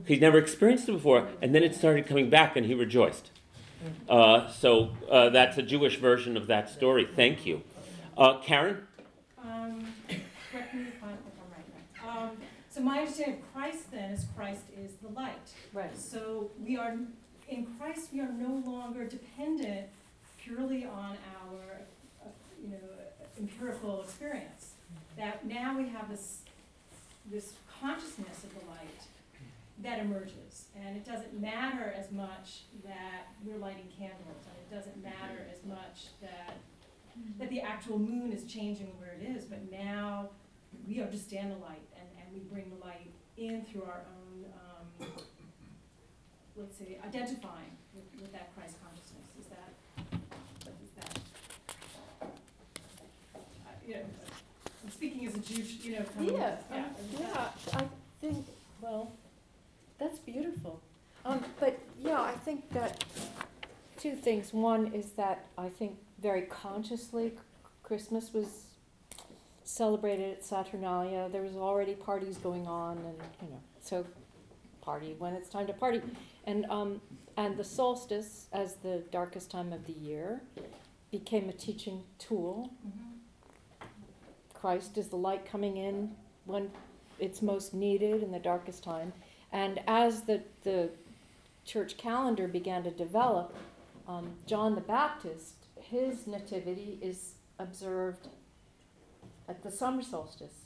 He'd 0.07 0.21
never 0.21 0.39
experienced 0.39 0.89
it 0.89 0.93
before, 0.93 1.29
and 1.43 1.55
then 1.55 1.63
it 1.65 1.75
started 1.75 2.07
coming 2.07 2.31
back, 2.31 2.57
and 2.57 2.65
he 2.67 2.75
rejoiced. 2.75 3.31
Uh, 4.09 4.49
so 4.51 4.93
uh, 5.11 5.29
that's 5.31 5.59
a 5.59 5.63
Jewish 5.63 5.97
version 5.99 6.37
of 6.37 6.47
that 6.47 6.71
story. 6.71 7.05
Thank 7.05 7.45
you, 7.45 7.63
uh, 8.17 8.39
Karen. 8.39 8.87
Um, 9.43 9.87
correct 10.51 10.75
me 10.75 10.83
if 10.83 11.03
I'm, 11.03 11.11
if 11.11 11.37
I'm 11.41 12.09
right. 12.15 12.31
Um, 12.31 12.37
so 12.71 12.81
my 12.81 13.01
understanding 13.01 13.41
of 13.41 13.53
Christ 13.55 13.91
then 13.91 14.11
is 14.11 14.27
Christ 14.37 14.65
is 14.77 14.93
the 15.03 15.09
light. 15.09 15.53
Right. 15.73 15.97
So 15.97 16.51
we 16.63 16.77
are, 16.77 16.95
in 17.49 17.67
Christ, 17.79 18.09
we 18.13 18.21
are 18.21 18.33
no 18.33 18.63
longer 18.71 19.05
dependent 19.05 19.87
purely 20.43 20.85
on 20.85 21.17
our, 21.43 21.81
uh, 22.25 22.29
you 22.63 22.71
know, 22.71 22.77
empirical 23.39 24.03
experience. 24.03 24.73
That 25.17 25.47
now 25.47 25.77
we 25.77 25.89
have 25.89 26.11
this, 26.11 26.41
this 27.31 27.55
consciousness 27.81 28.45
of 28.45 28.51
the 28.51 28.67
light 28.67 29.03
that 29.83 29.99
emerges. 29.99 30.67
And 30.85 30.97
it 30.97 31.05
doesn't 31.05 31.39
matter 31.39 31.95
as 31.97 32.11
much 32.13 32.63
that 32.85 33.29
we're 33.45 33.59
lighting 33.59 33.89
candles, 33.99 34.45
and 34.47 34.57
it 34.59 34.75
doesn't 34.75 35.03
matter 35.03 35.47
as 35.53 35.67
much 35.67 36.09
that 36.21 36.57
that 37.39 37.51
the 37.51 37.61
actual 37.61 37.99
moon 37.99 38.33
is 38.33 38.45
changing 38.45 38.87
where 38.99 39.13
it 39.13 39.23
is, 39.37 39.45
but 39.45 39.71
now 39.71 40.29
we 40.87 41.01
understand 41.01 41.51
the 41.51 41.57
light 41.57 41.87
and, 41.97 42.09
and 42.19 42.27
we 42.33 42.41
bring 42.51 42.71
the 42.71 42.85
light 42.85 43.11
in 43.37 43.65
through 43.65 43.83
our 43.83 44.03
own, 44.17 44.45
um, 45.01 45.09
let's 46.57 46.77
say, 46.77 46.99
identifying 47.05 47.77
with, 47.95 48.05
with 48.21 48.33
that 48.33 48.55
Christ 48.55 48.77
consciousness. 48.83 49.27
Is 49.41 49.47
that, 49.47 49.73
is 50.85 50.91
that? 50.97 51.21
Uh, 52.25 53.71
you 53.87 53.95
know, 53.95 54.01
I'm 54.85 54.91
speaking 54.91 55.27
as 55.27 55.35
a 55.35 55.39
Jew, 55.39 55.63
you 55.83 55.93
know, 55.97 56.05
yeah. 56.21 56.57
um, 56.73 56.85
yeah, 57.19 57.49
I 57.75 57.85
think, 58.21 58.47
well, 58.81 59.13
that's 59.99 60.19
beautiful. 60.19 60.81
Um, 61.25 61.45
but, 61.59 61.79
yeah, 62.01 62.21
I 62.21 62.33
think 62.33 62.71
that, 62.73 63.05
two 63.99 64.15
things. 64.15 64.53
One 64.53 64.93
is 64.93 65.13
that 65.13 65.47
I 65.59 65.69
think 65.69 65.97
very 66.27 66.43
consciously 66.43 67.31
Christmas 67.85 68.35
was 68.35 68.65
celebrated 69.63 70.33
at 70.33 70.45
Saturnalia. 70.45 71.29
There 71.31 71.43
was 71.43 71.55
already 71.55 71.95
parties 71.95 72.37
going 72.37 72.67
on 72.67 72.99
and, 72.99 73.17
you 73.41 73.49
know, 73.49 73.61
so 73.81 74.05
party 74.81 75.15
when 75.21 75.35
it's 75.35 75.49
time 75.49 75.69
to 75.69 75.73
party. 75.73 76.03
And, 76.45 76.67
um, 76.69 77.01
and 77.37 77.57
the 77.57 77.63
solstice, 77.63 78.49
as 78.53 78.75
the 78.83 79.05
darkest 79.13 79.53
time 79.53 79.73
of 79.73 79.87
the 79.87 79.93
year, 79.93 80.41
became 81.13 81.49
a 81.49 81.53
teaching 81.53 82.03
tool. 82.19 82.73
Christ 84.53 84.99
is 84.99 85.07
the 85.07 85.17
light 85.17 85.47
coming 85.47 85.77
in 85.77 86.11
when 86.45 86.73
it's 87.21 87.41
most 87.41 87.73
needed 87.73 88.25
in 88.25 88.33
the 88.33 88.41
darkest 88.41 88.83
time. 88.83 89.13
And 89.53 89.79
as 89.87 90.23
the, 90.23 90.43
the 90.65 90.91
church 91.65 91.97
calendar 91.97 92.49
began 92.49 92.83
to 92.83 92.91
develop, 92.91 93.55
um, 94.09 94.33
John 94.45 94.75
the 94.75 94.81
Baptist, 94.81 95.66
his 95.91 96.27
nativity 96.27 96.99
is 97.01 97.35
observed 97.59 98.29
at 99.49 99.63
the 99.63 99.71
summer 99.71 100.03
solstice. 100.03 100.65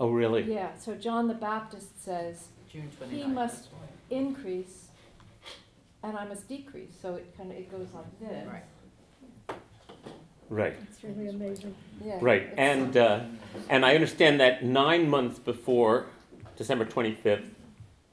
Oh, 0.00 0.10
really? 0.10 0.42
Yeah, 0.52 0.70
so 0.78 0.94
John 0.94 1.28
the 1.28 1.34
Baptist 1.34 2.02
says, 2.02 2.48
June 2.70 2.90
he 3.10 3.24
must 3.24 3.68
increase 4.10 4.88
and 6.02 6.16
I 6.16 6.24
must 6.24 6.48
decrease. 6.48 6.92
So 7.00 7.14
it 7.16 7.36
kind 7.36 7.50
of, 7.50 7.56
it 7.56 7.70
goes 7.70 7.88
like 7.94 8.20
this. 8.20 8.48
Right. 8.48 9.56
Right. 10.48 10.76
It's 10.90 11.02
really 11.02 11.28
amazing. 11.28 11.74
Yeah. 12.04 12.18
Right, 12.20 12.42
it's, 12.42 12.54
and 12.58 12.96
uh, 12.96 13.20
and 13.70 13.86
I 13.86 13.94
understand 13.94 14.38
that 14.40 14.62
nine 14.64 15.08
months 15.08 15.38
before 15.38 16.06
December 16.56 16.84
25th, 16.84 17.48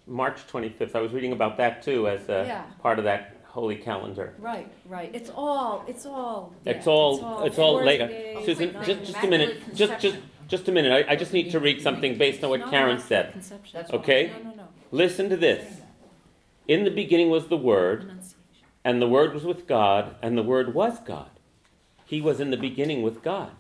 March 0.07 0.47
25th, 0.47 0.95
I 0.95 1.01
was 1.01 1.11
reading 1.11 1.33
about 1.33 1.57
that 1.57 1.83
too 1.83 2.07
as 2.07 2.29
a 2.29 2.45
Yeah. 2.47 2.63
part 2.81 2.97
of 2.97 3.05
that 3.05 3.38
holy 3.49 3.75
calendar. 3.75 4.33
Right, 4.39 4.71
right. 4.85 5.09
It's 5.13 5.29
all, 5.35 5.83
it's 5.87 6.05
all. 6.05 6.53
It's 6.65 6.85
yeah, 6.85 6.91
all 6.91 7.43
it's 7.43 7.57
all 7.59 7.73
40 7.79 7.85
later. 7.85 8.41
Susan, 8.45 8.73
nine 8.73 8.85
just 8.85 9.03
just 9.11 9.23
a 9.23 9.27
minute, 9.27 9.75
just 9.75 9.99
just 9.99 10.17
just 10.47 10.67
a 10.67 10.71
minute. 10.71 11.05
I, 11.07 11.13
I 11.13 11.15
just 11.15 11.33
need 11.33 11.51
to 11.51 11.59
read 11.59 11.81
something 11.81 12.17
based 12.17 12.43
on 12.43 12.49
what 12.49 12.61
No, 12.61 12.69
Karen 12.69 12.99
said. 12.99 13.31
conception. 13.33 13.71
That's 13.79 13.91
Okay, 13.91 14.31
No, 14.43 14.49
no, 14.49 14.55
no. 14.55 14.67
listen 14.91 15.29
to 15.29 15.37
this. 15.37 15.81
In 16.67 16.83
the 16.83 16.91
beginning 16.91 17.29
was 17.29 17.47
the 17.47 17.57
Word, 17.57 18.03
Annunciation. 18.03 18.37
and 18.83 19.01
the 19.01 19.07
Word 19.07 19.33
was 19.33 19.43
with 19.43 19.67
God, 19.67 20.15
and 20.21 20.37
the 20.37 20.43
Word 20.43 20.73
was 20.73 20.99
God. 20.99 21.31
He 22.05 22.21
was 22.21 22.39
in 22.39 22.51
the 22.51 22.57
beginning 22.57 23.01
with 23.01 23.21
God. 23.23 23.51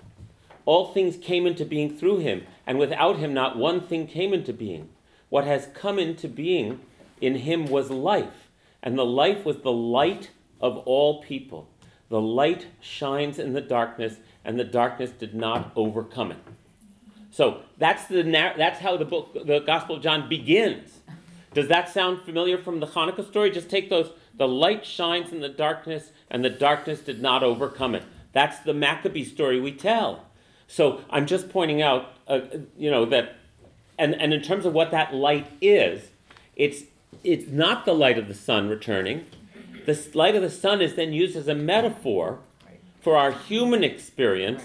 All 0.65 0.93
things 0.93 1.17
came 1.17 1.47
into 1.47 1.65
being 1.65 1.95
through 1.95 2.19
him, 2.19 2.43
and 2.67 2.77
without 2.77 3.17
him 3.17 3.33
not 3.33 3.57
one 3.57 3.81
thing 3.81 4.05
came 4.05 4.33
into 4.33 4.53
being. 4.53 4.89
What 5.29 5.45
has 5.45 5.67
come 5.73 5.97
into 5.97 6.27
being 6.27 6.81
in 7.21 7.35
him 7.37 7.65
was 7.65 7.89
life, 7.89 8.48
and 8.81 8.97
the 8.97 9.05
life 9.05 9.45
was 9.45 9.57
the 9.57 9.71
light 9.71 10.31
of 10.61 10.77
all 10.79 11.21
people. 11.21 11.69
The 12.09 12.21
light 12.21 12.67
shines 12.81 13.37
in 13.39 13.53
the 13.53 13.61
darkness, 13.61 14.17
and 14.43 14.59
the 14.59 14.63
darkness 14.63 15.11
did 15.11 15.35
not 15.35 15.71
overcome 15.75 16.31
it. 16.31 16.39
So 17.31 17.61
that's 17.77 18.05
the 18.07 18.23
that's 18.23 18.79
how 18.79 18.97
the 18.97 19.05
book, 19.05 19.33
the 19.45 19.59
Gospel 19.59 19.97
of 19.97 20.01
John 20.01 20.27
begins. 20.27 20.99
Does 21.53 21.67
that 21.67 21.89
sound 21.89 22.21
familiar 22.21 22.57
from 22.57 22.79
the 22.79 22.87
Hanukkah 22.87 23.27
story? 23.27 23.51
Just 23.51 23.69
take 23.69 23.89
those. 23.89 24.11
The 24.35 24.47
light 24.47 24.85
shines 24.85 25.31
in 25.31 25.41
the 25.41 25.49
darkness, 25.49 26.11
and 26.29 26.43
the 26.43 26.49
darkness 26.49 27.01
did 27.01 27.21
not 27.21 27.43
overcome 27.43 27.95
it. 27.95 28.03
That's 28.31 28.59
the 28.59 28.73
Maccabee 28.73 29.25
story 29.25 29.59
we 29.59 29.71
tell. 29.71 30.25
So 30.67 31.01
I'm 31.09 31.25
just 31.25 31.49
pointing 31.49 31.81
out, 31.81 32.13
uh, 32.27 32.41
you 32.77 32.91
know, 32.91 33.05
that, 33.05 33.35
and, 33.97 34.13
and 34.21 34.33
in 34.33 34.41
terms 34.41 34.65
of 34.65 34.73
what 34.73 34.91
that 34.91 35.13
light 35.13 35.47
is, 35.61 36.03
it's 36.55 36.83
it's 37.23 37.49
not 37.51 37.85
the 37.85 37.93
light 37.93 38.17
of 38.17 38.27
the 38.27 38.33
sun 38.33 38.69
returning. 38.69 39.25
The 39.85 40.07
light 40.13 40.35
of 40.35 40.41
the 40.41 40.49
sun 40.49 40.81
is 40.81 40.95
then 40.95 41.13
used 41.13 41.35
as 41.35 41.47
a 41.47 41.55
metaphor 41.55 42.39
for 43.01 43.17
our 43.17 43.31
human 43.31 43.83
experience 43.83 44.63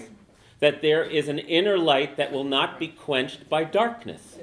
that 0.61 0.83
there 0.83 1.03
is 1.05 1.29
an 1.29 1.39
inner 1.39 1.79
light 1.79 2.17
that 2.17 2.33
will 2.33 2.45
not 2.45 2.79
be 2.79 2.89
quenched 2.89 3.49
by 3.49 3.65
darkness. 3.65 4.37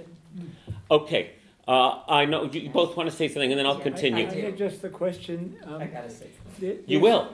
Okay, 0.89 1.31
uh, 1.67 2.01
I 2.07 2.25
know 2.25 2.43
you, 2.45 2.61
you 2.61 2.69
both 2.69 2.95
want 2.97 3.09
to 3.09 3.15
say 3.15 3.27
something, 3.27 3.51
and 3.51 3.59
then 3.59 3.65
I'll 3.65 3.79
continue. 3.79 4.27
I 4.27 4.33
had 4.33 4.57
just 4.57 4.81
the 4.81 4.89
question. 4.89 5.57
um, 5.65 5.81
I 5.81 5.85
gotta 5.87 6.09
say. 6.09 6.27
there- 6.59 6.75
You 6.85 6.99
will. 6.99 7.33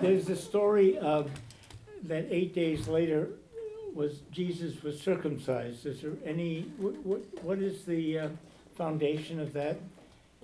There's 0.00 0.26
the 0.26 0.36
story 0.36 0.98
of 0.98 1.30
that 2.04 2.26
eight 2.30 2.54
days 2.54 2.88
later 2.88 3.28
was 3.94 4.20
Jesus 4.30 4.82
was 4.82 5.00
circumcised. 5.00 5.84
Is 5.86 6.00
there 6.02 6.12
any, 6.24 6.62
what, 6.78 6.94
what, 7.04 7.20
what 7.44 7.58
is 7.58 7.84
the 7.84 8.18
uh, 8.20 8.28
foundation 8.74 9.40
of 9.40 9.52
that? 9.52 9.78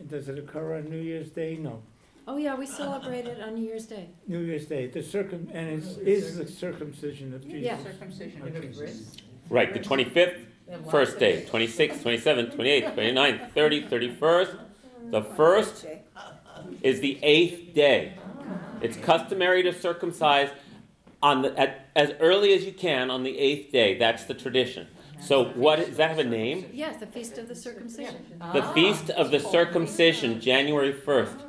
Does 0.08 0.28
it 0.28 0.38
occur 0.38 0.76
on 0.76 0.90
New 0.90 1.00
Year's 1.00 1.30
Day? 1.30 1.56
No. 1.56 1.82
Oh, 2.28 2.36
yeah, 2.36 2.56
we 2.56 2.66
celebrate 2.66 3.24
it 3.26 3.40
on 3.40 3.54
New 3.54 3.62
Year's 3.64 3.86
Day. 3.86 4.08
New 4.26 4.40
Year's 4.40 4.66
Day, 4.66 4.88
the 4.88 5.02
circum, 5.02 5.48
and 5.52 5.68
it's, 5.68 5.96
is 5.98 6.36
the 6.36 6.46
circumcision 6.46 7.32
of 7.32 7.42
Jesus. 7.44 7.62
Yeah. 7.62 7.78
Circumcision 7.82 8.42
of 8.42 8.56
of 8.56 8.62
Jesus. 8.62 9.16
Right, 9.48 9.72
the 9.72 9.78
25th, 9.78 10.44
first 10.90 11.20
day, 11.20 11.46
26th, 11.48 12.02
27th, 12.02 12.56
28th, 12.56 12.94
29th, 12.96 13.52
30th, 13.52 13.88
31st. 13.88 14.58
The 15.10 15.22
first 15.22 15.86
is 16.82 17.00
the 17.00 17.18
eighth 17.22 17.74
day. 17.74 18.14
It's 18.80 18.96
customary 18.96 19.62
to 19.62 19.72
circumcise 19.72 20.50
on 21.22 21.42
the, 21.42 21.58
at, 21.58 21.86
as 21.94 22.12
early 22.20 22.52
as 22.54 22.64
you 22.64 22.72
can 22.72 23.10
on 23.10 23.22
the 23.22 23.38
eighth 23.38 23.70
day. 23.72 23.96
That's 23.96 24.24
the 24.24 24.34
tradition. 24.34 24.88
So 25.20 25.46
what, 25.46 25.76
does 25.76 25.96
that 25.96 26.10
have 26.10 26.18
a 26.18 26.24
name? 26.24 26.66
Yes, 26.72 26.98
the 27.00 27.06
Feast 27.06 27.38
of 27.38 27.48
the 27.48 27.54
Circumcision. 27.54 28.16
The 28.52 28.62
Feast 28.74 29.10
of 29.10 29.30
the 29.30 29.44
ah. 29.44 29.50
Circumcision, 29.50 30.40
January 30.40 30.92
1st. 30.92 31.40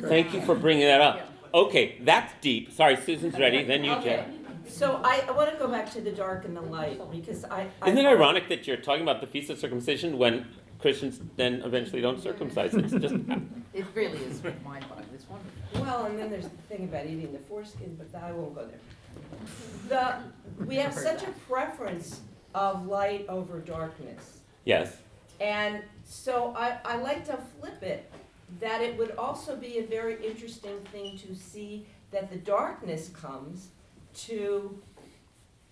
Thank 0.00 0.34
you 0.34 0.42
for 0.42 0.54
bringing 0.54 0.86
that 0.86 1.00
up. 1.00 1.32
Okay, 1.54 1.98
that's 2.02 2.34
deep. 2.40 2.72
Sorry, 2.72 2.96
Susan's 2.96 3.38
ready, 3.38 3.64
then 3.64 3.84
you, 3.84 3.92
Okay, 3.92 4.24
Jen. 4.44 4.64
so 4.68 5.00
I, 5.02 5.24
I 5.28 5.30
wanna 5.30 5.56
go 5.58 5.68
back 5.68 5.90
to 5.92 6.00
the 6.00 6.10
dark 6.12 6.44
and 6.44 6.56
the 6.56 6.60
light, 6.60 7.00
because 7.10 7.44
I. 7.44 7.68
I- 7.80 7.88
Isn't 7.88 8.04
it 8.04 8.06
ironic 8.06 8.48
that 8.48 8.66
you're 8.66 8.76
talking 8.76 9.02
about 9.02 9.20
the 9.20 9.26
Feast 9.26 9.48
of 9.48 9.58
Circumcision 9.58 10.18
when 10.18 10.46
Christians 10.78 11.20
then 11.36 11.62
eventually 11.62 12.02
don't 12.02 12.20
circumcise? 12.20 12.74
It's 12.74 12.92
just, 12.92 13.14
It 13.72 13.84
really 13.94 14.18
is 14.18 14.42
mind-boggling, 14.42 15.06
it's 15.14 15.26
wonderful. 15.28 15.80
Well, 15.80 16.06
and 16.06 16.18
then 16.18 16.30
there's 16.30 16.48
the 16.48 16.62
thing 16.68 16.84
about 16.84 17.06
eating 17.06 17.32
the 17.32 17.38
foreskin, 17.38 17.96
but 17.96 18.20
I 18.20 18.32
won't 18.32 18.54
go 18.54 18.66
there. 18.66 18.80
The, 19.88 20.64
we 20.64 20.76
have 20.76 20.92
such 20.92 21.22
a 21.22 21.30
preference 21.48 22.20
of 22.56 22.86
light 22.86 23.26
over 23.28 23.60
darkness. 23.60 24.40
yes. 24.64 24.96
And 25.38 25.82
so 26.06 26.54
I, 26.56 26.78
I 26.86 26.96
like 26.96 27.26
to 27.26 27.36
flip 27.60 27.82
it, 27.82 28.10
that 28.58 28.80
it 28.80 28.96
would 28.96 29.10
also 29.18 29.54
be 29.54 29.78
a 29.78 29.82
very 29.82 30.16
interesting 30.26 30.78
thing 30.90 31.18
to 31.18 31.34
see 31.34 31.84
that 32.10 32.30
the 32.30 32.38
darkness 32.38 33.10
comes 33.10 33.68
to 34.14 34.80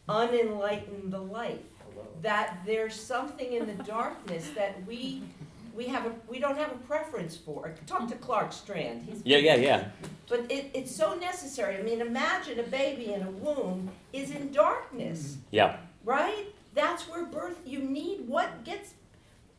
unenlighten 0.07 1.11
the 1.11 1.19
light. 1.19 1.65
That 2.21 2.59
there's 2.67 2.95
something 2.95 3.55
in 3.55 3.67
the 3.67 3.83
darkness 3.85 4.51
that 4.55 4.87
we, 4.87 5.23
we 5.75 5.87
have 5.87 6.05
a, 6.05 6.13
we 6.29 6.39
don't 6.39 6.59
have 6.59 6.73
a 6.73 6.77
preference 6.87 7.35
for. 7.35 7.73
Talk 7.87 8.07
to 8.09 8.17
Clark 8.17 8.53
Strand, 8.53 9.07
he's. 9.09 9.23
Yeah, 9.25 9.39
yeah, 9.39 9.55
yeah. 9.57 9.85
But 10.29 10.41
it, 10.51 10.71
it's 10.75 10.95
so 10.95 11.15
necessary. 11.15 11.77
I 11.79 11.83
mean, 11.83 12.03
imagine 12.03 12.59
a 12.61 12.65
baby 12.65 13.15
in 13.15 13.23
a 13.23 13.31
womb 13.31 13.91
is 14.13 14.31
in 14.31 14.53
darkness, 14.53 15.39
Yeah. 15.51 15.77
right? 16.05 16.47
That's 16.75 17.09
where 17.09 17.25
birth, 17.25 17.61
you 17.65 17.79
need 17.79 18.29
what 18.29 18.65
gets 18.65 18.95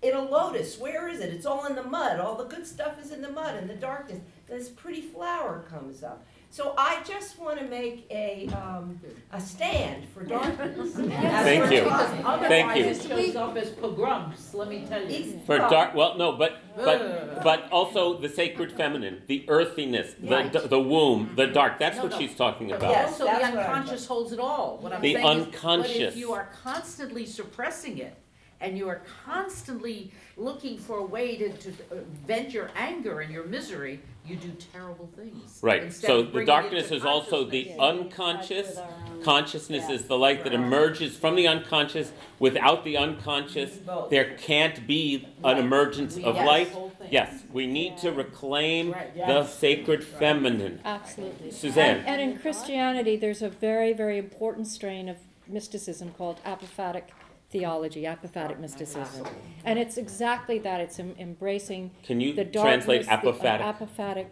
in 0.02 0.14
a 0.14 0.22
lotus. 0.22 0.78
Where 0.78 1.08
is 1.08 1.20
it? 1.20 1.34
It's 1.34 1.46
all 1.46 1.66
in 1.66 1.76
the 1.76 1.84
mud. 1.84 2.20
All 2.20 2.36
the 2.36 2.44
good 2.44 2.68
stuff 2.68 3.02
is 3.02 3.12
in 3.12 3.22
the 3.22 3.32
mud 3.32 3.56
and 3.56 3.70
the 3.70 3.76
darkness. 3.76 4.20
This 4.48 4.70
pretty 4.70 5.02
flower 5.02 5.66
comes 5.70 6.04
up. 6.04 6.26
So 6.52 6.74
I 6.78 7.02
just 7.04 7.40
want 7.40 7.60
to 7.60 7.66
make 7.66 8.06
a, 8.12 8.48
um, 8.50 9.00
a 9.32 9.42
stand 9.42 10.08
for 10.10 10.24
darkness. 10.24 10.92
Thank 10.96 11.10
you. 11.10 11.10
Thank 11.10 11.72
you. 11.72 12.26
Otherwise, 12.26 13.06
it 13.06 13.10
shows 13.10 13.36
up 13.36 13.58
as 13.58 13.72
pogroms, 13.72 14.54
let 14.54 14.70
me 14.70 14.86
tell 14.88 15.04
you. 15.04 15.42
For 15.46 15.58
dark, 15.58 15.96
well, 15.96 16.18
no, 16.18 16.34
but 16.34 16.62
but 16.76 17.44
but 17.44 17.72
also 17.72 18.18
the 18.20 18.30
sacred 18.30 18.72
feminine, 18.72 19.22
the 19.28 19.46
earthiness, 19.48 20.14
the 20.20 20.28
Right. 20.30 20.70
the 20.70 20.80
womb, 20.80 21.32
the 21.36 21.44
mm-hmm. 21.44 21.54
dark. 21.54 21.80
That's 21.80 21.98
No, 21.98 22.04
what 22.04 22.12
no. 22.14 22.20
she's 22.20 22.36
talking 22.36 22.70
But 22.70 22.78
about. 22.80 22.92
Yes, 22.92 23.22
also, 23.22 23.26
the 23.26 23.46
unconscious 23.46 24.06
holds 24.06 24.32
it 24.34 24.40
all. 24.40 24.78
What 24.82 24.94
I'm 24.94 25.02
The 25.02 25.14
saying 25.14 25.26
is, 25.26 25.32
but 25.32 25.42
unconscious. 25.48 26.14
if 26.14 26.18
you 26.18 26.34
are 26.34 26.50
constantly 26.64 27.26
suppressing 27.26 27.98
it, 28.00 28.16
and 28.62 28.78
you 28.78 28.88
are 28.88 29.02
constantly 29.26 30.12
looking 30.38 30.78
for 30.78 30.98
a 31.00 31.06
way 31.06 31.36
to, 31.38 31.50
to 31.50 31.70
uh, 31.70 31.96
vent 32.26 32.52
your 32.54 32.70
anger 32.76 33.22
and 33.22 33.32
your 33.32 33.46
misery, 33.46 34.00
you 34.26 34.36
do 34.38 34.52
terrible 34.74 35.10
things. 35.16 35.60
Right. 35.62 35.84
Instead 35.84 36.08
So 36.08 36.20
of 36.20 36.26
the 36.28 36.32
bringing 36.32 36.44
it 36.44 36.46
darkness 36.48 36.88
to 36.90 36.96
is 36.96 37.06
also 37.06 37.44
the 37.46 37.66
consciousness. 37.78 38.78
unconscious. 38.78 38.80
Consciousness 39.24 39.90
is 39.90 40.06
the 40.06 40.18
light 40.18 40.44
that 40.44 40.54
emerges 40.54 41.16
from 41.16 41.36
the 41.36 41.48
unconscious. 41.48 42.12
Without 42.40 42.84
the 42.84 42.98
unconscious, 42.98 43.80
there 44.10 44.36
can't 44.38 44.86
be 44.88 45.28
an 45.44 45.58
emergence 45.58 46.18
of 46.18 46.36
Yes. 46.36 46.48
light. 46.48 46.68
Whole 46.70 46.90
thing. 46.90 47.08
Yes, 47.12 47.44
we 47.54 47.68
need 47.68 47.98
to 47.98 48.12
reclaim 48.12 48.92
the 48.92 48.98
Yes. 49.16 49.58
sacred 49.58 50.04
feminine. 50.04 50.80
Absolutely. 50.84 51.52
Suzanne. 51.52 51.98
And, 52.00 52.08
and 52.08 52.22
in 52.22 52.40
Christianity, 52.40 53.16
there's 53.16 53.42
a 53.42 53.50
very, 53.50 53.94
very 53.94 54.18
important 54.18 54.68
strain 54.68 55.08
of 55.08 55.18
mysticism 55.48 56.12
called 56.18 56.40
apophatic 56.44 57.04
theology, 57.50 58.04
apophatic 58.04 58.60
mysticism. 58.60 59.26
And 59.64 59.80
it's 59.80 59.98
exactly 59.98 60.60
that. 60.60 60.82
It's 60.82 61.00
em- 61.00 61.16
embracing 61.18 61.92
Can 62.04 62.20
you 62.20 62.34
the 62.34 62.46
translate 62.46 63.06
darkness, 63.06 63.40
the, 63.40 63.48
uh, 63.48 63.58
apophatic? 63.58 63.88
apophatic. 63.98 64.26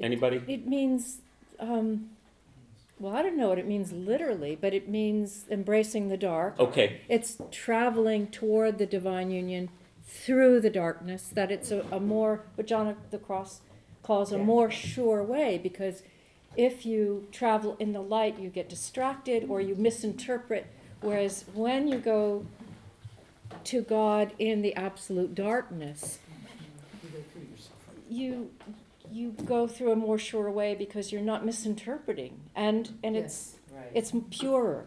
Anybody? 0.00 0.42
It 0.48 0.66
means, 0.66 1.18
um, 1.60 2.10
well, 2.98 3.14
I 3.14 3.22
don't 3.22 3.36
know 3.36 3.48
what 3.48 3.58
it 3.58 3.66
means 3.66 3.92
literally, 3.92 4.56
but 4.60 4.72
it 4.74 4.88
means 4.88 5.44
embracing 5.50 6.08
the 6.08 6.16
dark. 6.16 6.58
Okay. 6.58 7.00
It's 7.08 7.38
traveling 7.50 8.28
toward 8.28 8.78
the 8.78 8.86
divine 8.86 9.30
union 9.30 9.68
through 10.06 10.60
the 10.60 10.70
darkness, 10.70 11.30
that 11.32 11.50
it's 11.50 11.70
a, 11.70 11.84
a 11.90 11.98
more, 11.98 12.44
what 12.54 12.66
John 12.66 12.88
of 12.88 12.96
the 13.10 13.18
Cross 13.18 13.60
calls 14.02 14.32
a 14.32 14.38
more 14.38 14.70
sure 14.70 15.22
way, 15.22 15.58
because 15.58 16.02
if 16.56 16.86
you 16.86 17.26
travel 17.32 17.76
in 17.80 17.92
the 17.92 18.00
light, 18.00 18.38
you 18.38 18.48
get 18.48 18.68
distracted 18.68 19.46
or 19.48 19.60
you 19.60 19.74
misinterpret. 19.74 20.66
Whereas 21.04 21.44
when 21.52 21.86
you 21.86 21.98
go 21.98 22.46
to 23.64 23.82
God 23.82 24.32
in 24.38 24.62
the 24.62 24.74
absolute 24.74 25.34
darkness, 25.34 26.18
you 28.08 28.50
you 29.12 29.32
go 29.44 29.68
through 29.68 29.92
a 29.92 29.96
more 29.96 30.18
sure 30.18 30.50
way 30.50 30.74
because 30.74 31.12
you're 31.12 31.20
not 31.20 31.44
misinterpreting 31.44 32.40
and 32.54 32.98
and 33.02 33.16
it's 33.16 33.56
right. 33.70 33.90
it's 33.92 34.12
purer 34.30 34.86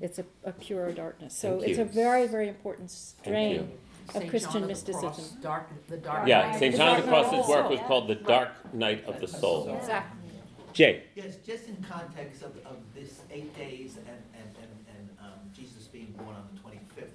it's 0.00 0.18
a, 0.18 0.24
a 0.44 0.50
purer 0.50 0.90
darkness 0.90 1.36
so 1.36 1.58
Thank 1.58 1.70
it's 1.70 1.78
you. 1.78 1.84
a 1.84 1.86
very 1.86 2.26
very 2.26 2.48
important 2.48 2.90
strain 2.90 3.70
of 4.08 4.14
Saint 4.14 4.30
christian 4.30 4.52
John 4.52 4.62
of 4.62 4.68
the 4.68 4.68
mysticism 4.68 5.10
Cross, 5.10 5.30
dark, 5.42 5.68
the 5.86 5.96
dark. 5.96 6.26
Yeah, 6.26 6.50
night. 6.50 6.58
St. 6.58 6.76
John 6.76 6.98
of 6.98 7.04
the 7.04 7.08
Cross's 7.08 7.48
work 7.48 7.70
was 7.70 7.80
called 7.80 8.08
The 8.08 8.16
Dark 8.16 8.74
Night 8.74 9.04
of 9.06 9.20
the 9.20 9.28
Soul. 9.28 9.76
exactly 9.80 10.22
Jay. 10.72 11.04
Yes, 11.14 11.36
just 11.44 11.68
in 11.68 11.76
context 11.82 12.42
of, 12.42 12.56
of 12.64 12.78
this 12.94 13.20
eight 13.30 13.54
days 13.56 13.96
and, 13.96 14.08
and, 14.08 14.16
and, 14.34 14.44
and, 14.44 14.51
Jesus 14.51 14.51
being 16.02 16.12
born 16.16 16.34
on 16.36 16.44
the 16.52 16.60
twenty-fifth. 16.60 17.14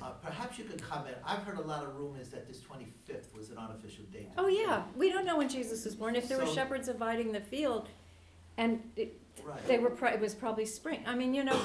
Uh, 0.00 0.06
perhaps 0.24 0.58
you 0.58 0.64
could 0.64 0.82
comment, 0.82 1.14
I've 1.24 1.40
heard 1.42 1.58
a 1.58 1.62
lot 1.62 1.84
of 1.84 1.94
rumors 1.96 2.28
that 2.30 2.48
this 2.48 2.60
twenty-fifth 2.60 3.34
was 3.36 3.50
an 3.50 3.58
artificial 3.58 4.04
date. 4.12 4.28
oh 4.38 4.48
yeah 4.48 4.82
we 4.96 5.10
don't 5.10 5.26
know 5.26 5.36
when 5.36 5.48
jesus 5.48 5.84
was 5.84 5.94
born 5.94 6.16
if 6.16 6.28
there 6.28 6.38
were 6.38 6.46
So- 6.46 6.54
shepherds 6.54 6.88
abiding 6.88 7.32
the 7.32 7.40
field 7.40 7.88
and 8.56 8.80
it, 8.96 9.18
Right. 9.44 9.66
they 9.66 9.78
were 9.78 9.90
pro- 9.90 10.10
it 10.10 10.20
was 10.20 10.34
probably 10.34 10.66
spring 10.66 11.00
i 11.06 11.14
mean 11.14 11.32
you 11.34 11.42
know 11.42 11.58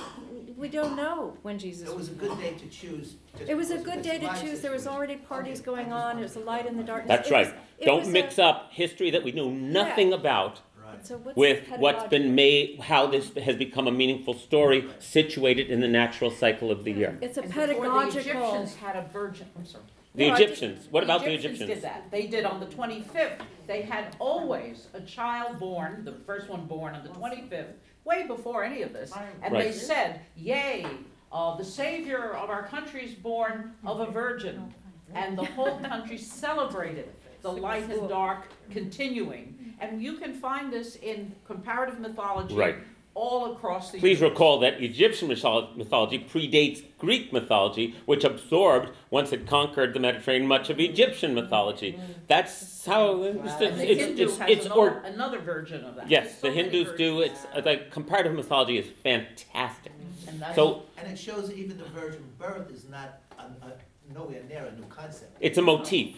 we 0.56 0.68
don't 0.70 0.96
know 0.96 1.38
when 1.44 1.58
jesus 1.60 1.90
It 1.90 1.96
was 1.96 2.08
a 2.10 2.14
good 2.14 2.38
day 2.40 2.54
to 2.56 2.68
choose. 2.68 3.16
just 3.38 3.50
It 3.50 3.56
was 3.56 3.72
a 3.72 3.76
because 3.76 3.86
good 3.86 3.98
of 3.98 4.04
day 4.04 4.20
to 4.20 4.26
life 4.28 4.42
choose. 4.42 4.62
There 4.62 4.72
was 4.72 4.84
situation. 4.84 4.96
already 4.98 5.16
parties 5.18 5.60
Okay, 5.62 5.72
I 5.72 5.74
going 5.76 5.86
just 5.86 5.94
on. 5.94 6.02
wanted 6.02 6.16
There 6.18 6.24
was 6.24 6.36
a 6.36 6.40
to- 6.40 6.46
light 6.46 6.66
in 6.66 6.78
the 6.78 6.84
darkness. 6.84 7.08
That's 7.18 7.30
It 7.30 7.34
right. 7.34 7.48
was- 7.48 7.86
Don't 7.86 8.00
was 8.00 8.08
a- 8.08 8.12
mix 8.12 8.40
up 8.40 8.72
history 8.72 9.10
that 9.12 9.24
we 9.24 9.32
know 9.32 9.50
nothing 9.50 10.12
about 10.14 10.62
So 11.04 11.18
what's 11.18 11.38
with 11.38 11.70
the 11.70 11.78
what's 11.78 12.08
been 12.08 12.36
made, 12.36 12.80
how 12.80 13.08
this 13.08 13.32
has 13.36 13.56
become 13.56 13.88
a 13.88 13.92
meaningful 13.92 14.34
story 14.34 14.88
situated 15.00 15.70
in 15.70 15.80
the 15.82 15.88
natural 15.88 16.32
cycle 16.32 16.72
of 16.72 16.84
the 16.84 16.92
year. 16.92 17.18
It's 17.22 17.38
a 17.38 17.42
And 17.42 17.50
before 17.50 17.68
pedagogical. 17.68 18.12
The 18.12 18.20
Egyptians 18.20 18.76
had 18.76 18.96
a 18.96 19.08
virgin, 19.12 19.48
I'm 19.58 19.66
sorry. 19.66 19.84
The 20.16 20.28
No, 20.28 20.34
I 20.34 20.38
just- 20.40 20.42
Egyptians, 20.64 20.88
what 20.90 21.04
about 21.04 21.22
the 21.22 21.28
did 21.30 21.46
Egyptians? 21.46 21.82
that. 21.82 22.10
They 22.10 22.26
did 22.28 22.44
on 22.46 22.60
the 22.60 22.66
twenty-fifth. 22.68 23.42
They 23.68 23.82
had 23.84 24.16
always 24.20 24.88
a 24.94 25.02
child 25.02 25.60
born, 25.60 26.04
the 26.06 26.14
first 26.26 26.50
one 26.50 26.66
born 26.66 26.96
on 26.96 27.04
the 27.04 27.10
twenty-fifth, 27.10 27.74
way 28.04 28.26
before 28.26 28.64
any 28.64 28.82
of 28.82 28.94
this. 28.94 29.14
And 29.44 29.54
they 29.54 29.66
Right. 29.66 29.74
said, 29.74 30.22
yay, 30.36 30.86
uh, 31.32 31.56
the 31.58 31.64
savior 31.66 32.34
of 32.36 32.50
our 32.50 32.64
country 32.66 33.04
is 33.04 33.14
born 33.14 33.76
of 33.86 34.00
a 34.00 34.08
virgin. 34.10 34.74
And 35.14 35.38
the 35.38 35.46
whole 35.46 35.80
country 35.80 36.18
celebrated 36.18 37.10
the 37.42 37.52
light 37.52 37.90
and 37.90 38.10
dark 38.10 38.44
mm-hmm. 38.50 38.74
continuing. 38.74 39.44
Mm-hmm. 39.60 39.70
And 39.80 40.02
you 40.02 40.14
can 40.18 40.34
find 40.34 40.72
this 40.72 40.96
in 40.96 41.34
comparative 41.46 42.00
mythology. 42.00 42.56
Right. 42.56 42.76
All 43.20 43.54
across 43.54 43.90
the. 43.90 43.98
Please 44.00 44.20
universe. 44.20 44.30
recall 44.38 44.60
that 44.60 44.80
Egyptian 44.80 45.28
mytholo- 45.30 45.76
mythology 45.76 46.20
predates 46.32 46.84
Greek 47.00 47.34
mythology, 47.34 47.96
which 48.06 48.24
absorbed, 48.24 48.92
once 49.10 49.32
it 49.34 49.48
conquered 49.48 49.96
the 49.96 50.00
Mediterranean, 50.00 50.48
much 50.48 50.70
of 50.70 50.80
Egyptian 50.80 51.34
mythology. 51.34 51.94
Mm-hmm. 51.94 52.12
That's 52.28 52.86
how 52.86 53.24
it's, 53.24 53.40
And 53.60 53.80
the 53.80 53.92
it's, 53.92 54.02
Hindu 54.02 54.24
it's, 54.26 54.38
has 54.38 54.50
it's 54.52 54.66
an 54.68 54.72
or, 54.74 55.00
al- 55.04 55.06
another 55.12 55.40
version 55.40 55.84
of 55.84 55.96
that. 55.96 56.08
yes, 56.12 56.36
the 56.42 56.50
so 56.50 56.54
Hindus 56.54 56.90
do. 56.96 57.16
versions. 57.16 57.32
It's 57.32 57.46
uh, 57.58 57.62
like 57.66 57.90
comparative 57.90 58.34
mythology 58.36 58.78
is 58.78 58.86
fantastic. 59.04 59.94
And 60.28 60.40
that's- 60.40 60.56
So 60.56 60.84
And 61.00 61.12
it 61.12 61.18
shows 61.18 61.48
that 61.48 61.58
even 61.58 61.76
the 61.80 61.86
virgin 61.86 62.24
birth 62.38 62.70
is 62.70 62.88
not, 62.88 63.20
a- 63.40 63.42
a- 63.66 64.14
nowhere 64.14 64.44
near 64.48 64.66
a 64.66 64.76
new 64.80 64.86
concept. 64.90 65.36
it's 65.40 65.58
a 65.58 65.62
motif. 65.64 66.18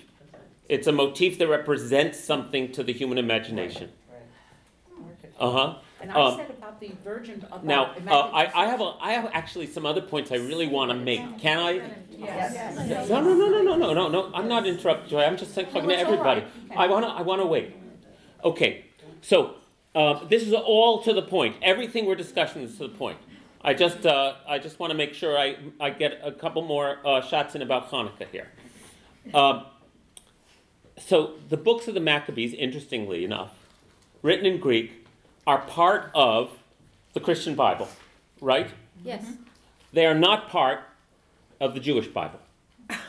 It's 0.69 0.87
a 0.87 0.91
motif 0.91 1.39
that 1.39 1.47
represents 1.47 2.19
something 2.19 2.71
to 2.73 2.83
the 2.83 2.93
human 2.93 3.17
imagination. 3.17 3.91
Uh 5.39 5.51
huh. 5.51 5.75
And 6.01 6.11
I 6.11 6.37
said 6.37 6.49
about 6.51 6.79
the 6.79 6.91
virgin, 7.03 7.45
about. 7.51 7.65
Now, 7.65 7.93
uh, 8.07 8.29
I, 8.31 8.63
I 8.63 8.65
have 8.67 8.79
a, 8.79 8.93
I 9.01 9.13
have 9.13 9.29
actually 9.33 9.67
some 9.67 9.85
other 9.85 10.01
points 10.01 10.31
I 10.31 10.35
really 10.35 10.67
want 10.67 10.91
to 10.91 10.97
make. 10.97 11.39
Can 11.39 11.59
I? 11.59 11.81
Yes. 12.09 13.09
No, 13.09 13.21
no, 13.21 13.33
no, 13.33 13.49
no, 13.49 13.61
no, 13.61 13.75
no, 13.75 13.93
no, 13.93 14.07
no. 14.07 14.31
I'm 14.33 14.47
not 14.47 14.65
interrupting, 14.65 15.09
Joy. 15.09 15.23
I'm 15.23 15.37
just 15.37 15.57
like, 15.57 15.73
talking 15.73 15.89
to 15.89 15.95
it's 15.95 16.03
all 16.03 16.13
everybody. 16.13 16.41
right. 16.41 16.51
Okay. 16.71 16.75
I 16.75 16.87
wanna, 16.87 17.07
I 17.07 17.21
wanna 17.21 17.45
wait. 17.45 17.75
Okay, 18.43 18.85
so 19.21 19.55
uh, 19.95 20.25
this 20.27 20.43
is 20.43 20.53
all 20.53 21.01
to 21.03 21.13
the 21.13 21.21
point. 21.21 21.55
Everything 21.61 22.05
we're 22.05 22.15
discussing 22.15 22.61
is 22.61 22.77
to 22.77 22.83
the 22.87 22.89
point. 22.89 23.17
I 23.61 23.73
just, 23.73 24.05
uh, 24.05 24.35
I 24.47 24.59
just 24.59 24.79
want 24.79 24.91
to 24.91 24.97
make 24.97 25.13
sure 25.13 25.37
I, 25.37 25.57
I 25.81 25.89
get 25.89 26.21
a 26.23 26.31
couple 26.31 26.61
more 26.61 26.99
uh, 27.05 27.21
shots 27.21 27.55
in 27.55 27.61
about 27.61 27.91
Hanukkah 27.91 28.27
here. 28.31 28.47
Um, 29.33 29.65
so 30.99 31.33
the 31.49 31.57
books 31.57 31.87
of 31.87 31.93
the 31.93 31.99
Maccabees, 31.99 32.53
interestingly 32.53 33.23
enough, 33.23 33.53
written 34.21 34.45
in 34.45 34.59
Greek, 34.59 35.07
are 35.47 35.59
part 35.59 36.11
of 36.13 36.51
the 37.13 37.19
Christian 37.19 37.55
Bible, 37.55 37.87
right? 38.41 38.69
Yes. 39.03 39.25
They 39.93 40.05
are 40.05 40.13
not 40.13 40.49
part 40.49 40.81
of 41.59 41.73
the 41.73 41.79
Jewish 41.79 42.07
Bible. 42.07 42.39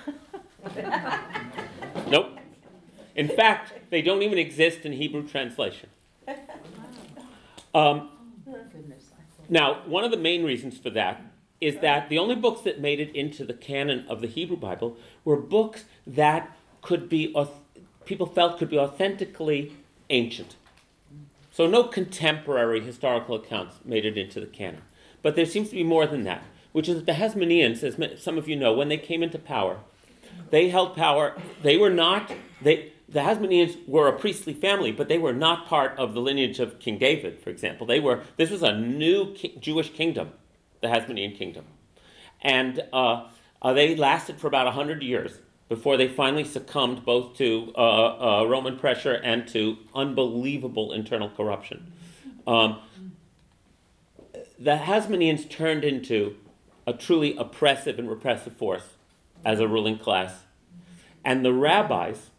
Nope. 2.09 2.39
In 3.15 3.29
fact, 3.29 3.73
they 3.91 4.03
don't 4.03 4.23
even 4.23 4.39
exist 4.39 4.81
in 4.85 4.93
Hebrew 4.93 5.27
translation. 5.27 5.89
Um, 7.73 8.11
Goodness, 8.45 9.11
now, 9.49 9.83
one 9.87 10.05
of 10.05 10.11
the 10.11 10.17
main 10.17 10.45
reasons 10.45 10.79
for 10.79 10.91
that 10.91 11.23
is 11.61 11.79
that 11.81 12.09
the 12.09 12.19
only 12.19 12.35
books 12.35 12.63
that 12.63 12.81
made 12.81 13.01
it 13.01 13.15
into 13.15 13.45
the 13.45 13.53
canon 13.53 14.05
of 14.09 14.21
the 14.21 14.27
Hebrew 14.27 14.57
Bible 14.57 14.97
were 15.25 15.37
books 15.37 15.85
that 16.07 16.57
could 16.83 17.09
be, 17.09 17.33
auth- 17.35 17.51
people 18.11 18.27
felt 18.27 18.59
could 18.59 18.69
be 18.69 18.77
authentically 18.77 19.73
ancient. 20.11 20.57
So 21.53 21.69
no 21.69 21.85
contemporary 21.85 22.81
historical 22.81 23.37
accounts 23.37 23.77
made 23.85 24.05
it 24.05 24.19
into 24.19 24.41
the 24.41 24.47
canon. 24.47 24.83
But 25.23 25.37
there 25.37 25.47
seems 25.47 25.69
to 25.69 25.77
be 25.77 25.85
more 25.85 26.09
than 26.09 26.25
that, 26.25 26.43
which 26.73 26.89
is 26.89 26.97
that 26.97 27.07
the 27.07 27.13
Hasmoneans, 27.13 27.85
as 27.85 28.21
some 28.21 28.37
of 28.37 28.49
you 28.49 28.57
know, 28.57 28.73
when 28.73 28.89
they 28.89 28.99
came 28.99 29.23
into 29.23 29.39
power, 29.39 29.79
They 30.51 30.71
held 30.71 30.97
power. 30.97 31.37
They 31.63 31.77
were 31.77 31.91
not, 31.91 32.33
they, 32.61 32.93
the 33.09 33.21
Hasmoneans 33.21 33.77
were 33.87 34.09
a 34.09 34.19
priestly 34.19 34.55
family, 34.55 34.91
but 34.91 35.07
they 35.07 35.19
were 35.19 35.33
not 35.33 35.67
part 35.67 35.97
of 35.97 36.13
the 36.13 36.21
lineage 36.21 36.59
of 36.59 36.81
King 36.81 36.99
David, 36.99 37.39
for 37.39 37.51
example. 37.51 37.87
They 37.87 38.01
were, 38.01 38.25
this 38.37 38.51
was 38.51 38.65
a 38.65 38.77
new 38.77 39.37
Jewish 39.61 39.91
kingdom, 39.91 40.33
the 40.81 40.89
Hasmonean 40.89 41.37
kingdom. 41.37 41.65
And 42.43 42.83
uh, 42.93 43.29
uh, 43.63 43.73
they 43.73 43.95
lasted 43.95 44.41
for 44.41 44.49
about 44.49 44.67
100 44.67 45.01
years 45.03 45.39
before 45.71 45.97
they 45.97 46.09
finally 46.09 46.43
succumbed 46.43 47.05
both 47.05 47.37
to 47.37 47.73
uh, 47.77 48.41
uh, 48.41 48.45
Roman 48.45 48.77
pressure 48.77 49.15
and 49.15 49.47
to 49.49 49.79
unbelievable 49.95 50.93
internal 50.93 51.31
corruption. 51.31 51.93
Um, 52.45 52.81
the 54.59 54.77
Hasmoneans 54.77 55.49
turned 55.49 55.85
into 55.85 56.37
a 56.89 56.93
truly 56.93 57.37
oppressive 57.37 58.01
and 58.01 58.11
repressive 58.11 58.53
force 58.57 58.97
as 59.45 59.61
a 59.61 59.69
ruling 59.69 59.97
class. 59.97 60.43
And 61.25 61.45
the 61.45 61.53
rabbis 61.53 62.31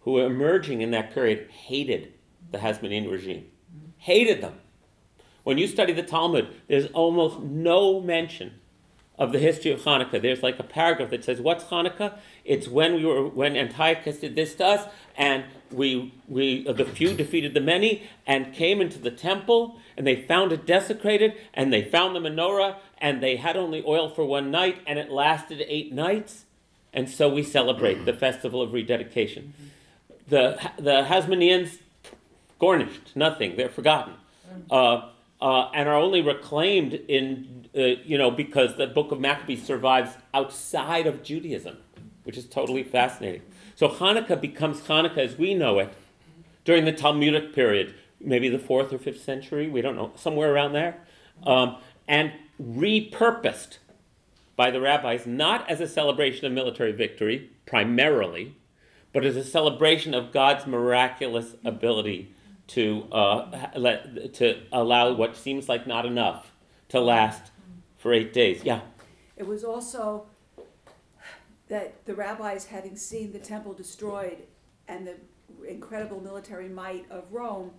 who 0.00 0.12
were 0.12 0.26
emerging 0.26 0.82
in 0.82 0.90
that 0.90 1.14
period 1.14 1.50
hated 1.50 2.12
the 2.52 2.58
Hasmonean 2.58 3.10
regime, 3.10 3.46
hated 3.96 4.42
them. 4.42 4.60
When 5.44 5.56
you 5.56 5.66
study 5.66 5.94
the 5.94 6.02
Talmud, 6.02 6.48
there's 6.68 6.86
almost 6.88 7.40
no 7.40 8.02
mention 8.02 8.60
of 9.18 9.32
the 9.32 9.38
history 9.38 9.70
of 9.70 9.80
Hanukkah. 9.80 10.20
There's 10.20 10.42
like 10.42 10.58
a 10.58 10.62
paragraph 10.62 11.10
that 11.10 11.24
says, 11.24 11.40
"What's 11.40 11.64
Hanukkah? 11.64 12.18
It's 12.44 12.68
when 12.68 12.94
we 12.94 13.04
were 13.04 13.26
when 13.26 13.56
Antiochus 13.56 14.18
did 14.18 14.34
this 14.34 14.54
to 14.56 14.66
us, 14.66 14.88
and 15.16 15.44
we 15.70 16.12
we 16.28 16.64
the 16.64 16.84
few 16.84 17.14
defeated 17.14 17.54
the 17.54 17.60
many, 17.60 18.08
and 18.26 18.52
came 18.52 18.80
into 18.80 18.98
the 18.98 19.10
temple, 19.10 19.78
and 19.96 20.06
they 20.06 20.16
found 20.16 20.52
it 20.52 20.66
desecrated, 20.66 21.34
and 21.54 21.72
they 21.72 21.82
found 21.82 22.14
the 22.14 22.20
menorah, 22.20 22.76
and 22.98 23.22
they 23.22 23.36
had 23.36 23.56
only 23.56 23.82
oil 23.86 24.08
for 24.08 24.24
one 24.24 24.50
night, 24.50 24.78
and 24.86 24.98
it 24.98 25.10
lasted 25.10 25.64
eight 25.66 25.92
nights, 25.92 26.44
and 26.92 27.08
so 27.08 27.28
we 27.28 27.42
celebrate 27.42 28.04
the 28.04 28.12
festival 28.12 28.60
of 28.60 28.72
rededication. 28.72 29.54
The 30.28 30.58
the 30.76 31.04
Hasmoneans 31.04 31.78
garnished 32.58 33.16
nothing; 33.16 33.56
they're 33.56 33.68
forgotten." 33.68 34.14
Uh, 34.70 35.08
uh, 35.46 35.70
and 35.72 35.88
are 35.88 35.94
only 35.94 36.20
reclaimed 36.20 36.92
in, 36.92 37.68
uh, 37.72 37.80
you 38.04 38.18
know, 38.18 38.32
because 38.32 38.74
the 38.74 38.86
book 38.88 39.12
of 39.12 39.20
Maccabees 39.20 39.62
survives 39.64 40.16
outside 40.34 41.06
of 41.06 41.22
Judaism, 41.22 41.76
which 42.24 42.36
is 42.36 42.46
totally 42.46 42.82
fascinating. 42.82 43.42
So 43.76 43.88
Hanukkah 43.88 44.40
becomes 44.40 44.80
Hanukkah 44.80 45.18
as 45.18 45.38
we 45.38 45.54
know 45.54 45.78
it 45.78 45.94
during 46.64 46.84
the 46.84 46.90
Talmudic 46.90 47.54
period, 47.54 47.94
maybe 48.20 48.48
the 48.48 48.58
fourth 48.58 48.92
or 48.92 48.98
fifth 48.98 49.22
century, 49.22 49.68
we 49.68 49.80
don't 49.80 49.94
know, 49.94 50.10
somewhere 50.16 50.52
around 50.52 50.72
there, 50.72 50.96
um, 51.44 51.76
and 52.08 52.32
repurposed 52.60 53.78
by 54.56 54.72
the 54.72 54.80
rabbis 54.80 55.28
not 55.28 55.70
as 55.70 55.80
a 55.80 55.86
celebration 55.86 56.44
of 56.44 56.50
military 56.50 56.90
victory 56.90 57.50
primarily, 57.66 58.56
but 59.12 59.24
as 59.24 59.36
a 59.36 59.44
celebration 59.44 60.12
of 60.12 60.32
God's 60.32 60.66
miraculous 60.66 61.54
ability 61.64 62.34
to 62.68 63.06
uh, 63.12 63.68
let 63.76 64.34
to 64.34 64.62
allow 64.72 65.12
what 65.12 65.36
seems 65.36 65.68
like 65.68 65.86
not 65.86 66.06
enough 66.06 66.52
to 66.88 67.00
last 67.00 67.50
for 67.96 68.12
eight 68.12 68.32
days. 68.32 68.62
Yeah. 68.64 68.80
It 69.36 69.46
was 69.46 69.64
also 69.64 70.26
that 71.68 72.04
the 72.06 72.14
rabbis, 72.14 72.66
having 72.66 72.96
seen 72.96 73.32
the 73.32 73.38
temple 73.38 73.72
destroyed 73.72 74.38
and 74.88 75.06
the 75.06 75.16
incredible 75.68 76.20
military 76.20 76.68
might 76.68 77.10
of 77.10 77.32
Rome, 77.32 77.72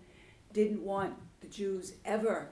didn't 0.53 0.83
want 0.83 1.15
the 1.41 1.47
Jews 1.47 1.93
ever 2.05 2.49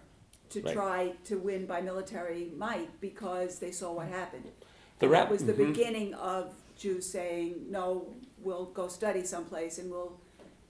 to 0.50 0.62
Right. 0.62 0.74
try 0.74 1.14
to 1.26 1.38
win 1.38 1.66
by 1.66 1.82
military 1.82 2.52
might 2.56 3.02
because 3.02 3.60
they 3.60 3.72
saw 3.72 3.92
what 3.94 4.08
happened. 4.08 4.52
The 5.00 5.08
that 5.10 5.30
was 5.30 5.46
the 5.46 5.54
mhm. 5.54 5.74
beginning 5.74 6.14
of 6.14 6.54
Jews 6.78 7.10
saying, 7.10 7.66
no, 7.70 8.14
we'll 8.38 8.66
go 8.66 8.88
study 8.88 9.24
someplace 9.26 9.78
and 9.78 9.90
we'll, 9.90 10.20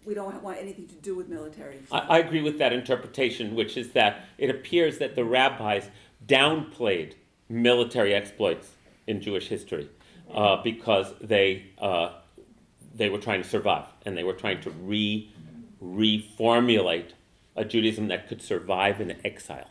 we 0.05 0.13
don't 0.13 0.41
want 0.43 0.57
anything 0.59 0.87
to 0.87 0.95
do 0.95 1.15
with 1.15 1.27
military. 1.27 1.79
I, 1.91 1.99
I 1.99 2.17
agree 2.19 2.41
with 2.41 2.57
that 2.59 2.73
interpretation, 2.73 3.55
which 3.55 3.77
is 3.77 3.91
that 3.91 4.25
it 4.37 4.49
appears 4.49 4.99
that 4.99 5.15
the 5.15 5.25
rabbis 5.25 5.89
downplayed 6.25 7.13
military 7.49 8.13
exploits 8.13 8.71
in 9.07 9.21
Jewish 9.21 9.47
history 9.47 9.89
uh, 10.33 10.61
because 10.63 11.13
they 11.21 11.65
uh, 11.79 12.13
they 12.93 13.09
were 13.09 13.19
trying 13.19 13.41
to 13.41 13.47
survive 13.47 13.85
and 14.05 14.17
they 14.17 14.23
were 14.23 14.33
trying 14.33 14.61
to 14.61 14.69
re 14.69 15.31
reformulate 15.83 17.11
a 17.55 17.65
Judaism 17.65 18.07
that 18.07 18.27
could 18.27 18.41
survive 18.41 18.99
in 18.99 19.15
exile 19.25 19.69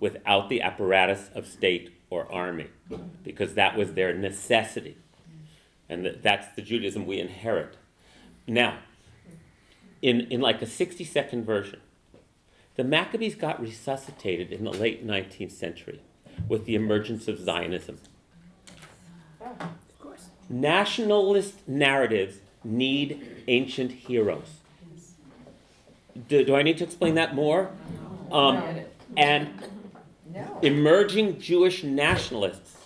without 0.00 0.48
the 0.48 0.60
apparatus 0.60 1.30
of 1.34 1.46
state 1.46 1.92
or 2.10 2.30
army, 2.30 2.66
because 3.22 3.54
that 3.54 3.76
was 3.76 3.94
their 3.94 4.12
necessity, 4.14 4.96
and 5.88 6.06
that's 6.22 6.54
the 6.54 6.62
Judaism 6.62 7.06
we 7.06 7.18
inherit. 7.18 7.76
Now, 8.46 8.78
in, 10.04 10.20
in 10.30 10.42
like 10.42 10.60
a 10.60 10.66
60 10.66 11.02
second 11.02 11.46
version. 11.46 11.80
The 12.76 12.84
Maccabees 12.84 13.34
got 13.34 13.58
resuscitated 13.58 14.52
in 14.52 14.64
the 14.64 14.70
late 14.70 15.04
19th 15.04 15.52
century 15.52 16.02
with 16.46 16.66
the 16.66 16.74
emergence 16.74 17.26
of 17.26 17.38
Zionism. 17.38 17.98
Nationalist 20.50 21.66
narratives 21.66 22.36
need 22.62 23.44
ancient 23.48 23.92
heroes. 23.92 24.58
Do, 26.28 26.44
do 26.44 26.54
I 26.54 26.62
need 26.62 26.76
to 26.78 26.84
explain 26.84 27.14
that 27.14 27.34
more? 27.34 27.70
Um, 28.30 28.62
and 29.16 29.48
emerging 30.60 31.40
Jewish 31.40 31.82
nationalists 31.82 32.76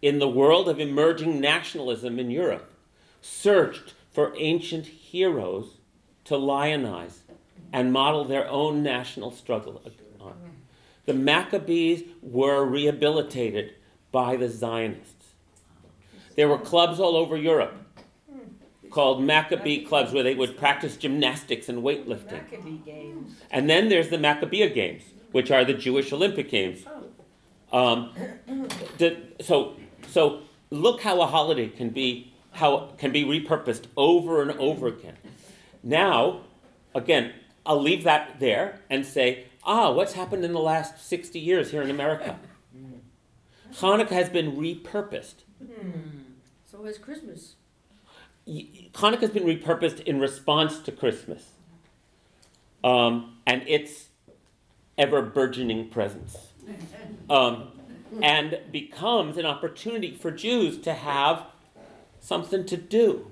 in 0.00 0.18
the 0.18 0.28
world 0.28 0.66
of 0.70 0.80
emerging 0.80 1.40
nationalism 1.40 2.18
in 2.18 2.30
Europe 2.30 2.72
searched 3.20 3.92
for 4.10 4.32
ancient 4.38 4.86
heroes 4.86 5.76
to 6.24 6.36
lionize 6.36 7.20
and 7.72 7.92
model 7.92 8.24
their 8.24 8.48
own 8.48 8.82
national 8.82 9.30
struggle 9.30 9.82
on. 10.20 10.34
The 11.06 11.14
Maccabees 11.14 12.04
were 12.22 12.64
rehabilitated 12.64 13.74
by 14.12 14.36
the 14.36 14.48
Zionists. 14.48 15.26
There 16.36 16.48
were 16.48 16.58
clubs 16.58 17.00
all 17.00 17.16
over 17.16 17.36
Europe 17.36 17.74
called 18.92 19.22
Maccabee 19.22 19.84
clubs 19.84 20.12
where 20.12 20.22
they 20.22 20.34
would 20.34 20.56
practice 20.56 20.96
gymnastics 20.96 21.68
and 21.68 21.82
weightlifting. 21.82 22.32
Maccabee 22.32 22.76
games. 22.84 23.32
And 23.50 23.68
then 23.68 23.88
there's 23.88 24.10
the 24.10 24.18
Maccabiah 24.18 24.72
Games, 24.72 25.02
which 25.32 25.50
are 25.50 25.64
the 25.64 25.74
Jewish 25.74 26.12
Olympic 26.12 26.50
Games. 26.50 26.84
Um, 27.72 28.12
the, 28.98 29.16
so, 29.40 29.74
so 30.08 30.42
look 30.70 31.00
how 31.00 31.22
a 31.22 31.26
holiday 31.26 31.68
can 31.68 31.88
be 31.88 32.32
how 32.52 32.90
can 32.98 33.12
be 33.12 33.24
repurposed 33.24 33.86
over 33.96 34.42
and 34.42 34.50
over 34.52 34.88
again. 34.88 35.16
Now, 35.82 36.42
again, 36.94 37.32
I'll 37.66 37.80
leave 37.80 38.04
that 38.04 38.38
there 38.40 38.80
and 38.90 39.04
say, 39.04 39.46
ah, 39.64 39.92
what's 39.92 40.12
happened 40.14 40.44
in 40.44 40.52
the 40.52 40.60
last 40.60 41.04
60 41.06 41.38
years 41.38 41.70
here 41.70 41.82
in 41.82 41.90
America? 41.90 42.38
Hanukkah 43.76 44.10
has 44.10 44.28
been 44.28 44.52
repurposed. 44.56 45.34
So 46.70 46.84
has 46.84 46.98
Christmas. 46.98 47.54
Y- 48.46 48.66
Hanukkah's 48.92 49.30
been 49.30 49.44
repurposed 49.44 50.00
in 50.00 50.20
response 50.20 50.78
to 50.80 50.92
Christmas 50.92 51.50
um, 52.84 53.36
and 53.46 53.62
its 53.66 54.08
ever 54.98 55.22
burgeoning 55.22 55.88
presence, 55.88 56.36
um, 57.30 57.68
and 58.20 58.58
becomes 58.70 59.36
an 59.36 59.46
opportunity 59.46 60.14
for 60.14 60.30
Jews 60.30 60.78
to 60.78 60.94
have 60.94 61.46
something 62.22 62.64
to 62.64 62.76
do. 62.76 63.30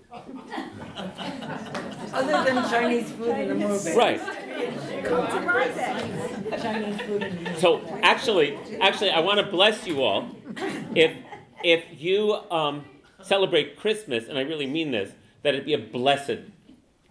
Other 2.13 2.45
than 2.45 2.69
Chinese 2.69 3.11
food 3.13 3.39
in 3.39 3.49
the 3.49 3.55
movie. 3.55 3.93
Right. 3.97 4.21
Come 5.05 5.27
to 5.29 5.41
my. 5.41 6.59
Chinese 6.59 7.01
food 7.03 7.23
in 7.23 7.37
the 7.37 7.51
movie. 7.51 7.61
So 7.61 7.81
actually, 8.03 8.59
actually, 8.81 9.11
I 9.11 9.21
want 9.21 9.39
to 9.39 9.47
bless 9.47 9.87
you 9.87 10.03
all. 10.03 10.29
If 10.95 11.17
if 11.63 11.85
you 11.97 12.35
um, 12.51 12.85
celebrate 13.23 13.79
Christmas, 13.79 14.29
and 14.29 14.37
I 14.37 14.43
really 14.43 14.67
mean 14.67 14.91
this, 14.91 15.13
that 15.43 15.55
it 15.55 15.65
be 15.65 15.73
a 15.73 15.79
blessed, 15.79 16.41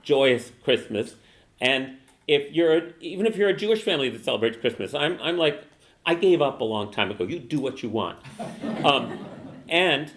joyous 0.03 0.51
Christmas. 0.63 1.15
And 1.61 1.97
if 2.27 2.53
you're 2.53 2.89
even 2.99 3.25
if 3.25 3.37
you're 3.37 3.49
a 3.49 3.55
Jewish 3.55 3.81
family 3.81 4.09
that 4.09 4.23
celebrates 4.23 4.57
Christmas, 4.57 4.93
I'm 4.93 5.17
I'm 5.21 5.37
like 5.37 5.63
I 6.05 6.15
gave 6.15 6.41
up 6.41 6.59
a 6.59 6.65
long 6.65 6.91
time 6.91 7.09
ago. 7.09 7.23
You 7.23 7.39
do 7.39 7.61
what 7.61 7.81
you 7.81 7.89
want. 7.89 8.19
Um, 8.83 9.25
and 9.69 10.11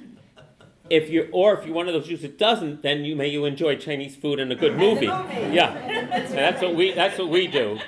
if 0.92 1.08
you're 1.08 1.26
or 1.32 1.54
if 1.54 1.64
you're 1.64 1.74
one 1.74 1.88
of 1.88 1.94
those 1.94 2.06
Jews 2.06 2.20
that 2.20 2.36
doesn't, 2.38 2.82
then 2.82 3.02
you 3.02 3.16
may 3.16 3.28
you 3.28 3.46
enjoy 3.46 3.76
Chinese 3.76 4.14
food 4.14 4.38
and 4.38 4.52
a 4.52 4.54
good 4.54 4.76
movie. 4.76 5.06
Yeah, 5.06 5.72
and 5.72 6.32
that's 6.32 6.60
what 6.60 6.74
we 6.74 6.92
that's 6.92 7.18
what 7.18 7.30
we 7.30 7.46
do. 7.46 7.78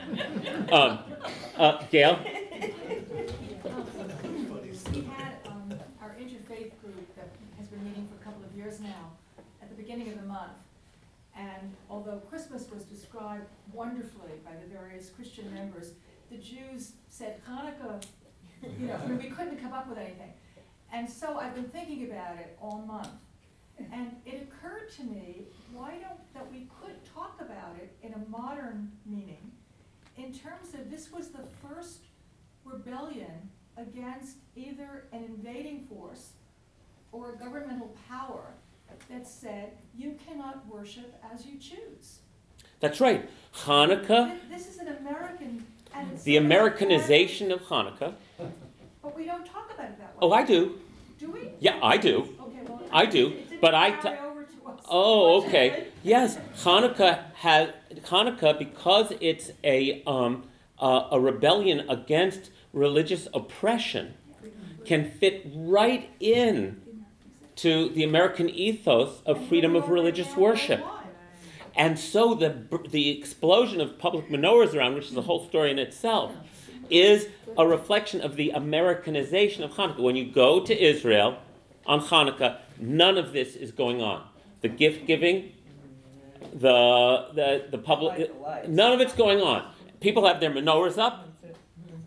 Um, 0.73 1.01
uh, 1.59 1.85
Gail. 1.91 2.19
We 4.93 5.03
had 5.03 5.37
um, 5.47 5.75
our 6.01 6.17
interfaith 6.19 6.73
group 6.81 7.15
that 7.17 7.29
has 7.59 7.69
been 7.69 7.85
meeting 7.85 8.09
for 8.09 8.23
a 8.23 8.25
couple 8.25 8.43
of 8.43 8.57
years 8.57 8.81
now, 8.81 9.13
at 9.61 9.69
the 9.69 9.77
beginning 9.77 10.09
of 10.09 10.17
the 10.21 10.27
month. 10.27 10.53
And 11.37 11.75
although 11.91 12.23
Christmas 12.31 12.71
was 12.73 12.85
described 12.85 13.49
wonderfully 13.73 14.33
by 14.47 14.53
the 14.53 14.67
various 14.73 15.11
Christian 15.11 15.53
members, 15.53 15.93
the 16.31 16.39
Jews 16.39 16.93
said 17.11 17.43
Hanukkah, 17.47 18.03
you 18.81 18.87
know, 18.87 18.99
I 19.03 19.07
mean, 19.07 19.19
we 19.19 19.29
couldn't 19.29 19.59
come 19.61 19.75
up 19.75 19.89
with 19.89 19.99
anything. 19.99 20.33
And 20.95 21.11
so 21.11 21.39
I've 21.39 21.55
been 21.57 21.65
thinking 21.69 22.05
about 22.09 22.37
it 22.37 22.57
all 22.63 22.85
month. 22.87 23.09
And 23.93 24.15
it 24.25 24.49
occurred 24.49 24.93
to 24.99 25.03
me, 25.03 25.43
why 25.73 25.91
don't, 26.01 26.33
that 26.35 26.49
we 26.53 26.69
could 26.81 26.95
talk 27.13 27.41
about 27.41 27.75
it 27.77 27.93
in 28.01 28.13
a 28.15 28.31
modern 28.31 28.93
meaning, 29.05 29.51
in 30.17 30.33
terms 30.33 30.73
of 30.75 30.89
this 30.93 31.11
was 31.11 31.31
the 31.31 31.43
first 31.61 32.03
rebellion 32.65 33.51
against 33.77 34.37
either 34.55 35.07
an 35.11 35.25
invading 35.25 35.85
force 35.89 36.35
or 37.11 37.33
a 37.35 37.37
governmental 37.37 37.93
power 38.09 38.55
that 39.11 39.27
said, 39.27 39.73
you 39.97 40.17
cannot 40.25 40.65
worship 40.69 41.13
as 41.35 41.45
you 41.45 41.59
choose. 41.59 42.21
That's 42.79 43.01
right. 43.01 43.29
Hanukkah, 43.53 44.29
Th- 44.31 44.41
This 44.49 44.69
is 44.69 44.79
an 44.79 44.89
American, 45.01 45.67
and 45.93 46.17
the 46.21 46.37
Americanization 46.37 47.51
of 47.51 47.63
Hanukkah. 47.63 48.15
But 49.03 49.17
we 49.17 49.25
don't 49.25 49.45
talk 49.45 49.73
about 49.75 49.87
it 49.87 49.99
that 49.99 50.13
way. 50.15 50.19
Oh, 50.23 50.31
I 50.31 50.45
do. 50.45 50.79
Do 51.25 51.33
we? 51.33 51.49
Yeah, 51.59 51.79
I 51.83 51.97
do. 51.97 52.19
Okay, 52.19 52.63
well. 52.69 52.89
I 52.93 53.07
do, 53.07 53.29
it 53.29 53.49
didn't 53.49 53.61
but 53.61 53.75
I 53.75 53.91
carry 53.93 54.03
t- 54.03 54.23
over 54.23 54.43
to 54.43 54.69
us, 54.69 54.81
Oh, 54.89 55.43
okay. 55.45 55.89
Yes, 56.03 56.39
Hanukkah 56.59 57.33
has 57.37 57.71
Hanukkah 58.03 58.59
because 58.59 59.13
it's 59.21 59.51
a 59.63 60.03
um, 60.07 60.45
uh, 60.79 61.09
a 61.13 61.19
rebellion 61.19 61.89
against 61.89 62.51
religious 62.75 63.27
oppression 63.33 64.15
can 64.85 65.11
fit 65.11 65.47
right 65.55 66.11
in 66.21 66.83
to 67.57 67.89
the 67.91 68.05
American 68.05 68.51
ethos 68.51 69.23
of 69.25 69.43
freedom 69.47 69.75
of 69.75 69.89
religious 69.89 70.37
worship. 70.37 70.85
And 71.75 71.99
so 71.99 72.35
the 72.35 72.55
the 72.91 73.19
explosion 73.19 73.81
of 73.81 73.99
public 73.99 74.29
menorahs 74.29 74.75
around, 74.75 74.95
which 74.95 75.07
is 75.11 75.17
a 75.17 75.23
whole 75.23 75.47
story 75.49 75.71
in 75.71 75.79
itself, 75.79 76.35
is 76.91 77.29
a 77.57 77.67
reflection 77.67 78.21
of 78.21 78.37
the 78.37 78.51
Americanization 78.51 79.63
of 79.63 79.73
Hanukkah. 79.73 80.01
When 80.01 80.17
you 80.17 80.31
go 80.31 80.61
to 80.65 80.83
Israel 80.83 81.39
on 81.87 82.01
Hanukkah, 82.01 82.59
none 82.79 83.19
of 83.19 83.33
this 83.33 83.57
is 83.57 83.73
going 83.73 84.03
on. 84.03 84.25
The 84.61 84.69
gift 84.69 85.07
giving, 85.07 85.53
the 86.53 87.29
the 87.35 87.67
the 87.71 87.79
public, 87.79 88.31
none 88.69 88.93
of 88.93 89.01
it's 89.01 89.15
going 89.15 89.41
on. 89.41 89.71
People 90.01 90.27
have 90.27 90.41
their 90.41 90.51
menorahs 90.51 90.99
up, 90.99 91.29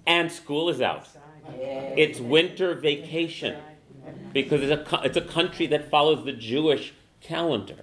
and 0.06 0.32
school 0.32 0.70
is 0.70 0.82
out. 0.82 1.08
It's 1.60 2.20
winter 2.20 2.74
vacation 2.76 3.58
because 4.34 4.62
it's 4.62 4.92
a 4.92 5.02
it's 5.04 5.18
a 5.18 5.22
country 5.22 5.68
that 5.68 5.90
follows 5.90 6.26
the 6.26 6.34
Jewish 6.34 6.94
calendar. 7.22 7.80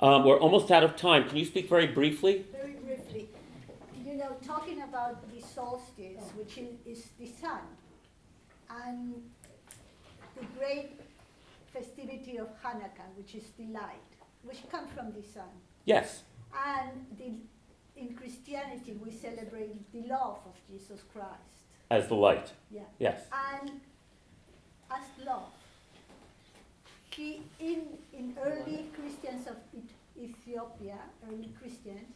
Um, 0.00 0.24
we're 0.24 0.38
almost 0.38 0.70
out 0.70 0.84
of 0.84 0.96
time. 0.96 1.28
Can 1.28 1.36
you 1.38 1.44
speak 1.44 1.68
very 1.68 1.86
briefly? 1.86 2.44
Very 2.52 2.74
briefly, 2.74 3.28
you 4.04 4.14
know, 4.14 4.36
talking 4.46 4.82
about 4.82 5.28
the 5.34 5.42
solstice, 5.42 6.30
which 6.48 6.64
is, 6.86 7.08
the 7.18 7.26
sun, 7.26 7.60
and 8.70 9.14
the 10.34 10.46
great 10.58 11.00
festivity 11.72 12.38
of 12.38 12.48
Hanukkah, 12.62 13.08
which 13.16 13.34
is 13.34 13.44
the 13.58 13.66
light, 13.66 14.10
which 14.42 14.58
comes 14.70 14.88
from 14.94 15.12
the 15.12 15.22
sun. 15.22 15.50
Yes. 15.84 16.22
And 16.54 17.04
the, 17.18 17.32
in 18.00 18.14
Christianity, 18.14 18.98
we 19.04 19.10
celebrate 19.10 19.92
the 19.92 20.08
love 20.08 20.38
of 20.46 20.54
Jesus 20.70 21.02
Christ. 21.12 21.66
As 21.90 22.08
the 22.08 22.14
light. 22.14 22.52
Yeah. 22.70 22.82
Yes. 22.98 23.22
And 23.60 23.80
as 24.90 25.26
love. 25.26 25.52
He, 27.10 27.42
in, 27.60 27.82
in 28.12 28.36
early 28.42 28.86
Christians 28.98 29.46
of 29.48 29.56
Ethiopia, 30.18 30.98
early 31.28 31.52
Christians, 31.60 32.06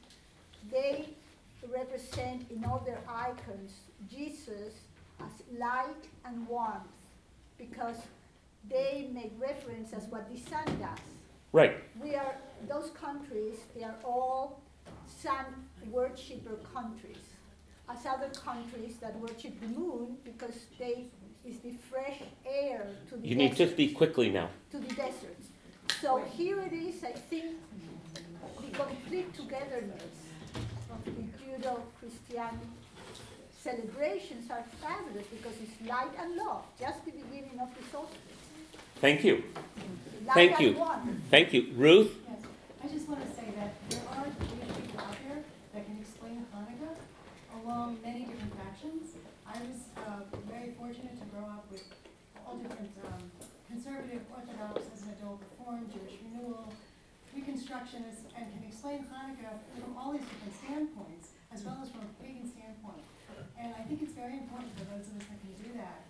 they 0.71 1.09
represent 1.71 2.51
in 2.51 2.65
all 2.65 2.83
their 2.85 3.01
icons 3.09 3.73
Jesus 4.11 4.75
as 5.21 5.59
light 5.59 6.05
and 6.25 6.47
warmth 6.49 6.89
because 7.59 7.97
they 8.69 9.09
make 9.13 9.33
reference 9.39 9.93
as 9.93 10.05
what 10.05 10.29
the 10.33 10.39
sun 10.39 10.65
does. 10.79 10.99
Right. 11.53 11.77
We 12.01 12.15
are, 12.15 12.35
those 12.69 12.91
countries, 12.91 13.57
they 13.77 13.85
are 13.85 13.97
all 14.05 14.61
sun 15.07 15.45
worshipper 15.91 16.57
countries. 16.73 17.17
As 17.89 18.07
other 18.07 18.31
countries 18.31 18.97
that 19.01 19.19
worship 19.21 19.61
the 19.61 19.67
moon 19.67 20.17
because 20.25 20.55
they, 20.79 21.07
is 21.45 21.59
the 21.59 21.73
fresh 21.91 22.21
air 22.47 22.87
to 23.09 23.17
the 23.17 23.29
You 23.29 23.35
need 23.35 23.57
to 23.57 23.69
speak 23.71 23.97
quickly 23.97 24.31
now. 24.31 24.49
to 24.71 24.79
the 24.79 24.95
deserts. 24.95 25.49
So 26.01 26.23
here 26.37 26.61
it 26.61 26.73
is, 26.73 27.05
I 27.05 27.13
think, 27.13 27.57
the 28.15 28.79
complete 28.79 29.35
togetherness 29.35 30.22
of 30.93 31.05
the 31.05 31.11
Judo-Christian 31.45 32.61
celebrations 33.63 34.51
are 34.51 34.65
fabulous 34.81 35.27
because 35.29 35.55
it's 35.63 35.89
light 35.89 36.11
and 36.19 36.37
love, 36.37 36.65
just 36.79 37.05
the 37.05 37.13
beginning 37.13 37.59
of 37.61 37.69
the 37.77 37.83
solstice. 37.91 38.19
Thank 39.01 39.25
you. 39.25 39.45
Light 40.27 40.35
Thank 40.35 40.53
and 40.53 40.63
you. 40.63 40.73
warmth. 40.75 41.21
Thank 41.31 41.53
you. 41.53 41.67
Ruth? 41.77 42.13
Yes, 42.29 42.41
I 42.83 42.89
just 42.89 43.09
want 43.09 43.21
to 43.23 43.31
say 43.35 43.49
that 43.57 43.75
there 43.91 44.03
are 44.11 44.27
Jewish 44.27 44.71
people 44.77 45.01
out 45.01 45.17
there 45.27 45.43
that 45.75 45.87
can 45.87 45.99
explain 45.99 46.47
Hanukkah 46.55 46.95
along 47.63 47.99
many 48.03 48.25
different 48.27 48.55
factions. 48.59 49.15
I 49.47 49.59
was 49.59 49.79
uh, 49.97 50.23
very 50.51 50.73
fortunate 50.79 51.19
to 51.19 51.27
grow 51.35 51.47
up 51.47 51.67
with 51.71 51.85
all 52.47 52.57
different 52.57 52.91
um, 53.07 53.23
conservative, 53.69 54.23
orthodox, 54.31 54.83
as 54.95 55.03
an 55.03 55.15
adult, 55.19 55.41
reform, 55.51 55.87
Jewish 55.93 56.19
renewal, 56.27 56.73
reconstructionists, 57.33 58.29
and 58.37 58.45
can 58.53 58.63
explain 58.69 59.09
Hanukkah 59.09 59.57
from 59.81 59.97
all 59.97 60.13
these 60.13 60.25
different 60.29 60.55
standpoints, 60.61 61.33
as 61.53 61.65
well 61.65 61.81
as 61.81 61.89
from 61.89 62.05
a 62.05 62.13
pagan 62.21 62.45
standpoint. 62.45 63.05
And 63.57 63.73
I 63.77 63.83
think 63.89 64.05
it's 64.05 64.17
very 64.17 64.37
important 64.37 64.73
for 64.77 64.85
those 64.93 65.09
of 65.09 65.17
us 65.17 65.27
that 65.29 65.41
can 65.41 65.55
do 65.57 65.71
that, 65.81 66.05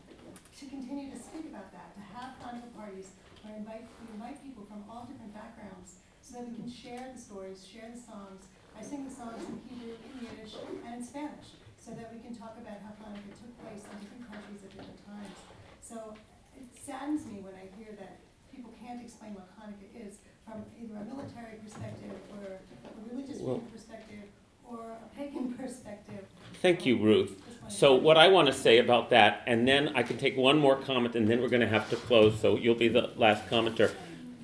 to 0.58 0.64
continue 0.66 1.10
to 1.10 1.18
speak 1.18 1.46
about 1.50 1.70
that, 1.72 1.94
to 1.94 2.02
have 2.14 2.34
Hanukkah 2.42 2.74
parties 2.74 3.14
where 3.42 3.54
invite, 3.58 3.86
we 4.02 4.14
invite 4.14 4.38
people 4.42 4.62
from 4.66 4.86
all 4.86 5.06
different 5.06 5.34
backgrounds 5.34 5.98
so 6.22 6.38
that 6.38 6.46
we 6.46 6.54
can 6.54 6.70
share 6.70 7.10
the 7.10 7.18
stories, 7.18 7.66
share 7.66 7.90
the 7.90 7.98
songs. 7.98 8.46
I 8.78 8.82
sing 8.82 9.04
the 9.06 9.14
songs 9.14 9.42
in 9.42 9.58
Hebrew, 9.66 9.98
in 9.98 10.14
Yiddish, 10.22 10.54
and 10.86 11.02
in 11.02 11.02
Spanish, 11.02 11.58
so 11.76 11.92
that 11.98 12.14
we 12.14 12.22
can 12.22 12.34
talk 12.34 12.54
about 12.56 12.78
how 12.82 12.94
Hanukkah 13.02 13.34
took 13.34 13.52
place 13.62 13.82
in 13.82 13.94
different 13.98 14.24
countries 14.30 14.62
at 14.62 14.70
different 14.70 15.02
times. 15.02 15.36
So 15.82 16.14
it 16.54 16.66
saddens 16.78 17.26
me 17.26 17.42
when 17.42 17.58
I 17.58 17.66
hear 17.74 17.92
that 17.98 18.22
people 18.54 18.70
can't 18.78 19.02
explain 19.02 19.34
what 19.34 19.50
Hanukkah 19.58 19.90
is 19.92 20.21
from 20.44 20.64
either 20.80 20.94
a 21.00 21.04
military 21.04 21.56
perspective 21.64 22.12
or 22.32 22.46
a 22.46 23.14
religious 23.14 23.40
Well- 23.40 23.62
perspective 23.72 24.24
or 24.68 24.78
a 24.78 25.16
pagan 25.16 25.52
perspective. 25.58 26.24
Thank 26.60 26.86
you, 26.86 26.98
Ruth. 26.98 27.38
So, 27.68 27.94
what 27.94 28.18
I 28.18 28.28
want 28.28 28.48
to 28.48 28.52
say 28.52 28.78
about 28.78 29.10
that, 29.10 29.42
and 29.46 29.66
then 29.66 29.92
I 29.94 30.02
can 30.02 30.18
take 30.18 30.36
one 30.36 30.58
more 30.58 30.76
comment, 30.76 31.14
and 31.14 31.26
then 31.28 31.40
we're 31.40 31.48
going 31.48 31.62
to 31.62 31.68
have 31.68 31.88
to 31.90 31.96
close, 31.96 32.38
so 32.38 32.56
you'll 32.56 32.74
be 32.74 32.88
the 32.88 33.10
last 33.16 33.48
commenter. 33.48 33.90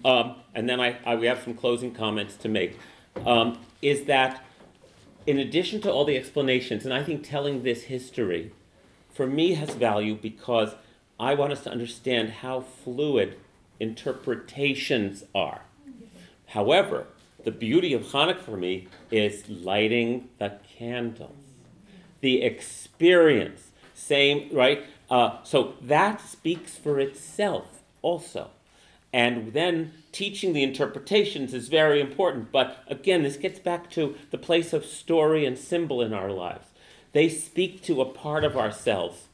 Um, 0.05 0.37
and 0.55 0.69
then 0.69 0.81
I, 0.81 0.97
I, 1.05 1.17
we 1.17 1.27
have 1.27 1.43
some 1.43 1.55
closing 1.55 1.93
comments 1.93 2.37
to 2.37 2.49
make. 2.49 2.79
Um, 3.27 3.59
is 3.83 4.05
that 4.05 4.45
in 5.27 5.39
addition 5.39 5.81
to 5.83 5.93
all 5.93 6.05
the 6.05 6.17
explanations, 6.17 6.85
and 6.85 6.95
I 6.95 7.03
think 7.03 7.23
telling 7.23 7.63
this 7.65 7.83
history, 7.85 8.53
for 9.13 9.27
me 9.27 9.55
has 9.55 9.71
value 9.75 10.15
because 10.15 10.75
I 11.21 11.35
want 11.35 11.53
us 11.53 11.63
to 11.65 11.71
understand 11.71 12.31
how 12.31 12.61
fluid 12.61 13.37
interpretations 13.79 15.25
are. 15.35 15.63
However, 16.49 17.07
the 17.45 17.51
beauty 17.51 17.93
of 17.95 18.03
Hanukkah 18.03 18.41
for 18.41 18.57
me 18.57 18.89
is 19.11 19.49
lighting 19.49 20.29
the 20.39 20.59
candles, 20.79 21.37
the 22.21 22.43
experience. 22.43 23.71
Same, 23.95 24.49
right? 24.53 24.85
Uh, 25.11 25.43
so 25.45 25.75
that 25.81 26.21
speaks 26.21 26.77
for 26.77 27.01
itself 27.01 27.83
also. 28.03 28.51
And 29.13 29.53
then 29.53 29.93
teaching 30.13 30.53
the 30.53 30.63
interpretations 30.63 31.55
is 31.55 31.69
very 31.69 32.01
important. 32.01 32.53
But 32.53 32.85
again, 32.89 33.23
this 33.23 33.37
gets 33.37 33.59
back 33.59 33.91
to 33.93 34.17
the 34.31 34.39
place 34.39 34.73
of 34.73 34.85
story 34.85 35.47
and 35.47 35.57
symbol 35.57 36.03
in 36.03 36.13
our 36.13 36.31
lives. 36.31 36.69
They 37.13 37.29
speak 37.29 37.83
to 37.85 38.01
a 38.01 38.07
part 38.07 38.45
of 38.45 38.57
ourselves 38.57 39.29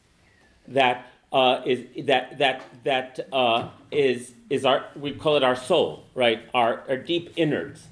that 0.66 1.07
uh, 1.35 1.61
is 1.66 2.06
that 2.06 2.39
that 2.39 2.62
that 2.85 3.28
uh, 3.32 3.69
is 3.90 4.32
is 4.48 4.65
our 4.65 4.86
we 4.94 5.12
call 5.12 5.36
it 5.36 5.43
our 5.43 5.56
soul, 5.56 6.05
right? 6.15 6.40
Our 6.55 6.85
our 6.89 6.97
deep 6.97 7.32
innards, 7.35 7.89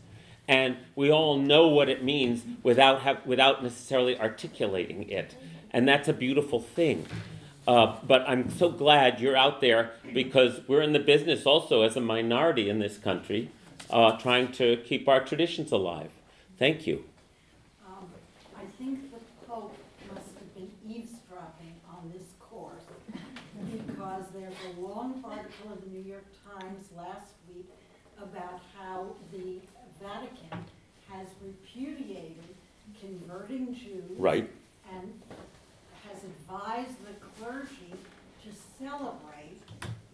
and 0.47 0.77
we 0.95 1.11
all 1.11 1.37
know 1.37 1.67
what 1.67 1.89
it 1.89 2.05
means 2.05 2.45
without 2.63 3.03
have, 3.03 3.27
without 3.27 3.61
necessarily 3.63 4.19
articulating 4.19 5.11
it, 5.11 5.35
and 5.73 5.89
that's 5.89 6.07
a 6.07 6.13
beautiful 6.13 6.61
thing. 6.61 7.05
Uh, 7.67 7.97
but 8.07 8.25
I'm 8.29 8.49
so 8.51 8.71
glad 8.71 9.21
you're 9.21 9.37
out 9.37 9.61
there 9.61 9.93
because 10.13 10.61
we're 10.67 10.83
in 10.83 10.93
the 10.93 11.01
business 11.01 11.45
also 11.45 11.83
as 11.83 11.97
a 11.97 12.01
minority 12.01 12.69
in 12.69 12.79
this 12.79 12.99
country, 12.99 13.51
uh, 13.91 14.17
trying 14.19 14.51
to 14.53 14.79
keep 14.79 15.09
our 15.09 15.25
traditions 15.25 15.71
alive. 15.71 16.11
Thank 16.59 16.87
you. 16.87 17.05
Um, 17.87 18.07
I 18.57 18.65
think 18.79 19.13
the 19.13 19.19
Pope 19.47 19.77
must 20.13 20.27
have 20.35 20.55
been 20.55 20.71
eavesdropping 20.89 21.75
on 21.89 22.11
this 22.13 22.27
course 22.41 22.83
because 23.71 24.25
there's 24.35 24.55
a 24.77 24.81
long 24.81 25.23
article 25.25 25.73
in 25.73 25.93
the 25.93 25.99
New 25.99 26.09
York 26.09 26.25
Times 26.63 26.87
last 26.97 27.33
week 27.53 27.69
about 28.21 28.61
how 28.79 29.07
the 29.33 29.59
Vatican 30.01 30.65
has 31.09 31.27
repudiated 31.43 32.45
converting 33.01 33.75
Jews. 33.75 34.17
Right. 34.17 34.49
And 34.93 35.13
has 36.09 36.23
advised 36.23 36.99
the 37.05 37.15
clergy 37.37 37.95
to 38.45 38.51
celebrate 38.79 39.59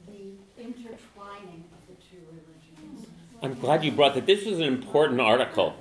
the 0.06 0.62
intertwining 0.62 1.64
of 1.70 1.86
the 1.86 2.02
two 2.10 2.24
religions. 2.30 3.08
I'm 3.42 3.54
glad 3.54 3.84
you 3.84 3.92
brought 3.92 4.14
that. 4.14 4.24
This 4.24 4.44
is 4.44 4.58
an 4.58 4.64
important 4.64 5.20
article. 5.20 5.76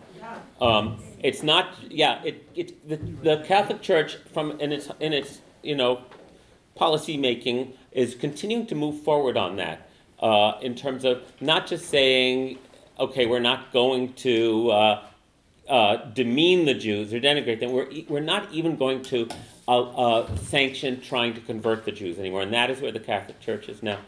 Um, 0.60 1.02
it's 1.24 1.44
not, 1.44 1.76
yeah, 1.90 2.22
it, 2.24 2.46
it, 2.56 2.90
the, 2.90 2.98
the 2.98 3.44
Catholic 3.46 3.82
Church 3.82 4.18
from, 4.34 4.60
in 4.60 4.74
its, 4.74 4.90
in 5.00 5.14
its, 5.14 5.40
you 5.64 5.76
know, 5.76 6.02
policy 6.76 7.16
making 7.16 7.74
is 7.94 8.16
continuing 8.16 8.68
to 8.68 8.76
move 8.76 9.02
forward 9.02 9.38
on 9.38 9.56
that, 9.56 9.87
uh, 10.20 10.54
in 10.62 10.76
terms 10.76 11.06
of 11.06 11.24
not 11.42 11.68
just 11.68 11.90
saying, 11.90 12.58
okay, 13.00 13.26
we're 13.26 13.40
not 13.40 13.72
going 13.72 14.14
to, 14.14 14.72
uh, 14.72 15.04
uh, 15.70 15.98
demean 16.14 16.66
the 16.66 16.74
Jews 16.74 17.14
or 17.14 17.20
denigrate 17.20 17.60
them. 17.60 17.72
We're, 17.74 17.90
we're 18.08 18.20
not 18.22 18.52
even 18.54 18.78
going 18.78 19.02
to 19.04 19.28
uh, 19.68 19.82
uh, 19.82 20.36
sanction 20.38 21.02
trying 21.02 21.34
to 21.34 21.42
convert 21.42 21.86
the 21.86 21.92
Jews 21.92 22.18
anymore. 22.18 22.42
And 22.42 22.54
that 22.54 22.70
is 22.70 22.82
where 22.82 22.92
the 22.92 23.02
Catholic 23.02 23.40
Church 23.42 23.68
is 23.68 23.84
now. 23.84 24.00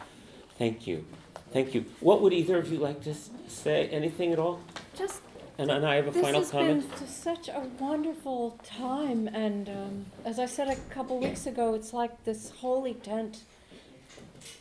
Thank 0.58 0.88
you. 0.88 1.06
Thank 1.52 1.74
you. 1.74 1.86
What 2.00 2.22
would 2.22 2.34
either 2.34 2.58
of 2.58 2.72
you 2.72 2.78
like 2.78 3.04
to 3.04 3.14
say? 3.48 3.88
Anything 3.90 4.32
at 4.32 4.40
all? 4.40 4.62
Just 4.96 5.22
And, 5.58 5.70
and 5.70 5.86
I 5.86 5.96
have 5.96 6.08
a 6.08 6.12
final 6.14 6.42
this 6.42 6.52
comment. 6.52 6.86
has 6.90 7.00
been 7.00 7.10
such 7.10 7.50
a 7.50 7.68
wonderful 7.80 8.58
time, 8.64 9.28
and 9.28 9.68
um, 9.68 10.06
as 10.24 10.40
I 10.40 10.46
said 10.46 10.70
a 10.70 10.76
couple 10.94 11.20
weeks 11.20 11.46
ago, 11.46 11.74
it's 11.74 11.92
like 11.92 12.24
this 12.24 12.52
holy 12.52 12.94
tent 12.94 13.44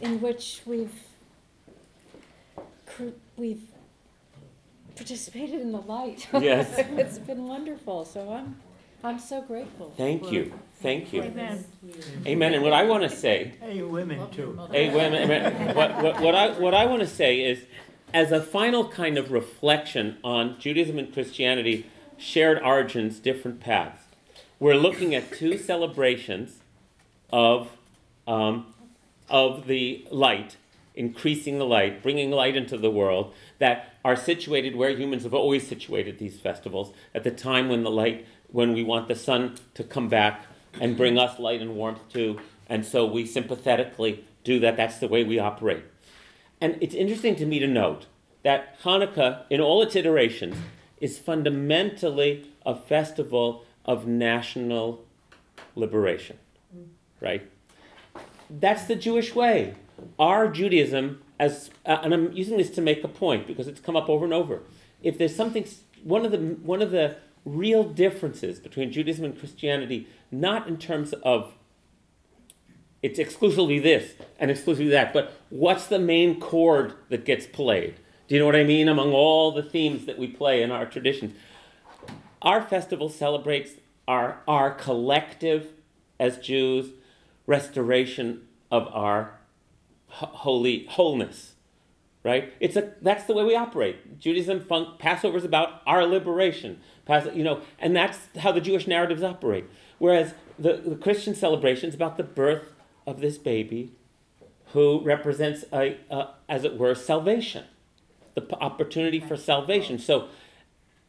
in 0.00 0.20
which 0.20 0.62
we've 0.66 0.92
cr- 2.96 3.14
we've 3.36 3.62
participated 4.96 5.60
in 5.60 5.72
the 5.72 5.80
light. 5.80 6.26
Yes. 6.40 6.72
it's 6.78 7.18
been 7.18 7.46
wonderful. 7.46 8.04
So 8.04 8.32
I'm 8.32 8.56
I'm 9.04 9.18
so 9.18 9.42
grateful. 9.42 9.92
Thank 9.96 10.24
for- 10.26 10.34
you. 10.34 10.52
Thank 10.80 11.12
you. 11.12 11.22
Amen. 11.22 11.64
Amen. 12.26 12.54
And 12.54 12.62
what 12.62 12.72
I 12.72 12.84
want 12.84 13.02
to 13.02 13.10
say 13.10 13.54
Hey, 13.60 13.82
women 13.82 14.30
too. 14.30 14.58
Hey, 14.70 14.94
wait 14.94 15.06
a 15.06 15.10
minute, 15.10 15.28
wait 15.28 15.38
a 15.42 15.50
minute. 15.50 15.76
What, 15.76 16.02
what, 16.02 16.20
what 16.20 16.34
I, 16.36 16.50
what 16.58 16.72
I 16.74 16.86
want 16.86 17.00
to 17.00 17.06
say 17.08 17.40
is, 17.40 17.64
as 18.14 18.30
a 18.30 18.40
final 18.40 18.88
kind 18.88 19.18
of 19.18 19.32
reflection 19.32 20.18
on 20.22 20.56
Judaism 20.60 20.96
and 20.98 21.12
Christianity, 21.12 21.86
shared 22.16 22.62
origins, 22.62 23.18
different 23.18 23.58
paths, 23.58 24.02
we're 24.60 24.76
looking 24.76 25.16
at 25.16 25.32
two 25.32 25.58
celebrations 25.58 26.58
of, 27.32 27.70
um, 28.28 28.72
of 29.28 29.66
the 29.66 30.06
light, 30.12 30.56
increasing 30.98 31.58
the 31.58 31.64
light, 31.64 32.02
bringing 32.02 32.30
light 32.30 32.56
into 32.56 32.76
the 32.76 32.90
world, 32.90 33.32
that 33.58 33.94
are 34.04 34.16
situated 34.16 34.74
where 34.74 34.90
humans 34.90 35.22
have 35.22 35.32
always 35.32 35.66
situated 35.66 36.18
these 36.18 36.40
festivals, 36.40 36.92
at 37.14 37.24
the 37.24 37.30
time 37.30 37.68
when 37.68 37.84
the 37.84 37.90
light, 37.90 38.26
when 38.50 38.74
we 38.74 38.82
want 38.82 39.08
the 39.08 39.14
sun 39.14 39.56
to 39.74 39.84
come 39.84 40.08
back 40.08 40.44
and 40.80 40.96
bring 40.96 41.16
us 41.16 41.38
light 41.38 41.62
and 41.62 41.76
warmth 41.76 42.00
too. 42.12 42.40
And 42.68 42.84
so 42.84 43.06
we 43.06 43.24
sympathetically 43.24 44.24
do 44.44 44.58
that. 44.60 44.76
That's 44.76 44.98
the 44.98 45.08
way 45.08 45.24
we 45.24 45.38
operate. 45.38 45.84
And 46.60 46.76
it's 46.80 46.94
interesting 46.94 47.36
to 47.36 47.46
me 47.46 47.60
to 47.60 47.66
note 47.66 48.06
that 48.42 48.80
Hanukkah, 48.82 49.44
in 49.48 49.60
all 49.60 49.80
its 49.82 49.94
iterations, 49.94 50.56
is 51.00 51.18
fundamentally 51.18 52.50
a 52.66 52.74
festival 52.74 53.64
of 53.84 54.06
national 54.06 55.04
liberation, 55.76 56.38
right? 57.20 57.48
That's 58.50 58.84
the 58.84 58.96
Jewish 58.96 59.34
way. 59.34 59.74
Our 60.18 60.48
Judaism, 60.48 61.22
as 61.38 61.70
uh, 61.86 61.98
and 62.02 62.12
I'm 62.12 62.32
using 62.32 62.56
this 62.58 62.70
to 62.70 62.80
make 62.80 63.04
a 63.04 63.08
point 63.08 63.46
because 63.46 63.68
it's 63.68 63.80
come 63.80 63.96
up 63.96 64.08
over 64.08 64.24
and 64.24 64.34
over. 64.34 64.62
If 65.02 65.18
there's 65.18 65.34
something, 65.34 65.66
one 66.02 66.24
of 66.24 66.32
the 66.32 66.38
one 66.38 66.82
of 66.82 66.90
the 66.90 67.16
real 67.44 67.84
differences 67.84 68.60
between 68.60 68.92
Judaism 68.92 69.24
and 69.24 69.38
Christianity, 69.38 70.06
not 70.30 70.68
in 70.68 70.76
terms 70.76 71.12
of 71.22 71.54
it's 73.02 73.18
exclusively 73.18 73.78
this 73.78 74.14
and 74.38 74.50
exclusively 74.50 74.90
that, 74.90 75.12
but 75.12 75.32
what's 75.50 75.86
the 75.86 75.98
main 75.98 76.40
chord 76.40 76.94
that 77.10 77.24
gets 77.24 77.46
played? 77.46 77.96
Do 78.26 78.34
you 78.34 78.40
know 78.40 78.46
what 78.46 78.56
I 78.56 78.64
mean? 78.64 78.88
Among 78.88 79.12
all 79.12 79.52
the 79.52 79.62
themes 79.62 80.04
that 80.06 80.18
we 80.18 80.26
play 80.26 80.62
in 80.62 80.70
our 80.70 80.84
tradition, 80.84 81.34
our 82.42 82.60
festival 82.60 83.08
celebrates 83.08 83.72
our, 84.06 84.40
our 84.46 84.70
collective, 84.70 85.68
as 86.18 86.38
Jews, 86.38 86.90
restoration 87.46 88.46
of 88.70 88.88
our 88.88 89.37
holy 90.08 90.86
wholeness. 90.86 91.54
Right? 92.24 92.52
It's 92.60 92.76
a 92.76 92.92
that's 93.00 93.24
the 93.24 93.32
way 93.32 93.44
we 93.44 93.54
operate. 93.54 94.18
Judaism, 94.18 94.60
fun, 94.60 94.94
Passover 94.98 95.38
is 95.38 95.44
about 95.44 95.80
our 95.86 96.04
liberation. 96.04 96.80
Pass, 97.06 97.26
you 97.32 97.44
know, 97.44 97.62
and 97.78 97.96
that's 97.96 98.18
how 98.38 98.52
the 98.52 98.60
Jewish 98.60 98.86
narratives 98.86 99.22
operate. 99.22 99.64
Whereas 99.98 100.34
the, 100.58 100.74
the 100.74 100.96
Christian 100.96 101.34
celebration 101.34 101.88
is 101.88 101.94
about 101.94 102.16
the 102.16 102.24
birth 102.24 102.72
of 103.06 103.20
this 103.20 103.38
baby, 103.38 103.92
who 104.72 105.00
represents 105.00 105.64
a, 105.72 105.98
a 106.10 106.28
as 106.48 106.64
it 106.64 106.76
were, 106.76 106.94
salvation, 106.94 107.64
the 108.34 108.46
opportunity 108.60 109.20
for 109.20 109.36
salvation. 109.36 109.98
So 109.98 110.28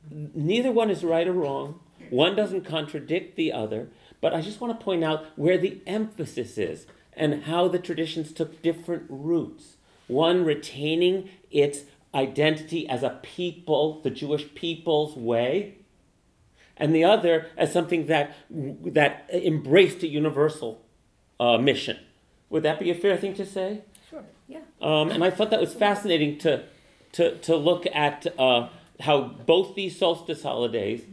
neither 0.10 0.72
one 0.72 0.90
is 0.90 1.04
right 1.04 1.28
or 1.28 1.34
wrong. 1.34 1.80
One 2.10 2.36
doesn't 2.36 2.66
contradict 2.66 3.36
the 3.36 3.52
other. 3.52 3.90
But 4.22 4.34
I 4.34 4.42
just 4.42 4.62
want 4.62 4.78
to 4.78 4.84
point 4.84 5.04
out 5.04 5.26
where 5.36 5.58
the 5.58 5.82
emphasis 5.86 6.58
is 6.58 6.86
and 7.20 7.44
how 7.44 7.68
the 7.68 7.78
traditions 7.78 8.34
took 8.34 8.62
different 8.62 9.04
routes. 9.10 9.76
One 10.08 10.44
retaining 10.44 11.30
its 11.52 11.82
identity 12.16 12.90
as 12.90 13.04
a 13.04 13.20
people, 13.22 14.02
the 14.02 14.10
Jewish 14.10 14.56
people's 14.56 15.16
way, 15.16 15.76
and 16.78 16.96
the 16.96 17.04
other 17.04 17.48
as 17.58 17.72
something 17.72 18.08
that 18.08 18.36
that 18.50 19.30
embraced 19.32 20.02
a 20.02 20.08
universal 20.08 20.82
uh, 21.40 21.58
mission. 21.58 21.98
Would 22.50 22.64
that 22.64 22.80
be 22.80 22.90
a 22.90 22.96
fair 22.96 23.18
thing 23.18 23.36
to 23.36 23.46
say? 23.46 23.82
Sure. 24.10 24.24
Yeah. 24.48 24.62
Um, 24.82 25.12
and 25.12 25.24
I 25.24 25.30
thought 25.30 25.52
that 25.52 25.60
was 25.60 25.74
fascinating 25.74 26.40
to, 26.40 26.64
to, 27.12 27.38
to 27.40 27.56
look 27.56 27.86
at 27.94 28.26
uh, 28.40 28.70
how 29.02 29.22
both 29.22 29.76
these 29.76 29.98
solstice 29.98 30.42
holidays 30.42 31.04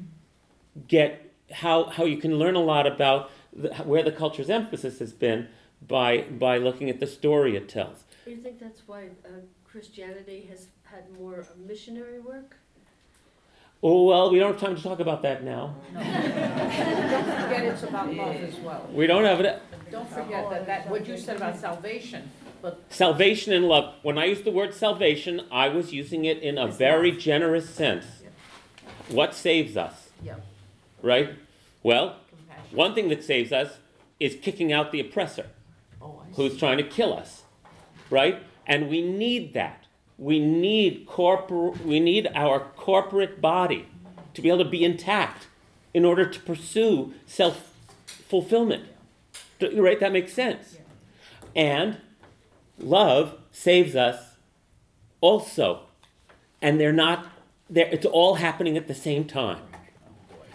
get 0.88 1.34
how, 1.52 1.84
how 1.84 2.04
you 2.04 2.16
can 2.16 2.38
learn 2.38 2.54
a 2.54 2.60
lot 2.60 2.86
about 2.86 3.30
the, 3.52 3.74
where 3.84 4.02
the 4.02 4.12
culture's 4.12 4.50
emphasis 4.50 4.98
has 4.98 5.12
been 5.12 5.48
by, 5.86 6.22
by 6.22 6.58
looking 6.58 6.90
at 6.90 7.00
the 7.00 7.06
story 7.06 7.56
it 7.56 7.68
tells. 7.68 8.04
Do 8.24 8.30
you 8.30 8.38
think 8.38 8.58
that's 8.58 8.86
why 8.86 9.10
uh, 9.24 9.28
Christianity 9.64 10.46
has 10.50 10.68
had 10.82 11.04
more 11.18 11.46
missionary 11.66 12.18
work? 12.18 12.56
Oh, 13.82 14.04
well, 14.04 14.32
we 14.32 14.38
don't 14.38 14.52
have 14.52 14.60
time 14.60 14.74
to 14.74 14.82
talk 14.82 15.00
about 15.00 15.22
that 15.22 15.44
now. 15.44 15.74
Don't 15.92 16.02
forget 16.02 17.64
it's 17.64 17.82
about 17.82 18.12
love 18.12 18.36
as 18.36 18.56
well. 18.56 18.88
We 18.90 19.06
don't 19.06 19.24
have 19.24 19.38
it. 19.40 19.62
Don't 19.90 20.08
forget 20.08 20.48
that, 20.50 20.66
that, 20.66 20.90
what 20.90 21.06
you 21.06 21.16
said 21.16 21.36
about 21.36 21.58
salvation, 21.58 22.30
but 22.62 22.82
Salvation 22.88 23.52
and 23.52 23.66
love. 23.66 23.94
When 24.02 24.16
I 24.18 24.24
use 24.24 24.42
the 24.42 24.50
word 24.50 24.74
salvation, 24.74 25.42
I 25.52 25.68
was 25.68 25.92
using 25.92 26.24
it 26.24 26.38
in 26.38 26.56
a 26.56 26.66
very 26.66 27.12
generous 27.12 27.68
sense. 27.68 28.06
What 29.08 29.34
saves 29.34 29.76
us? 29.76 30.08
Yeah. 30.22 30.36
Right? 31.02 31.34
Well, 31.82 32.16
one 32.72 32.94
thing 32.94 33.08
that 33.10 33.22
saves 33.22 33.52
us 33.52 33.76
is 34.18 34.36
kicking 34.40 34.72
out 34.72 34.90
the 34.90 35.00
oppressor 35.00 35.46
who's 36.36 36.56
trying 36.56 36.76
to 36.78 36.84
kill 36.84 37.12
us. 37.12 37.42
Right? 38.08 38.42
And 38.66 38.88
we 38.88 39.02
need 39.02 39.54
that. 39.54 39.86
We 40.18 40.38
need 40.38 41.06
corpor- 41.06 41.78
we 41.84 42.00
need 42.00 42.28
our 42.34 42.60
corporate 42.60 43.40
body 43.40 43.86
to 44.34 44.42
be 44.42 44.48
able 44.48 44.64
to 44.64 44.70
be 44.70 44.84
intact 44.84 45.46
in 45.92 46.04
order 46.04 46.26
to 46.26 46.40
pursue 46.40 47.14
self 47.26 47.74
fulfillment. 48.06 48.84
Right? 49.60 49.98
That 49.98 50.12
makes 50.12 50.32
sense. 50.32 50.78
And 51.54 51.98
love 52.78 53.38
saves 53.50 53.96
us 53.96 54.36
also. 55.20 55.80
And 56.60 56.80
they're 56.80 56.92
not, 56.92 57.26
they're, 57.68 57.86
it's 57.86 58.06
all 58.06 58.36
happening 58.36 58.76
at 58.76 58.88
the 58.88 58.94
same 58.94 59.24
time. 59.24 59.60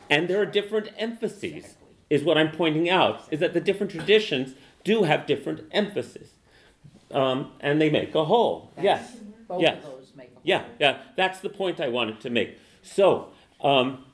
And 0.10 0.28
there 0.28 0.42
are 0.42 0.46
different 0.46 0.90
emphases, 0.98 1.76
is 2.10 2.24
what 2.24 2.38
I'm 2.38 2.52
pointing 2.52 2.90
out, 2.90 3.24
is 3.32 3.40
that 3.40 3.54
the 3.54 3.62
different 3.62 3.92
traditions 3.92 4.56
do 4.84 5.04
have 5.04 5.26
different 5.26 5.68
emphasis. 5.72 6.30
Um, 7.12 7.52
and 7.60 7.82
they 7.82 7.90
make 7.90 8.16
a 8.16 8.26
whole. 8.26 8.72
Yes. 8.82 9.18
both 9.48 9.62
yes. 9.62 9.84
of 9.84 9.92
those 9.92 10.12
make 10.16 10.30
a 10.30 10.40
Yeah, 10.44 10.64
yeah, 10.80 11.02
that's 11.16 11.40
the 11.40 11.50
point 11.50 11.80
I 11.82 11.90
wanted 11.90 12.22
to 12.22 12.30
make. 12.30 12.58
So, 12.82 13.30
um, 13.62 14.06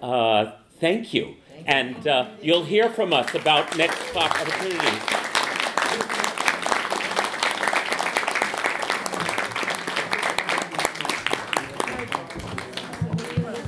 uh, 0.00 0.52
thank 0.80 1.12
you. 1.12 1.36
And 1.66 2.06
uh, 2.06 2.30
you'll 2.42 2.64
hear 2.64 2.90
from 2.90 3.12
us 3.12 3.34
about 3.34 3.76
next 3.76 4.14
opportunities. 4.16 5.23